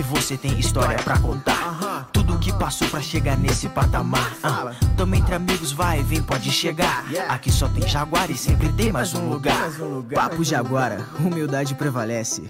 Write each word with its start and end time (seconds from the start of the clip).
que 0.00 0.06
você 0.08 0.34
tem 0.34 0.58
história 0.58 0.96
pra 0.98 1.18
contar. 1.18 2.08
Tudo 2.10 2.38
que 2.38 2.50
passou 2.54 2.88
pra 2.88 3.02
chegar 3.02 3.36
nesse 3.36 3.68
patamar. 3.68 4.34
Ah, 4.42 4.72
tamo 4.96 5.14
entre 5.14 5.34
amigos, 5.34 5.72
vai, 5.72 6.02
vem, 6.02 6.22
pode 6.22 6.50
chegar. 6.50 7.04
Aqui 7.28 7.52
só 7.52 7.68
tem 7.68 7.86
Jaguar 7.86 8.30
e 8.30 8.36
sempre 8.36 8.72
tem 8.72 8.90
mais 8.90 9.12
um 9.14 9.28
lugar. 9.28 9.70
Papo 10.14 10.42
Jaguara, 10.42 11.04
humildade 11.18 11.74
prevalece. 11.74 12.44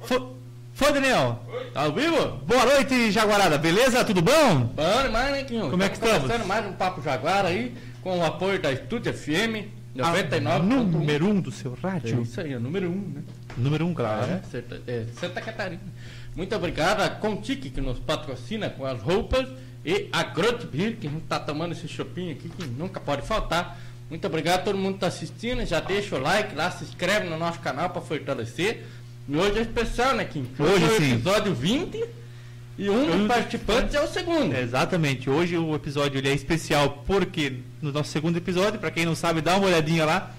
Foi, 0.00 0.92
Daniel? 0.92 1.42
Tá 1.74 1.82
ao 1.82 1.92
vivo? 1.92 2.36
Boa 2.46 2.64
noite, 2.64 3.10
Jaguarada. 3.10 3.58
Beleza? 3.58 4.04
Tudo 4.04 4.22
bom? 4.22 4.72
Bom 4.74 5.02
demais, 5.02 5.32
né, 5.32 5.42
Quinho? 5.42 5.68
Como 5.70 5.82
é 5.82 5.88
que 5.88 5.94
estamos? 5.96 6.20
Começando 6.22 6.46
mais 6.46 6.64
um 6.66 6.72
Papo 6.74 7.02
Jaguar 7.02 7.44
aí, 7.44 7.74
com 8.02 8.18
o 8.20 8.24
apoio 8.24 8.60
da 8.62 8.70
Estúdio 8.72 9.12
FM, 9.12 9.66
Ah, 9.98 10.10
99. 10.10 10.64
número 10.64 11.26
um 11.26 11.40
do 11.40 11.50
seu 11.50 11.76
É 11.82 11.86
rádio. 11.88 12.22
isso 12.22 12.40
aí, 12.40 12.52
é 12.52 12.56
o 12.56 12.60
número 12.60 12.88
um, 12.90 13.12
né? 13.16 13.22
Número 13.56 13.86
um, 13.86 13.94
claro. 13.94 14.30
É, 14.30 14.42
Santa, 14.50 14.82
é, 14.86 15.04
Santa 15.18 15.40
Catarina. 15.40 15.80
Muito 16.34 16.54
obrigado 16.54 17.00
a 17.00 17.08
Contique, 17.08 17.70
que 17.70 17.80
nos 17.80 17.98
patrocina 17.98 18.68
com 18.68 18.84
as 18.84 19.00
roupas, 19.00 19.48
e 19.84 20.08
a 20.12 20.22
Grot 20.24 20.66
Beer, 20.66 20.96
que 20.96 21.06
a 21.06 21.10
gente 21.10 21.24
tá 21.24 21.40
tomando 21.40 21.72
esse 21.72 21.88
chopinho 21.88 22.32
aqui, 22.32 22.48
que 22.48 22.66
nunca 22.66 23.00
pode 23.00 23.22
faltar. 23.22 23.78
Muito 24.10 24.26
obrigado 24.26 24.60
a 24.60 24.62
todo 24.62 24.78
mundo 24.78 24.94
que 24.94 25.00
tá 25.00 25.06
assistindo. 25.06 25.64
Já 25.64 25.80
deixa 25.80 26.16
o 26.16 26.20
like 26.20 26.54
lá, 26.54 26.70
se 26.70 26.84
inscreve 26.84 27.28
no 27.28 27.38
nosso 27.38 27.58
canal 27.60 27.90
para 27.90 28.02
fortalecer. 28.02 28.84
E 29.28 29.36
hoje 29.36 29.58
é 29.58 29.62
especial, 29.62 30.14
né, 30.14 30.24
Kim? 30.24 30.46
Hoje 30.58 30.84
é 30.84 30.88
o 30.88 30.96
episódio 30.96 31.54
20 31.54 32.04
e 32.78 32.90
um 32.90 33.18
dos 33.18 33.26
participantes 33.26 33.94
é 33.94 34.00
o 34.00 34.06
segundo. 34.06 34.54
Exatamente. 34.54 35.28
Hoje 35.28 35.56
o 35.56 35.74
episódio 35.74 36.18
ele 36.18 36.28
é 36.28 36.34
especial 36.34 37.02
porque 37.06 37.60
no 37.80 37.90
nosso 37.90 38.10
segundo 38.10 38.36
episódio, 38.36 38.78
pra 38.78 38.90
quem 38.90 39.04
não 39.04 39.14
sabe, 39.14 39.40
dá 39.40 39.56
uma 39.56 39.66
olhadinha 39.66 40.04
lá. 40.04 40.34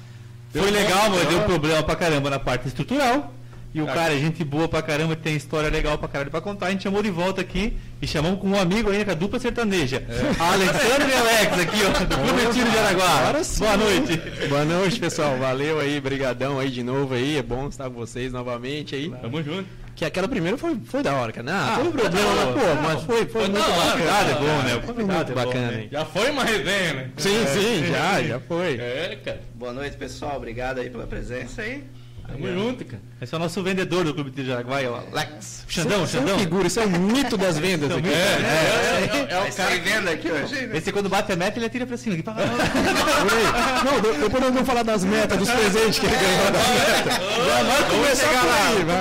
Deu 0.54 0.64
Foi 0.64 0.72
legal, 0.72 1.10
mas 1.10 1.28
deu. 1.28 1.42
problema 1.42 1.84
pra 1.84 1.96
caramba 1.96 2.30
na 2.30 2.40
parte 2.40 2.68
estrutural. 2.68 3.34
E 3.74 3.82
o 3.82 3.86
Tá. 3.86 3.94
cara 3.94 4.14
é 4.16 4.18
gente 4.18 4.44
boa 4.44 4.68
pra 4.68 4.82
caramba, 4.82 5.16
tem 5.16 5.36
história 5.36 5.70
legal 5.70 5.98
pra 6.00 6.08
caralho 6.08 6.32
pra 6.32 6.42
contar. 6.42 6.68
A 6.68 6.72
gente 6.72 6.84
chamou 6.84 7.04
de 7.04 7.12
volta 7.12 7.42
aqui 7.42 7.78
e 8.02 8.08
chamamos 8.08 8.40
com 8.40 8.48
um 8.48 8.60
amigo 8.60 8.90
ainda, 8.90 9.06
com 9.06 9.12
a 9.12 9.14
dupla 9.14 9.40
sertaneja. 9.40 9.98
É. 10.10 10.42
Alexandre 10.42 11.10
e 11.12 11.14
Alex 11.14 11.60
aqui, 11.60 11.78
ó, 11.86 12.06
do 12.06 12.16
Clube 12.18 12.54
Tiro 12.54 12.72
de 12.72 12.78
Araguá. 12.78 13.20
Agora 13.20 13.44
sim. 13.44 13.60
Boa 13.60 13.78
noite. 13.78 14.18
Boa 14.50 14.66
noite, 14.66 15.00
pessoal. 15.00 15.38
Valeu 15.38 15.80
aí, 15.80 16.00
brigadão 16.00 16.58
aí 16.60 16.72
de 16.72 16.82
novo 16.82 17.14
aí. 17.14 17.38
É 17.38 17.44
bom 17.44 17.68
estar 17.68 17.84
com 17.90 17.96
vocês 17.98 18.32
novamente 18.34 18.96
aí. 18.96 19.12
Tamo 19.22 19.44
junto. 19.44 19.68
Que 19.98 20.06
aquela 20.06 20.28
primeira 20.28 20.56
foi, 20.60 20.80
foi 20.86 21.02
da 21.02 21.16
hora, 21.16 21.32
cara. 21.32 21.44
Não, 21.52 21.54
Ah, 21.58 21.76
teve 21.78 21.90
foi 21.92 22.02
problema, 22.02 22.36
da 22.36 22.46
mas, 22.46 22.54
pô, 22.54 22.82
mas 22.84 23.04
foi, 23.04 23.18
foi 23.18 23.28
Foi 23.28 23.42
muito 23.50 23.54
da 23.58 23.68
hora, 23.68 23.76
bacana. 23.76 23.98
Convidado 23.98 24.30
é 24.30 24.34
bom, 24.36 24.62
né? 24.62 24.76
O 24.76 24.82
Foi 24.82 24.94
convidado 24.94 25.18
muito 25.18 25.32
é 25.32 25.34
bom, 25.34 25.46
bacana 25.52 25.72
né? 25.72 25.88
Já 25.92 26.06
foi 26.06 26.30
uma 26.30 26.44
resenha, 26.44 26.94
né? 26.94 27.12
Sim, 27.18 27.46
sim, 27.48 27.86
já, 27.92 28.22
já 28.24 28.40
foi. 28.40 28.76
É, 28.78 29.20
cara. 29.26 29.42
Boa 29.56 29.74
noite, 29.74 29.98
pessoal. 29.98 30.38
Obrigado 30.38 30.80
aí 30.80 30.92
pela 30.92 31.08
presença 31.08 31.64
aí. 31.64 31.84
Tamo 32.28 32.48
junto, 32.54 32.84
cara. 32.86 33.02
Esse 33.22 33.34
é 33.34 33.38
o 33.38 33.40
nosso 33.40 33.64
vendedor 33.64 34.04
do 34.04 34.14
Clube 34.14 34.30
de 34.32 34.52
Araguá, 34.52 34.82
é 34.82 34.90
o 34.90 34.96
Alex. 34.96 35.64
Xandão, 35.68 36.04
Isso 36.04 36.18
é 36.18 36.20
uma 36.20 36.28
Xandão. 36.28 36.40
figura, 36.40 36.68
isso 36.68 36.80
é 36.80 36.86
um 36.86 36.90
mito 37.00 37.38
das 37.38 37.58
vendas 37.58 37.92
aqui. 37.92 38.08
É, 38.10 38.12
é, 38.12 39.10
é, 39.32 39.34
é 39.34 39.50
o 39.50 39.54
cara 39.54 39.80
venda 39.80 40.12
aqui 40.12 40.30
hoje. 40.32 40.70
Esse 40.74 40.92
quando 40.92 41.08
bate 41.10 41.32
a 41.32 41.36
meta, 41.36 41.58
ele 41.58 41.66
atira 41.66 41.86
pra 41.86 41.96
cima. 41.98 42.16
Não, 42.18 44.02
de- 44.02 44.18
depois 44.20 44.44
nós 44.44 44.54
vamos 44.54 44.68
falar 44.68 44.84
das 44.84 45.04
metas, 45.06 45.38
dos 45.38 45.50
presentes 45.50 46.00
que 46.00 46.06
ele 46.06 46.16
ganhou 46.16 46.52
das 46.52 46.68
metas. 46.68 47.14
Já 47.48 47.64
vai 47.64 47.84
começar 47.90 48.32
lá. 48.46 48.68
aí, 48.68 48.84
vai. 48.84 48.98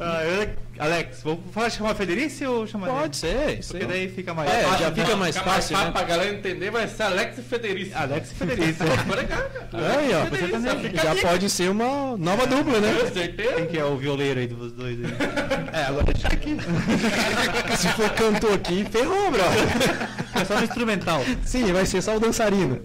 Ah, 0.00 0.22
eu- 0.24 0.67
Alex, 0.78 1.22
vamos 1.24 1.40
falar 1.52 1.70
chamar 1.70 1.94
Federici 1.94 2.46
ou 2.46 2.66
chamar 2.66 2.86
Pode 2.88 3.16
ser, 3.16 3.58
isso 3.58 3.70
Porque 3.72 3.84
aí. 3.84 3.90
daí 3.90 4.08
fica 4.08 4.32
mais 4.32 4.50
É, 4.50 4.62
fácil. 4.62 4.78
já 4.78 4.92
fica 4.92 5.16
mais 5.16 5.36
Fica 5.36 5.48
mais 5.50 5.64
fácil, 5.64 5.76
fácil 5.76 5.86
né? 5.86 5.92
pra 5.98 6.02
galera 6.04 6.34
entender, 6.34 6.70
vai 6.70 6.86
ser 6.88 7.02
Alex 7.02 7.38
e 7.38 7.42
Federico. 7.42 7.98
Alex 7.98 8.30
e 8.30 8.34
Federici. 8.34 8.78
Cara. 8.78 9.98
Aí, 9.98 10.14
ó. 10.14 10.24
Federico, 10.26 10.60
fica 10.80 11.02
Já 11.02 11.14
dica. 11.14 11.28
pode 11.28 11.50
ser 11.50 11.70
uma 11.70 12.16
nova 12.16 12.46
dupla, 12.46 12.78
né? 12.80 12.96
Com 13.00 13.12
certeza. 13.14 13.52
Quem 13.54 13.66
que 13.66 13.78
é 13.78 13.84
o 13.84 13.96
violeiro 13.96 14.40
aí 14.40 14.46
dos 14.46 14.72
dois 14.72 14.98
aí? 15.04 15.10
É, 15.72 15.84
agora 15.86 16.04
deixa 16.04 16.28
aqui. 16.28 16.56
Se 17.76 17.88
for 17.88 18.10
cantor 18.10 18.54
aqui, 18.54 18.84
ferrou, 18.90 19.30
brother. 19.30 20.08
É 20.40 20.44
só 20.44 20.56
no 20.56 20.64
instrumental. 20.64 21.22
Sim, 21.44 21.72
vai 21.72 21.84
ser 21.86 22.00
só 22.02 22.16
o 22.16 22.20
dançarino. 22.20 22.80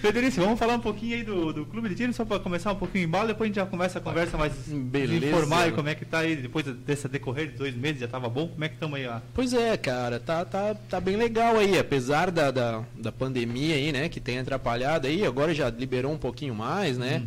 Federici, 0.00 0.40
vamos 0.40 0.58
falar 0.58 0.74
um 0.74 0.80
pouquinho 0.80 1.16
aí 1.16 1.22
do, 1.22 1.52
do 1.52 1.64
clube 1.66 1.88
de 1.88 1.94
tiro, 1.94 2.12
só 2.12 2.24
pra 2.24 2.38
começar 2.38 2.72
um 2.72 2.76
pouquinho 2.76 3.04
em 3.04 3.08
bala, 3.08 3.28
depois 3.28 3.46
a 3.46 3.48
gente 3.48 3.56
já 3.56 3.66
começa 3.66 3.98
a 3.98 4.02
conversa 4.02 4.36
mais 4.36 4.52
Beleza. 4.66 5.26
informal 5.26 5.68
e 5.68 5.72
como 5.72 5.88
é 5.88 5.94
que 5.94 6.04
tá 6.10 6.18
aí, 6.18 6.36
depois 6.36 6.66
dessa 6.66 7.08
decorrer 7.08 7.52
de 7.52 7.58
dois 7.58 7.74
meses, 7.74 8.00
já 8.00 8.08
tava 8.08 8.28
bom, 8.28 8.48
como 8.48 8.64
é 8.64 8.68
que 8.68 8.74
estamos 8.74 8.98
aí, 8.98 9.06
ó? 9.06 9.20
Pois 9.32 9.52
é, 9.54 9.76
cara, 9.76 10.18
tá, 10.18 10.44
tá, 10.44 10.74
tá 10.74 11.00
bem 11.00 11.16
legal 11.16 11.56
aí, 11.56 11.78
apesar 11.78 12.30
da, 12.30 12.50
da, 12.50 12.84
da 12.94 13.12
pandemia 13.12 13.76
aí, 13.76 13.92
né, 13.92 14.08
que 14.08 14.20
tem 14.20 14.38
atrapalhado 14.38 15.06
aí, 15.06 15.24
agora 15.24 15.54
já 15.54 15.70
liberou 15.70 16.12
um 16.12 16.18
pouquinho 16.18 16.54
mais, 16.54 16.98
né, 16.98 17.22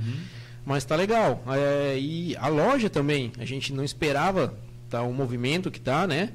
mas 0.65 0.83
tá 0.85 0.95
legal. 0.95 1.43
É, 1.47 1.97
e 1.97 2.35
a 2.37 2.47
loja 2.47 2.89
também, 2.89 3.31
a 3.39 3.45
gente 3.45 3.73
não 3.73 3.83
esperava 3.83 4.53
tá, 4.93 5.01
o 5.01 5.11
movimento 5.11 5.71
que 5.71 5.79
tá, 5.79 6.05
né, 6.05 6.29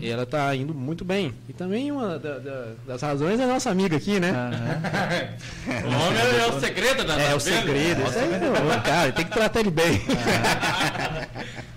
e 0.00 0.08
ela 0.08 0.24
tá 0.24 0.54
indo 0.54 0.72
muito 0.72 1.04
bem. 1.04 1.34
E 1.48 1.52
também 1.52 1.90
uma 1.90 2.16
da- 2.18 2.38
da- 2.38 2.72
das 2.86 3.02
razões 3.02 3.40
é 3.40 3.42
a 3.44 3.46
nossa 3.48 3.70
amiga 3.70 3.96
aqui, 3.96 4.20
né, 4.20 4.30
O 5.84 5.90
nome 5.90 6.16
é, 6.18 6.38
é 6.42 6.46
o 6.46 6.60
segredo 6.60 7.02
da 7.04 7.14
é 7.20 7.30
o 7.30 7.34
das 7.34 7.44
vendas. 7.44 7.62
segredo, 7.64 8.02
isso 8.02 8.18
aí, 8.18 8.40
não, 8.40 8.80
cara, 8.82 9.10
tem 9.12 9.24
que 9.24 9.30
tratar 9.32 9.60
ele 9.60 9.70
bem. 9.70 10.00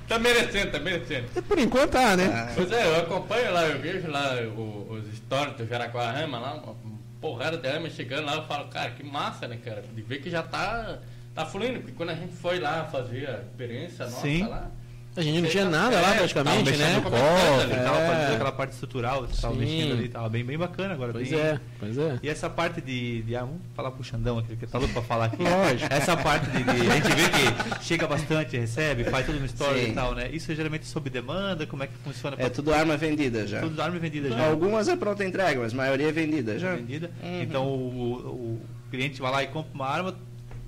Tá 0.07 0.17
merecendo, 0.17 0.71
tá 0.71 0.79
merecendo. 0.79 1.27
Por 1.43 1.59
enquanto 1.59 1.91
tá, 1.91 2.15
né. 2.15 2.49
Pois 2.55 2.71
é, 2.71 2.85
eu 2.85 2.95
acompanho 3.01 3.51
lá, 3.51 3.65
eu 3.65 3.77
vejo 3.81 4.07
lá 4.09 4.35
o- 4.55 4.87
os 4.93 5.17
stories 5.17 5.57
do 5.57 5.67
Jaraguarama 5.67 6.39
lá, 6.39 6.53
uma 6.53 6.75
porrada 7.19 7.57
de 7.57 7.67
rama 7.67 7.89
chegando 7.89 8.25
lá, 8.25 8.35
eu 8.35 8.45
falo, 8.45 8.69
cara, 8.69 8.91
que 8.91 9.03
massa, 9.03 9.49
né, 9.49 9.57
cara? 9.65 9.83
De 9.93 10.01
ver 10.01 10.19
que 10.21 10.29
já 10.29 10.41
tá, 10.43 10.99
tá 11.35 11.45
fluindo, 11.45 11.79
porque 11.81 11.91
quando 11.91 12.11
a 12.11 12.15
gente 12.15 12.33
foi 12.37 12.57
lá 12.57 12.85
fazer 12.85 13.27
a 13.27 13.39
experiência 13.41 14.05
nossa 14.05 14.21
Sim. 14.21 14.47
lá, 14.47 14.71
A 15.17 15.21
gente 15.23 15.41
não 15.41 15.49
tinha 15.49 15.65
nada 15.65 15.99
lá 15.99 16.13
É, 16.13 16.17
praticamente, 16.19 16.71
Tava 16.71 16.77
né. 16.77 17.01
cofre, 17.01 17.73
É. 17.73 17.83
tava 17.83 17.97
fazendo 17.97 18.33
aquela 18.35 18.51
parte 18.51 18.71
estrutural, 18.73 19.27
tava 19.41 19.53
Sim. 19.55 19.59
mexendo 19.59 19.91
ali, 19.93 20.09
tava 20.09 20.29
bem, 20.29 20.45
bem 20.45 20.57
bacana 20.57 20.93
agora. 20.93 21.11
Pois 21.11 21.27
bem- 21.29 21.39
é, 21.39 21.59
pois 21.79 21.97
é. 21.97 22.19
E 22.21 22.29
essa 22.29 22.47
parte 22.49 22.79
de, 22.81 23.23
de- 23.23 23.35
ah, 23.35 23.41
vamos 23.41 23.59
falar 23.75 23.89
pro 23.91 24.03
Xandão 24.03 24.37
aqui, 24.37 24.55
que 24.55 24.67
tá 24.67 24.77
louco 24.77 24.93
pra 24.93 25.01
falar 25.01 25.25
aqui. 25.25 25.41
Lógico. 25.41 25.91
Essa 25.91 26.15
parte 26.15 26.47
de, 26.51 26.63
de- 26.63 26.69
a 26.69 26.95
gente 26.95 27.07
vê 27.15 27.29
que 27.77 27.83
chega 27.83 28.05
bastante, 28.07 28.57
recebe, 28.57 29.03
faz 29.05 29.25
tudo 29.25 29.39
no 29.39 29.45
story 29.47 29.85
Sim. 29.85 29.91
e 29.91 29.93
tal, 29.93 30.13
né? 30.13 30.29
Isso 30.31 30.51
é 30.51 30.55
geralmente 30.55 30.85
sob 30.85 31.09
demanda, 31.09 31.65
como 31.65 31.81
é 31.83 31.87
que 31.87 31.93
funciona? 32.03 32.35
É 32.39 32.47
tudo 32.49 32.71
arma 32.73 32.95
vendida 32.95 33.47
já. 33.47 33.59
tudo 33.61 33.81
arma 33.81 33.97
vendida 33.97 34.29
já. 34.29 34.47
Algumas 34.47 34.87
é 34.87 34.95
pronta 34.95 35.25
entrega, 35.25 35.59
mas 35.59 35.73
a 35.73 35.75
maioria 35.75 36.09
é 36.09 36.11
vendida 36.11 36.59
já. 36.59 36.75
vendida. 36.75 37.09
Uhum. 37.23 37.41
Então 37.41 37.65
o, 37.65 38.13
o 38.13 38.61
cliente 38.91 39.19
vai 39.19 39.31
lá 39.31 39.43
e 39.43 39.47
compra 39.47 39.71
uma 39.73 39.87
arma. 39.87 40.15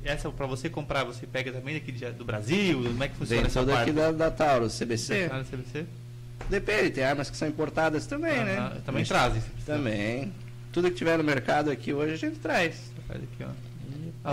Essa 0.03 0.29
para 0.31 0.45
você 0.47 0.69
comprar, 0.69 1.03
você 1.03 1.27
pega 1.27 1.51
também 1.51 1.73
daqui 1.75 1.91
de- 1.91 2.11
do 2.11 2.23
Brasil? 2.23 2.81
Como 2.83 3.03
é 3.03 3.07
que 3.09 3.15
funciona 3.15 3.41
Vem 3.41 3.47
essa 3.49 3.59
toda 3.59 3.73
parte? 3.73 3.91
da, 3.91 4.11
da 4.11 4.31
Taurus, 4.31 4.73
CBC. 4.77 5.29
Ah, 5.31 5.39
no 5.39 5.45
CBC? 5.45 5.85
Depende, 6.49 6.89
tem 6.91 7.03
armas 7.03 7.29
que 7.29 7.35
são 7.37 7.47
importadas 7.47 8.05
também, 8.07 8.37
Aham, 8.39 8.45
né? 8.69 8.81
Também 8.85 9.03
trazem. 9.03 9.41
Também. 9.65 10.31
Tudo 10.71 10.89
que 10.89 10.95
tiver 10.97 11.17
no 11.17 11.23
mercado 11.23 11.69
aqui 11.69 11.93
hoje 11.93 12.13
a 12.13 12.17
gente 12.17 12.39
traz. 12.39 12.91
Faz 13.07 13.21
aqui, 13.21 13.43
ó. 13.43 13.68
O 14.25 14.29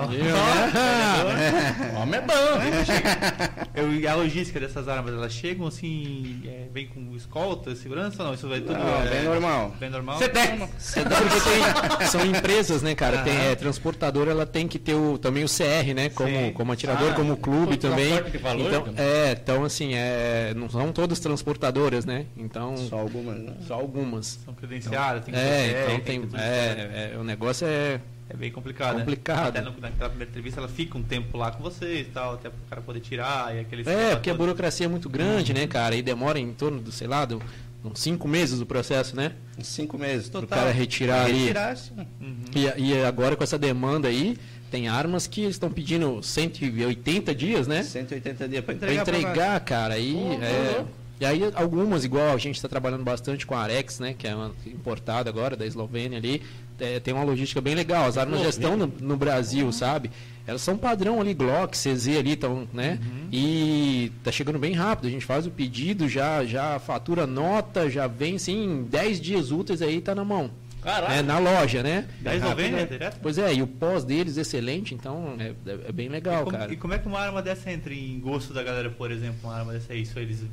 homem 2.00 2.18
é 2.18 2.22
bom? 2.22 2.34
Eu, 3.74 3.92
e 3.94 4.06
a 4.06 4.14
logística 4.14 4.58
dessas 4.58 4.88
armas, 4.88 5.12
elas 5.14 5.32
chegam 5.32 5.66
assim, 5.66 6.40
é, 6.46 6.66
vem 6.72 6.86
com 6.88 7.14
escolta, 7.14 7.74
segurança 7.76 8.22
ou 8.22 8.28
não? 8.28 8.34
Isso 8.34 8.48
vai 8.48 8.60
tudo 8.60 8.72
Não, 8.72 9.02
é, 9.02 9.08
bem 9.10 9.24
normal. 9.24 9.74
bem 9.78 9.90
normal? 9.90 10.18
Sedex. 10.18 10.94
Porque 10.94 11.96
tem- 12.00 12.06
são 12.08 12.24
empresas, 12.26 12.82
né, 12.82 12.94
cara? 12.94 13.18
Tem, 13.22 13.36
é, 13.36 13.54
transportadora, 13.54 14.30
ela 14.30 14.46
tem 14.46 14.66
que 14.66 14.78
ter 14.78 14.94
o, 14.94 15.18
também 15.18 15.44
o 15.44 15.48
CR, 15.48 15.92
né? 15.94 16.08
Como, 16.08 16.28
Sim. 16.30 16.52
como 16.52 16.72
atirador, 16.72 17.10
Ah, 17.12 17.14
como 17.14 17.36
clube 17.36 17.76
também. 17.76 18.14
valor 18.40 18.66
então, 18.68 18.82
também. 18.82 19.04
é, 19.04 19.32
então, 19.40 19.64
assim, 19.64 19.94
é, 19.94 20.52
não 20.56 20.68
são 20.68 20.90
todas 20.92 21.20
transportadoras, 21.20 22.04
né? 22.04 22.26
Então, 22.36 22.76
Só 22.76 22.98
algumas, 22.98 23.38
né? 23.38 23.52
só 23.66 23.74
algumas. 23.74 24.38
São 24.44 24.54
credenciadas, 24.54 25.24
tem 25.24 25.34
que 25.34 25.40
ter 25.40 25.46
É, 25.46 25.72
CR, 25.84 25.92
então 25.92 26.00
tem. 26.00 26.28
É, 26.40 27.12
é, 27.14 27.18
o 27.18 27.24
negócio 27.24 27.66
é. 27.66 28.00
É 28.28 28.36
bem 28.36 28.50
complicado, 28.50 28.98
Complicado. 28.98 29.54
né? 29.54 29.60
Até 29.60 29.62
no, 29.62 29.80
naquela 29.80 30.08
primeira 30.08 30.30
entrevista 30.30 30.60
ela 30.60 30.68
fica 30.68 30.98
um 30.98 31.02
tempo 31.02 31.38
lá 31.38 31.52
com 31.52 31.62
vocês 31.62 32.08
e 32.08 32.10
tal, 32.10 32.34
até 32.34 32.48
pro 32.50 32.58
cara 32.68 32.82
poder 32.82 33.00
tirar 33.00 33.54
e 33.54 33.60
aquele 33.60 33.88
É, 33.88 34.16
porque 34.16 34.30
a 34.30 34.34
burocracia 34.34 34.86
é 34.86 34.88
muito 34.88 35.08
grande, 35.08 35.54
né, 35.54 35.66
cara? 35.66 35.94
E 35.94 36.02
demora 36.02 36.38
em 36.38 36.52
torno 36.52 36.80
do, 36.80 36.90
sei 36.90 37.06
lá, 37.06 37.24
do, 37.24 37.40
uns 37.84 38.00
cinco 38.00 38.26
meses 38.26 38.60
o 38.60 38.66
processo, 38.66 39.14
né? 39.14 39.32
Cinco 39.62 39.96
meses 39.96 40.28
total. 40.28 40.58
cara 40.58 40.70
retirar 40.72 41.26
ali. 41.26 41.38
Retirar, 41.44 41.76
sim. 41.76 41.94
Uhum. 42.20 42.36
E, 42.54 42.82
e 42.90 43.04
agora 43.04 43.36
com 43.36 43.44
essa 43.44 43.56
demanda 43.56 44.08
aí, 44.08 44.36
tem 44.72 44.88
armas 44.88 45.28
que 45.28 45.42
eles 45.42 45.54
estão 45.54 45.70
pedindo 45.70 46.20
180 46.20 47.32
dias, 47.32 47.68
né? 47.68 47.84
180 47.84 48.48
dias 48.48 48.64
para 48.64 48.74
Pra 48.74 48.92
entregar. 48.92 49.04
pra 49.04 49.18
entregar, 49.18 49.60
cara, 49.60 49.94
aí. 49.94 50.14
Pô, 50.14 50.42
é, 50.42 50.84
e 51.20 51.24
aí 51.24 51.40
algumas, 51.54 52.04
igual 52.04 52.34
a 52.34 52.38
gente 52.38 52.56
está 52.56 52.68
trabalhando 52.68 53.04
bastante 53.04 53.46
com 53.46 53.54
a 53.54 53.60
Arex, 53.62 54.00
né? 54.00 54.14
Que 54.18 54.26
é 54.26 54.34
uma 54.34 54.52
importada 54.66 55.30
agora 55.30 55.56
da 55.56 55.64
Eslovênia 55.64 56.18
ali. 56.18 56.42
É, 56.80 57.00
tem 57.00 57.12
uma 57.14 57.24
logística 57.24 57.60
bem 57.60 57.74
legal. 57.74 58.06
As 58.06 58.16
armas 58.18 58.40
já 58.40 58.48
estão 58.48 58.76
no, 58.76 58.86
no 59.00 59.16
Brasil, 59.16 59.70
sabe? 59.72 60.10
Elas 60.46 60.62
são 60.62 60.76
padrão 60.78 61.20
ali, 61.20 61.34
Glock, 61.34 61.76
CZ 61.76 62.08
ali, 62.18 62.32
estão, 62.32 62.68
né? 62.72 62.98
E 63.32 64.12
tá 64.22 64.30
chegando 64.30 64.58
bem 64.58 64.72
rápido. 64.74 65.06
A 65.08 65.10
gente 65.10 65.24
faz 65.24 65.46
o 65.46 65.50
pedido, 65.50 66.08
já, 66.08 66.44
já 66.44 66.78
fatura 66.78 67.26
nota, 67.26 67.90
já 67.90 68.06
vem 68.06 68.36
assim, 68.36 68.64
em 68.64 68.82
10 68.84 69.20
dias 69.20 69.50
úteis 69.50 69.82
aí 69.82 70.00
tá 70.00 70.14
na 70.14 70.24
mão. 70.24 70.50
Caralho. 70.82 71.14
né, 71.16 71.22
na 71.22 71.38
loja, 71.40 71.82
né? 71.82 72.06
10,90 72.22 72.44
Ah, 72.76 72.80
é 72.80 72.86
direto? 72.86 73.18
Pois 73.20 73.38
é, 73.38 73.52
e 73.54 73.60
o 73.60 73.66
pós 73.66 74.04
deles 74.04 74.36
excelente, 74.36 74.94
então 74.94 75.34
é, 75.36 75.48
é- 75.68 75.78
é 75.88 75.92
bem 75.92 76.06
E 76.06 76.08
legal, 76.08 76.44
como, 76.44 76.56
cara. 76.56 76.72
e 76.72 76.76
como 76.76 76.94
é 76.94 76.98
que 76.98 77.08
uma 77.08 77.18
arma 77.18 77.42
dessa 77.42 77.72
entra 77.72 77.92
em 77.92 78.20
gosto 78.20 78.54
da 78.54 78.62
galera, 78.62 78.88
por 78.88 79.10
exemplo? 79.10 79.36
Uma 79.42 79.56
arma 79.56 79.72
dessa 79.72 79.92
aí, 79.92 80.02
isso 80.02 80.16
eles 80.16 80.44
é, 80.44 80.46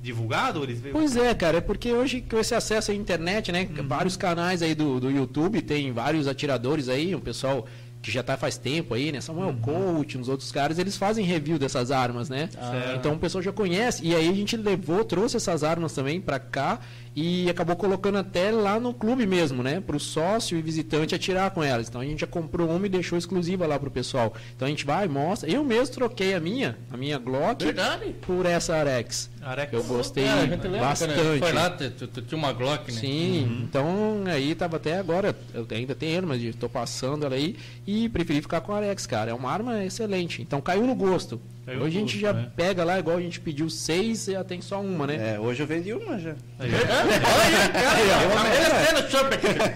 divulgado 0.00 0.62
eles? 0.62 0.80
Pois 0.92 1.16
é, 1.16 1.34
cara, 1.34 1.58
é 1.58 1.60
porque 1.60 1.92
hoje 1.92 2.20
com 2.20 2.38
esse 2.38 2.54
acesso 2.54 2.90
à 2.90 2.94
internet, 2.94 3.50
né? 3.52 3.68
Vários 3.86 4.16
canais 4.16 4.62
aí 4.62 4.74
do, 4.74 5.00
do 5.00 5.10
YouTube, 5.10 5.60
tem 5.62 5.92
vários 5.92 6.26
atiradores 6.26 6.88
aí, 6.88 7.14
um 7.14 7.20
pessoal 7.20 7.66
que 8.00 8.10
já 8.10 8.22
tá 8.22 8.36
faz 8.36 8.56
tempo 8.56 8.94
aí, 8.94 9.10
né? 9.10 9.20
Samuel 9.20 9.54
Coach, 9.60 10.16
uns 10.16 10.28
outros 10.28 10.52
caras, 10.52 10.78
eles 10.78 10.96
fazem 10.96 11.24
review 11.24 11.58
dessas 11.58 11.90
armas, 11.90 12.28
né? 12.28 12.48
Certo. 12.52 12.96
Então 12.96 13.14
o 13.14 13.18
pessoal 13.18 13.42
já 13.42 13.52
conhece. 13.52 14.06
E 14.06 14.14
aí 14.14 14.28
a 14.28 14.32
gente 14.32 14.56
levou, 14.56 15.04
trouxe 15.04 15.36
essas 15.36 15.64
armas 15.64 15.92
também 15.92 16.20
pra 16.20 16.38
cá 16.38 16.80
e 17.20 17.50
acabou 17.50 17.74
colocando 17.74 18.16
até 18.18 18.52
lá 18.52 18.78
no 18.78 18.94
clube 18.94 19.26
mesmo, 19.26 19.60
né? 19.60 19.80
Pro 19.80 19.98
sócio 19.98 20.56
e 20.56 20.62
visitante 20.62 21.16
atirar 21.16 21.50
com 21.50 21.64
elas. 21.64 21.88
Então 21.88 22.00
a 22.00 22.04
gente 22.04 22.20
já 22.20 22.26
comprou 22.28 22.68
uma 22.70 22.86
e 22.86 22.88
deixou 22.88 23.18
exclusiva 23.18 23.66
lá 23.66 23.76
pro 23.76 23.90
pessoal. 23.90 24.32
Então 24.54 24.66
a 24.66 24.70
gente 24.70 24.84
vai, 24.86 25.08
mostra. 25.08 25.50
Eu 25.50 25.64
mesmo 25.64 25.94
troquei 25.96 26.34
a 26.34 26.38
minha, 26.40 26.78
a 26.92 26.96
minha 26.96 27.18
Glock, 27.18 27.64
Verdade. 27.64 28.14
por 28.24 28.46
essa 28.46 28.76
Arex. 28.76 29.28
Arex. 29.42 29.72
Eu 29.72 29.82
gostei 29.82 30.24
É, 30.24 30.34
lembra, 30.34 30.68
bastante. 30.78 31.14
Né? 31.14 31.38
Foi 31.40 31.52
lá, 31.52 31.70
tu, 31.70 32.06
tu- 32.06 32.22
tinha 32.22 32.38
uma 32.38 32.52
Glock, 32.52 32.92
né? 32.92 33.00
Sim, 33.00 33.62
então 33.64 34.22
aí 34.26 34.54
tava 34.54 34.76
até 34.76 34.96
agora, 34.98 35.36
eu 35.52 35.66
ainda 35.72 35.94
tenho, 35.96 36.24
mas 36.26 36.40
estou 36.42 36.68
passando 36.68 37.26
ela 37.26 37.34
aí 37.34 37.56
e 37.86 38.08
preferi 38.08 38.40
ficar 38.40 38.60
com 38.60 38.72
a 38.72 38.76
Arex, 38.76 39.06
cara. 39.06 39.32
É 39.32 39.34
uma 39.34 39.50
arma 39.50 39.84
excelente. 39.84 40.40
Então 40.40 40.60
caiu 40.60 40.86
no 40.86 40.94
gosto. 40.94 41.40
Caiu 41.68 41.80
no 41.80 41.84
hoje 41.84 41.96
a 41.98 42.00
gente 42.00 42.18
já 42.18 42.32
né? 42.32 42.48
pega 42.56 42.82
lá, 42.82 42.98
igual 42.98 43.18
a 43.18 43.20
gente 43.20 43.38
pediu 43.40 43.68
seis, 43.68 44.24
já 44.24 44.42
tem 44.42 44.62
só 44.62 44.80
uma, 44.80 45.06
né? 45.06 45.34
É, 45.34 45.38
hoje 45.38 45.62
eu 45.62 45.66
vendi 45.66 45.92
uma 45.92 46.18
já. 46.18 46.30
Aí, 46.58 46.70
aí, 46.72 46.80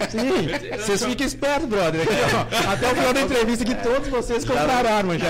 Aí. 0.00 0.10
Sim, 0.10 0.48
vocês 0.78 1.04
fiquem 1.04 1.26
espertos, 1.26 1.68
brother. 1.68 2.00
Aqui, 2.00 2.12
ó, 2.34 2.72
até 2.72 2.90
o 2.90 2.94
final 2.94 3.12
da 3.12 3.20
entrevista 3.20 3.62
que 3.66 3.74
todos 3.74 4.08
vocês 4.08 4.42
compraram 4.42 4.90
arma 4.90 5.18
já. 5.18 5.26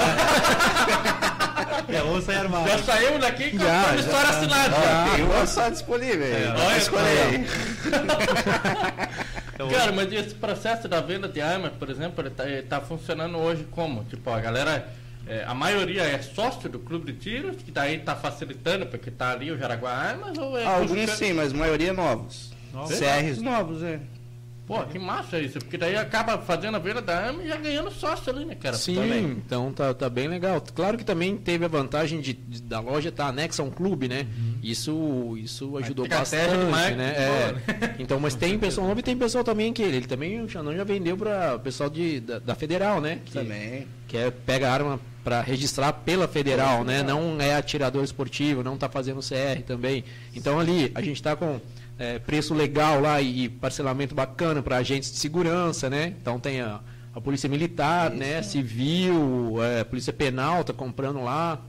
é, 1.88 2.02
ou 2.04 2.23
sai 2.23 2.37
armado. 2.37 2.69
Já 2.69 2.78
saímos 2.78 3.21
daqui 3.21 3.50
com 3.50 3.59
Já, 3.59 3.81
a 3.81 3.97
já. 3.97 4.00
história 4.00 4.31
assinada. 4.31 4.76
Ó, 4.76 5.16
tem 5.16 5.25
uma 5.25 5.47
só 5.47 5.69
disponível. 5.69 6.25
aí. 6.25 6.42
É, 6.45 6.54
olha, 6.64 6.76
escolher 6.78 7.23
aí. 7.23 7.47
Cara, 9.73 9.92
mas 9.92 10.12
esse 10.12 10.35
processo 10.35 10.88
da 10.88 11.00
venda 11.00 11.28
de 11.28 11.40
armas, 11.40 11.73
por 11.78 11.90
exemplo, 11.90 12.23
ele 12.23 12.31
tá, 12.31 12.49
ele 12.49 12.62
tá 12.62 12.81
funcionando 12.81 13.37
hoje 13.38 13.66
como? 13.71 14.04
Tipo, 14.04 14.31
a 14.31 14.40
galera, 14.40 14.88
é, 15.26 15.44
a 15.44 15.54
maioria 15.54 16.02
é 16.02 16.20
sócio 16.20 16.68
do 16.68 16.78
clube 16.78 17.12
de 17.12 17.18
tiros, 17.18 17.56
que 17.62 17.70
daí 17.70 17.98
tá 18.00 18.14
facilitando, 18.16 18.86
porque 18.86 19.10
tá 19.10 19.32
ali 19.32 19.50
o 19.50 19.58
Jaraguá 19.58 19.92
Armas, 19.92 20.36
ou 20.38 20.58
é... 20.58 20.64
Alguns 20.64 20.90
busca- 20.92 21.16
sim, 21.16 21.32
mas 21.32 21.52
a 21.52 21.56
maioria 21.56 21.92
novos. 21.92 22.52
Novos? 22.72 22.98
CRs 22.98 23.40
novos, 23.42 23.82
é. 23.82 24.00
Pô, 24.64 24.80
que 24.84 24.96
massa 24.98 25.40
isso, 25.40 25.58
porque 25.58 25.76
daí 25.76 25.96
acaba 25.96 26.38
fazendo 26.38 26.76
a 26.76 26.78
venda 26.78 27.02
da 27.02 27.18
arma 27.18 27.42
e 27.42 27.48
já 27.48 27.56
ganhando 27.56 27.90
sócio 27.90 28.32
ali, 28.32 28.44
né, 28.44 28.54
cara? 28.54 28.76
Sim, 28.76 28.94
Também. 28.94 29.24
então 29.44 29.72
tá, 29.72 29.92
tá 29.92 30.08
bem 30.08 30.28
legal. 30.28 30.62
Claro 30.74 30.96
que 30.96 31.04
também 31.04 31.36
teve 31.36 31.64
a 31.64 31.68
vantagem 31.68 32.20
de, 32.20 32.32
de- 32.32 32.62
da 32.62 32.78
loja 32.78 33.08
estar 33.08 33.26
anexa 33.26 33.60
a 33.60 33.64
um 33.66 33.70
clube, 33.70 34.06
né? 34.08 34.24
Isso, 34.62 35.36
isso 35.36 35.76
ajudou 35.78 36.06
bastante, 36.08 36.56
de 36.56 36.64
marketing 36.70 36.96
né? 36.96 37.14
É. 37.18 37.94
Então, 37.98 38.20
mas 38.20 38.34
tem 38.36 38.56
pessoal 38.56 38.86
novo 38.86 39.00
e 39.00 39.02
tem 39.02 39.16
pessoal 39.18 39.42
também 39.42 39.72
que 39.72 39.82
ele, 39.82 39.96
ele 39.96 40.06
também, 40.06 40.40
o 40.40 40.48
Xandão 40.48 40.74
já 40.74 40.84
vendeu 40.84 41.16
para 41.16 41.56
o 41.56 41.58
pessoal 41.60 41.90
de, 41.90 42.20
da, 42.20 42.38
da 42.38 42.54
Federal, 42.54 43.00
né? 43.00 43.18
Que, 43.24 43.32
Também. 43.32 43.86
que 44.06 44.16
é, 44.16 44.30
pega 44.30 44.68
a 44.70 44.72
arma 44.72 45.00
para 45.22 45.40
registrar 45.40 45.92
pela 45.92 46.26
Federal, 46.26 46.84
né? 46.84 47.02
Não 47.02 47.40
é 47.40 47.54
atirador 47.54 48.02
esportivo, 48.02 48.62
não 48.62 48.76
tá 48.76 48.88
fazendo 48.88 49.20
CR 49.20 49.62
também. 49.66 50.04
Então 50.34 50.58
ali 50.58 50.90
a 50.94 51.00
gente 51.00 51.22
tá 51.22 51.36
com 51.36 51.60
é, 51.98 52.18
preço 52.18 52.54
legal 52.54 53.00
lá 53.00 53.20
e, 53.20 53.48
parcelamento 53.48 54.14
bacana 54.14 54.62
para 54.62 54.76
agentes 54.76 55.12
de 55.12 55.18
segurança, 55.18 55.88
né? 55.88 56.14
Então 56.20 56.40
tem 56.40 56.60
a, 56.60 56.80
a 57.14 57.20
polícia 57.20 57.48
militar, 57.48 58.10
né? 58.10 58.42
Civil, 58.42 59.62
é, 59.62 59.84
polícia 59.84 60.12
penal 60.12 60.64
tá 60.64 60.72
comprando 60.72 61.22
lá. 61.22 61.60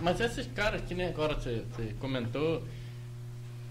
Mas 0.00 0.20
esses 0.20 0.46
caras 0.54 0.82
que 0.86 0.94
nem 0.94 1.08
agora 1.08 1.34
você, 1.34 1.64
você 1.74 1.94
comentou, 1.98 2.62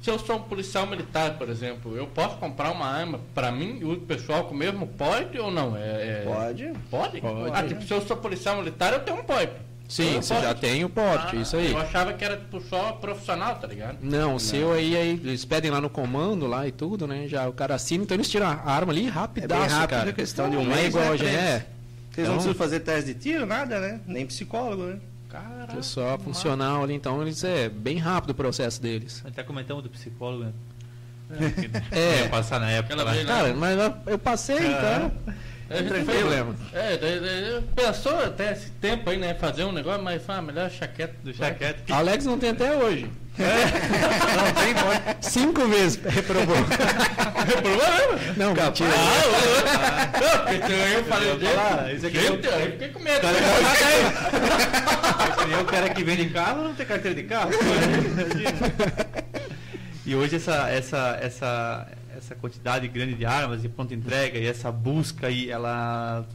se 0.01 0.09
eu 0.09 0.17
sou 0.19 0.37
um 0.37 0.41
policial 0.41 0.87
militar, 0.87 1.37
por 1.37 1.49
exemplo, 1.49 1.95
eu 1.95 2.07
posso 2.07 2.37
comprar 2.37 2.71
uma 2.71 2.85
arma 2.87 3.19
pra 3.35 3.51
mim 3.51 3.77
e 3.81 3.85
o 3.85 3.97
pessoal 3.97 4.45
com 4.45 4.53
o 4.53 4.57
mesmo 4.57 4.87
pode 4.87 5.37
ou 5.39 5.51
não? 5.51 5.75
É, 5.77 5.79
é- 5.81 6.23
Pode. 6.25 6.71
Pode? 6.89 7.21
Pode. 7.21 7.51
Ah, 7.53 7.63
tipo, 7.63 7.83
se 7.83 7.93
eu 7.93 8.01
sou 8.01 8.17
policial 8.17 8.57
militar, 8.57 8.93
eu 8.93 8.99
tenho 9.01 9.19
um 9.19 9.23
porte. 9.23 9.53
Sim, 9.87 10.21
você 10.21 10.35
já 10.35 10.53
tem 10.53 10.85
o 10.85 10.89
porte, 10.89 11.35
Ah, 11.35 11.41
isso 11.41 11.57
aí. 11.57 11.71
Eu 11.71 11.77
achava 11.77 12.13
que 12.13 12.23
era 12.23 12.37
tipo, 12.37 12.61
só 12.61 12.93
profissional, 12.93 13.55
tá 13.57 13.67
ligado? 13.67 13.97
Não, 14.01 14.35
o 14.35 14.39
seu 14.39 14.71
aí, 14.71 14.95
aí, 14.95 15.09
eles 15.09 15.43
pedem 15.43 15.69
lá 15.69 15.81
no 15.81 15.89
comando 15.89 16.47
lá 16.47 16.65
e 16.65 16.71
tudo, 16.71 17.05
né? 17.05 17.27
Já 17.27 17.47
o 17.49 17.51
cara 17.51 17.75
assina, 17.75 18.03
então 18.05 18.15
eles 18.15 18.29
tiram 18.29 18.47
a 18.47 18.53
arma 18.53 18.93
ali 18.93 19.07
É 19.07 19.09
rapidaço, 19.09 19.61
bem 19.61 19.69
rápido, 19.69 19.89
cara. 19.97 20.09
é 20.09 20.13
questão 20.13 20.49
de 20.49 20.55
um 20.55 20.63
Não 20.63 20.71
é 20.71 20.75
mês, 20.75 20.87
igual 20.87 21.03
né, 21.03 21.11
a 21.11 21.15
gente, 21.17 21.29
pra 21.31 21.39
é. 21.41 21.49
Vocês 21.59 21.67
não 22.15 22.23
Então- 22.23 22.33
precisam 22.35 22.53
fazer 22.55 22.79
teste 22.79 23.13
de 23.13 23.19
tiro, 23.19 23.45
nada, 23.45 23.79
né? 23.81 23.99
Nem 24.07 24.25
psicólogo, 24.25 24.83
né? 24.83 24.99
É 25.77 25.81
só 25.81 26.17
funcional 26.17 26.83
ali, 26.83 26.93
então 26.93 27.21
eles 27.21 27.43
é 27.43 27.69
bem 27.69 27.97
rápido 27.97 28.31
o 28.31 28.35
processo 28.35 28.81
deles. 28.81 29.23
Até 29.25 29.43
comentamos 29.43 29.83
do 29.83 29.89
psicólogo, 29.89 30.43
né? 30.45 30.53
É. 31.91 32.23
Ia 32.23 32.29
passar 32.29 32.59
na 32.59 32.69
época 32.69 32.95
lá. 33.03 33.15
Cara, 33.25 33.53
mas 33.53 33.79
eu- 33.79 33.95
eu 34.07 34.19
passei, 34.19 34.57
então. 34.57 35.11
A 35.71 35.77
gente 35.77 35.83
Não 35.89 35.95
tem 35.95 36.05
fez- 36.05 36.19
problema. 36.19 36.55
É, 36.73 36.97
daí- 36.97 37.19
daí 37.19 37.61
pensou 37.75 38.19
até 38.19 38.51
esse 38.51 38.69
tempo 38.71 39.09
aí, 39.09 39.17
né? 39.17 39.33
Fazer 39.33 39.63
um 39.63 39.71
negócio, 39.71 40.03
mas 40.03 40.21
fala, 40.23 40.41
melhor 40.41 40.69
chaqueta. 40.69 41.13
Deixar 41.23 41.53
quieto. 41.55 41.83
que- 41.83 41.93
Alex 41.93 42.25
não 42.25 42.37
tem 42.37 42.49
até 42.49 42.75
hoje. 42.75 43.09
Não 43.37 44.53
tem, 44.61 44.73
pode. 44.75 45.25
Cinco 45.25 45.65
vezes 45.67 45.97
reprovou. 46.05 46.55
Reprovou 46.55 47.77
mesmo? 47.77 48.33
Não, 48.37 48.53
mentira. 48.53 48.89
Ah, 48.93 50.09
não, 50.19 50.45
porque 50.59 50.73
eu 50.73 51.03
falei 51.05 51.29
Eu 51.31 51.37
é 52.19 52.29
o- 52.31 52.33
Gente, 52.33 52.47
aí 52.49 52.65
eu 52.65 52.71
fiquei 52.73 52.89
com 52.89 52.99
medo. 52.99 53.25
Eu, 55.51 55.61
o 55.61 55.65
cara 55.65 55.89
que 55.89 56.03
vende 56.03 56.25
carro 56.29 56.63
não 56.63 56.73
tem 56.75 56.85
carteira 56.85 57.15
de 57.15 57.23
carro. 57.23 57.51
E 60.03 60.15
hoje 60.15 60.35
essa, 60.37 60.67
essa, 60.69 61.17
essa, 61.21 61.87
essa 62.21 62.35
quantidade 62.35 62.87
grande 62.87 63.15
de 63.15 63.25
armas 63.25 63.63
e 63.63 63.69
pronta 63.69 63.93
entrega 63.93 64.37
e 64.37 64.45
essa 64.45 64.71
busca 64.71 65.27
aí, 65.27 65.49
ela 65.49 66.25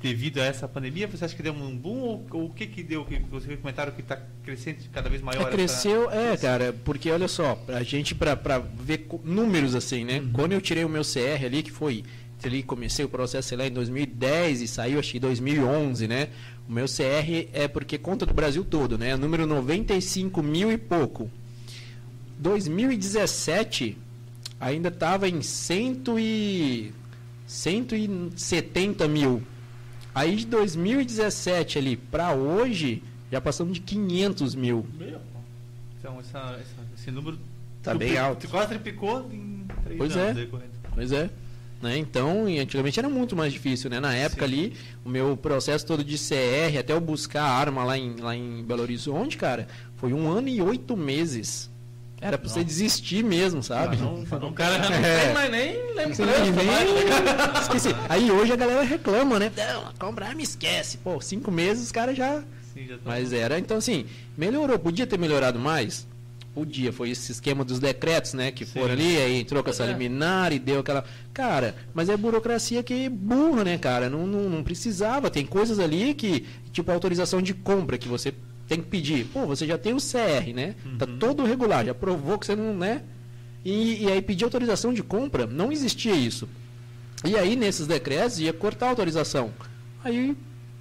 devido 0.00 0.40
a 0.40 0.44
essa 0.44 0.68
pandemia, 0.68 1.08
você 1.08 1.24
acha 1.24 1.34
que 1.34 1.42
deu 1.42 1.52
um 1.52 1.74
boom 1.76 1.98
ou, 2.00 2.26
ou 2.32 2.44
o 2.46 2.50
que 2.50 2.66
que 2.66 2.82
deu? 2.82 3.04
Que 3.04 3.18
vocês 3.30 3.58
comentaram 3.58 3.90
que 3.92 4.02
está 4.02 4.18
crescendo 4.44 4.78
cada 4.92 5.08
vez 5.08 5.22
maior? 5.22 5.40
É, 5.40 5.42
essa- 5.44 5.50
cresceu, 5.52 6.10
é, 6.10 6.36
cara, 6.36 6.74
porque 6.84 7.10
olha 7.10 7.26
só, 7.26 7.58
a 7.68 7.82
gente 7.82 8.14
pra 8.14 8.58
ver 8.58 9.08
números 9.24 9.74
assim, 9.74 10.04
né? 10.04 10.22
Quando 10.32 10.52
eu 10.52 10.60
tirei 10.60 10.84
o 10.84 10.88
meu 10.88 11.02
CR 11.02 11.44
ali, 11.44 11.62
que 11.62 11.72
foi, 11.72 12.04
ali 12.44 12.62
comecei 12.62 13.04
o 13.04 13.08
processo 13.08 13.48
sei 13.48 13.58
lá 13.58 13.66
em 13.66 13.70
2010 13.72 14.60
e 14.60 14.68
saiu 14.68 14.98
acho 15.00 15.10
que 15.12 15.16
em 15.16 15.20
2011, 15.20 16.06
né? 16.06 16.28
O 16.68 16.72
meu 16.72 16.86
CR 16.86 17.48
é 17.52 17.66
porque 17.66 17.96
conta 17.96 18.26
do 18.26 18.34
Brasil 18.34 18.64
todo, 18.64 18.98
né? 18.98 19.16
Número 19.16 19.46
95 19.46 20.42
mil 20.42 20.70
e 20.70 20.76
pouco. 20.76 21.30
2017 22.38 23.96
ainda 24.60 24.88
estava 24.88 25.28
em 25.28 25.42
cento 25.42 26.18
e 26.18 26.92
170 27.46 29.06
mil. 29.08 29.42
Aí 30.14 30.36
de 30.36 30.46
2017 30.46 31.78
ali 31.78 31.96
para 31.96 32.32
hoje 32.32 33.02
já 33.30 33.40
passamos 33.40 33.74
de 33.74 33.80
500 33.80 34.54
mil. 34.54 34.86
Então 35.98 36.18
essa, 36.20 36.38
essa- 36.60 36.86
esse 36.96 37.10
número 37.10 37.38
Tá 37.82 37.94
bem 37.94 38.18
alto. 38.18 38.48
Quase 38.48 38.68
triplicou 38.70 39.30
em 39.32 39.64
três 39.84 39.96
Pois 39.98 40.16
anos 40.16 40.42
é. 40.42 40.48
Pois 40.92 41.12
é. 41.12 41.30
Né? 41.80 41.98
Então, 41.98 42.48
e 42.48 42.58
antigamente 42.58 42.98
era 42.98 43.08
muito 43.08 43.36
mais 43.36 43.52
difícil, 43.52 43.88
né? 43.90 44.00
Na 44.00 44.12
época 44.14 44.44
Sim. 44.48 44.52
ali, 44.52 44.72
o 45.04 45.08
meu 45.08 45.36
processo 45.36 45.86
todo 45.86 46.02
de 46.02 46.16
CR, 46.16 46.78
até 46.80 46.92
eu 46.94 47.00
buscar 47.00 47.42
a 47.44 47.50
arma 47.52 47.84
lá 47.84 47.96
em, 47.96 48.16
lá 48.16 48.34
em 48.34 48.64
Belo 48.64 48.82
Horizonte, 48.82 49.36
cara, 49.36 49.68
foi 49.96 50.12
um 50.12 50.28
ano 50.28 50.48
e 50.48 50.60
oito 50.60 50.96
meses. 50.96 51.70
Era 52.20 52.38
pra 52.38 52.48
você 52.48 52.64
desistir 52.64 53.22
mesmo, 53.22 53.62
sabe? 53.62 53.96
Não- 53.98 54.24
não 54.40 54.48
O 54.48 54.52
cara 54.52 54.82
já 54.82 54.90
não 54.90 55.06
É. 55.06 55.24
tem 55.26 55.34
mais 55.34 55.50
nem 55.50 55.94
lembrança 55.94 56.24
nem... 56.26 56.34
Esqueci. 57.62 57.88
Aí 58.08 58.30
hoje 58.30 58.52
a 58.52 58.56
galera 58.56 58.82
reclama, 58.82 59.38
né? 59.38 59.52
Não, 59.56 59.92
comprar 59.98 60.34
me 60.34 60.42
esquece. 60.42 60.96
Pô, 60.98 61.20
cinco 61.20 61.50
meses 61.50 61.84
os 61.84 61.92
caras 61.92 62.16
já. 62.16 62.42
Sim, 62.72 62.86
já 62.88 62.94
tá- 62.96 63.02
Mas 63.04 63.32
era, 63.32 63.58
então 63.58 63.76
assim, 63.76 64.06
melhorou. 64.36 64.78
Podia 64.78 65.06
ter 65.06 65.18
melhorado 65.18 65.58
mais? 65.58 66.06
Podia. 66.54 66.90
Foi 66.90 67.10
esse 67.10 67.30
esquema 67.32 67.62
dos 67.62 67.78
decretos, 67.78 68.32
né? 68.32 68.50
Que 68.50 68.64
Sim. 68.64 68.72
foram 68.80 68.92
ali, 68.94 69.18
aí 69.18 69.40
entrou 69.40 69.62
com 69.62 69.68
essa 69.68 69.84
É. 69.84 69.88
liminar 69.88 70.54
e 70.54 70.58
deu 70.58 70.80
aquela. 70.80 71.04
Cara, 71.34 71.74
mas 71.92 72.08
é 72.08 72.16
burocracia 72.16 72.82
que 72.82 73.10
burra, 73.10 73.62
né, 73.62 73.76
cara? 73.76 74.08
Não, 74.08 74.26
não, 74.26 74.48
não 74.48 74.62
precisava. 74.62 75.28
Tem 75.30 75.44
coisas 75.44 75.78
ali 75.78 76.14
que, 76.14 76.46
tipo, 76.72 76.90
autorização 76.90 77.42
de 77.42 77.52
compra 77.52 77.98
que 77.98 78.08
você 78.08 78.32
tem 78.68 78.80
que 78.80 78.88
pedir. 78.88 79.24
Pô, 79.26 79.46
você 79.46 79.66
já 79.66 79.78
tem 79.78 79.92
o 79.94 79.98
CR, 79.98 80.52
né? 80.54 80.74
Tá 80.98 81.06
Uhum. 81.06 81.18
todo 81.18 81.44
regular, 81.44 81.84
já 81.86 81.94
provou 81.94 82.38
que 82.38 82.46
você 82.46 82.56
não, 82.56 82.74
né? 82.74 83.02
E, 83.64 84.04
e 84.04 84.10
aí 84.12 84.20
pedir 84.22 84.44
autorização 84.44 84.92
de 84.92 85.02
compra, 85.02 85.46
não 85.46 85.72
existia 85.72 86.14
isso. 86.14 86.48
E 87.24 87.36
aí, 87.36 87.56
nesses 87.56 87.86
decretos, 87.86 88.38
ia 88.38 88.52
cortar 88.52 88.86
a 88.86 88.88
autorização. 88.90 89.50
Aí, 90.04 90.36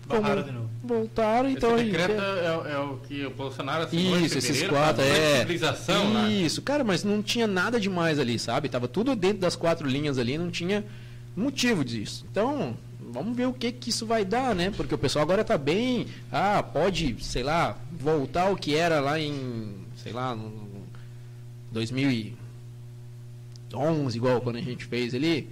como, 0.07 0.21
Barraram 0.21 0.43
de 0.43 0.51
novo. 0.51 0.69
voltaram, 0.83 1.49
então. 1.49 1.71
Esse 1.75 1.79
aí- 1.85 1.91
decreto 1.91 2.21
é, 2.21 2.71
é 2.73 2.77
o 2.77 2.97
que 2.97 3.25
o 3.25 3.31
Bolsonaro 3.31 3.85
assinou 3.85 4.19
Isso, 4.19 4.37
esses 4.37 4.61
quatro, 4.67 4.95
pra 5.03 5.05
é. 5.05 5.45
né? 5.45 6.31
Isso, 6.31 6.61
cara, 6.61 6.83
mas 6.83 7.03
não 7.03 7.23
tinha 7.23 7.47
nada 7.47 7.79
demais 7.79 8.19
ali, 8.19 8.37
sabe? 8.37 8.69
Tava 8.69 8.87
tudo 8.87 9.15
dentro 9.15 9.39
das 9.39 9.55
quatro 9.55 9.87
linhas 9.87 10.19
ali, 10.19 10.37
não 10.37 10.51
tinha 10.51 10.85
motivo 11.35 11.83
disso. 11.83 12.23
Então, 12.29 12.77
vamos 13.15 13.35
ver 13.35 13.47
o 13.47 13.53
que 13.53 13.71
que 13.71 13.89
isso 13.89 14.05
vai 14.05 14.25
dar, 14.25 14.53
né? 14.53 14.71
Porque 14.71 14.93
o 14.93 14.97
pessoal 14.97 15.23
agora 15.23 15.43
tá 15.43 15.57
bem, 15.57 16.07
ah, 16.31 16.61
pode, 16.61 17.15
sei 17.23 17.43
lá, 17.43 17.77
voltar 17.91 18.43
ao 18.43 18.55
que 18.55 18.75
era 18.75 18.99
lá 18.99 19.19
em, 19.19 19.73
sei 19.97 20.11
lá, 20.11 20.35
no 20.35 20.51
2011, 21.71 24.17
igual 24.17 24.41
quando 24.41 24.57
a 24.57 24.61
gente 24.61 24.85
fez 24.85 25.13
ali. 25.13 25.49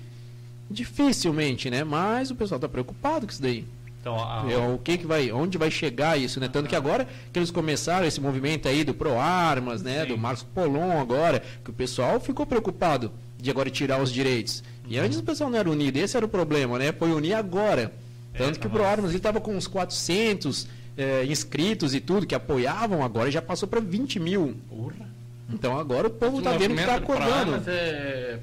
Dificilmente, 0.70 1.70
né? 1.70 1.84
Mas 1.84 2.32
o 2.32 2.36
pessoal 2.36 2.60
tá 2.60 2.70
preocupado 2.70 3.26
com 3.26 3.32
isso 3.32 3.42
daí. 3.42 3.66
Então, 4.02 4.20
a, 4.20 4.46
É, 4.50 4.58
o 4.58 4.78
que 4.78 4.98
que 4.98 5.08
vai, 5.08 5.32
onde 5.32 5.58
vai 5.58 5.72
chegar 5.72 6.20
isso, 6.20 6.40
né? 6.40 6.50
Tanto 6.50 6.68
que 6.68 6.76
agora 6.76 7.08
que 7.32 7.40
eles 7.40 7.52
começaram 7.52 8.06
esse 8.06 8.20
movimento 8.20 8.68
aí 8.68 8.84
do 8.84 8.94
Pro 8.94 9.18
Armas, 9.18 9.82
né? 9.82 10.02
Sim. 10.02 10.10
Do 10.10 10.18
Marcos 10.18 10.44
Polon 10.44 11.00
agora, 11.00 11.42
que 11.64 11.70
o 11.70 11.74
pessoal 11.74 12.20
ficou 12.20 12.46
preocupado 12.46 13.12
de 13.40 13.50
agora 13.50 13.70
tirar 13.70 14.02
os 14.02 14.12
direitos. 14.12 14.64
E 14.88 14.98
antes 15.00 15.18
o 15.20 15.24
pessoal 15.24 15.50
não 15.50 15.58
era 15.58 15.70
unido, 15.70 15.98
esse 15.98 16.16
era 16.18 16.26
o 16.26 16.30
problema, 16.30 16.78
né? 16.78 16.92
Foi 16.92 17.12
unir 17.12 17.34
agora. 17.34 17.92
Tanto 18.38 18.58
É, 18.58 18.60
que 18.60 18.68
o 18.68 18.70
tava- 18.70 18.74
Pro 18.76 18.84
Armas 18.86 19.10
ele 19.12 19.18
estava 19.18 19.40
com 19.40 19.56
uns 19.56 19.68
400 19.68 20.68
eh, 20.98 21.26
inscritos 21.26 21.94
e 21.96 22.00
tudo, 22.00 22.26
que 22.28 22.36
apoiavam, 22.36 23.04
agora 23.04 23.30
já 23.32 23.42
passou 23.42 23.68
para 23.68 23.80
20 23.80 24.20
mil. 24.20 24.56
Porra. 24.70 25.12
Então 25.52 25.78
agora 25.78 26.08
o 26.08 26.10
povo 26.10 26.36
Esse 26.36 26.44
tá 26.44 26.52
vendo 26.58 26.72
que 26.76 26.82
tá 26.82 26.86
pra 26.86 26.96
acordando. 26.96 27.54
armas 27.54 27.68
É 27.68 28.40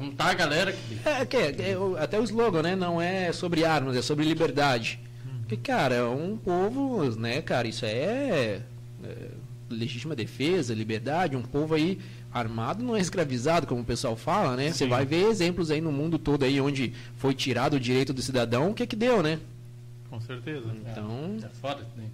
juntar 0.00 0.30
a 0.30 0.34
galera 0.34 0.72
que 0.72 0.98
É, 1.08 1.24
que 1.26 1.36
é, 1.36 1.70
é, 1.72 1.78
o- 1.78 1.96
até 1.96 2.18
o 2.18 2.24
slogan, 2.24 2.62
né? 2.62 2.74
Não 2.76 3.00
é 3.00 3.32
sobre 3.32 3.64
armas, 3.64 3.96
é 3.96 4.02
sobre 4.02 4.24
liberdade. 4.24 4.98
Porque, 5.40 5.56
cara, 5.56 5.94
é 5.94 6.02
um 6.04 6.36
povo, 6.36 7.04
né, 7.18 7.40
cara, 7.42 7.68
isso 7.68 7.84
é, 7.84 8.60
é 9.04 9.10
legítima 9.70 10.14
defesa, 10.14 10.74
liberdade, 10.74 11.36
um 11.36 11.42
povo 11.42 11.74
aí 11.74 11.98
armado 12.32 12.82
não 12.84 12.94
é 12.96 13.00
escravizado, 13.00 13.66
como 13.66 13.80
o 13.80 13.84
pessoal 13.84 14.14
fala, 14.16 14.56
né? 14.56 14.70
Você 14.72 14.86
vai 14.86 15.04
ver 15.06 15.26
exemplos 15.28 15.70
aí 15.70 15.80
no 15.80 15.90
mundo 15.92 16.18
todo 16.18 16.44
aí 16.44 16.60
onde 16.60 16.92
foi 17.16 17.34
tirado 17.34 17.74
o 17.74 17.80
direito 17.80 18.12
do 18.12 18.22
cidadão, 18.22 18.70
o 18.70 18.74
que 18.74 18.86
que 18.86 18.96
deu, 18.96 19.22
né? 19.22 19.38
com 20.08 20.20
certeza. 20.20 20.64
Então, 20.74 21.36
É 21.42 21.48
foda 21.60 21.80
isso 21.82 21.90
daí. 21.96 22.06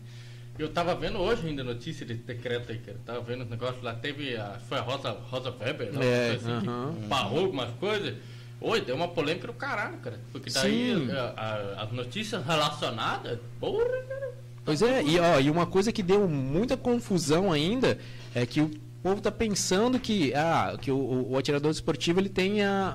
Eu 0.58 0.68
tava 0.70 0.94
vendo 0.94 1.18
hoje 1.18 1.46
ainda 1.46 1.62
notícia 1.62 2.04
desse 2.04 2.22
decreto 2.22 2.72
aí, 2.72 2.78
cara. 2.78 2.98
Tava 3.06 3.20
vendo 3.20 3.42
os 3.44 3.50
negócios 3.50 3.82
lá, 3.82 3.94
teve 3.94 4.36
a. 4.36 4.58
Foi 4.68 4.78
a 4.78 4.80
Rosa, 4.80 5.10
Rosa 5.30 5.50
Weber, 5.60 5.92
né? 5.92 6.04
É, 6.04 6.30
assim, 6.32 7.06
barrou 7.08 7.40
algumas 7.40 7.70
coisas. 7.76 8.14
Oi, 8.60 8.80
deu 8.80 8.96
uma 8.96 9.08
polêmica 9.08 9.46
do 9.46 9.52
caralho, 9.52 9.98
cara. 9.98 10.18
Porque 10.32 10.50
daí 10.50 11.10
a- 11.10 11.34
a- 11.36 11.82
as 11.84 11.92
notícias 11.92 12.44
relacionadas, 12.44 13.38
porra, 13.60 13.84
cara. 14.08 14.30
Pois 14.64 14.80
é, 14.82 15.02
e, 15.02 15.18
ó, 15.18 15.40
e 15.40 15.50
uma 15.50 15.66
coisa 15.66 15.90
que 15.92 16.02
deu 16.02 16.28
muita 16.28 16.76
confusão 16.76 17.50
ainda 17.50 17.98
é 18.34 18.46
que 18.46 18.60
o 18.60 18.70
povo 19.02 19.20
tá 19.20 19.32
pensando 19.32 19.98
que, 19.98 20.32
ah, 20.34 20.78
que 20.80 20.90
o, 20.90 21.30
o- 21.32 21.36
atirador 21.36 21.70
esportivo 21.72 22.20
ele 22.20 22.28
tem 22.28 22.62
a, 22.62 22.94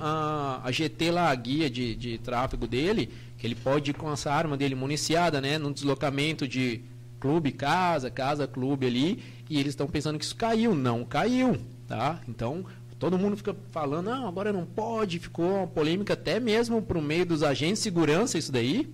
a, 0.63 0.67
a 0.67 0.71
GT 0.71 1.11
lá, 1.11 1.29
a 1.29 1.35
guia 1.35 1.69
de, 1.69 1.93
de 1.95 2.17
tráfego 2.19 2.65
dele, 2.65 3.09
que 3.37 3.45
ele 3.45 3.55
pode 3.55 3.91
ir 3.91 3.93
com 3.93 4.09
essa 4.11 4.31
arma 4.31 4.55
dele 4.55 4.75
municiada, 4.75 5.41
né, 5.41 5.57
num 5.57 5.73
deslocamento 5.73 6.47
de 6.47 6.81
clube, 7.19 7.51
casa, 7.51 8.09
casa, 8.09 8.47
clube 8.47 8.85
ali, 8.87 9.21
e 9.49 9.55
eles 9.59 9.69
estão 9.73 9.87
pensando 9.87 10.17
que 10.17 10.23
isso 10.23 10.35
caiu. 10.37 10.73
Não 10.73 11.03
caiu, 11.03 11.57
tá? 11.85 12.21
Então, 12.29 12.63
todo 12.97 13.17
mundo 13.17 13.35
fica 13.35 13.53
falando, 13.71 14.05
não, 14.05 14.25
agora 14.27 14.53
não 14.53 14.65
pode, 14.65 15.19
ficou 15.19 15.57
uma 15.57 15.67
polêmica 15.67 16.13
até 16.13 16.39
mesmo 16.39 16.81
pro 16.81 17.01
meio 17.01 17.25
dos 17.25 17.43
agentes 17.43 17.79
de 17.79 17.83
segurança 17.83 18.37
isso 18.37 18.51
daí, 18.53 18.89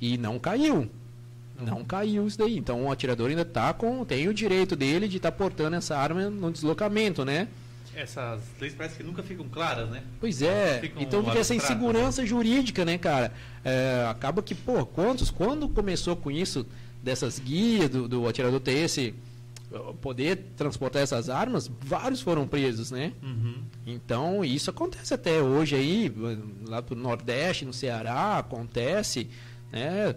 e 0.00 0.16
não 0.16 0.38
caiu. 0.38 0.88
Não 1.70 1.84
caiu 1.84 2.26
isso 2.26 2.38
daí. 2.38 2.56
Então 2.56 2.84
o 2.84 2.92
atirador 2.92 3.30
ainda 3.30 3.44
tá 3.44 3.72
com. 3.72 4.04
tem 4.04 4.28
o 4.28 4.34
direito 4.34 4.74
dele 4.76 5.08
de 5.08 5.16
estar 5.16 5.32
portando 5.32 5.76
essa 5.76 5.96
arma 5.96 6.28
no 6.30 6.50
deslocamento, 6.50 7.24
né? 7.24 7.48
Essas 7.96 8.40
leis 8.60 8.74
parece 8.74 8.96
que 8.96 9.02
nunca 9.02 9.22
ficam 9.22 9.48
claras, 9.48 9.88
né? 9.88 10.02
Pois 10.20 10.42
é. 10.42 10.80
Então 10.98 11.24
fica 11.24 11.38
essa 11.38 11.54
abstratas, 11.54 11.76
insegurança 11.76 12.26
jurídica, 12.26 12.84
né, 12.84 12.98
cara? 12.98 13.32
É, 13.64 14.06
acaba 14.10 14.42
que, 14.42 14.54
pô, 14.54 14.84
quantos. 14.84 15.30
Quando 15.30 15.68
começou 15.68 16.16
com 16.16 16.30
isso, 16.30 16.66
dessas 17.02 17.38
guias, 17.38 17.88
do, 17.90 18.08
do 18.08 18.28
atirador 18.28 18.58
ter 18.60 18.72
esse. 18.78 19.14
uh, 19.70 19.94
poder 19.94 20.52
transportar 20.56 21.02
essas 21.02 21.28
armas, 21.30 21.70
vários 21.80 22.20
foram 22.20 22.48
presos, 22.48 22.90
né? 22.90 23.12
Uhum. 23.22 23.62
Então, 23.86 24.44
isso 24.44 24.70
acontece 24.70 25.14
até 25.14 25.40
hoje 25.40 25.76
aí, 25.76 26.12
lá 26.66 26.82
pro 26.82 26.96
Nordeste, 26.96 27.64
no 27.64 27.72
Ceará, 27.72 28.38
acontece, 28.38 29.28
né? 29.70 30.16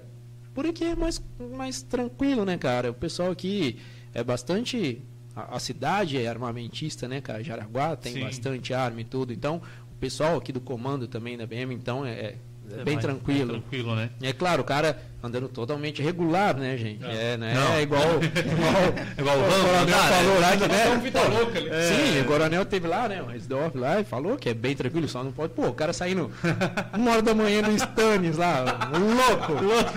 Por 0.57 0.65
aqui 0.65 0.85
é 0.85 0.95
mais, 0.95 1.23
mais 1.55 1.83
tranquilo, 1.83 2.43
né, 2.43 2.57
cara? 2.57 2.89
O 2.89 2.93
pessoal 2.95 3.29
aqui 3.29 3.77
é 4.11 4.23
bastante. 4.23 5.03
A, 5.35 5.57
a 5.57 5.59
cidade 5.59 6.17
é 6.17 6.27
armamentista, 6.27 7.07
né, 7.07 7.21
cara? 7.21 7.43
Jaraguá 7.43 7.95
tem 7.95 8.13
Sim. 8.13 8.21
bastante 8.21 8.73
arma 8.73 8.99
e 9.01 9.03
tudo. 9.03 9.31
Então, 9.31 9.61
o 9.91 9.95
pessoal 9.99 10.35
aqui 10.35 10.51
do 10.51 10.59
comando 10.59 11.07
também 11.07 11.37
da 11.37 11.45
BM, 11.45 11.75
então, 11.75 12.03
é, 12.03 12.37
é 12.71 12.83
bem 12.83 12.97
tranquilo. 12.97 13.53
mais 13.53 13.61
tranquilo, 13.61 13.95
né? 13.95 14.09
É 14.21 14.33
claro, 14.33 14.61
o 14.61 14.65
cara 14.65 14.97
andando 15.23 15.47
totalmente 15.49 16.01
regular, 16.01 16.55
né, 16.55 16.77
gente? 16.77 17.03
É, 17.03 17.37
né? 17.37 17.53
Não. 17.53 17.73
É 17.73 17.81
igual, 17.81 18.01
igual, 18.03 18.83
Igual 19.17 19.37
o 19.37 19.41
o 19.41 19.65
coronel 19.65 19.97
falou 19.97 20.39
lá 20.39 20.51
que, 20.51 20.59
Só 20.59 20.67
né? 20.67 20.89
um 20.89 20.99
vida 20.99 21.21
louca 21.23 21.57
ali. 21.59 21.69
Sim, 21.83 22.21
o 22.21 22.25
coronel 22.25 22.65
teve 22.65 22.87
lá, 22.87 23.09
né? 23.09 23.21
O 23.21 23.25
Resdorf 23.25 23.77
lá 23.77 23.99
e 23.99 24.03
falou 24.03 24.37
que 24.37 24.49
é 24.49 24.53
bem 24.53 24.75
tranquilo, 24.75 25.07
só 25.07 25.23
não 25.23 25.31
pode. 25.31 25.53
Pô, 25.53 25.67
o 25.67 25.73
cara 25.73 25.91
saindo 25.91 26.31
uma 26.93 27.11
hora 27.11 27.21
da 27.21 27.33
manhã 27.33 27.61
no 27.61 27.71
Stannis 27.75 28.37
lá, 28.37 28.63
louco. 28.91 29.53
louco. 29.63 29.93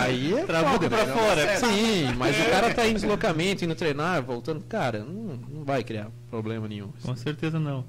Aí 0.00 0.34
é 0.34 0.44
Trabuco 0.44 0.88
pra 0.88 1.04
né? 1.04 1.12
fora. 1.12 1.56
Sim, 1.56 2.14
mas 2.16 2.38
o 2.38 2.50
cara 2.50 2.72
tá 2.72 2.86
em 2.86 2.94
deslocamento, 2.94 3.64
indo 3.64 3.74
treinar, 3.74 4.22
voltando. 4.22 4.62
Cara, 4.64 5.00
não, 5.00 5.36
não 5.48 5.64
vai 5.64 5.82
criar 5.82 6.08
problema 6.30 6.68
nenhum. 6.68 6.92
Com 7.02 7.16
certeza 7.16 7.58
não. 7.58 7.84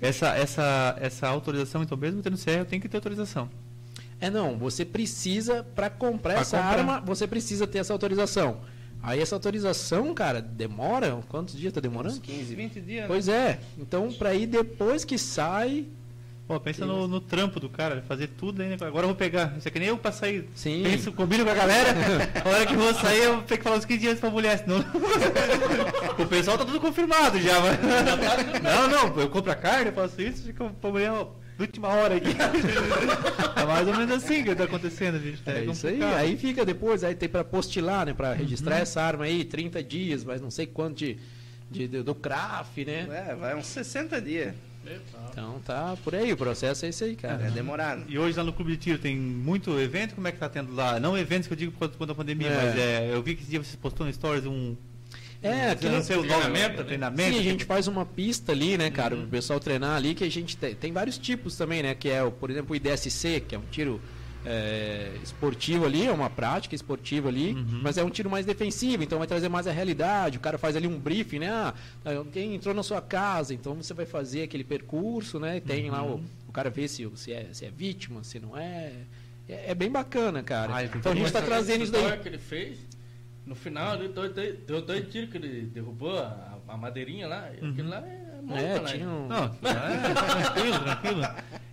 Essa, 0.00 0.36
essa, 0.36 0.96
essa 1.00 1.28
autorização, 1.28 1.82
então, 1.82 1.96
mesmo 1.96 2.22
tendo 2.22 2.36
CR, 2.36 2.64
tem 2.68 2.78
que 2.78 2.88
ter 2.88 2.96
autorização. 2.98 3.48
É 4.20 4.30
não, 4.30 4.56
você 4.56 4.84
precisa, 4.84 5.62
pra 5.74 5.90
comprar 5.90 6.32
Pra 6.34 6.40
essa 6.42 6.56
comprar. 6.56 6.78
arma, 6.78 7.00
você 7.00 7.26
precisa 7.26 7.66
ter 7.66 7.78
essa 7.78 7.92
autorização. 7.92 8.58
Aí 9.02 9.20
essa 9.20 9.36
autorização, 9.36 10.12
cara, 10.14 10.40
demora? 10.40 11.18
Quantos 11.28 11.56
dias 11.56 11.72
tá 11.72 11.80
demorando? 11.80 12.14
Uns 12.14 12.20
15, 12.20 12.54
20 12.54 12.80
dias. 12.80 13.02
né? 13.02 13.06
Pois 13.06 13.28
é. 13.28 13.60
Então, 13.78 14.12
pra 14.12 14.34
ir 14.34 14.46
depois 14.46 15.04
que 15.04 15.18
sai, 15.18 15.86
Pô, 16.48 16.60
pensa 16.60 16.86
no, 16.86 17.08
no 17.08 17.20
trampo 17.20 17.58
do 17.58 17.68
cara, 17.68 18.04
fazer 18.06 18.28
tudo 18.28 18.62
aí, 18.62 18.68
né? 18.68 18.76
Agora 18.80 19.02
eu 19.04 19.08
vou 19.08 19.16
pegar. 19.16 19.54
Isso 19.58 19.66
é 19.66 19.70
que 19.70 19.80
nem 19.80 19.88
eu 19.88 19.98
pra 19.98 20.12
sair. 20.12 20.48
Sim. 20.54 20.84
Penso, 20.84 21.10
combino 21.12 21.44
com 21.44 21.50
a 21.50 21.54
galera. 21.54 21.90
a 22.44 22.48
hora 22.48 22.64
que 22.64 22.72
eu 22.74 22.78
vou 22.78 22.94
sair, 22.94 23.24
eu 23.24 23.42
tenho 23.42 23.58
que 23.58 23.64
falar 23.64 23.76
uns 23.76 23.84
15 23.84 24.00
dias 24.00 24.20
pra 24.20 24.30
mulher, 24.30 24.58
senão. 24.58 24.78
o 26.18 26.26
pessoal 26.26 26.56
tá 26.56 26.64
tudo 26.64 26.80
confirmado 26.80 27.40
já, 27.40 27.60
mas. 27.60 28.62
não, 28.62 28.88
não, 28.88 29.20
eu 29.20 29.28
compro 29.28 29.50
a 29.50 29.56
carne, 29.56 29.86
eu 29.86 29.92
faço 29.92 30.22
isso, 30.22 30.44
fica 30.44 30.64
pra 30.80 30.90
mulher, 30.90 31.10
ó, 31.10 31.26
na 31.58 31.64
última 31.64 31.88
hora 31.88 32.16
aqui. 32.16 32.28
é 33.56 33.64
mais 33.64 33.88
ou 33.88 33.96
menos 33.96 34.14
assim 34.24 34.44
que 34.44 34.54
tá 34.54 34.64
acontecendo, 34.64 35.18
gente. 35.20 35.42
É, 35.46 35.64
isso 35.64 35.86
aí. 35.86 36.02
Aí 36.02 36.36
fica 36.36 36.64
depois, 36.64 37.02
aí 37.04 37.14
tem 37.14 37.28
pra 37.28 37.44
postilar, 37.44 38.06
né? 38.06 38.14
Pra 38.14 38.32
registrar 38.34 38.78
essa 38.78 39.02
arma 39.02 39.24
aí, 39.24 39.44
30 39.44 39.82
dias, 39.82 40.24
mas 40.24 40.40
não 40.40 40.50
sei 40.50 40.66
quanto 40.66 40.96
de, 40.98 41.18
de- 41.70 41.88
de- 41.88 42.02
do 42.02 42.14
CRAF, 42.14 42.84
né? 42.84 43.06
É, 43.30 43.34
vai 43.34 43.54
uns 43.56 43.66
60 43.66 44.20
dias. 44.20 44.54
Então 45.32 45.60
tá 45.66 45.96
por 46.04 46.14
aí, 46.14 46.32
o 46.32 46.36
processo 46.36 46.86
é 46.86 46.90
esse 46.90 47.02
aí, 47.02 47.16
cara. 47.16 47.44
É 47.46 47.50
demorado. 47.50 48.04
E 48.08 48.16
hoje 48.16 48.38
lá 48.38 48.44
no 48.44 48.52
Clube 48.52 48.70
de 48.72 48.76
Tiro 48.76 48.98
tem 48.98 49.16
muito 49.16 49.76
evento? 49.80 50.14
Como 50.14 50.28
é 50.28 50.30
que 50.32 50.38
tá 50.38 50.48
tendo 50.48 50.72
lá? 50.74 51.00
Não 51.00 51.18
eventos 51.18 51.48
que 51.48 51.52
eu 51.54 51.58
digo 51.58 51.72
por 51.72 51.88
conta 51.88 52.06
da 52.06 52.14
pandemia, 52.14 52.46
É. 52.48 52.54
mas 52.56 52.78
é, 52.78 53.10
eu 53.12 53.20
vi 53.20 53.34
que 53.34 53.42
esse 53.42 53.50
dia 53.50 53.60
você 53.62 53.76
postou 53.76 54.06
no 54.06 54.12
Stories 54.12 54.46
um. 54.46 54.76
É, 55.42 55.70
aquele 55.70 55.96
não 55.96 56.02
sei 56.02 56.16
o 56.16 56.22
treinamento, 56.22 56.78
né? 56.78 56.84
treinamento. 56.84 57.32
Sim, 57.34 57.38
a 57.38 57.42
gente 57.42 57.64
faz 57.64 57.86
uma 57.88 58.04
pista 58.06 58.52
ali, 58.52 58.76
né, 58.78 58.90
cara, 58.90 59.14
Uhum. 59.14 59.24
o 59.24 59.28
pessoal 59.28 59.60
treinar 59.60 59.96
ali, 59.96 60.14
que 60.14 60.24
a 60.24 60.30
gente 60.30 60.56
tem, 60.56 60.74
tem 60.74 60.92
vários 60.92 61.18
tipos 61.18 61.56
também, 61.56 61.82
né, 61.82 61.94
que 61.94 62.08
é, 62.08 62.22
o, 62.22 62.30
por 62.32 62.50
exemplo, 62.50 62.72
o 62.72 62.76
IDSC, 62.76 63.40
que 63.46 63.54
é 63.54 63.58
um 63.58 63.64
tiro 63.70 64.00
é, 64.48 65.10
esportivo 65.24 65.84
ali, 65.86 66.06
é 66.06 66.12
uma 66.12 66.30
prática 66.30 66.74
esportiva 66.74 67.28
ali, 67.28 67.52
Uhum. 67.52 67.80
mas 67.82 67.98
é 67.98 68.04
um 68.04 68.10
tiro 68.10 68.30
mais 68.30 68.46
defensivo, 68.46 69.02
então 69.02 69.18
vai 69.18 69.26
trazer 69.26 69.48
mais 69.48 69.66
a 69.66 69.72
realidade, 69.72 70.36
o 70.38 70.40
cara 70.40 70.56
faz 70.56 70.76
ali 70.76 70.86
um 70.86 70.98
briefing, 70.98 71.40
né, 71.40 71.50
ah, 71.50 71.74
alguém 72.16 72.54
entrou 72.54 72.72
na 72.74 72.82
sua 72.82 73.00
casa, 73.02 73.52
então 73.52 73.74
você 73.74 73.92
vai 73.92 74.06
fazer 74.06 74.42
aquele 74.44 74.62
percurso, 74.64 75.40
né, 75.40 75.60
tem 75.60 75.90
lá 75.90 76.02
Uhum. 76.02 76.22
o, 76.46 76.48
o 76.50 76.52
cara 76.52 76.70
vê 76.70 76.86
se, 76.86 77.08
se, 77.16 77.32
é, 77.32 77.48
se 77.52 77.64
é 77.64 77.70
vítima, 77.70 78.22
se 78.22 78.38
não 78.38 78.56
é, 78.56 78.92
é, 79.48 79.70
é 79.70 79.74
bem 79.74 79.90
bacana, 79.90 80.42
cara. 80.42 80.72
Ah, 80.76 80.78
tem 80.88 80.90
então 80.98 81.12
a 81.12 81.14
gente 81.14 81.26
está 81.26 81.42
trazendo 81.42 81.82
isso 81.82 81.92
daí. 81.92 82.16
que 82.18 82.28
ele 82.28 82.38
fez, 82.38 82.78
no 83.46 83.54
final, 83.54 83.94
ele 83.94 84.08
deu 84.08 84.32
dois, 84.32 84.58
deu 84.66 84.82
dois 84.82 85.08
tiros 85.10 85.30
que 85.30 85.36
ele 85.38 85.62
derrubou 85.66 86.18
a, 86.18 86.58
a 86.68 86.76
madeirinha 86.76 87.26
lá. 87.28 87.48
e 87.52 87.64
Aquilo 87.66 87.88
lá 87.88 87.98
é 87.98 88.42
monta 88.42 88.60
É, 88.60 88.80
lá. 88.80 88.88
tinha 88.88 89.08
um... 89.08 89.28
Não, 89.28 89.44
é, 89.44 90.42
tranquilo, 90.42 90.78
tranquilo. 90.80 91.22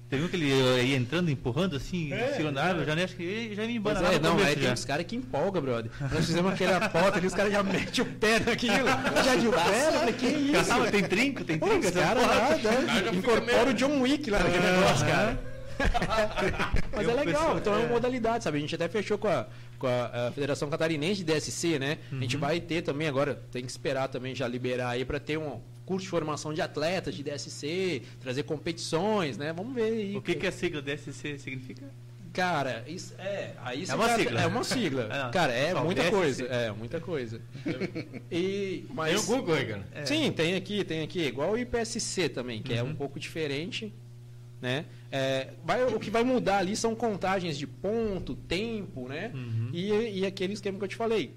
Teve 0.09 0.25
um 0.25 0.27
que 0.27 0.35
ele 0.35 0.45
ia 0.87 0.95
entrando, 0.95 1.31
empurrando 1.31 1.75
assim, 1.75 2.13
É, 2.13 2.37
é, 2.39 2.51
na 2.51 2.61
árvore, 2.61 2.81
eu 2.81 2.85
já 2.85 2.95
nem 2.95 3.03
acho 3.03 3.15
que 3.15 3.23
ele 3.23 3.55
já 3.55 3.63
me 3.65 3.79
Pois 3.79 3.97
embana 3.97 4.13
é, 4.15 4.19
não, 4.19 4.31
começo 4.35 4.49
é, 4.51 4.55
tem 4.55 4.71
uns 4.71 4.85
caras 4.85 5.05
que 5.07 5.15
empolga, 5.15 5.59
brother. 5.59 5.91
Nós 5.99 6.25
fizemos 6.27 6.53
aquela 6.53 6.87
foto 6.89 7.17
ali, 7.17 7.25
os 7.25 7.33
caras 7.33 7.51
já 7.51 7.63
metem 7.63 8.03
o 8.03 8.05
pé 8.19 8.39
naquilo. 8.39 8.85
Já 9.25 9.35
de 9.35 9.47
o 9.47 9.51
pé, 9.51 9.87
eu 9.87 9.93
falei, 9.93 10.13
que 10.13 10.27
isso? 10.27 10.51
Caçava, 10.53 10.91
tem 10.91 11.03
trinco, 11.03 11.43
tem 11.43 11.57
trinco, 11.57 11.79
os 11.87 11.89
caras 11.91 12.27
lá, 12.27 12.49
né? 12.51 13.11
Incorpora 13.17 13.71
o 13.71 13.73
John 13.73 14.01
Wick 14.01 14.29
lá 14.29 14.37
naquele 14.37 14.63
negócio, 14.71 15.05
cara. 15.07 15.52
Mas 16.91 17.07
Eu 17.07 17.11
é 17.11 17.13
legal, 17.25 17.45
penso- 17.47 17.57
então 17.59 17.73
é 17.73 17.77
uma 17.79 17.85
é. 17.85 17.89
modalidade, 17.89 18.43
sabe? 18.43 18.57
A 18.57 18.61
gente 18.61 18.75
até 18.75 18.87
fechou 18.87 19.17
com 19.17 19.27
a, 19.27 19.47
com 19.79 19.87
a, 19.87 20.27
a 20.27 20.31
Federação 20.31 20.69
Catarinense 20.69 21.23
de 21.23 21.33
DSC, 21.33 21.79
né? 21.79 21.97
A 22.11 22.15
Uhum. 22.15 22.21
gente 22.21 22.37
vai 22.37 22.59
ter 22.59 22.81
também 22.81 23.07
agora, 23.07 23.35
tem 23.51 23.63
que 23.63 23.71
esperar 23.71 24.07
também 24.07 24.33
já 24.35 24.47
liberar 24.47 24.89
aí 24.89 25.03
para 25.05 25.19
ter 25.19 25.37
um 25.37 25.59
curso 25.85 26.03
de 26.05 26.09
formação 26.09 26.53
de 26.53 26.61
atletas 26.61 27.13
de 27.15 27.23
DSC, 27.23 28.03
trazer 28.21 28.43
competições, 28.43 29.37
né? 29.37 29.51
Vamos 29.51 29.73
ver 29.75 29.83
aí. 29.83 30.15
O 30.17 30.21
que, 30.21 30.35
que 30.35 30.47
a 30.47 30.51
sigla 30.51 30.81
DSC 30.81 31.37
significa? 31.39 31.83
Cara, 32.31 32.83
isso 32.87 33.13
é. 33.19 33.51
Aí 33.63 33.85
você 33.85 33.93
uma 33.93 34.07
já- 34.07 34.15
sigla. 34.17 34.41
É 34.41 34.47
uma 34.47 34.63
sigla. 34.63 35.03
É, 35.03 35.29
Cara, 35.33 35.53
é 35.53 35.71
só 35.71 35.83
muita 35.83 36.01
DSC. 36.01 36.15
coisa. 36.17 36.45
É, 36.45 36.71
muita 36.71 36.99
coisa. 36.99 37.41
E, 38.31 38.83
Tem 38.87 38.95
mas, 38.95 39.23
o 39.23 39.27
Google 39.35 39.53
aí, 39.55 39.65
cara. 39.67 39.87
É. 39.93 40.05
Sim, 40.05 40.31
tem 40.31 40.55
aqui, 40.55 40.83
tem 40.83 41.03
aqui. 41.03 41.21
Igual 41.27 41.51
o 41.51 41.57
IPSC 41.57 42.29
também, 42.29 42.61
que 42.63 42.73
é 42.73 42.81
Uhum. 42.81 42.89
um 42.89 42.95
pouco 42.95 43.19
diferente. 43.19 43.93
Né? 44.63 44.85
É, 45.11 45.49
vai, 45.65 45.83
o 45.83 45.99
que 45.99 46.09
vai 46.09 46.23
mudar 46.23 46.59
ali 46.59 46.73
são 46.73 46.95
contagens 46.95 47.57
de 47.57 47.67
ponto, 47.67 48.33
tempo, 48.33 49.09
né? 49.09 49.29
Uhum. 49.33 49.69
E, 49.73 50.19
e 50.19 50.25
aquele 50.25 50.53
esquema 50.53 50.77
que 50.77 50.85
eu 50.85 50.87
te 50.87 50.95
falei. 50.95 51.35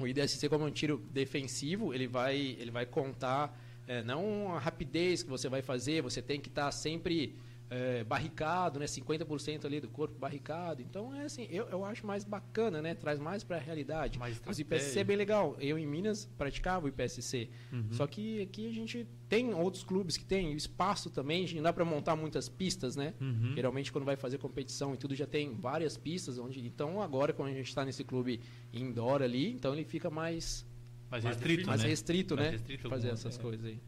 O 0.00 0.04
IDSC, 0.08 0.48
como 0.48 0.64
é 0.64 0.66
um 0.66 0.72
tiro 0.72 1.00
defensivo, 1.12 1.94
ele 1.94 2.08
vai, 2.08 2.56
ele 2.58 2.72
vai 2.72 2.84
contar 2.84 3.56
é, 3.86 4.02
não 4.02 4.52
a 4.52 4.58
rapidez 4.58 5.22
que 5.22 5.30
você 5.30 5.48
vai 5.48 5.62
fazer, 5.62 6.02
você 6.02 6.20
tem 6.20 6.40
que 6.40 6.48
estar 6.48 6.72
sempre 6.72 7.36
é, 7.68 8.04
barricado, 8.04 8.78
né? 8.78 8.86
50% 8.86 9.64
ali 9.64 9.80
do 9.80 9.88
corpo 9.88 10.18
barricado. 10.18 10.82
Então, 10.82 11.14
é 11.14 11.24
assim, 11.24 11.46
eu, 11.50 11.68
eu 11.68 11.84
acho 11.84 12.06
mais 12.06 12.24
bacana, 12.24 12.80
né? 12.80 12.94
Traz 12.94 13.18
mais 13.18 13.42
para 13.42 13.56
a 13.56 13.60
realidade. 13.60 14.18
Mais 14.18 14.40
Mas 14.44 14.58
o 14.58 14.60
estratégia. 14.60 14.84
IPSC 14.84 15.00
é 15.00 15.04
bem 15.04 15.16
legal. 15.16 15.56
Eu 15.58 15.78
em 15.78 15.86
Minas 15.86 16.26
praticava 16.38 16.86
o 16.86 16.88
IPSC. 16.88 17.50
Uhum. 17.72 17.88
Só 17.92 18.06
que 18.06 18.42
aqui 18.42 18.68
a 18.68 18.72
gente 18.72 19.06
tem 19.28 19.52
outros 19.52 19.82
clubes 19.82 20.16
que 20.16 20.24
tem 20.24 20.52
espaço 20.52 21.10
também, 21.10 21.44
a 21.44 21.46
gente 21.46 21.56
não 21.56 21.64
dá 21.64 21.72
para 21.72 21.84
montar 21.84 22.14
muitas 22.14 22.48
pistas, 22.48 22.94
né? 22.94 23.14
Uhum. 23.20 23.52
Geralmente 23.54 23.90
quando 23.90 24.04
vai 24.04 24.16
fazer 24.16 24.38
competição 24.38 24.94
e 24.94 24.96
tudo 24.96 25.14
já 25.14 25.26
tem 25.26 25.54
várias 25.54 25.96
pistas 25.96 26.38
onde 26.38 26.64
então 26.64 27.02
agora 27.02 27.32
quando 27.32 27.50
a 27.50 27.52
gente 27.52 27.68
está 27.68 27.84
nesse 27.84 28.04
clube 28.04 28.40
indoor 28.72 29.22
ali, 29.22 29.50
então 29.52 29.72
ele 29.72 29.84
fica 29.84 30.08
mais 30.08 30.64
Mais 31.10 31.24
Mais 31.24 31.36
restrito, 31.36 31.66
mais 31.66 31.82
né? 31.82 31.88
restrito, 31.88 32.36
Mais 32.36 32.46
né? 32.46 32.52
restrito 32.52 32.88
fazer 32.88 33.08
algumas, 33.08 33.26
essas 33.26 33.38
é. 33.38 33.42
coisas 33.42 33.66
aí. 33.66 33.80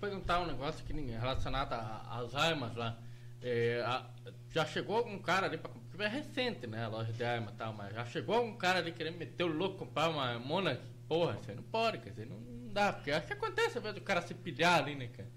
Perguntar 0.00 0.40
um 0.40 0.46
negócio 0.46 0.84
que 0.84 0.92
relacionado 1.18 1.72
a- 1.72 2.02
armas 2.34 2.74
lá, 2.76 2.98
é, 3.42 3.82
a- 3.86 4.06
já 4.50 4.64
chegou 4.66 4.96
algum 4.96 5.18
cara 5.18 5.46
ali 5.46 5.56
pra 5.58 5.70
comprar? 5.70 6.04
É 6.04 6.08
recente, 6.08 6.66
né? 6.66 6.84
A 6.84 6.88
loja 6.88 7.10
de 7.12 7.24
arma 7.24 7.50
e 7.50 7.54
tal, 7.56 7.72
mas 7.72 7.94
já 7.94 8.04
chegou 8.04 8.34
algum 8.36 8.54
cara 8.56 8.80
ali 8.80 8.92
querendo 8.92 9.16
meter 9.16 9.44
o 9.44 9.46
louco, 9.46 9.78
comprar 9.78 10.10
uma 10.10 10.38
Mona? 10.38 10.78
Porra, 11.08 11.38
aí 11.48 11.54
não 11.56 11.62
pode, 11.62 11.98
quer 11.98 12.10
dizer, 12.10 12.26
não, 12.26 12.36
não 12.38 12.72
dá, 12.72 12.92
porque 12.92 13.10
acho 13.10 13.26
que 13.26 13.32
acontece 13.32 13.78
às 13.78 13.82
vezes 13.82 13.98
o 13.98 14.02
cara 14.02 14.20
se 14.20 14.34
pilhar 14.34 14.78
ali, 14.80 14.94
né, 14.94 15.06
cara? 15.08 15.28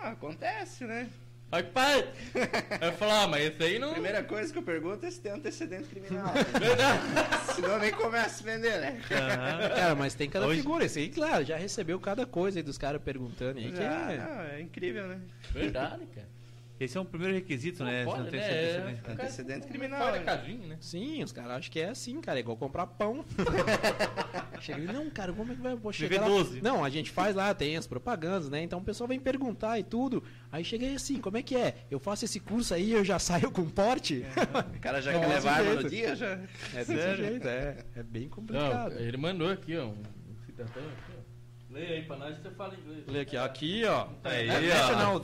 Ah, 0.00 0.10
acontece, 0.10 0.84
né? 0.84 1.10
Aí, 1.52 1.62
pai! 1.64 2.08
Aí 2.80 2.88
eu 2.88 2.92
falo, 2.94 3.12
ah, 3.12 3.28
mas 3.28 3.44
esse 3.44 3.62
aí 3.62 3.78
não. 3.78 3.92
Primeira 3.92 4.22
coisa 4.24 4.50
que 4.50 4.58
eu 4.58 4.62
pergunto 4.62 5.04
é 5.04 5.10
se 5.10 5.20
tem 5.20 5.32
antecedente 5.32 5.84
criminal. 5.86 6.32
Verdade. 6.58 7.02
Senão 7.54 7.78
nem 7.78 7.92
começa 7.92 8.42
a 8.42 8.46
vender, 8.54 8.80
né? 8.80 8.98
Aham. 9.10 9.68
Cara, 9.74 9.94
mas 9.94 10.14
tem 10.14 10.30
cada 10.30 10.46
Hoje- 10.46 10.62
figura. 10.62 10.86
Esse 10.86 11.00
aí, 11.00 11.10
claro, 11.10 11.44
já 11.44 11.58
recebeu 11.58 12.00
cada 12.00 12.24
coisa 12.24 12.58
aí 12.58 12.62
dos 12.62 12.78
caras 12.78 13.02
perguntando 13.02 13.58
aí. 13.58 13.70
Que 13.70 13.82
é... 13.82 14.16
não, 14.16 14.40
é 14.44 14.60
incrível, 14.62 15.06
né? 15.06 15.20
Verdade, 15.50 16.06
cara. 16.06 16.28
Esse 16.84 16.98
é 16.98 17.00
um 17.00 17.04
primeiro 17.04 17.34
requisito, 17.34 17.84
né? 17.84 18.04
Pode, 18.04 18.22
Não 18.22 18.26
tem 18.30 18.40
né? 18.40 18.46
antecedente. 18.46 19.02
É, 19.06 19.12
Antecedente 19.12 19.66
criminal, 19.68 20.00
Fora 20.00 20.18
né? 20.18 20.24
casinha, 20.24 20.66
né? 20.66 20.76
Sim, 20.80 21.22
os 21.22 21.30
caras 21.30 21.52
acham 21.52 21.70
que 21.70 21.78
é 21.80 21.88
assim, 21.90 22.20
cara. 22.20 22.38
É 22.38 22.40
igual 22.40 22.56
comprar 22.56 22.86
pão. 22.86 23.24
Chega 24.60 24.92
não, 24.92 25.08
cara, 25.10 25.32
como 25.32 25.52
é 25.52 25.54
que 25.54 25.60
vai 25.60 25.74
vou 25.76 25.92
chegar 25.92 26.22
lá? 26.22 26.26
12. 26.26 26.60
Não, 26.60 26.84
a 26.84 26.90
gente 26.90 27.10
faz 27.10 27.34
lá, 27.36 27.54
tem 27.54 27.76
as 27.76 27.86
propagandas, 27.86 28.48
né? 28.48 28.62
Então 28.62 28.78
o 28.80 28.84
pessoal 28.84 29.06
vem 29.06 29.20
perguntar 29.20 29.78
e 29.78 29.84
tudo. 29.84 30.22
Aí 30.50 30.64
cheguei 30.64 30.94
assim, 30.94 31.20
como 31.20 31.36
é 31.36 31.42
que 31.42 31.56
é? 31.56 31.76
Eu 31.90 31.98
faço 32.00 32.24
esse 32.24 32.40
curso 32.40 32.74
aí, 32.74 32.92
eu 32.92 33.04
já 33.04 33.18
saio 33.18 33.50
com 33.50 33.68
porte? 33.68 34.24
O 34.76 34.80
cara 34.80 35.00
já 35.00 35.12
Não, 35.12 35.20
quer 35.20 35.26
levar 35.28 35.52
arma 35.58 35.74
no 35.74 35.88
dia, 35.88 36.16
já. 36.16 36.38
É 36.74 36.84
desse 36.84 37.16
jeito, 37.16 37.46
é. 37.48 37.76
É 37.94 38.02
bem 38.02 38.22
Não, 38.24 38.28
complicado. 38.30 38.98
ele 38.98 39.16
mandou 39.16 39.48
aqui, 39.50 39.76
ó, 39.76 39.86
um 39.86 39.96
cidadão 40.44 40.82
aqui, 40.82 41.12
ó. 41.18 41.72
Leia 41.72 41.94
aí 41.96 42.02
pra 42.02 42.16
nós 42.16 42.36
você 42.36 42.50
fala 42.50 42.74
inglês. 42.74 43.04
Olha 43.08 43.22
aqui, 43.22 43.36
ó. 43.36 43.44
Aqui, 43.44 43.84
ó. 43.84 44.08
Aí, 44.24 44.48
É 44.48 44.56
ó. 44.56 44.60
National 44.88 45.20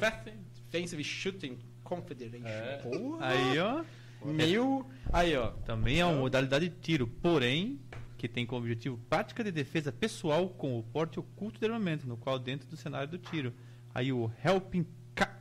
Defensive 0.71 1.03
Shooting 1.05 1.59
Confederation. 1.85 2.47
É. 2.47 2.77
Porra. 2.83 3.27
Aí, 3.27 3.59
ó. 3.59 3.85
Mil. 4.25 4.87
Aí, 5.13 5.37
ó. 5.37 5.49
Também 5.65 6.01
é 6.01 6.05
uma 6.05 6.19
modalidade 6.21 6.69
de 6.69 6.75
tiro, 6.77 7.07
porém, 7.07 7.79
que 8.17 8.29
tem 8.29 8.45
como 8.45 8.61
objetivo 8.63 8.99
prática 9.09 9.43
de 9.45 9.51
defesa 9.53 9.93
pessoal 9.93 10.49
com 10.49 10.79
o 10.79 10.83
porte 10.83 11.19
oculto 11.21 11.59
de 11.61 11.67
armamento, 11.67 12.07
no 12.07 12.17
qual 12.17 12.39
dentro 12.39 12.69
do 12.69 12.77
cenário 12.77 13.09
do 13.09 13.19
tiro. 13.19 13.53
Aí 13.95 14.13
o 14.13 14.31
Helping 14.45 14.87
Cac. 15.15 15.33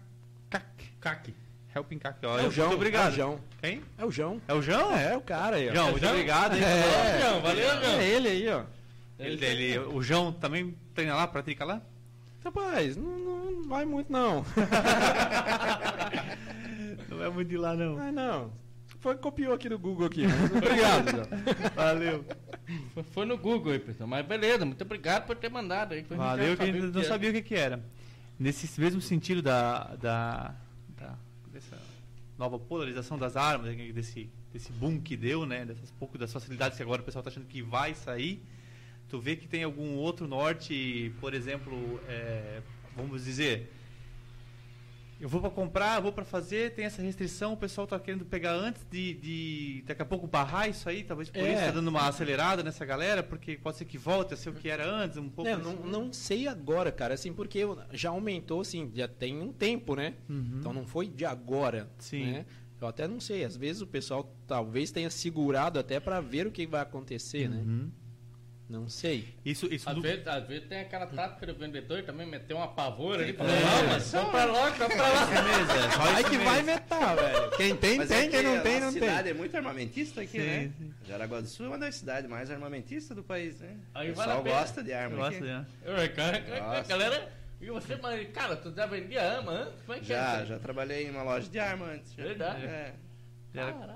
Caque. 1.01 1.33
Helping 1.75 1.99
Cac. 1.99 2.17
É 2.23 2.27
Ó, 2.27 2.35
o 2.37 2.41
muito 2.41 2.51
João. 2.53 2.71
obrigado. 2.73 3.07
É 3.07 3.11
o 3.11 3.15
João. 3.15 3.39
Quem? 3.61 3.81
É 3.97 4.05
o 4.05 4.11
João. 4.11 4.41
É 4.47 4.53
o 4.53 4.61
João? 4.61 4.95
É, 4.95 5.13
é 5.13 5.17
o 5.17 5.21
cara 5.21 5.57
aí, 5.57 5.69
ó. 5.69 5.73
João, 5.73 5.85
muito 5.91 5.99
João? 6.01 6.13
obrigado. 6.13 6.55
hein? 6.55 6.63
É. 6.63 7.21
João, 7.21 7.41
valeu, 7.41 7.69
João. 7.69 7.99
É 7.99 8.07
ele 8.07 8.27
aí, 8.29 8.47
ó. 8.49 8.63
Ele, 9.19 9.45
ele- 9.45 9.79
o 9.79 10.01
João 10.01 10.31
também 10.31 10.75
treina 10.93 11.15
lá, 11.15 11.27
pratica 11.27 11.65
lá? 11.65 11.81
Rapaz, 12.43 12.95
não, 12.95 13.17
não 13.17 13.46
vai 13.67 13.85
muito 13.85 14.11
não. 14.11 14.43
Não 17.09 17.23
é 17.23 17.29
muito 17.29 17.47
de 17.49 17.57
lá, 17.57 17.75
não. 17.75 17.97
Ah, 17.97 18.11
não. 18.11 18.51
Foi 18.99 19.15
copiou 19.15 19.53
aqui 19.53 19.69
do 19.69 19.77
Google 19.79 20.07
aqui. 20.07 20.23
Obrigado. 20.55 21.27
Valeu. 21.75 22.25
Foi- 22.93 23.03
Foi 23.03 23.25
no 23.25 23.37
Google 23.37 23.73
aí, 23.73 23.79
pessoal. 23.79 24.07
Mas 24.09 24.25
beleza, 24.25 24.65
muito 24.65 24.81
obrigado 24.83 25.25
por 25.25 25.35
ter 25.35 25.49
mandado 25.49 25.93
aí. 25.93 26.01
Valeu, 26.09 26.57
que 26.57 26.63
a 26.63 26.65
gente 26.65 26.79
não 26.79 27.03
sabia 27.03 27.29
o 27.29 27.33
que, 27.33 27.41
que 27.41 27.55
era. 27.55 27.83
Nesse 28.39 28.79
mesmo 28.79 29.01
sentido 29.01 29.41
da, 29.41 29.95
da, 29.95 30.55
da- 30.97 31.15
dessa 31.51 31.77
nova 32.37 32.59
polarização 32.59 33.17
das 33.17 33.35
armas, 33.35 33.75
né, 33.75 33.91
desse, 33.91 34.29
desse 34.53 34.71
boom 34.73 34.99
que 34.99 35.15
deu, 35.15 35.45
né? 35.45 35.65
Dessas 35.65 35.89
pouco 35.91 36.17
das 36.17 36.31
facilidades 36.33 36.77
que 36.77 36.83
agora 36.83 37.01
o 37.01 37.05
pessoal 37.05 37.21
está 37.21 37.29
achando 37.31 37.47
que 37.47 37.61
vai 37.61 37.93
sair. 37.95 38.43
Tu 39.09 39.19
vê 39.19 39.35
que 39.37 39.47
tem 39.47 39.63
algum 39.63 39.95
outro 39.95 40.27
norte, 40.27 41.13
por 41.21 41.33
exemplo, 41.33 41.99
é, 42.09 42.61
vamos 42.97 43.23
dizer, 43.23 43.71
eu 45.19 45.27
vou 45.27 45.41
para 45.41 45.49
comprar, 45.49 45.99
vou 45.99 46.11
para 46.11 46.23
fazer, 46.23 46.75
tem 46.75 46.85
essa 46.85 47.01
restrição, 47.01 47.53
o 47.53 47.57
pessoal 47.57 47.85
está 47.85 47.99
querendo 47.99 48.23
pegar 48.23 48.53
antes 48.53 48.85
de, 48.91 49.13
de 49.15 49.83
daqui 49.87 50.01
a 50.01 50.05
pouco 50.05 50.27
barrar 50.27 50.67
isso 50.69 50.87
aí, 50.87 51.03
talvez 51.03 51.29
por 51.29 51.39
É. 51.39 51.49
isso 51.53 51.59
está 51.61 51.71
dando 51.71 51.87
uma 51.87 52.07
acelerada 52.07 52.61
nessa 52.61 52.85
galera, 52.85 53.23
porque 53.23 53.57
pode 53.57 53.77
ser 53.77 53.85
que 53.85 53.97
volte 53.97 54.33
a 54.35 54.37
ser 54.37 54.49
o 54.49 54.53
que 54.53 54.69
era 54.69 54.87
antes, 54.87 55.17
um 55.17 55.27
pouco 55.29 55.49
É, 55.49 55.53
assim. 55.53 55.63
não, 55.63 55.73
não 56.03 56.13
sei 56.13 56.47
agora, 56.47 56.91
cara, 56.91 57.15
assim, 57.15 57.33
porque 57.33 57.61
já 57.93 58.09
aumentou, 58.09 58.61
assim, 58.61 58.91
já 58.93 59.07
tem 59.07 59.41
um 59.41 59.51
tempo, 59.51 59.95
né? 59.95 60.13
Uhum. 60.29 60.57
Então 60.59 60.71
não 60.71 60.85
foi 60.85 61.07
de 61.07 61.25
agora, 61.25 61.89
Sim. 61.97 62.25
né? 62.31 62.45
Eu 62.79 62.87
até 62.87 63.07
não 63.07 63.19
sei, 63.19 63.43
às 63.43 63.57
vezes 63.57 63.81
o 63.81 63.87
pessoal 63.87 64.31
talvez 64.45 64.91
tenha 64.91 65.09
segurado 65.09 65.79
até 65.79 65.99
pra 65.99 66.21
ver 66.21 66.45
o 66.45 66.51
que 66.51 66.67
vai 66.67 66.81
acontecer, 66.81 67.49
né? 67.49 67.63
Não 68.69 68.89
sei. 68.89 69.33
Isso, 69.45 69.65
isso 69.73 69.87
Às 69.89 69.95
do- 69.95 70.01
vezes, 70.01 70.27
às 70.27 70.45
vezes 70.45 70.67
tem 70.67 70.81
aquela 70.81 71.07
tática 71.07 71.45
do 71.47 71.55
vendedor 71.55 72.03
também 72.03 72.27
meter 72.27 72.53
uma 72.53 72.67
pavor 72.67 73.17
ali. 73.17 73.29
É. 73.29 73.33
Fala, 73.33 73.49
não, 73.49 73.87
mas 73.87 74.11
compra 74.11 74.43
logo, 74.45 74.71
compra 74.77 75.01
lá. 75.07 75.25
Beleza, 75.25 75.91
só 75.91 75.97
Vai 75.99 76.23
que 76.25 76.29
mesmo. 76.31 76.43
vai 76.45 76.61
metar, 76.63 77.15
velho. 77.15 77.51
Quem 77.51 77.75
tem, 77.77 77.97
Mas 77.97 78.09
tem, 78.09 78.17
é 78.17 78.27
quem 78.29 78.43
não 78.43 78.57
que 78.57 78.63
tem, 78.63 78.75
a 78.75 78.79
não 78.81 78.91
cidade 78.91 79.23
tem. 79.23 79.31
é 79.31 79.33
muito 79.33 79.55
armamentista 79.55 80.19
aqui, 80.21 80.31
Sim, 80.41 80.45
né? 80.45 80.71
sim. 80.77 80.93
Jaraguá 81.07 81.39
do 81.39 81.47
Sul 81.47 81.65
é 81.67 81.69
uma 81.69 81.77
das 81.77 81.95
cidades 81.95 82.29
mais 82.29 82.51
armamentistas 82.51 83.15
do 83.15 83.23
país, 83.23 83.57
né? 83.61 83.73
Aí 83.95 84.11
o 84.11 84.15
vale 84.15 84.31
a 84.31 84.35
pessoal 84.35 84.43
pena. 84.43 84.59
gosta 84.59 84.83
de 84.83 84.93
arma 84.93 85.15
Gosta, 85.15 85.35
aqui. 85.37 85.43
né? 85.45 85.65
Oi, 85.99 86.09
cara, 86.09 86.41
cara, 86.41 86.61
Nossa. 86.67 86.83
galera. 86.89 87.31
E 87.61 87.65
você, 87.71 87.95
mas, 87.95 88.29
cara, 88.33 88.55
tu 88.57 88.71
já 88.75 88.85
vendia 88.85 89.23
arma 89.37 89.51
antes? 89.53 89.81
Como 89.85 89.97
é 89.97 90.01
que 90.01 90.11
é? 90.13 90.15
Já, 90.17 90.31
isso 90.33 90.41
aí? 90.41 90.47
já 90.49 90.59
trabalhei 90.59 91.07
em 91.07 91.09
uma 91.09 91.23
loja 91.23 91.49
de 91.49 91.57
arma 91.57 91.85
antes. 91.85 92.13
já. 92.13 92.23
Verdade? 92.23 92.65
É. 92.65 92.93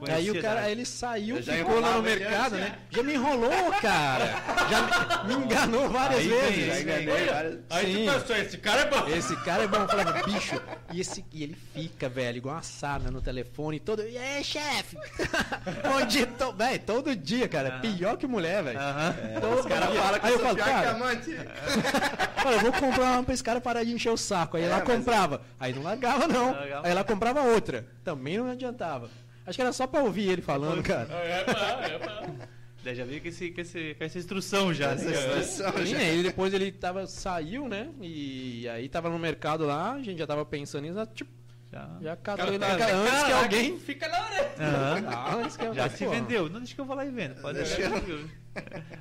Aí 0.09 0.31
o 0.31 0.41
cara, 0.41 0.61
da- 0.61 0.69
ele 0.71 0.85
saiu, 0.85 1.41
já 1.41 1.53
ficou 1.53 1.79
lá 1.79 1.93
no 1.93 2.01
mercado, 2.03 2.55
né? 2.55 2.77
Já 2.89 3.03
me 3.03 3.13
enrolou, 3.13 3.71
cara. 3.81 4.25
Já 4.69 5.23
me, 5.25 5.35
me 5.35 5.43
enganou 5.45 5.89
várias 5.89 6.19
Aí 6.21 6.27
vem, 6.27 6.39
vezes. 6.39 6.65
Já 6.65 6.73
aí 6.73 6.83
vem. 6.83 7.03
enganei 7.03 7.25
várias... 7.25 7.59
Aí 7.69 7.85
Sim. 7.93 8.05
tu 8.05 8.11
pensou, 8.13 8.35
esse 8.35 8.57
cara 8.57 8.81
é 8.81 8.85
bom. 8.89 9.07
Esse 9.07 9.35
cara 9.37 9.63
é 9.63 9.67
bom, 9.67 9.77
eu 9.77 9.87
falava, 9.87 10.23
bicho. 10.23 10.61
E, 10.93 10.99
esse, 11.01 11.25
e 11.31 11.43
ele 11.43 11.57
fica, 11.73 12.09
velho, 12.09 12.37
igual 12.37 12.55
uma 12.55 12.63
sarna 12.63 13.11
no 13.11 13.21
telefone, 13.21 13.79
todo. 13.79 14.01
E 14.07 14.17
aí, 14.17 14.43
chefe? 14.43 14.97
Bom 15.83 16.05
dia, 16.05 16.25
to... 16.27 16.51
velho, 16.53 16.79
todo 16.79 17.15
dia, 17.15 17.47
cara. 17.47 17.79
Pior 17.79 18.17
que 18.17 18.27
mulher, 18.27 18.63
velho. 18.63 18.79
Aham. 18.79 19.15
Todo 19.39 19.59
Os 19.59 19.65
caras 19.65 19.91
dia. 19.91 20.01
falam 20.01 20.19
que 20.19 20.25
Aí 20.27 20.33
eu 20.33 20.39
falo, 20.39 20.55
pior 20.55 20.65
que 20.65 20.71
cara, 20.71 20.91
amante. 20.91 21.31
Olha, 22.45 22.55
eu 22.55 22.61
vou 22.61 22.73
comprar 22.73 23.03
uma 23.13 23.23
pra 23.23 23.33
esse 23.33 23.43
cara 23.43 23.61
parar 23.61 23.83
de 23.83 23.91
encher 23.93 24.09
o 24.11 24.17
saco. 24.17 24.57
Aí 24.57 24.63
É, 24.63 24.65
ela 24.67 24.77
mas- 24.85 24.87
comprava. 24.97 25.41
Aí 25.59 25.73
não 25.73 25.83
largava, 25.83 26.27
não. 26.27 26.47
Não 26.47 26.53
largava. 26.53 26.85
Aí 26.87 26.91
ela 26.91 27.03
comprava 27.03 27.41
outra. 27.41 27.85
Também 28.03 28.37
não 28.37 28.49
adiantava. 28.49 29.09
Acho 29.45 29.55
que 29.57 29.61
era 29.61 29.73
só 29.73 29.87
pra 29.87 30.01
ouvir 30.03 30.29
ele 30.29 30.41
falando, 30.41 30.81
cara. 30.83 31.07
É 31.13 31.43
bom, 31.99 32.41
é. 32.43 32.47
Daí 32.83 32.95
já 32.95 33.05
veio 33.05 33.21
com, 33.21 33.27
esse, 33.27 33.51
com, 33.51 33.61
esse, 33.61 33.93
com 33.95 34.03
essa 34.03 34.17
instrução 34.17 34.73
já. 34.73 34.91
Essa 34.93 35.05
né? 35.05 35.41
situação 35.43 35.85
Sim, 35.85 35.91
já- 35.91 35.97
aí 35.99 36.23
depois 36.23 36.51
ele 36.53 36.71
tava, 36.71 37.05
saiu, 37.05 37.67
né? 37.67 37.89
E 38.01 38.67
aí 38.69 38.89
tava 38.89 39.09
no 39.09 39.19
mercado 39.19 39.65
lá, 39.65 39.93
a 39.93 40.01
gente 40.01 40.17
já 40.17 40.25
tava 40.25 40.43
pensando 40.45 40.83
nisso, 40.87 41.05
tipo, 41.13 41.29
Já, 41.71 41.89
já 42.01 42.15
catou 42.15 42.47
ele 42.47 42.57
cara 42.59 42.95
antes 42.95 43.23
que 43.23 43.31
alguém. 43.33 43.79
Fica 43.79 44.07
na 44.07 44.25
orelha. 44.25 44.51
Aham. 44.59 45.03
Ah, 45.09 45.49
que 45.69 45.73
Já 45.75 45.89
se 45.89 46.05
vendeu. 46.07 46.49
Não 46.49 46.59
deixa 46.59 46.73
que 46.75 46.81
eu 46.81 46.85
vou 46.85 46.95
lá 46.95 47.05
e 47.05 47.11
vendo. 47.11 47.35
Pode 47.41 47.59
deixar. 47.59 47.91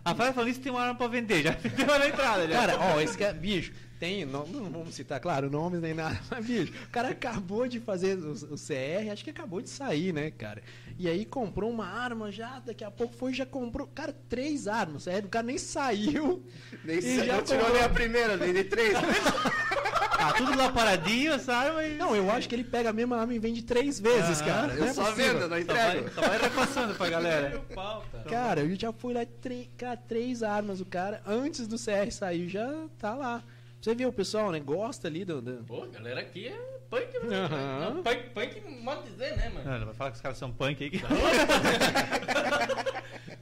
A 0.04 0.14
Fábio 0.14 0.34
falando 0.34 0.50
isso 0.50 0.60
tem 0.60 0.70
uma 0.70 0.82
arma 0.82 0.94
pra 0.94 1.08
vender. 1.08 1.42
Já 1.42 1.50
vendeu 1.58 1.86
na 1.98 2.06
entrada. 2.06 2.46
Já. 2.48 2.54
Cara, 2.54 2.78
ó, 2.78 3.00
esse 3.00 3.16
cara, 3.16 3.32
bicho, 3.32 3.72
Tem, 4.00 4.24
não, 4.24 4.46
não 4.46 4.70
vamos 4.70 4.94
citar, 4.94 5.20
claro, 5.20 5.50
nomes 5.50 5.78
nem 5.82 5.92
nada, 5.92 6.18
mas, 6.30 6.46
bicho, 6.46 6.72
o 6.72 6.90
cara 6.90 7.10
acabou 7.10 7.68
de 7.68 7.78
fazer 7.78 8.16
o, 8.16 8.32
o 8.32 8.56
CR, 8.56 9.12
acho 9.12 9.22
que 9.22 9.28
acabou 9.28 9.60
de 9.60 9.68
sair, 9.68 10.10
né, 10.14 10.30
cara? 10.30 10.62
E 10.98 11.06
aí 11.06 11.26
comprou 11.26 11.70
uma 11.70 11.86
arma 11.86 12.32
já, 12.32 12.60
daqui 12.60 12.82
a 12.82 12.90
pouco 12.90 13.14
foi 13.14 13.32
e 13.32 13.34
já 13.34 13.44
comprou, 13.44 13.86
cara, 13.94 14.16
três 14.26 14.66
armas, 14.66 15.02
sério, 15.02 15.26
o 15.26 15.30
cara 15.30 15.44
nem 15.46 15.58
saiu. 15.58 16.42
Nem 16.82 16.96
E 16.98 17.02
sei, 17.02 17.26
já 17.26 17.36
não 17.36 17.42
tirou 17.42 17.58
comprou. 17.60 17.76
nem 17.76 17.84
a 17.84 17.88
primeira, 17.90 18.36
nem 18.38 18.54
de 18.54 18.64
três. 18.64 18.94
Tá 18.94 20.32
tudo 20.38 20.56
lá 20.56 20.72
paradinho, 20.72 21.32
essa 21.34 21.52
arma 21.54 21.84
e. 21.84 21.96
Não, 21.98 22.16
eu 22.16 22.30
acho 22.30 22.48
que 22.48 22.54
ele 22.54 22.64
pega 22.64 22.88
a 22.88 22.92
mesma 22.94 23.18
arma 23.18 23.34
e 23.34 23.38
vende 23.38 23.60
três 23.62 24.00
vezes, 24.00 24.40
Ah, 24.40 24.44
cara. 24.46 24.74
eu 24.74 24.84
é 24.84 24.92
só 24.94 25.04
possível. 25.10 25.38
vendo, 25.38 25.40
não 25.40 25.42
Só 25.42 25.48
vai, 25.48 25.60
entrego. 25.98 26.14
só 26.14 26.20
vai 26.22 26.38
repassando 26.40 26.94
pra 26.94 27.08
galera. 27.10 27.62
Cara. 27.74 28.24
Cara, 28.30 28.60
eu 28.62 28.74
já 28.80 28.92
fui 28.94 29.12
lá, 29.12 29.26
tre- 29.42 29.70
cara, 29.76 29.96
três 29.98 30.42
armas, 30.42 30.80
o 30.80 30.86
cara, 30.86 31.22
antes 31.26 31.66
do 31.66 31.76
CR 31.76 32.10
sair, 32.10 32.48
já 32.48 32.86
tá 32.98 33.14
lá. 33.14 33.42
Você 33.80 33.94
vê 33.94 34.04
o 34.04 34.12
pessoal, 34.12 34.50
né, 34.52 34.60
gosta 34.60 35.08
ali 35.08 35.24
do... 35.24 35.40
do- 35.40 35.64
Pô, 35.64 35.84
a 35.84 35.86
galera 35.86 36.20
aqui 36.20 36.48
é 36.48 36.80
punk. 36.90 37.16
Aham. 37.32 37.94
Não, 37.94 38.02
Punk, 38.02 38.30
punk, 38.30 38.60
modo 38.82 39.02
dizer, 39.04 39.36
né, 39.38 39.48
mano? 39.48 39.70
Não, 39.70 39.78
não 39.78 39.86
vai 39.86 39.94
falar 39.94 40.10
que 40.10 40.16
os 40.16 40.22
caras 40.22 40.36
são 40.36 40.52
punk 40.52 40.84
aí. 40.84 40.90
que- 40.90 41.00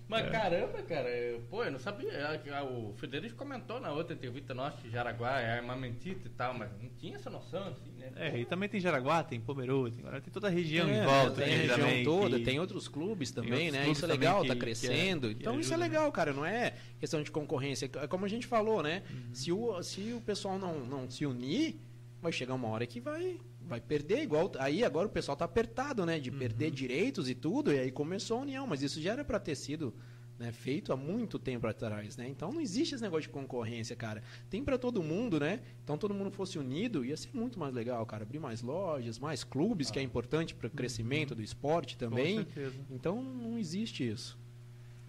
Mas 0.09 0.31
caramba, 0.31 0.83
cara, 0.83 1.09
eu- 1.11 1.41
pô, 1.51 1.63
eu 1.65 1.71
não 1.71 1.79
sabia. 1.79 2.11
A- 2.27 2.59
a- 2.59 2.65
O 2.65 2.95
Federico 2.97 3.37
comentou 3.37 3.79
na 3.79 3.93
outra 3.93 4.15
entrevista 4.15 4.55
nossa 4.55 4.79
que 4.81 4.91
Jaraguá 4.91 5.39
é 5.41 5.59
armamentista 5.59 6.27
e 6.27 6.31
tal, 6.31 6.55
mas 6.55 6.71
não 6.83 6.89
tinha 6.99 7.17
essa 7.17 7.29
noção, 7.29 7.69
assim, 7.69 7.91
né? 7.99 8.11
É, 8.17 8.39
e 8.39 8.45
também 8.47 8.69
tem 8.71 8.81
Jaraguá, 8.81 9.23
tem 9.23 9.39
Pomeroa, 9.39 9.91
tem, 9.91 10.03
tem 10.03 10.33
toda 10.33 10.47
a 10.49 10.51
região 10.51 10.89
É, 10.89 11.03
em 11.03 11.05
volta. 11.05 11.43
tem 11.43 11.45
a 11.45 11.47
aqui 11.49 11.57
região 11.59 11.79
também, 11.79 12.05
toda, 12.05 12.39
que- 12.39 12.45
tem 12.45 12.59
outros 12.59 12.89
clubes 12.89 13.31
também, 13.31 13.53
outros 13.53 13.73
né? 13.73 13.79
clubes 13.83 13.99
Isso 13.99 14.05
é 14.05 14.09
legal, 14.09 14.43
que- 14.43 14.49
tá 14.49 14.55
que- 14.55 14.61
crescendo. 14.61 15.29
que 15.29 15.35
então 15.35 15.61
isso 15.61 15.75
é 15.75 15.77
legal, 15.77 16.11
cara, 16.11 16.33
não 16.33 16.45
é 16.47 16.73
questão 16.99 17.23
de 17.23 17.31
concorrência. 17.31 17.91
É 18.03 18.07
como 18.07 18.25
a 18.25 18.29
gente 18.29 18.47
falou, 18.47 18.83
né? 18.83 19.03
Uhum. 19.11 19.35
Se, 19.35 19.53
o, 19.53 19.83
se 19.83 20.13
o 20.15 20.21
pessoal 20.23 20.59
não, 20.59 20.81
não 20.87 21.11
se 21.11 21.27
unir, 21.27 21.77
vai 22.23 22.33
chegar 22.33 22.55
uma 22.55 22.69
hora 22.69 22.87
que 22.87 22.99
vai, 22.99 23.39
vai 23.69 23.81
perder. 23.81 24.23
Igual 24.23 24.51
aí 24.59 24.83
agora 24.83 25.07
o 25.07 25.11
pessoal 25.11 25.37
tá 25.37 25.45
apertado, 25.45 26.05
né? 26.07 26.19
De 26.19 26.31
Uhum. 26.31 26.39
perder 26.39 26.71
direitos 26.71 27.29
e 27.29 27.35
tudo, 27.35 27.73
e 27.73 27.79
aí 27.79 27.91
começou 27.93 28.39
a 28.39 28.41
união, 28.43 28.67
mas 28.67 28.83
isso 28.83 29.01
já 29.01 29.13
era 29.13 29.25
pra 29.25 29.39
ter 29.39 29.55
sido. 29.55 29.95
né, 30.41 30.53
feito 30.53 30.93
há 30.93 30.97
muito 30.97 31.37
tempo 31.37 31.67
atrás, 31.67 32.17
né? 32.17 32.29
Então 32.29 32.53
não 32.53 32.61
existe 32.61 32.95
esse 32.95 33.03
negócio 33.03 33.23
de 33.23 33.29
concorrência, 33.31 33.97
cara. 33.97 34.23
Tem 34.49 34.63
pra 34.63 34.79
todo 34.79 35.03
mundo, 35.03 35.41
né? 35.41 35.59
Então 35.83 35.99
todo 35.99 36.15
mundo 36.15 36.31
fosse 36.31 36.57
unido, 36.61 37.05
ia 37.05 37.17
ser 37.17 37.31
muito 37.35 37.59
mais 37.59 37.75
legal, 37.75 38.07
cara. 38.07 38.23
Abrir 38.23 38.39
mais 38.39 38.63
lojas, 38.63 39.19
mais 39.19 39.43
clubes, 39.43 39.91
que 39.91 39.99
é 39.99 40.03
importante 40.03 40.55
para 40.55 40.69
o 40.69 40.71
crescimento 40.71 41.35
do 41.35 41.43
esporte 41.43 41.99
também. 41.99 42.37
Com 42.45 42.53
certeza. 42.53 42.77
Então 42.89 43.21
não 43.21 43.59
existe 43.59 44.09
isso. 44.09 44.39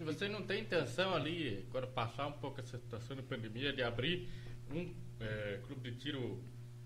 E 0.00 0.02
você 0.02 0.28
não 0.28 0.42
tem 0.42 0.62
intenção 0.62 1.14
ali, 1.14 1.64
quando 1.70 1.86
passar 1.86 2.26
um 2.26 2.32
pouco 2.32 2.58
essa 2.60 2.76
situação 2.76 3.14
de 3.14 3.22
pandemia, 3.22 3.72
de 3.72 3.84
abrir 3.84 4.28
um 4.74 4.92
é, 5.20 5.60
clube 5.64 5.92
de 5.92 5.96
tiro 5.96 6.40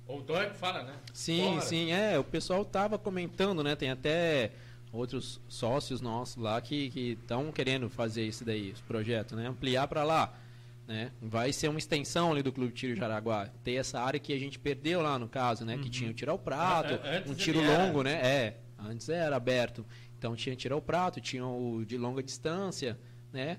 outdoor 0.09 0.51
que 0.51 0.57
fala, 0.57 0.83
né? 0.83 0.95
Sim, 1.13 1.55
Fora. 1.55 1.61
sim, 1.63 1.93
é. 1.93 2.19
O 2.19 2.25
pessoal 2.25 2.65
tava 2.65 2.99
comentando, 2.99 3.63
né? 3.63 3.75
Tem 3.77 3.91
até 3.91 4.53
outros 4.93 5.41
sócios 5.49 6.01
nossos 6.01 6.37
lá 6.37 6.61
que 6.61 7.17
estão 7.21 7.51
querendo 7.51 7.89
fazer 7.91 8.25
isso 8.27 8.45
daí, 8.45 8.71
esse 8.71 8.83
projeto, 8.83 9.35
né? 9.35 9.49
Ampliar 9.49 9.89
para 9.89 10.05
lá. 10.05 10.33
Né? 10.87 11.11
Vai 11.21 11.51
ser 11.51 11.69
uma 11.69 11.79
extensão 11.79 12.31
ali 12.31 12.43
do 12.43 12.53
Clube 12.53 12.73
Tiro 12.73 12.95
Jaraguá. 12.95 13.49
Ter 13.65 13.75
essa 13.77 13.99
área 14.01 14.21
que 14.21 14.33
a 14.35 14.39
gente 14.39 14.59
perdeu 14.59 15.01
lá, 15.01 15.19
no 15.19 15.27
caso, 15.29 15.65
né? 15.65 15.79
Que 15.79 15.89
tinha 15.89 16.11
o 16.11 16.15
tiro 16.15 16.31
ao 16.31 16.39
prato, 16.39 17.01
Ah, 17.03 17.17
antes 17.17 17.31
um 17.31 17.35
tiro 17.35 17.61
era. 17.61 17.85
longo, 17.87 18.03
né? 18.03 18.13
É, 18.13 18.57
antes 18.79 19.09
era 19.09 19.35
aberto. 19.35 19.85
Então 20.19 20.37
tinha 20.37 20.55
tiro 20.55 20.75
ao 20.75 20.83
prato, 20.83 21.21
tinha 21.21 21.47
o 21.47 21.85
de 21.87 21.97
longa 21.97 22.23
distância, 22.23 22.99
né? 23.33 23.59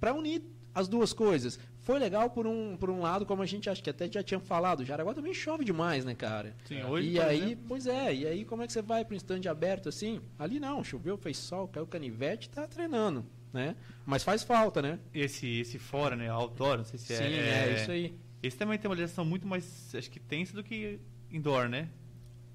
para 0.00 0.14
unir 0.14 0.42
as 0.74 0.88
duas 0.88 1.12
coisas. 1.12 1.58
Foi 1.82 1.98
legal 1.98 2.30
por 2.30 2.46
um, 2.46 2.76
por 2.76 2.88
um 2.90 3.00
lado, 3.00 3.26
como 3.26 3.42
a 3.42 3.46
gente 3.46 3.68
acho 3.68 3.82
que 3.82 3.90
até 3.90 4.10
já 4.10 4.22
tinha 4.22 4.38
falado, 4.38 4.84
Jaraguá 4.84 5.12
também 5.12 5.34
chove 5.34 5.64
demais, 5.64 6.04
né, 6.04 6.14
cara? 6.14 6.54
Sim, 6.64 6.82
hoje, 6.84 7.10
e 7.10 7.20
aí, 7.20 7.42
exemplo, 7.42 7.64
pois 7.66 7.86
é, 7.88 8.14
e 8.14 8.26
aí 8.26 8.44
como 8.44 8.62
é 8.62 8.66
que 8.68 8.72
você 8.72 8.80
vai 8.80 9.04
para 9.04 9.14
um 9.14 9.16
stand 9.16 9.50
aberto 9.50 9.88
assim? 9.88 10.20
Ali 10.38 10.60
não, 10.60 10.84
choveu, 10.84 11.16
fez 11.16 11.36
sol, 11.38 11.66
caiu 11.66 11.86
canivete, 11.86 12.48
tá 12.48 12.68
treinando, 12.68 13.26
né? 13.52 13.74
Mas 14.06 14.22
faz 14.22 14.44
falta, 14.44 14.80
né? 14.80 15.00
esse, 15.12 15.58
esse 15.58 15.76
fora, 15.76 16.14
né? 16.14 16.30
Outdoor, 16.30 16.78
não 16.78 16.84
sei 16.84 17.00
se 17.00 17.16
Sim, 17.16 17.24
é. 17.24 17.70
é, 17.70 17.74
isso 17.74 17.90
aí. 17.90 18.14
Esse 18.40 18.56
também 18.56 18.78
tem 18.78 18.88
uma 18.88 18.94
legislação 18.94 19.24
muito 19.24 19.46
mais, 19.46 19.92
acho 19.94 20.08
que 20.08 20.20
tensa 20.20 20.54
do 20.54 20.62
que 20.62 21.00
indoor, 21.32 21.68
né? 21.68 21.88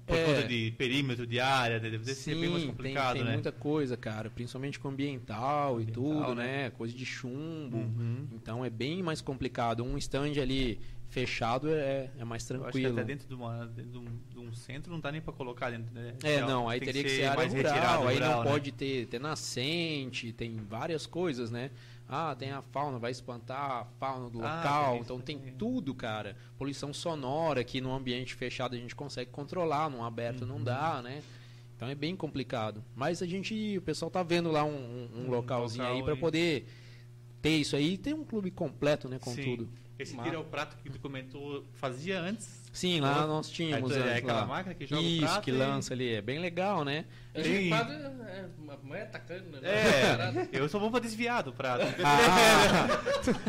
Por 0.08 0.16
É. 0.16 0.24
conta 0.24 0.48
de 0.48 0.72
perímetro 0.78 1.26
de 1.26 1.38
área, 1.38 1.78
deve 1.78 2.02
ser 2.02 2.14
Sim, 2.14 2.40
bem 2.40 2.48
mais 2.48 2.62
tem, 2.62 2.70
complicado, 2.72 3.16
tem 3.16 3.24
né? 3.24 3.32
muita 3.34 3.52
coisa, 3.52 3.94
cara, 3.94 4.30
principalmente 4.30 4.80
com 4.80 4.88
ambiental, 4.88 5.78
e 5.78 5.82
Ambiental, 5.82 6.02
tudo, 6.02 6.34
né? 6.34 6.62
né? 6.64 6.70
Coisa 6.70 6.96
de 6.96 7.04
chumbo. 7.04 7.76
Uhum. 7.76 8.26
Então 8.32 8.64
é 8.64 8.70
bem 8.70 9.02
mais 9.02 9.20
complicado. 9.20 9.84
Um 9.84 9.98
stand 9.98 10.40
ali 10.40 10.80
fechado 11.10 11.68
é, 11.70 12.10
é 12.18 12.24
mais 12.24 12.48
Eu 12.48 12.56
acho 12.56 12.64
que 12.64 12.70
tranquilo. 12.80 12.92
até 12.98 13.04
dentro 13.04 13.28
de, 13.28 13.34
uma, 13.34 13.66
dentro 13.66 13.92
de, 13.92 13.98
um, 13.98 14.06
de 14.30 14.38
um 14.38 14.52
centro 14.54 14.90
não 14.92 15.00
dá 15.00 15.12
nem 15.12 15.20
pra 15.20 15.32
colocar 15.32 15.70
dentro, 15.70 15.92
né? 15.94 16.14
É, 16.22 16.40
não, 16.40 16.68
aí 16.68 16.80
tem 16.80 16.86
teria 16.86 17.02
que 17.04 17.10
ser, 17.10 17.24
área 17.24 17.36
mais 17.36 17.52
rural, 17.52 17.72
retirado, 17.74 18.08
aí 18.08 18.14
rural, 18.14 18.30
não 18.38 18.44
né? 18.44 18.50
pode 18.50 18.72
ter, 18.72 19.06
ter 19.06 19.20
nascente, 19.20 20.32
tem 20.32 20.56
várias 20.56 21.04
coisas, 21.06 21.50
né? 21.50 21.70
Ah, 22.08 22.34
tem 22.34 22.50
a 22.52 22.62
fauna, 22.62 22.98
vai 22.98 23.10
espantar 23.10 23.70
a 23.70 23.84
fauna 24.00 24.30
do 24.30 24.42
Ah, 24.42 24.56
local, 24.56 24.92
tem 24.94 25.00
então 25.02 25.20
tem 25.20 25.38
também. 25.38 25.54
tudo, 25.54 25.94
cara. 25.94 26.36
Poluição 26.56 26.92
sonora 26.94 27.62
que 27.62 27.80
no 27.80 27.92
ambiente 27.92 28.34
fechado 28.34 28.74
a 28.74 28.78
gente 28.78 28.96
consegue 28.96 29.30
controlar, 29.30 29.90
num 29.90 30.02
aberto 30.02 30.42
Uhum. 30.42 30.46
não 30.48 30.62
dá, 30.64 31.02
né? 31.02 31.22
Então 31.76 31.86
é 31.88 31.94
bem 31.94 32.16
complicado. 32.16 32.82
Mas 32.96 33.22
a 33.22 33.26
gente, 33.26 33.76
o 33.76 33.82
pessoal 33.82 34.10
tá 34.10 34.22
vendo 34.22 34.50
lá 34.50 34.64
um, 34.64 34.70
um- 35.14 35.26
um 35.26 35.30
localzinho 35.30 35.84
local 35.84 35.96
aí 35.98 36.02
para 36.02 36.16
poder 36.16 36.66
ter 37.42 37.56
isso 37.58 37.76
aí 37.76 37.92
e 37.94 37.98
ter 37.98 38.14
um 38.14 38.24
clube 38.24 38.50
completo, 38.50 39.08
né, 39.08 39.18
com 39.18 39.32
Sim. 39.32 39.42
tudo. 39.56 39.68
Esse 39.98 40.14
Massa. 40.16 40.28
tiro 40.30 40.38
ao 40.42 40.44
prato 40.46 40.76
que 40.82 40.88
tu 40.90 40.98
comentou, 40.98 41.64
fazia 41.74 42.20
antes? 42.20 42.57
Sim, 42.72 43.00
lá 43.00 43.22
Ou- 43.22 43.28
nós 43.28 43.50
tínhamos 43.50 43.90
é 43.96 43.98
antes 44.00 44.12
aquela 44.18 44.40
lá. 44.40 44.46
máquina 44.46 44.74
que 44.74 44.86
joga 44.86 45.02
o 45.02 45.04
Isso, 45.04 45.20
prato 45.22 45.40
que 45.42 45.50
e- 45.50 45.54
lança 45.54 45.94
ali, 45.94 46.14
é 46.14 46.20
bem 46.22 46.38
legal, 46.38 46.84
né? 46.84 47.06
A 47.34 47.40
Tem- 47.40 47.44
gente 47.54 47.68
quase 47.70 47.92
é, 47.92 48.46
uma 48.58 48.96
atacando, 48.98 49.50
né? 49.50 49.60
É, 49.62 50.48
eu 50.52 50.68
sou 50.68 50.80
bom 50.80 50.90
pra 50.90 51.00
desviar 51.00 51.42
do 51.42 51.52
prato. 51.52 51.84
Ah, 52.04 52.88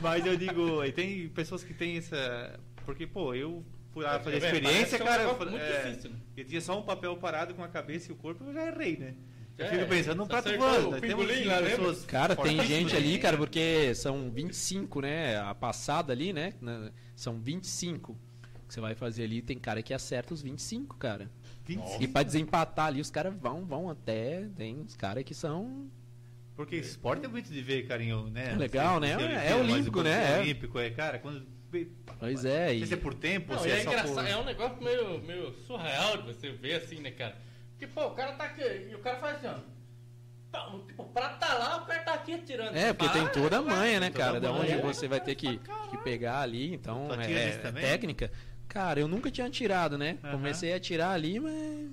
Mas 0.01 0.25
eu 0.25 0.35
digo, 0.37 0.79
aí 0.81 0.91
tem 0.91 1.27
pessoas 1.29 1.63
que 1.63 1.73
têm 1.73 1.97
essa. 1.97 2.59
Porque, 2.85 3.05
pô, 3.05 3.33
eu 3.35 3.63
fui 3.93 4.03
lá 4.03 4.19
fazer 4.19 4.35
É, 4.35 4.45
experiência, 4.45 4.95
um 5.01 5.05
cara. 5.05 5.23
eu 5.23 5.27
negócio 5.27 5.37
falei, 5.37 5.53
muito 5.59 5.63
é, 5.65 5.83
difícil, 5.89 6.09
né? 6.11 6.15
Eu 6.37 6.45
tinha 6.45 6.61
só 6.61 6.79
um 6.79 6.81
papel 6.83 7.15
parado 7.17 7.53
com 7.53 7.63
a 7.63 7.67
cabeça 7.67 8.09
e 8.09 8.13
o 8.13 8.15
corpo, 8.15 8.43
eu 8.45 8.53
já 8.53 8.67
errei, 8.67 8.97
né? 8.97 9.13
Eu 9.57 9.65
É, 9.65 9.69
fico 9.69 9.85
pensando 9.87 10.17
num 10.17 10.23
só 10.23 10.29
prato 10.29 10.57
voando. 10.57 10.87
o 10.87 10.91
Nós 10.91 11.01
temos 11.01 11.45
lá, 11.45 11.61
pessoas 11.61 12.05
Cara, 12.05 12.35
tem 12.35 12.63
gente 12.65 12.95
ali, 12.95 13.19
cara, 13.19 13.35
porque 13.35 13.93
são 13.93 14.31
25, 14.31 15.01
né? 15.01 15.37
A 15.37 15.53
passada 15.53 16.13
ali, 16.13 16.31
né? 16.31 16.53
São 17.15 17.37
25 17.39 18.17
que 18.69 18.73
você 18.73 18.79
vai 18.79 18.95
fazer 18.95 19.23
ali. 19.23 19.41
Tem 19.41 19.57
cara 19.59 19.81
que 19.81 19.93
acerta 19.93 20.33
os 20.33 20.41
25, 20.41 20.95
cara. 20.95 21.29
25. 21.65 22.01
E 22.03 22.07
pra 22.07 22.23
desempatar 22.23 22.85
ali, 22.85 23.01
os 23.01 23.11
caras 23.11 23.33
vão, 23.35 23.65
vão 23.65 23.89
até. 23.89 24.47
Tem 24.55 24.79
uns 24.79 24.95
caras 24.95 25.23
que 25.25 25.33
são. 25.33 25.89
Porque 26.55 26.75
esporte 26.77 27.25
é 27.25 27.27
muito 27.27 27.51
de 27.51 27.61
ver, 27.61 27.87
carinho, 27.87 28.29
né? 28.29 28.51
É 28.53 28.55
legal, 28.55 28.99
Não 28.99 29.07
sei 29.07 29.15
né? 29.17 29.39
se 29.39 29.47
É 29.47 29.55
mas 29.55 29.69
olímpico, 29.69 30.01
né? 30.03 30.37
É. 30.37 30.39
olímpico, 30.41 30.79
é, 30.79 30.89
cara, 30.91 31.19
quando. 31.19 31.45
Pois 32.19 32.45
é, 32.45 32.73
e- 32.73 32.85
se 32.87 32.93
é 32.93 32.97
por 32.97 33.13
tempo, 33.13 33.53
Não, 33.53 33.59
se 33.59 33.69
é, 33.69 33.79
é 33.79 33.83
só 33.83 33.91
engraçado, 33.91 34.15
por. 34.15 34.27
é 34.27 34.37
um 34.37 34.43
negócio 34.43 34.81
meio, 34.83 35.19
meio 35.21 35.53
surreal 35.67 36.17
de 36.17 36.23
você 36.33 36.51
ver 36.51 36.75
assim, 36.75 36.99
né, 36.99 37.11
cara? 37.11 37.37
Porque, 37.71 37.85
pô, 37.87 38.07
o 38.07 38.11
cara 38.11 38.31
tá 38.33 38.45
aqui 38.45 38.61
e 38.89 38.95
o 38.95 38.99
cara 38.99 39.19
faz 39.19 39.37
assim, 39.37 39.47
ó. 39.47 39.59
Pá, 40.51 40.71
Tipo, 40.87 41.03
o 41.03 41.05
prato 41.09 41.39
tá 41.39 41.53
lá, 41.53 41.77
o 41.77 41.85
cara 41.85 41.99
tá 42.01 42.13
aqui 42.15 42.33
atirando. 42.33 42.75
É, 42.75 42.91
porque 42.91 43.13
tem 43.13 43.21
Ah, 43.23 43.29
toda 43.29 43.57
a 43.57 43.61
ué, 43.61 43.69
manha, 43.69 43.99
né, 43.99 44.09
cara? 44.09 44.39
Da 44.41 44.51
onde 44.51 44.75
você 44.77 45.07
vai 45.07 45.21
ter 45.21 45.35
que, 45.35 45.59
que 45.91 45.97
pegar 46.03 46.41
ali. 46.41 46.73
Então, 46.73 47.07
é, 47.21 47.31
é 47.67 47.71
técnica. 47.71 48.31
Cara, 48.69 48.99
eu 48.99 49.07
nunca 49.07 49.29
tinha 49.29 49.47
atirado, 49.47 49.97
né? 49.97 50.17
Aham. 50.23 50.31
Comecei 50.33 50.71
a 50.71 50.77
atirar 50.77 51.11
ali, 51.11 51.39
mas. 51.39 51.89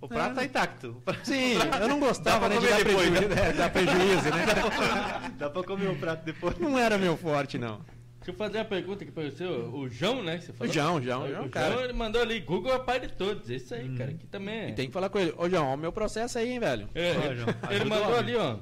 O 0.00 0.08
prato 0.08 0.32
É. 0.32 0.34
tá 0.34 0.44
intacto. 0.44 1.02
Sim, 1.22 1.54
eu 1.80 1.88
não 1.88 1.98
gostava, 2.00 2.48
né? 2.48 2.58
De 2.58 2.66
dar 2.68 2.76
depois, 2.84 3.10
prejuízo, 3.10 3.32
é, 3.40 3.52
dar 3.52 3.70
prejuízo, 3.70 4.24
né? 4.30 5.32
Dá 5.38 5.50
pra 5.50 5.62
comer 5.62 5.88
o 5.90 5.96
prato 5.96 6.24
depois. 6.24 6.58
Não 6.58 6.78
era 6.78 6.96
meu 6.98 7.16
forte, 7.16 7.58
não. 7.58 7.80
Deixa 8.18 8.30
eu 8.30 8.34
fazer 8.34 8.58
uma 8.58 8.64
pergunta 8.64 9.02
aqui 9.02 9.12
pra 9.12 9.24
você. 9.24 9.44
O 9.44 9.80
o 9.80 9.88
João, 9.90 10.22
né? 10.22 10.38
Que 10.38 10.44
você 10.44 10.50
O 10.52 10.54
falou? 10.54 10.72
João, 10.72 11.02
João, 11.02 11.22
O 11.24 11.26
João, 11.28 11.36
João, 11.40 11.48
cara. 11.50 11.82
ele 11.84 11.92
mandou 11.92 12.22
ali, 12.22 12.40
Google 12.40 12.72
é 12.74 12.78
pai 12.78 13.00
de 13.00 13.08
todos. 13.08 13.50
Isso 13.50 13.74
aí, 13.74 13.94
cara. 13.96 14.10
Aqui 14.12 14.26
também 14.26 14.54
é. 14.54 14.68
E 14.70 14.72
tem 14.74 14.86
que 14.86 14.92
falar 14.92 15.08
com 15.10 15.18
ele. 15.18 15.34
Ô, 15.36 15.48
João, 15.48 15.66
ó, 15.68 15.74
o 15.74 15.78
meu 15.78 15.92
processo 15.92 16.38
aí, 16.38 16.52
hein, 16.52 16.60
velho. 16.60 16.88
É, 16.94 17.12
Ó, 17.18 17.24
ele- 17.24 17.36
João, 17.36 17.48
ele 17.70 17.84
o 17.84 17.88
mandou 17.88 18.16
ali, 18.16 18.36
ó. 18.36 18.58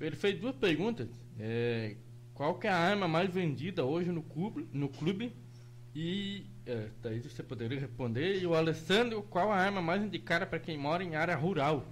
Ele 0.00 0.16
fez 0.16 0.38
duas 0.40 0.54
perguntas. 0.56 1.08
É, 1.38 1.96
qual 2.34 2.54
que 2.58 2.66
é 2.66 2.70
a 2.70 2.76
arma 2.76 3.08
mais 3.08 3.32
vendida 3.32 3.84
hoje 3.84 4.10
no 4.12 4.22
clube? 4.22 4.68
No 4.72 4.88
clube? 4.88 5.34
E 5.94 6.46
é, 6.70 6.88
daí 7.02 7.20
você 7.20 7.42
poderia 7.42 7.80
responder. 7.80 8.40
E 8.40 8.46
o 8.46 8.54
Alessandro, 8.54 9.22
qual 9.24 9.50
a 9.50 9.56
arma 9.56 9.82
mais 9.82 10.02
indicada 10.02 10.46
para 10.46 10.58
quem 10.58 10.78
mora 10.78 11.02
em 11.02 11.16
área 11.16 11.34
rural? 11.34 11.84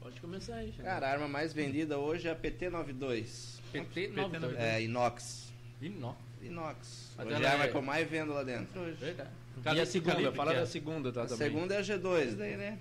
Pode 0.00 0.20
começar 0.20 0.54
aí, 0.56 0.72
Cara, 0.72 1.08
a 1.08 1.10
arma 1.10 1.26
mais 1.26 1.52
vendida 1.52 1.98
hoje 1.98 2.28
é 2.28 2.30
a 2.30 2.36
PT92. 2.36 3.60
PT 3.72 3.88
PT 3.92 4.08
92. 4.08 4.56
É, 4.58 4.82
inox. 4.82 5.52
Não. 5.80 6.16
Inox. 6.40 7.12
Mas 7.16 7.26
hoje 7.26 7.42
é 7.42 7.46
a 7.46 7.52
arma 7.52 7.64
é- 7.64 7.68
que 7.68 7.76
eu 7.76 7.82
mais 7.82 8.08
vendo 8.08 8.32
lá 8.32 8.42
dentro 8.44 8.80
hoje. 8.80 8.96
Verdade. 8.96 9.30
E 9.64 9.80
a 9.80 9.86
segunda, 9.86 10.12
calibre 10.12 10.36
fala 10.36 10.52
é? 10.52 10.60
da 10.60 10.66
segunda, 10.66 11.12
tá? 11.12 11.22
A 11.22 11.26
também. 11.26 11.48
segunda 11.48 11.74
é 11.74 11.78
a 11.78 11.82
G2 11.82 12.36
daí, 12.36 12.56
né? 12.56 12.78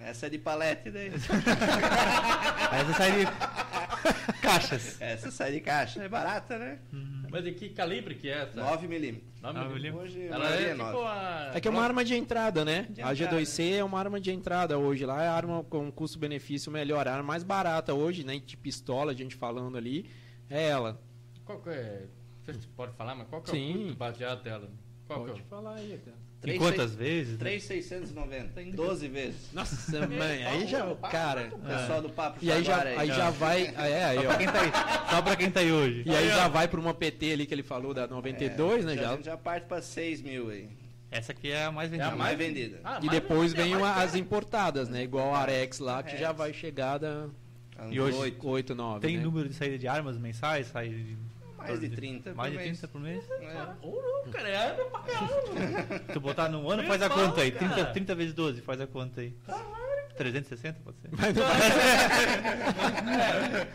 Essa 0.00 0.26
é 0.26 0.30
de 0.30 0.38
palete 0.38 0.90
daí. 0.90 1.10
Aí 2.70 2.84
você 2.84 2.92
sai 2.94 3.12
de. 3.18 4.40
caixas. 4.40 5.00
Essa 5.00 5.30
sai 5.30 5.52
de 5.52 5.60
caixa. 5.60 6.02
É 6.02 6.08
barata, 6.08 6.58
né? 6.58 6.78
Mas 7.30 7.44
de 7.44 7.52
que 7.52 7.68
calibre 7.70 8.14
que 8.14 8.28
é 8.28 8.42
essa? 8.42 8.54
9mm. 8.54 9.20
Nove 9.42 9.58
Nove 9.58 9.74
milímetros. 9.74 10.10
Hoje 10.10 10.28
a 10.28 10.34
Ela 10.34 10.56
é 10.56 10.62
é 10.62 10.70
tipo 10.70 10.84
9. 10.84 11.06
a... 11.06 11.50
É 11.54 11.60
que 11.60 11.68
é 11.68 11.70
uma 11.70 11.82
arma 11.82 12.04
de 12.04 12.14
entrada, 12.14 12.64
né? 12.64 12.86
De 12.90 13.02
a 13.02 13.12
entrada. 13.12 13.36
G2C 13.36 13.74
é 13.74 13.84
uma 13.84 13.98
arma 13.98 14.20
de 14.20 14.30
entrada 14.32 14.78
hoje. 14.78 15.04
Lá 15.04 15.22
é 15.22 15.28
a 15.28 15.32
arma 15.32 15.64
com 15.64 15.90
custo-benefício 15.90 16.70
melhor. 16.70 17.06
A 17.08 17.12
arma 17.12 17.24
mais 17.24 17.42
barata 17.42 17.92
hoje, 17.94 18.24
né? 18.24 18.38
De 18.38 18.56
pistola, 18.56 19.12
a 19.12 19.14
gente 19.14 19.34
falando 19.34 19.76
ali, 19.76 20.08
é 20.48 20.68
ela. 20.68 21.00
Qual 21.44 21.60
que 21.60 21.70
é... 21.70 22.06
Não 22.38 22.44
sei 22.44 22.54
se 22.54 22.68
pode 22.68 22.94
falar, 22.94 23.14
mas 23.14 23.26
qual 23.28 23.42
que 23.42 23.50
é 23.50 23.54
Sim. 23.54 23.70
o 23.70 23.78
custo 23.78 23.96
baseado 23.96 24.42
dela? 24.42 24.70
Qual 25.06 25.24
que 25.24 25.30
é 25.30 25.32
Pode 25.34 25.44
falar 25.48 25.74
aí, 25.76 26.00
cara. 26.04 26.16
Em 26.16 26.40
Três, 26.44 26.58
quantas 26.58 26.90
seis- 26.90 26.94
vezes? 26.94 27.32
né? 27.32 27.38
3,690. 27.38 28.62
12 28.76 29.08
vezes. 29.08 29.50
Nossa, 29.52 30.00
mãe, 30.06 30.44
aí 30.44 30.66
já, 30.66 30.94
cara. 31.10 31.50
O 31.52 31.58
pessoal 31.58 32.02
do 32.02 32.10
Papo 32.10 32.38
E 32.42 32.52
aí 32.52 32.62
já, 32.62 32.76
Jaguar 32.84 32.98
aí 33.00 33.08
já 33.08 33.30
vai. 33.30 33.74
aí 33.76 33.92
É, 33.92 34.04
aí, 34.04 34.16
Só 34.18 34.22
ó. 34.22 34.26
pra 34.26 34.36
quem 34.36 34.46
tá 34.46 34.60
aí, 34.60 34.70
só 35.10 35.22
pra 35.22 35.36
quem 35.36 35.50
tá 35.50 35.60
aí 35.60 35.72
hoje. 35.72 36.02
E 36.04 36.14
aí 36.14 36.28
já 36.28 36.48
vai 36.48 36.68
pra 36.68 36.78
uma 36.78 36.92
PT 36.92 37.32
ali 37.32 37.46
que 37.46 37.54
ele 37.54 37.62
falou 37.62 37.94
da 37.94 38.06
92, 38.06 38.84
né? 38.84 38.92
É, 38.92 38.96
já, 38.96 39.02
Já. 39.02 39.10
gente 39.16 39.24
já 39.24 39.36
parte 39.38 39.66
pra 39.66 39.80
6 39.80 40.20
mil 40.20 40.50
aí. 40.50 40.68
Essa 41.10 41.32
aqui 41.32 41.50
é 41.50 41.64
a 41.64 41.72
mais 41.72 41.88
É 41.88 41.92
vendida. 41.92 42.12
a 42.12 42.16
mais 42.16 42.36
vendida. 42.36 42.80
Ah, 42.84 42.98
E 43.00 43.06
mas 43.06 43.10
depois 43.14 43.54
é 43.54 43.56
vem 43.56 43.70
mais 43.70 43.82
uma- 43.82 44.02
as 44.02 44.14
importadas, 44.14 44.88
né? 44.88 45.02
Igual 45.04 45.32
a 45.34 45.38
Arex 45.38 45.78
lá, 45.78 46.02
que 46.02 46.10
já 46.18 46.26
Arex. 46.28 46.38
vai 46.38 46.52
chegar 46.52 46.98
da 46.98 47.28
E 47.90 47.98
hoje 48.00 48.18
8, 48.18 48.46
8, 48.48 48.74
9. 48.74 49.00
Tem 49.06 49.16
né? 49.16 49.22
número 49.22 49.48
de 49.48 49.54
saída 49.54 49.78
de 49.78 49.86
armas 49.88 50.18
mensais? 50.18 50.66
Sai 50.66 50.88
de... 50.90 51.16
mais 51.68 51.80
de 51.80 51.88
30 51.90 52.34
Mais 52.34 52.52
por 52.52 52.58
de 52.58 52.64
mês. 52.64 52.78
30 52.80 52.88
por 52.92 53.00
mês? 53.00 53.24
É. 53.30 53.86
Ô, 53.86 53.90
louco, 53.90 54.30
cara, 54.30 54.48
é 54.48 54.56
arma 54.56 54.84
pra 54.84 55.00
caramba. 55.00 55.98
Tu 56.12 56.20
botar 56.20 56.48
num 56.48 56.70
ano, 56.70 56.84
faz 56.84 57.02
a 57.02 57.08
conta 57.10 57.40
aí. 57.42 57.52
cara. 57.52 57.74
30, 57.74 57.90
30 57.92 58.14
vezes 58.14 58.34
12, 58.34 58.60
faz 58.60 58.80
a 58.80 58.86
conta 58.86 59.20
aí. 59.20 59.34
360 60.16 60.78
pode 60.84 60.96
ser? 60.98 61.08
Mas 61.10 61.34
não 61.34 61.42
vai- 61.42 61.60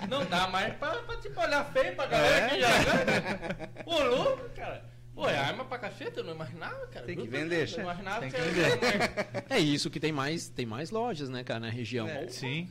É, 0.03 0.07
não 0.07 0.25
dá 0.25 0.47
mais 0.47 0.73
pra, 0.75 0.91
pra 0.95 1.17
tipo, 1.17 1.39
olhar 1.41 1.65
feio 1.71 1.95
pra 1.95 2.05
galera 2.07 2.45
É. 2.45 2.49
que 2.49 2.59
já 2.61 2.69
ganha. 2.83 3.69
Ô, 3.85 3.99
louco, 4.03 4.49
cara. 4.55 4.85
Pô, 5.13 5.27
é 5.27 5.37
arma 5.37 5.65
pra 5.65 5.77
caceta, 5.79 6.21
eu 6.21 6.23
não 6.23 6.33
imaginava, 6.33 6.87
cara. 6.87 7.05
Tem 7.05 7.17
que 7.17 7.27
vender, 7.27 7.69
não 7.71 7.79
imaginava 7.83 8.21
Tem 8.21 8.31
que, 8.31 8.37
que 8.37 8.59
era- 8.61 9.45
É 9.49 9.59
isso 9.59 9.89
que 9.89 9.99
tem 9.99 10.13
mais, 10.13 10.47
tem 10.47 10.65
mais 10.65 10.91
lojas, 10.91 11.27
né, 11.29 11.43
cara, 11.43 11.59
na 11.59 11.69
região. 11.69 12.07
É. 12.07 12.25
Sim. 12.29 12.69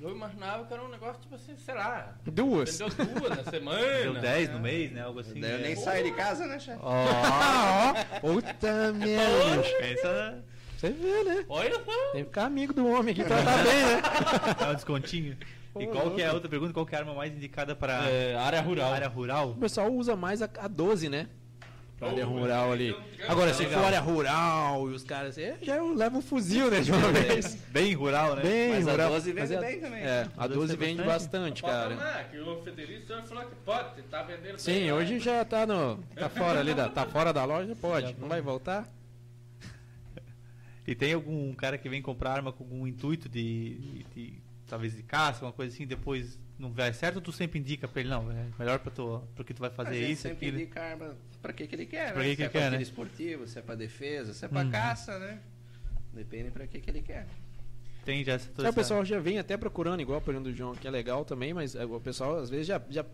Eu 0.00 0.10
imaginava 0.10 0.64
que 0.64 0.72
era 0.72 0.82
um 0.82 0.88
negócio, 0.88 1.20
tipo 1.20 1.34
assim, 1.34 1.54
sei 1.56 1.74
lá. 1.74 2.14
Duas. 2.24 2.78
Vendeu 2.78 3.06
duas 3.20 3.36
na 3.36 3.50
semana. 3.50 3.78
Deu 4.02 4.14
10 4.14 4.50
no 4.50 4.60
mês, 4.60 4.90
né? 4.92 5.02
Algo 5.02 5.20
assim. 5.20 5.38
Daí 5.38 5.50
eu 5.50 5.58
é. 5.58 5.62
nem 5.62 5.76
saio 5.76 6.04
de 6.04 6.12
casa, 6.12 6.46
né, 6.46 6.58
chefe? 6.58 6.80
Ó, 6.82 6.90
ó. 6.90 7.94
Puta 8.20 8.92
merda. 8.94 9.62
Pensa, 9.78 10.44
Você 10.78 10.90
vê, 10.90 11.22
né? 11.24 11.44
Olha 11.48 11.74
só. 11.74 12.12
Tem 12.12 12.22
que 12.22 12.30
ficar 12.30 12.44
amigo 12.46 12.72
do 12.72 12.86
homem 12.86 13.12
aqui 13.12 13.22
pra 13.24 13.42
tá 13.42 13.56
bem, 13.58 13.84
né? 13.84 14.02
dá 14.58 14.70
um 14.70 14.74
descontinho. 14.74 15.36
E 15.78 15.86
qual 15.86 16.10
que 16.12 16.22
é 16.22 16.26
a 16.26 16.32
outra 16.32 16.48
pergunta? 16.48 16.72
Qual 16.72 16.86
que 16.86 16.94
é 16.94 16.98
a 16.98 17.02
arma 17.02 17.14
mais 17.14 17.32
indicada 17.32 17.76
para 17.76 18.08
É, 18.08 18.36
área 18.36 18.60
rural. 18.62 18.92
área 18.92 19.08
rural? 19.08 19.50
O 19.50 19.56
pessoal 19.56 19.92
usa 19.92 20.16
mais 20.16 20.40
a, 20.40 20.48
a 20.58 20.66
12, 20.66 21.10
né? 21.10 21.28
Pra 22.00 22.08
área 22.08 22.24
rural 22.24 22.72
ali. 22.72 22.96
Agora, 23.28 23.52
se 23.52 23.66
for 23.66 23.84
área 23.84 24.00
rural 24.00 24.90
e 24.90 24.94
os 24.94 25.04
caras 25.04 25.36
assim, 25.38 25.52
já 25.62 25.76
eu 25.76 25.92
levo 25.92 26.16
um 26.18 26.22
fuzil, 26.22 26.70
né, 26.70 26.80
de 26.80 26.90
uma 26.90 27.12
vez. 27.12 27.54
Bem 27.68 27.92
rural, 27.94 28.36
né? 28.36 28.42
Bem 28.42 28.70
Mas 28.70 28.88
a 28.88 28.90
rural. 28.92 29.10
12 29.10 29.32
vende 29.32 29.40
Mas 29.40 29.50
é- 29.50 29.60
bem 29.60 29.80
também. 29.80 30.02
É, 30.02 30.28
a 30.36 30.46
12 30.46 30.76
tem 30.78 30.88
vende 30.88 31.02
bastante? 31.02 31.60
bastante, 31.60 31.62
cara. 31.62 31.96
Cara. 31.96 32.24
que 32.24 32.38
o 32.38 32.62
Federico 32.62 33.06
falou 33.26 33.44
que 33.44 33.54
pode, 33.56 34.02
tá 34.04 34.22
vendendo 34.22 34.58
Sim, 34.58 34.72
bem, 34.72 34.92
hoje 34.92 35.12
né? 35.14 35.18
já 35.20 35.44
tá 35.44 35.66
no. 35.66 35.98
tá 36.16 36.30
fora 36.30 36.58
ali, 36.60 36.72
da, 36.72 36.88
tá 36.88 37.04
fora 37.04 37.32
da 37.34 37.44
loja, 37.44 37.76
pode. 37.76 38.16
Não 38.18 38.28
vai 38.28 38.40
voltar? 38.40 38.88
E 40.86 40.94
tem 40.94 41.12
algum 41.12 41.52
cara 41.54 41.76
que 41.78 41.88
vem 41.88 42.00
comprar 42.02 42.32
arma 42.32 42.50
com 42.50 42.64
algum 42.64 42.86
intuito 42.86 43.28
de, 43.28 43.74
de- 43.74 44.04
de- 44.14 44.42
talvez 44.66 44.96
de 44.96 45.02
caça, 45.02 45.40
alguma 45.40 45.52
coisa 45.52 45.72
assim, 45.74 45.86
depois 45.86 46.38
não 46.60 46.70
vai 46.72 46.92
certo, 46.92 47.16
ou 47.16 47.22
tu 47.22 47.32
sempre 47.32 47.58
indica 47.58 47.88
pra 47.88 48.00
ele, 48.00 48.10
não, 48.10 48.30
é 48.30 48.46
melhor 48.58 48.78
pra 48.78 48.90
tu, 48.90 49.22
pro 49.34 49.44
que 49.44 49.54
tu 49.54 49.60
vai 49.60 49.70
fazer 49.70 50.08
isso, 50.08 50.22
sempre 50.22 50.46
aquilo. 50.46 50.60
indica 50.60 50.80
a 50.80 50.84
arma 50.90 51.16
pra 51.40 51.52
que, 51.52 51.66
que 51.66 51.74
ele 51.74 51.86
quer, 51.86 52.12
Pra 52.12 52.22
né? 52.22 52.28
que 52.28 52.36
que 52.36 52.36
se 52.36 52.42
é 52.42 52.44
ele 52.44 52.50
pra 52.50 52.60
quer, 52.60 52.66
tiro 52.66 52.76
né? 52.76 52.82
esportivo, 52.82 53.46
se 53.48 53.58
é 53.58 53.62
pra 53.62 53.74
defesa, 53.74 54.34
se 54.34 54.44
é 54.44 54.48
pra 54.48 54.62
Uhum. 54.62 54.70
caça, 54.70 55.18
né? 55.18 55.40
Depende 56.12 56.50
pra 56.50 56.66
que, 56.66 56.78
que 56.80 56.90
ele 56.90 57.00
quer. 57.02 57.26
Tem 58.04 58.22
já 58.24 58.34
essa 58.34 58.50
É, 58.62 58.68
o 58.68 58.72
pessoal 58.72 59.04
já 59.04 59.18
vem 59.18 59.38
até 59.38 59.56
procurando, 59.56 60.00
igual 60.00 60.18
a 60.18 60.22
pergunta 60.22 60.50
do 60.50 60.56
João, 60.56 60.74
que 60.74 60.86
é 60.86 60.90
legal 60.90 61.24
também, 61.24 61.52
mas 61.54 61.74
é, 61.74 61.84
o 61.84 62.00
pessoal 62.00 62.36
às 62.38 62.50
vezes 62.50 62.66
já, 62.66 62.80
já 62.90 63.04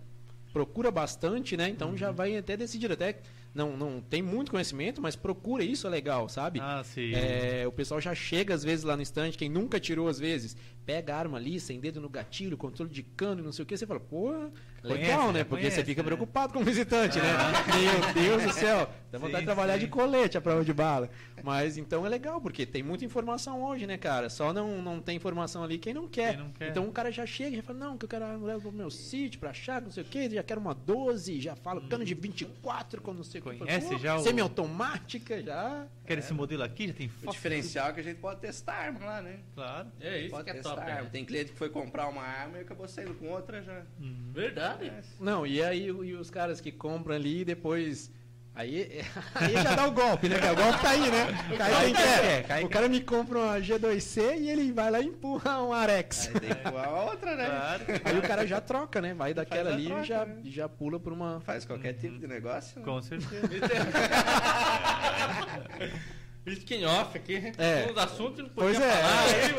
procura 0.53 0.91
bastante, 0.91 1.57
né? 1.57 1.69
Então 1.69 1.97
já 1.97 2.11
vai 2.11 2.37
até 2.37 2.57
decidir. 2.57 2.91
Até 2.91 3.17
não, 3.57 3.75
não 3.77 4.01
tem 4.01 4.21
muito 4.21 4.51
conhecimento, 4.51 5.01
mas 5.01 5.17
procura 5.17 5.65
isso 5.65 5.87
é 5.87 5.91
legal, 5.91 6.29
sabe? 6.29 6.61
Ah, 6.63 6.83
sim. 6.85 7.13
É, 7.15 7.65
o 7.67 7.73
pessoal 7.73 8.01
já 8.01 8.15
chega 8.15 8.55
às 8.55 8.63
vezes 8.63 8.85
lá 8.85 8.95
no 8.97 9.03
estande, 9.03 9.39
quem 9.39 9.49
nunca 9.49 9.81
tirou 9.81 10.09
às 10.09 10.19
vezes, 10.19 10.55
pega 10.85 11.15
a 11.15 11.19
arma 11.19 11.39
ali, 11.39 11.59
sem 11.59 11.81
dedo 11.81 12.01
no 12.01 12.09
gatilho, 12.09 12.57
controle 12.57 12.91
de 12.91 13.03
cano, 13.03 13.41
e 13.41 13.45
não 13.45 13.53
sei 13.53 13.63
o 13.63 13.67
que, 13.67 13.77
você 13.77 13.87
fala, 13.87 13.99
pô, 13.99 14.31
legal, 14.31 14.51
Conhece, 14.83 15.27
né? 15.27 15.33
né? 15.33 15.45
Porque 15.45 15.63
Conhece, 15.63 15.77
você 15.77 15.85
fica 15.85 16.03
né? 16.03 16.07
preocupado 16.07 16.53
com 16.53 16.61
o 16.61 16.65
visitante, 16.65 17.19
né? 17.19 17.33
Meu 17.75 18.15
Deus 18.23 18.43
do 18.43 18.53
céu, 18.53 18.89
dá 19.11 19.19
vontade 19.19 19.39
Sim, 19.39 19.41
de 19.41 19.47
trabalhar 19.47 19.75
sim. 19.75 19.81
de 19.81 19.87
colete 19.89 20.37
a 20.37 20.41
prova 20.41 20.65
de 20.65 20.75
bala. 20.75 21.11
Mas 21.47 21.79
então 21.79 22.05
é 22.05 22.09
legal, 22.09 22.41
porque 22.41 22.67
tem 22.67 22.83
muita 22.83 23.05
informação 23.05 23.63
hoje, 23.63 23.87
né, 23.87 23.97
cara? 23.97 24.29
Só 24.29 24.53
não, 24.53 24.83
não 24.83 25.01
tem 25.01 25.15
informação 25.15 25.63
ali 25.63 25.79
quem 25.79 25.95
não 25.95 26.09
quer. 26.09 26.35
Quem 26.35 26.43
não 26.45 26.51
quer. 26.51 26.71
Então 26.71 26.89
o 26.89 26.91
cara 26.91 27.13
já 27.13 27.25
chega 27.25 27.51
e 27.53 27.57
já 27.57 27.63
fala, 27.63 27.79
não, 27.79 27.97
que 27.97 28.05
eu 28.05 28.09
quero 28.09 28.25
arma 28.25 28.45
leva 28.45 28.61
pro 28.63 28.73
meu 28.73 28.91
sítio, 28.91 29.39
pra 29.39 29.51
achar, 29.51 29.81
não 29.81 29.89
sei 29.93 30.03
o 30.03 30.07
que, 30.07 30.29
já 30.29 30.43
quero 30.43 30.61
uma 30.61 30.75
12, 30.75 31.41
já 31.41 31.55
falo 31.55 31.83
cano 31.83 32.05
de 32.05 32.15
24, 32.15 33.01
com 33.01 33.15
não 33.15 33.23
sei 33.23 33.41
o 33.41 33.45
que. 33.45 33.59
Conhece 33.59 33.91
Pô, 33.91 33.97
já 33.99 34.17
o- 34.17 34.25
Semiautomática, 34.25 35.41
já. 35.41 35.87
Quer 36.05 36.19
esse 36.19 36.35
modelo 36.35 36.65
aqui? 36.65 36.89
Já 36.89 36.95
tem 36.95 37.07
O 37.07 37.11
foto? 37.11 37.33
diferencial 37.35 37.91
é 37.91 37.93
que 37.93 38.01
a 38.01 38.03
gente 38.03 38.19
pode 38.19 38.41
testar 38.41 38.73
a 38.73 38.79
arma 38.87 39.05
lá, 39.07 39.23
né? 39.23 39.39
Claro. 39.55 39.89
É 40.01 40.21
isso 40.23 40.31
pode 40.31 40.45
que 40.45 40.51
é 40.51 40.55
testar 40.55 40.75
top. 40.75 40.91
a 40.91 41.03
né? 41.03 41.09
Tem 41.13 41.25
cliente 41.25 41.53
que 41.53 41.59
foi 41.59 41.69
comprar 41.71 42.09
uma 42.09 42.23
arma 42.23 42.59
e 42.59 42.63
acabou 42.63 42.89
saindo 42.89 43.15
com 43.15 43.29
outra 43.29 43.63
já. 43.63 43.85
Verdade. 44.33 44.91
Não, 45.21 45.47
e 45.47 45.63
aí 45.63 45.87
e 45.87 45.93
os 46.15 46.29
caras 46.29 46.61
que 46.61 46.73
compram 46.73 47.15
ali 47.15 47.43
e 47.43 47.45
depois. 47.45 48.11
Aí, 48.57 49.05
aí 49.35 49.53
já 49.53 49.75
dá 49.75 49.87
o 49.87 49.93
golpe, 49.93 50.31
né? 50.31 50.37
O 50.51 50.57
golpe 50.57 50.81
tá 50.81 50.89
aí, 50.89 51.11
né? 51.11 51.27
Cai 51.59 51.85
quem 51.85 51.95
quer. 51.95 52.43
cai 52.45 52.65
o 52.65 52.71
cara 52.71 52.89
me 52.89 53.03
compra 53.03 53.39
uma 53.39 53.61
G2C 53.61 54.39
e 54.39 54.49
ele 54.49 54.73
vai 54.73 54.91
lá 54.91 54.99
e 54.99 55.05
empurra 55.05 55.63
um 55.63 55.75
Arex. 55.75 56.29
Aí 56.29 56.41
tem 56.41 56.55
que 56.55 56.71
pôr 56.71 56.81
a 56.81 57.03
outra, 57.03 57.37
né? 57.37 57.47
Claro. 57.47 57.85
Aí 58.03 58.19
o 58.19 58.23
cara 58.23 58.47
já 58.47 58.59
troca, 58.59 59.03
né? 59.03 59.13
Vai 59.13 59.35
daquela 59.35 59.75
ali 59.75 59.87
troca, 59.87 60.01
e 60.01 60.05
já, 60.05 60.25
né? 60.25 60.37
já 60.45 60.69
pula 60.71 60.99
por 60.99 61.13
uma. 61.13 61.39
Faz 61.41 61.67
qualquer 61.67 61.93
tipo 61.93 62.19
de 62.19 62.27
negócio. 62.27 62.79
né? 62.79 62.85
Com 62.87 63.03
certeza. 63.03 63.47
Skin 66.53 66.85
off 66.85 67.17
aqui. 67.19 67.53
É. 67.59 67.91
Uns 67.91 67.99
assuntos 67.99 68.39
não 68.45 68.49
Pois 68.51 68.77
podia 68.79 68.91
é. 68.93 69.03
falar 69.03 69.25
aí, 69.25 69.55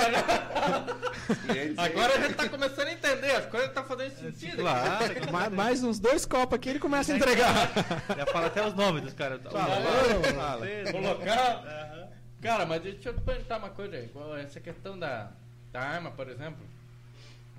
mas 1.76 1.78
Agora 1.78 2.16
a 2.18 2.22
gente 2.22 2.36
tá 2.36 2.50
começando 2.50 2.88
a 2.88 2.94
entender, 2.94 3.32
as 3.32 3.46
coisas 3.48 3.74
tá 3.74 3.84
fazendo 3.84 4.12
sentido. 4.16 4.58
Claro. 4.58 5.06
Ma- 5.32 5.50
Mais 5.50 5.84
uns 5.84 6.00
dois 6.00 6.26
copos 6.26 6.56
aqui 6.56 6.70
ele 6.70 6.80
começa 6.80 7.12
a 7.14 7.18
entregar. 7.18 7.70
Já 8.16 8.26
fala 8.28 8.48
até 8.48 8.66
os 8.66 8.74
nomes 8.74 9.04
dos 9.04 9.14
caras. 9.14 9.42
Fala, 9.44 9.76
Fala. 9.76 10.34
fala. 10.34 10.68
Colocar. 10.92 12.08
Cara, 12.42 12.66
mas 12.66 12.82
deixa 12.82 13.10
eu 13.10 13.14
te 13.16 13.22
perguntar 13.22 13.58
uma 13.58 13.70
coisa 13.70 13.96
aí. 13.98 14.06
igual 14.06 14.38
Essa 14.38 14.60
questão 14.60 14.98
da, 14.98 15.32
da 15.72 15.82
arma, 15.82 16.12
por 16.12 16.30
exemplo, 16.30 16.66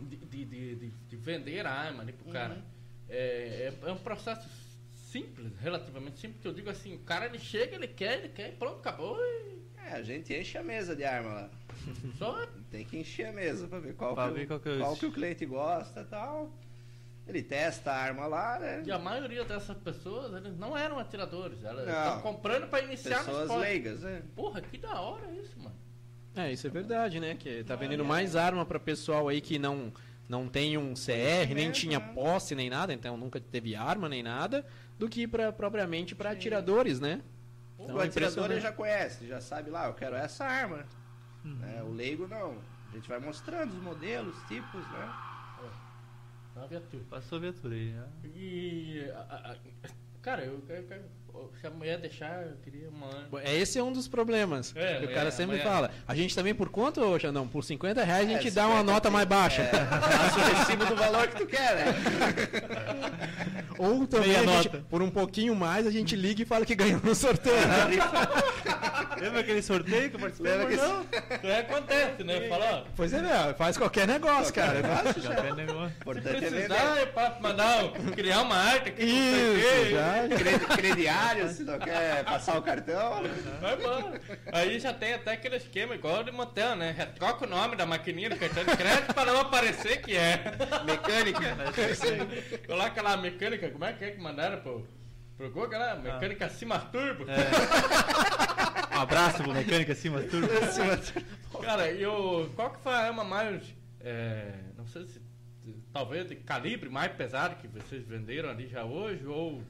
de, 0.01 0.17
de, 0.17 0.45
de, 0.45 0.75
de- 0.77 0.91
de 1.11 1.17
vender 1.17 1.67
a 1.67 1.71
arma 1.71 2.03
ali 2.03 2.13
pro 2.13 2.33
cara. 2.33 2.57
É, 3.11 3.73
é, 3.85 3.89
é 3.89 3.93
um 3.93 3.97
processo 3.99 4.47
simples, 5.11 5.53
relativamente 5.61 6.19
simples, 6.21 6.41
que 6.41 6.49
eu 6.49 6.53
digo 6.53 6.69
assim, 6.71 6.95
o 6.95 6.99
cara 7.01 7.27
ele 7.27 7.39
chega, 7.39 7.75
ele 7.77 7.89
quer, 7.89 8.19
ele 8.19 8.29
quer, 8.29 8.49
e 8.51 8.53
pronto, 8.53 8.79
acabou. 8.79 9.19
E 9.21 9.59
É, 9.87 9.93
a 9.95 10.03
gente 10.03 10.35
enche 10.35 10.59
a 10.59 10.63
mesa 10.63 10.95
de 10.95 11.05
arma 11.05 11.33
lá. 11.33 11.51
só 12.19 12.47
Tem 12.71 12.85
que 12.85 12.99
encher 12.99 13.29
a 13.29 13.33
mesa 13.33 13.67
pra 13.67 13.79
ver 13.79 13.95
qual, 13.95 14.15
Pra 14.15 14.29
que, 14.29 14.35
ver 14.35 14.45
o- 14.45 14.47
qual 14.49 14.61
que 14.61 14.69
é 14.69 14.73
o 14.75 14.79
qual 14.79 14.97
que 14.97 15.07
o 15.07 15.13
cliente 15.13 15.47
gosta 15.47 16.01
e 16.03 16.05
tal. 16.05 16.53
Ele 17.27 17.43
testa 17.43 17.91
a 17.93 17.97
arma 17.97 18.27
lá, 18.27 18.59
né? 18.59 18.83
E 18.87 18.91
a 18.91 18.99
maioria 18.99 19.45
dessas 19.45 19.77
pessoas, 19.79 20.33
eles 20.35 20.57
não 20.59 20.77
eram 20.77 20.99
atiradores, 20.99 21.63
elas 21.63 21.87
estão 21.87 22.21
comprando 22.23 22.69
para 22.69 22.83
iniciar 22.83 23.19
no 23.21 23.25
Pessoas 23.27 23.43
esporte. 23.43 23.61
leigas, 23.61 24.01
né? 24.01 24.23
Porra, 24.35 24.61
que 24.63 24.79
da 24.79 24.99
hora 25.01 25.31
isso, 25.33 25.59
mano. 25.59 25.77
É, 26.35 26.51
isso 26.53 26.67
é 26.67 26.71
verdade, 26.71 27.21
né? 27.21 27.35
Que 27.35 27.63
tá 27.65 27.77
vendendo 27.77 28.05
mais 28.05 28.35
arma 28.35 28.65
pra 28.65 28.79
pessoal 28.81 29.29
aí 29.29 29.41
que 29.43 29.59
não, 29.59 29.93
não 30.27 30.49
tem 30.49 30.79
um 30.79 30.95
CR, 30.95 31.53
nem 31.55 31.71
tinha 31.71 31.99
né? 31.99 32.13
posse, 32.15 32.55
nem 32.55 32.71
nada, 32.71 32.95
então 32.95 33.17
nunca 33.19 33.39
teve 33.41 33.75
arma 33.77 34.09
nem 34.09 34.23
nada, 34.23 34.65
do 34.99 35.09
que 35.09 35.27
pra, 35.29 35.53
propriamente 35.53 36.15
para 36.15 36.31
atiradores, 36.31 36.99
né? 37.01 37.23
Então, 37.79 37.95
o 37.95 37.99
atirador 38.09 38.49
já 38.61 38.73
conhece, 38.73 39.27
já 39.27 39.41
sabe 39.41 39.71
lá, 39.71 39.87
eu 39.87 39.95
quero 39.95 40.17
essa 40.17 40.45
arma. 40.45 40.85
É, 41.77 41.83
o 41.83 41.93
leigo 41.93 42.27
não. 42.27 42.59
A 42.91 42.95
gente 42.97 43.09
vai 43.09 43.19
mostrando 43.21 43.73
os 43.73 43.81
modelos, 43.81 44.37
tipos, 44.49 44.81
né? 44.91 45.13
Tá, 46.55 46.67
viatura. 46.67 47.05
Passou 47.09 47.39
a 47.39 47.41
viatura 47.43 47.75
aí. 47.75 47.93
né? 47.93 48.09
E. 48.35 49.11
a- 49.15 49.19
a- 49.21 49.53
a- 49.53 49.91
cara, 50.21 50.45
eu, 50.45 50.61
eu- 50.69 50.91
eu- 50.91 51.05
se 51.61 51.67
a 51.67 51.71
mulher 51.71 51.99
deixar, 51.99 52.43
eu 52.47 52.57
queria 52.63 52.89
uma. 52.89 53.41
É, 53.43 53.55
Esse 53.57 53.79
é 53.79 53.83
um 53.83 53.93
dos 53.93 54.07
problemas. 54.09 54.73
É, 54.77 54.99
que 55.01 55.07
o 55.07 55.11
é, 55.11 55.15
cara 55.15 55.31
sempre 55.31 55.57
é. 55.57 55.61
fala. 55.61 55.91
A 56.07 56.15
gente 56.15 56.35
também, 56.35 56.55
por 56.55 56.69
quanto, 56.69 57.19
Xandão? 57.19 57.47
Por 57.49 57.65
50 57.65 58.03
reais 58.05 58.29
a 58.29 58.33
É, 58.33 58.35
gente 58.35 58.51
dá 58.53 58.63
uma 58.67 58.79
50 58.79 58.93
nota 58.93 59.11
mais 59.11 59.27
baixa. 59.27 59.63
É, 59.63 59.67
passa 59.69 60.39
o 60.39 60.55
recibo 60.59 60.87
do 60.87 60.95
valor 60.97 61.27
que 61.29 61.37
tu 61.37 61.47
quer, 61.47 61.75
né? 61.77 61.85
Ou 63.79 64.07
também, 64.09 64.33
gente, 64.33 64.45
nota. 64.47 64.85
por 64.91 65.03
um 65.03 65.11
pouquinho 65.11 65.55
mais, 65.55 65.87
a 65.87 65.91
gente 65.91 66.17
liga 66.17 66.43
e 66.43 66.45
fala 66.45 66.65
que 66.67 66.75
ganhou 66.75 67.01
no 67.03 67.15
sorteio. 67.15 67.57
Lembra 69.21 69.41
aquele 69.41 69.63
sorteio 69.63 70.11
que 70.11 70.17
eu 70.17 70.21
participei? 70.21 70.53
Lembra 70.53 70.67
que 70.69 70.77
Não. 70.77 71.07
Aí 71.43 71.59
acontece, 71.61 72.25
né? 72.25 72.49
Fala, 72.49 72.85
ó, 72.87 72.91
Pois 72.97 73.13
é, 73.13 73.21
né? 73.23 73.55
faz 73.57 73.77
qualquer 73.77 74.07
negócio, 74.07 74.53
cara. 74.55 74.81
Café 74.83 75.53
negócio. 75.55 75.93
se 76.23 76.29
é 76.29 76.33
vender. 76.33 76.51
precisar, 76.51 76.97
eu 77.01 77.07
posso 77.09 77.43
mandar, 77.43 77.85
um- 77.85 77.91
criar 78.13 78.43
uma 78.43 78.57
arte 78.57 78.89
aqui. 78.91 79.05
Isso, 79.05 79.91
já. 79.91 80.37
Credi- 80.37 80.67
Se 81.49 81.65
não 81.65 81.79
quer 81.79 82.25
passar 82.25 82.59
o 82.59 82.63
cartão. 82.63 83.23
Vai 83.61 83.75
embora. 83.75 84.21
Aí 84.53 84.79
já 84.79 84.93
tem 84.93 85.15
até 85.15 85.33
aquele 85.33 85.57
esquema 85.57 85.95
igual 85.95 86.23
de 86.25 86.31
motel, 86.31 86.77
né? 86.77 86.95
Troca 87.17 87.47
o 87.47 87.49
nome 87.49 87.77
da 87.77 87.87
maquininha 87.87 88.31
do 88.31 88.37
cartão 88.37 88.65
de 88.65 88.77
crédito 88.77 89.15
para 89.15 89.33
não 89.33 89.41
aparecer 89.41 90.03
que 90.03 90.17
é. 90.17 90.43
Mecânica. 90.85 91.57
Coloca 92.67 93.03
lá 93.03 93.13
a 93.13 93.17
mecânica, 93.17 93.71
como 93.71 93.85
é 93.85 93.93
que 93.93 94.05
é 94.05 94.11
que 94.11 94.21
mandaram 94.21 94.61
pro, 94.61 94.87
pro 95.37 95.51
Google 95.51 95.79
lá? 95.79 95.97
Mecânica 95.97 96.49
Cima 96.49 96.79
Turbo. 96.79 97.25
Um 98.99 99.01
abraço 99.01 99.43
pro 99.45 99.55
mecânico 99.55 99.93
acima 99.93 100.21
tudo. 100.23 100.49
Cara, 101.63 101.91
e 101.91 102.05
o, 102.05 102.49
qual 102.57 102.71
que 102.71 102.81
foi 102.81 102.93
a 102.93 102.99
arma 102.99 103.23
mais, 103.23 103.63
é, 104.01 104.53
não 104.77 104.87
sei 104.89 105.07
se, 105.07 105.23
talvez 105.93 106.29
de 106.29 106.35
calibre 106.35 106.89
mais 106.89 107.13
pesado 107.13 107.57
que 107.57 107.69
vocês 107.69 108.05
venderam 108.05 108.51
ali 108.51 108.67
já 108.67 108.85
hoje, 108.85 109.25
ou 109.25 109.63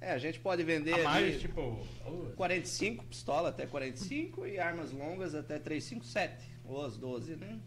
É, 0.00 0.12
a 0.12 0.18
gente 0.18 0.38
pode 0.38 0.62
vender 0.62 0.94
a 1.00 1.04
mais, 1.04 1.26
ali 1.26 1.38
tipo... 1.40 1.84
oh, 2.06 2.30
45, 2.36 3.04
pistola 3.06 3.48
até 3.48 3.66
45 3.66 4.46
e 4.46 4.58
armas 4.58 4.92
longas 4.92 5.34
até 5.34 5.58
357. 5.58 6.48
Ou 6.64 6.84
as 6.84 6.96
12, 6.96 7.36
né? 7.36 7.58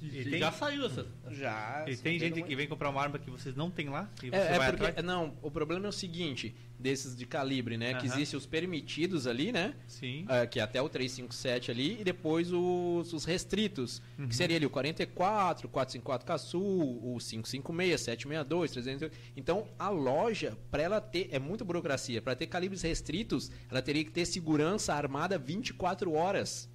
E 0.00 0.20
e 0.20 0.24
tem- 0.30 0.38
já 0.38 0.52
saiu 0.52 0.86
essa. 0.86 1.06
Já. 1.30 1.84
E 1.88 1.96
tem 1.96 2.18
gente 2.18 2.34
que 2.34 2.40
muito. 2.40 2.56
vem 2.56 2.68
comprar 2.68 2.90
uma 2.90 3.00
arma 3.02 3.18
que 3.18 3.30
vocês 3.30 3.56
não 3.56 3.70
tem 3.70 3.88
lá 3.88 4.08
e 4.22 4.28
você 4.30 4.36
É, 4.36 4.52
é 4.54 4.58
vai 4.58 4.70
porque, 4.70 4.86
atrás? 4.86 5.04
não, 5.06 5.34
o 5.42 5.50
problema 5.50 5.86
é 5.86 5.88
o 5.88 5.92
seguinte, 5.92 6.54
desses 6.86 7.16
de 7.16 7.26
calibre, 7.26 7.76
né? 7.76 7.94
Que 7.94 8.06
Aham. 8.06 8.14
existem 8.14 8.38
os 8.38 8.46
permitidos 8.46 9.26
ali, 9.26 9.50
né? 9.50 9.74
Sim. 9.88 10.24
É, 10.28 10.46
que 10.46 10.60
é 10.60 10.62
até 10.62 10.80
o 10.80 10.88
357 10.88 11.72
ali, 11.72 12.00
e 12.00 12.04
depois 12.04 12.52
os, 12.52 13.12
os 13.12 13.24
restritos, 13.24 14.00
Uhum. 14.16 14.28
que 14.28 14.36
seria 14.36 14.56
ali 14.56 14.64
o 14.64 14.70
44, 14.70 15.68
454 15.68 16.24
Caçu, 16.26 16.60
o 16.60 17.18
556, 17.18 18.00
762, 18.00 18.70
300. 18.70 19.10
Então, 19.36 19.66
a 19.76 19.88
loja, 19.88 20.56
para 20.70 20.82
ela 20.82 21.00
ter, 21.00 21.28
é 21.32 21.40
muita 21.40 21.64
burocracia, 21.64 22.22
para 22.22 22.36
ter 22.36 22.46
calibres 22.46 22.82
restritos, 22.82 23.50
ela 23.68 23.82
teria 23.82 24.04
que 24.04 24.12
ter 24.12 24.24
segurança 24.24 24.94
armada 24.94 25.36
24 25.36 26.12
horas. 26.12 26.68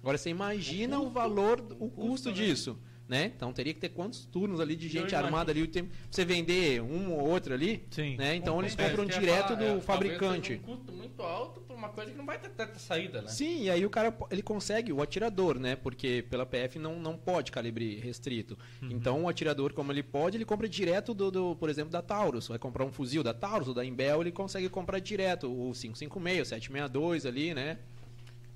Agora, 0.00 0.16
você 0.16 0.30
imagina 0.30 0.98
o, 0.98 1.10
valor, 1.10 1.60
o 1.78 1.90
custo, 1.90 2.30
né? 2.30 2.34
disso. 2.36 2.72
Né? 2.72 2.87
Então 3.34 3.52
teria 3.52 3.72
que 3.72 3.80
ter 3.80 3.88
quantos 3.88 4.24
turnos 4.26 4.60
ali 4.60 4.76
de 4.76 4.88
gente 4.88 5.14
armada 5.14 5.50
ali, 5.50 5.62
o 5.62 5.66
tempo, 5.66 5.88
pra 5.88 5.98
você 6.10 6.24
vender 6.24 6.82
um 6.82 7.12
ou 7.12 7.26
outro 7.28 7.54
ali, 7.54 7.82
Sim. 7.90 8.16
né? 8.16 8.34
Então 8.36 8.58
eles 8.60 8.76
É, 8.78 8.88
compram 8.88 9.06
direto 9.06 9.48
falar, 9.48 9.56
do 9.56 9.64
é, 9.78 9.80
fabricante. 9.80 10.54
um 10.54 10.58
custo 10.58 10.92
muito 10.92 11.22
alto 11.22 11.60
por 11.62 11.74
uma 11.74 11.88
coisa 11.88 12.10
que 12.10 12.16
não 12.18 12.26
vai 12.26 12.38
ter 12.38 12.50
tanta 12.50 12.78
saída, 12.78 13.22
né? 13.22 13.28
Sim, 13.28 13.62
e 13.62 13.70
aí 13.70 13.84
o 13.86 13.90
cara 13.90 14.14
ele 14.30 14.42
consegue, 14.42 14.92
o 14.92 15.00
atirador, 15.00 15.58
né? 15.58 15.74
Porque 15.76 16.24
pela 16.28 16.44
PF 16.44 16.78
não, 16.78 17.00
não 17.00 17.16
pode 17.16 17.50
calibre 17.50 17.96
restrito. 17.96 18.58
Então 18.82 19.24
o 19.24 19.28
atirador, 19.28 19.72
como 19.72 19.90
ele 19.90 20.02
pode, 20.02 20.36
ele 20.36 20.44
compra 20.44 20.68
direto 20.68 21.14
do, 21.14 21.30
do, 21.30 21.56
por 21.56 21.70
exemplo, 21.70 21.90
da 21.90 22.02
Taurus. 22.02 22.48
Vai 22.48 22.58
comprar 22.58 22.84
um 22.84 22.92
fuzil 22.92 23.22
da 23.22 23.32
Taurus 23.32 23.68
ou 23.68 23.74
da 23.74 23.84
Imbel, 23.84 24.20
ele 24.20 24.32
consegue 24.32 24.68
comprar 24.68 24.98
direto 24.98 25.46
o 25.46 25.72
556, 25.72 26.42
o 26.42 26.44
762 26.44 27.26
ali, 27.26 27.54
né? 27.54 27.78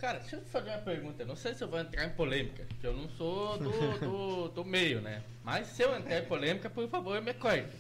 Cara, 0.02 0.18
deixa 0.18 0.34
eu 0.34 0.42
te 0.42 0.50
fazer 0.50 0.70
uma 0.70 0.78
pergunta. 0.78 1.24
Não 1.24 1.36
sei 1.36 1.54
se 1.54 1.62
eu 1.62 1.68
vou 1.68 1.78
entrar 1.78 2.04
em 2.04 2.10
polêmica, 2.10 2.64
porque 2.66 2.84
eu 2.84 2.92
não 2.92 3.08
sou 3.10 3.56
do, 3.56 3.70
do, 4.00 4.48
do 4.48 4.64
meio, 4.64 5.00
né? 5.00 5.22
Mas 5.44 5.68
se 5.68 5.80
eu 5.84 5.94
entrar 5.96 6.18
em 6.18 6.26
polêmica, 6.26 6.68
por 6.68 6.88
favor, 6.88 7.22
me 7.22 7.32
corte. 7.32 7.70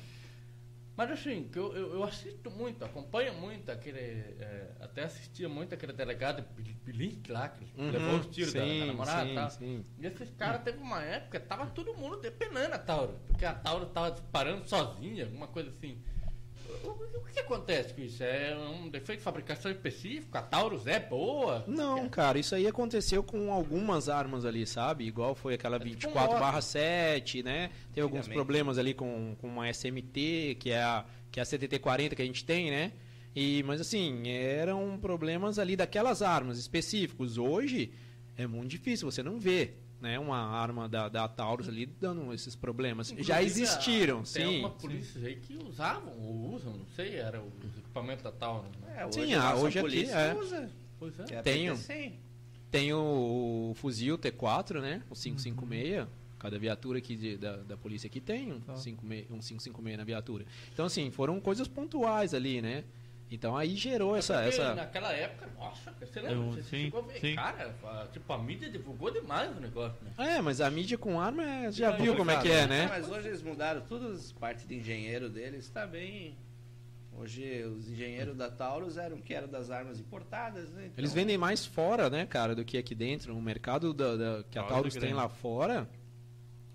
Mas 0.96 1.10
assim, 1.10 1.48
que 1.48 1.58
eu, 1.58 1.74
eu, 1.74 1.94
eu 1.94 2.04
assisto 2.04 2.48
muito, 2.48 2.84
acompanho 2.84 3.34
muito 3.34 3.72
aquele. 3.72 3.98
é, 3.98 4.70
até 4.78 5.02
assistia 5.02 5.48
muito 5.48 5.74
aquele 5.74 5.92
delegado 5.92 6.44
Bilic 6.84 7.28
lá, 7.32 7.48
que 7.48 7.64
Uhum, 7.76 7.90
levou 7.90 8.18
os 8.20 8.26
tiros 8.26 8.54
da, 8.54 8.60
da 8.66 8.70
sim, 8.74 8.86
namorada 8.86 9.22
sim, 9.24 9.32
e 9.32 9.34
tal. 9.34 9.50
sim. 9.50 9.84
E 9.98 10.06
esses 10.06 10.30
caras 10.36 10.62
teve 10.62 10.78
uma 10.78 11.02
época, 11.02 11.40
tava 11.40 11.66
todo 11.66 11.92
mundo 11.94 12.20
depenando 12.20 12.74
a 12.76 12.78
Tauro. 12.78 13.18
Porque 13.26 13.44
a 13.44 13.52
Tauro 13.52 13.86
tava 13.86 14.12
disparando 14.12 14.68
sozinha, 14.68 15.24
alguma 15.24 15.48
coisa 15.48 15.70
assim. 15.70 16.00
O, 16.84 17.32
que 17.32 17.40
acontece 17.40 17.94
com 17.94 18.02
isso? 18.02 18.22
É 18.22 18.54
um 18.56 18.90
defeito 18.90 19.18
de 19.18 19.24
fabricação 19.24 19.70
específico? 19.70 20.36
A 20.36 20.42
Taurus 20.42 20.86
é 20.86 21.00
boa? 21.00 21.64
Não, 21.66 22.08
cara, 22.08 22.38
isso 22.38 22.54
aí 22.54 22.66
aconteceu 22.66 23.22
com 23.22 23.52
algumas 23.52 24.08
armas 24.08 24.44
ali, 24.44 24.66
sabe? 24.66 25.04
Igual 25.04 25.34
foi 25.34 25.54
aquela 25.54 25.78
tipo 25.78 25.88
um 25.88 25.92
24 25.92 26.32
moto. 26.32 26.40
barra 26.40 26.60
7, 26.60 27.42
né? 27.42 27.70
Tem 27.94 28.02
alguns 28.02 28.28
problemas 28.28 28.76
ali 28.78 28.92
com, 28.92 29.34
com 29.40 29.46
uma 29.46 29.72
SMT, 29.72 30.56
que 30.60 30.70
é 30.70 30.82
a, 30.82 31.04
que 31.30 31.40
é 31.40 31.42
a 31.42 31.46
CTT-40 31.46 32.14
que 32.14 32.22
a 32.22 32.26
gente 32.26 32.44
tem, 32.44 32.70
né? 32.70 32.92
E, 33.34 33.62
mas 33.62 33.80
assim, 33.80 34.28
eram 34.28 34.98
problemas 35.00 35.58
ali 35.58 35.74
daquelas 35.74 36.20
armas 36.20 36.58
específicos. 36.58 37.38
Hoje 37.38 37.92
é 38.36 38.46
muito 38.46 38.68
difícil, 38.68 39.10
você 39.10 39.22
não 39.22 39.38
vê 39.38 39.74
né, 40.02 40.18
uma 40.18 40.36
arma 40.36 40.88
da, 40.88 41.08
da 41.08 41.28
Taurus 41.28 41.68
ali 41.68 41.86
dando 41.86 42.34
esses 42.34 42.56
problemas. 42.56 43.08
Já 43.18 43.40
Inclusive, 43.40 43.62
existiram, 43.64 44.18
a- 44.20 44.24
sim. 44.24 44.34
Tem 44.40 44.54
algumas 44.56 44.82
polícias 44.82 45.24
aí 45.24 45.36
que 45.36 45.56
usavam, 45.56 46.12
ou 46.18 46.54
usam, 46.54 46.72
não 46.72 46.86
sei, 46.96 47.14
era 47.16 47.40
os 47.40 47.78
equipamentos 47.78 48.24
da 48.24 48.32
Taurus. 48.32 48.68
Né? 48.82 48.96
É, 48.98 49.06
hoje 49.06 49.26
Sim, 49.26 49.34
a 49.34 49.42
ah, 49.50 49.54
hoje 49.54 49.78
aqui, 49.78 49.88
polícia 49.88 50.14
é. 50.14 50.34
usa. 50.34 50.70
Pois 50.98 51.18
é. 51.20 51.22
É 51.34 51.42
Tenho. 51.42 51.74
PT-100. 51.74 52.12
Tem 52.70 52.92
o, 52.92 53.70
o 53.70 53.74
fuzil 53.76 54.18
T4, 54.18 54.80
né? 54.80 55.02
O 55.08 55.14
556. 55.14 56.06
Cada 56.38 56.58
viatura 56.58 56.98
aqui 56.98 57.14
de- 57.14 57.36
da, 57.36 57.56
da 57.58 57.76
polícia 57.76 58.08
aqui 58.08 58.20
tem 58.20 58.50
um, 58.52 58.58
Tá. 58.60 58.74
56 58.76 59.30
um 59.30 59.38
556 59.38 59.96
na 59.98 60.02
viatura. 60.04 60.44
Então, 60.72 60.86
assim, 60.86 61.10
foram 61.12 61.38
coisas 61.40 61.68
pontuais 61.68 62.34
ali, 62.34 62.60
né? 62.60 62.82
Então 63.32 63.56
aí 63.56 63.74
gerou 63.74 64.14
essa. 64.14 64.42
Essa... 64.42 64.74
Naquela 64.74 65.10
época, 65.10 65.48
nossa, 65.58 65.90
você 65.98 66.20
lembra? 66.20 66.36
Eu- 66.36 66.52
você 66.52 66.62
sim, 66.64 66.84
chegou 66.84 67.00
a 67.00 67.06
ver, 67.06 67.18
sim. 67.18 67.34
cara, 67.34 67.74
a- 67.82 68.06
tipo, 68.12 68.30
a 68.30 68.38
mídia 68.38 68.68
divulgou 68.70 69.10
demais 69.10 69.56
o 69.56 69.58
negócio, 69.58 69.96
né? 70.04 70.36
É, 70.36 70.42
mas 70.42 70.60
a 70.60 70.70
mídia 70.70 70.98
com 70.98 71.18
arma 71.18 71.42
é- 71.42 71.72
já 71.72 71.92
viu 71.92 72.14
como 72.14 72.30
é 72.30 72.42
que 72.42 72.50
é, 72.50 72.66
né? 72.66 72.86
Mas 72.88 73.08
hoje 73.08 73.28
eles 73.28 73.42
mudaram 73.42 73.80
tudo, 73.80 74.08
as 74.08 74.32
partes 74.32 74.66
de 74.66 74.74
engenheiro 74.74 75.30
deles 75.30 75.64
está 75.64 75.86
bem. 75.86 76.36
Hoje 77.14 77.62
os 77.64 77.88
engenheiros 77.88 78.36
da 78.36 78.50
Taurus 78.50 78.98
eram 78.98 79.18
que 79.18 79.32
eram 79.32 79.48
das 79.48 79.70
armas 79.70 79.98
importadas, 79.98 80.70
né? 80.70 80.84
Então, 80.86 80.94
Eles 80.98 81.14
vendem 81.14 81.38
mais 81.38 81.64
fora, 81.64 82.10
né, 82.10 82.26
cara, 82.26 82.54
do 82.54 82.64
que 82.66 82.76
aqui 82.76 82.94
dentro. 82.94 83.34
O 83.34 83.40
mercado 83.40 83.94
da, 83.94 84.14
da- 84.16 84.44
que 84.44 84.58
a 84.58 84.62
Taurus 84.62 84.92
Taurus 84.92 84.96
tem 84.96 85.14
lá 85.14 85.28
fora 85.30 85.88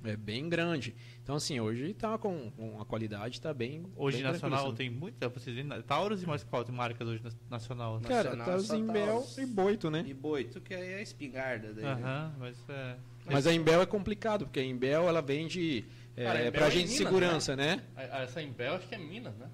é 0.04 0.16
bem 0.16 0.50
grande. 0.50 0.96
Então, 1.28 1.36
assim, 1.36 1.60
hoje 1.60 1.94
tá 1.94 2.18
com, 2.18 2.50
com 2.52 2.80
a 2.80 2.86
qualidade 2.86 3.42
tá 3.42 3.54
bem. 3.54 3.84
Hoje 3.98 4.20
bem 4.20 4.32
nacional 4.32 4.60
tranquilo, 4.68 4.78
tem 4.78 4.90
muita, 4.90 5.28
vocês 5.28 5.54
veem, 5.54 5.68
Taurus 5.82 6.24
e 6.24 6.26
mais 6.26 6.42
qual 6.42 6.64
tem 6.64 6.74
marcas 6.74 7.06
hoje 7.06 7.22
na- 7.22 7.32
nacional? 7.50 7.98
assim. 7.98 8.06
Cara, 8.06 8.34
Nacional, 8.34 8.46
Taurus 8.46 8.70
Imbel 8.70 9.28
e 9.38 9.46
Boito, 9.46 9.92
né? 9.92 10.06
E 10.08 10.14
boito, 10.14 10.62
que 10.62 10.74
aí 10.74 10.94
é 10.94 10.96
a 10.96 11.02
espingarda 11.02 11.74
daí. 11.74 11.84
né? 11.84 11.92
Aham, 11.92 12.34
mas 12.40 12.58
é. 12.70 12.96
Mas 13.26 13.46
a 13.46 13.54
Imbel 13.54 13.82
é 13.82 13.86
complicado, 13.86 14.46
porque 14.46 14.62
a 14.62 14.64
Imbel 14.64 15.06
ela 15.10 15.22
vende 15.22 15.84
é, 16.16 16.24
Cara, 16.24 16.38
a 16.38 16.42
Imbel 16.44 16.52
pra 16.54 16.68
é 16.68 16.72
gente 16.72 16.84
de 16.84 16.94
Minas, 16.94 16.98
segurança, 17.10 17.56
né? 17.58 17.84
A- 17.98 18.22
Essa 18.22 18.42
Imbel 18.42 18.76
acho 18.76 18.88
que 18.88 18.96
é 18.96 18.98
Minas, 18.98 19.36
né? 19.36 19.48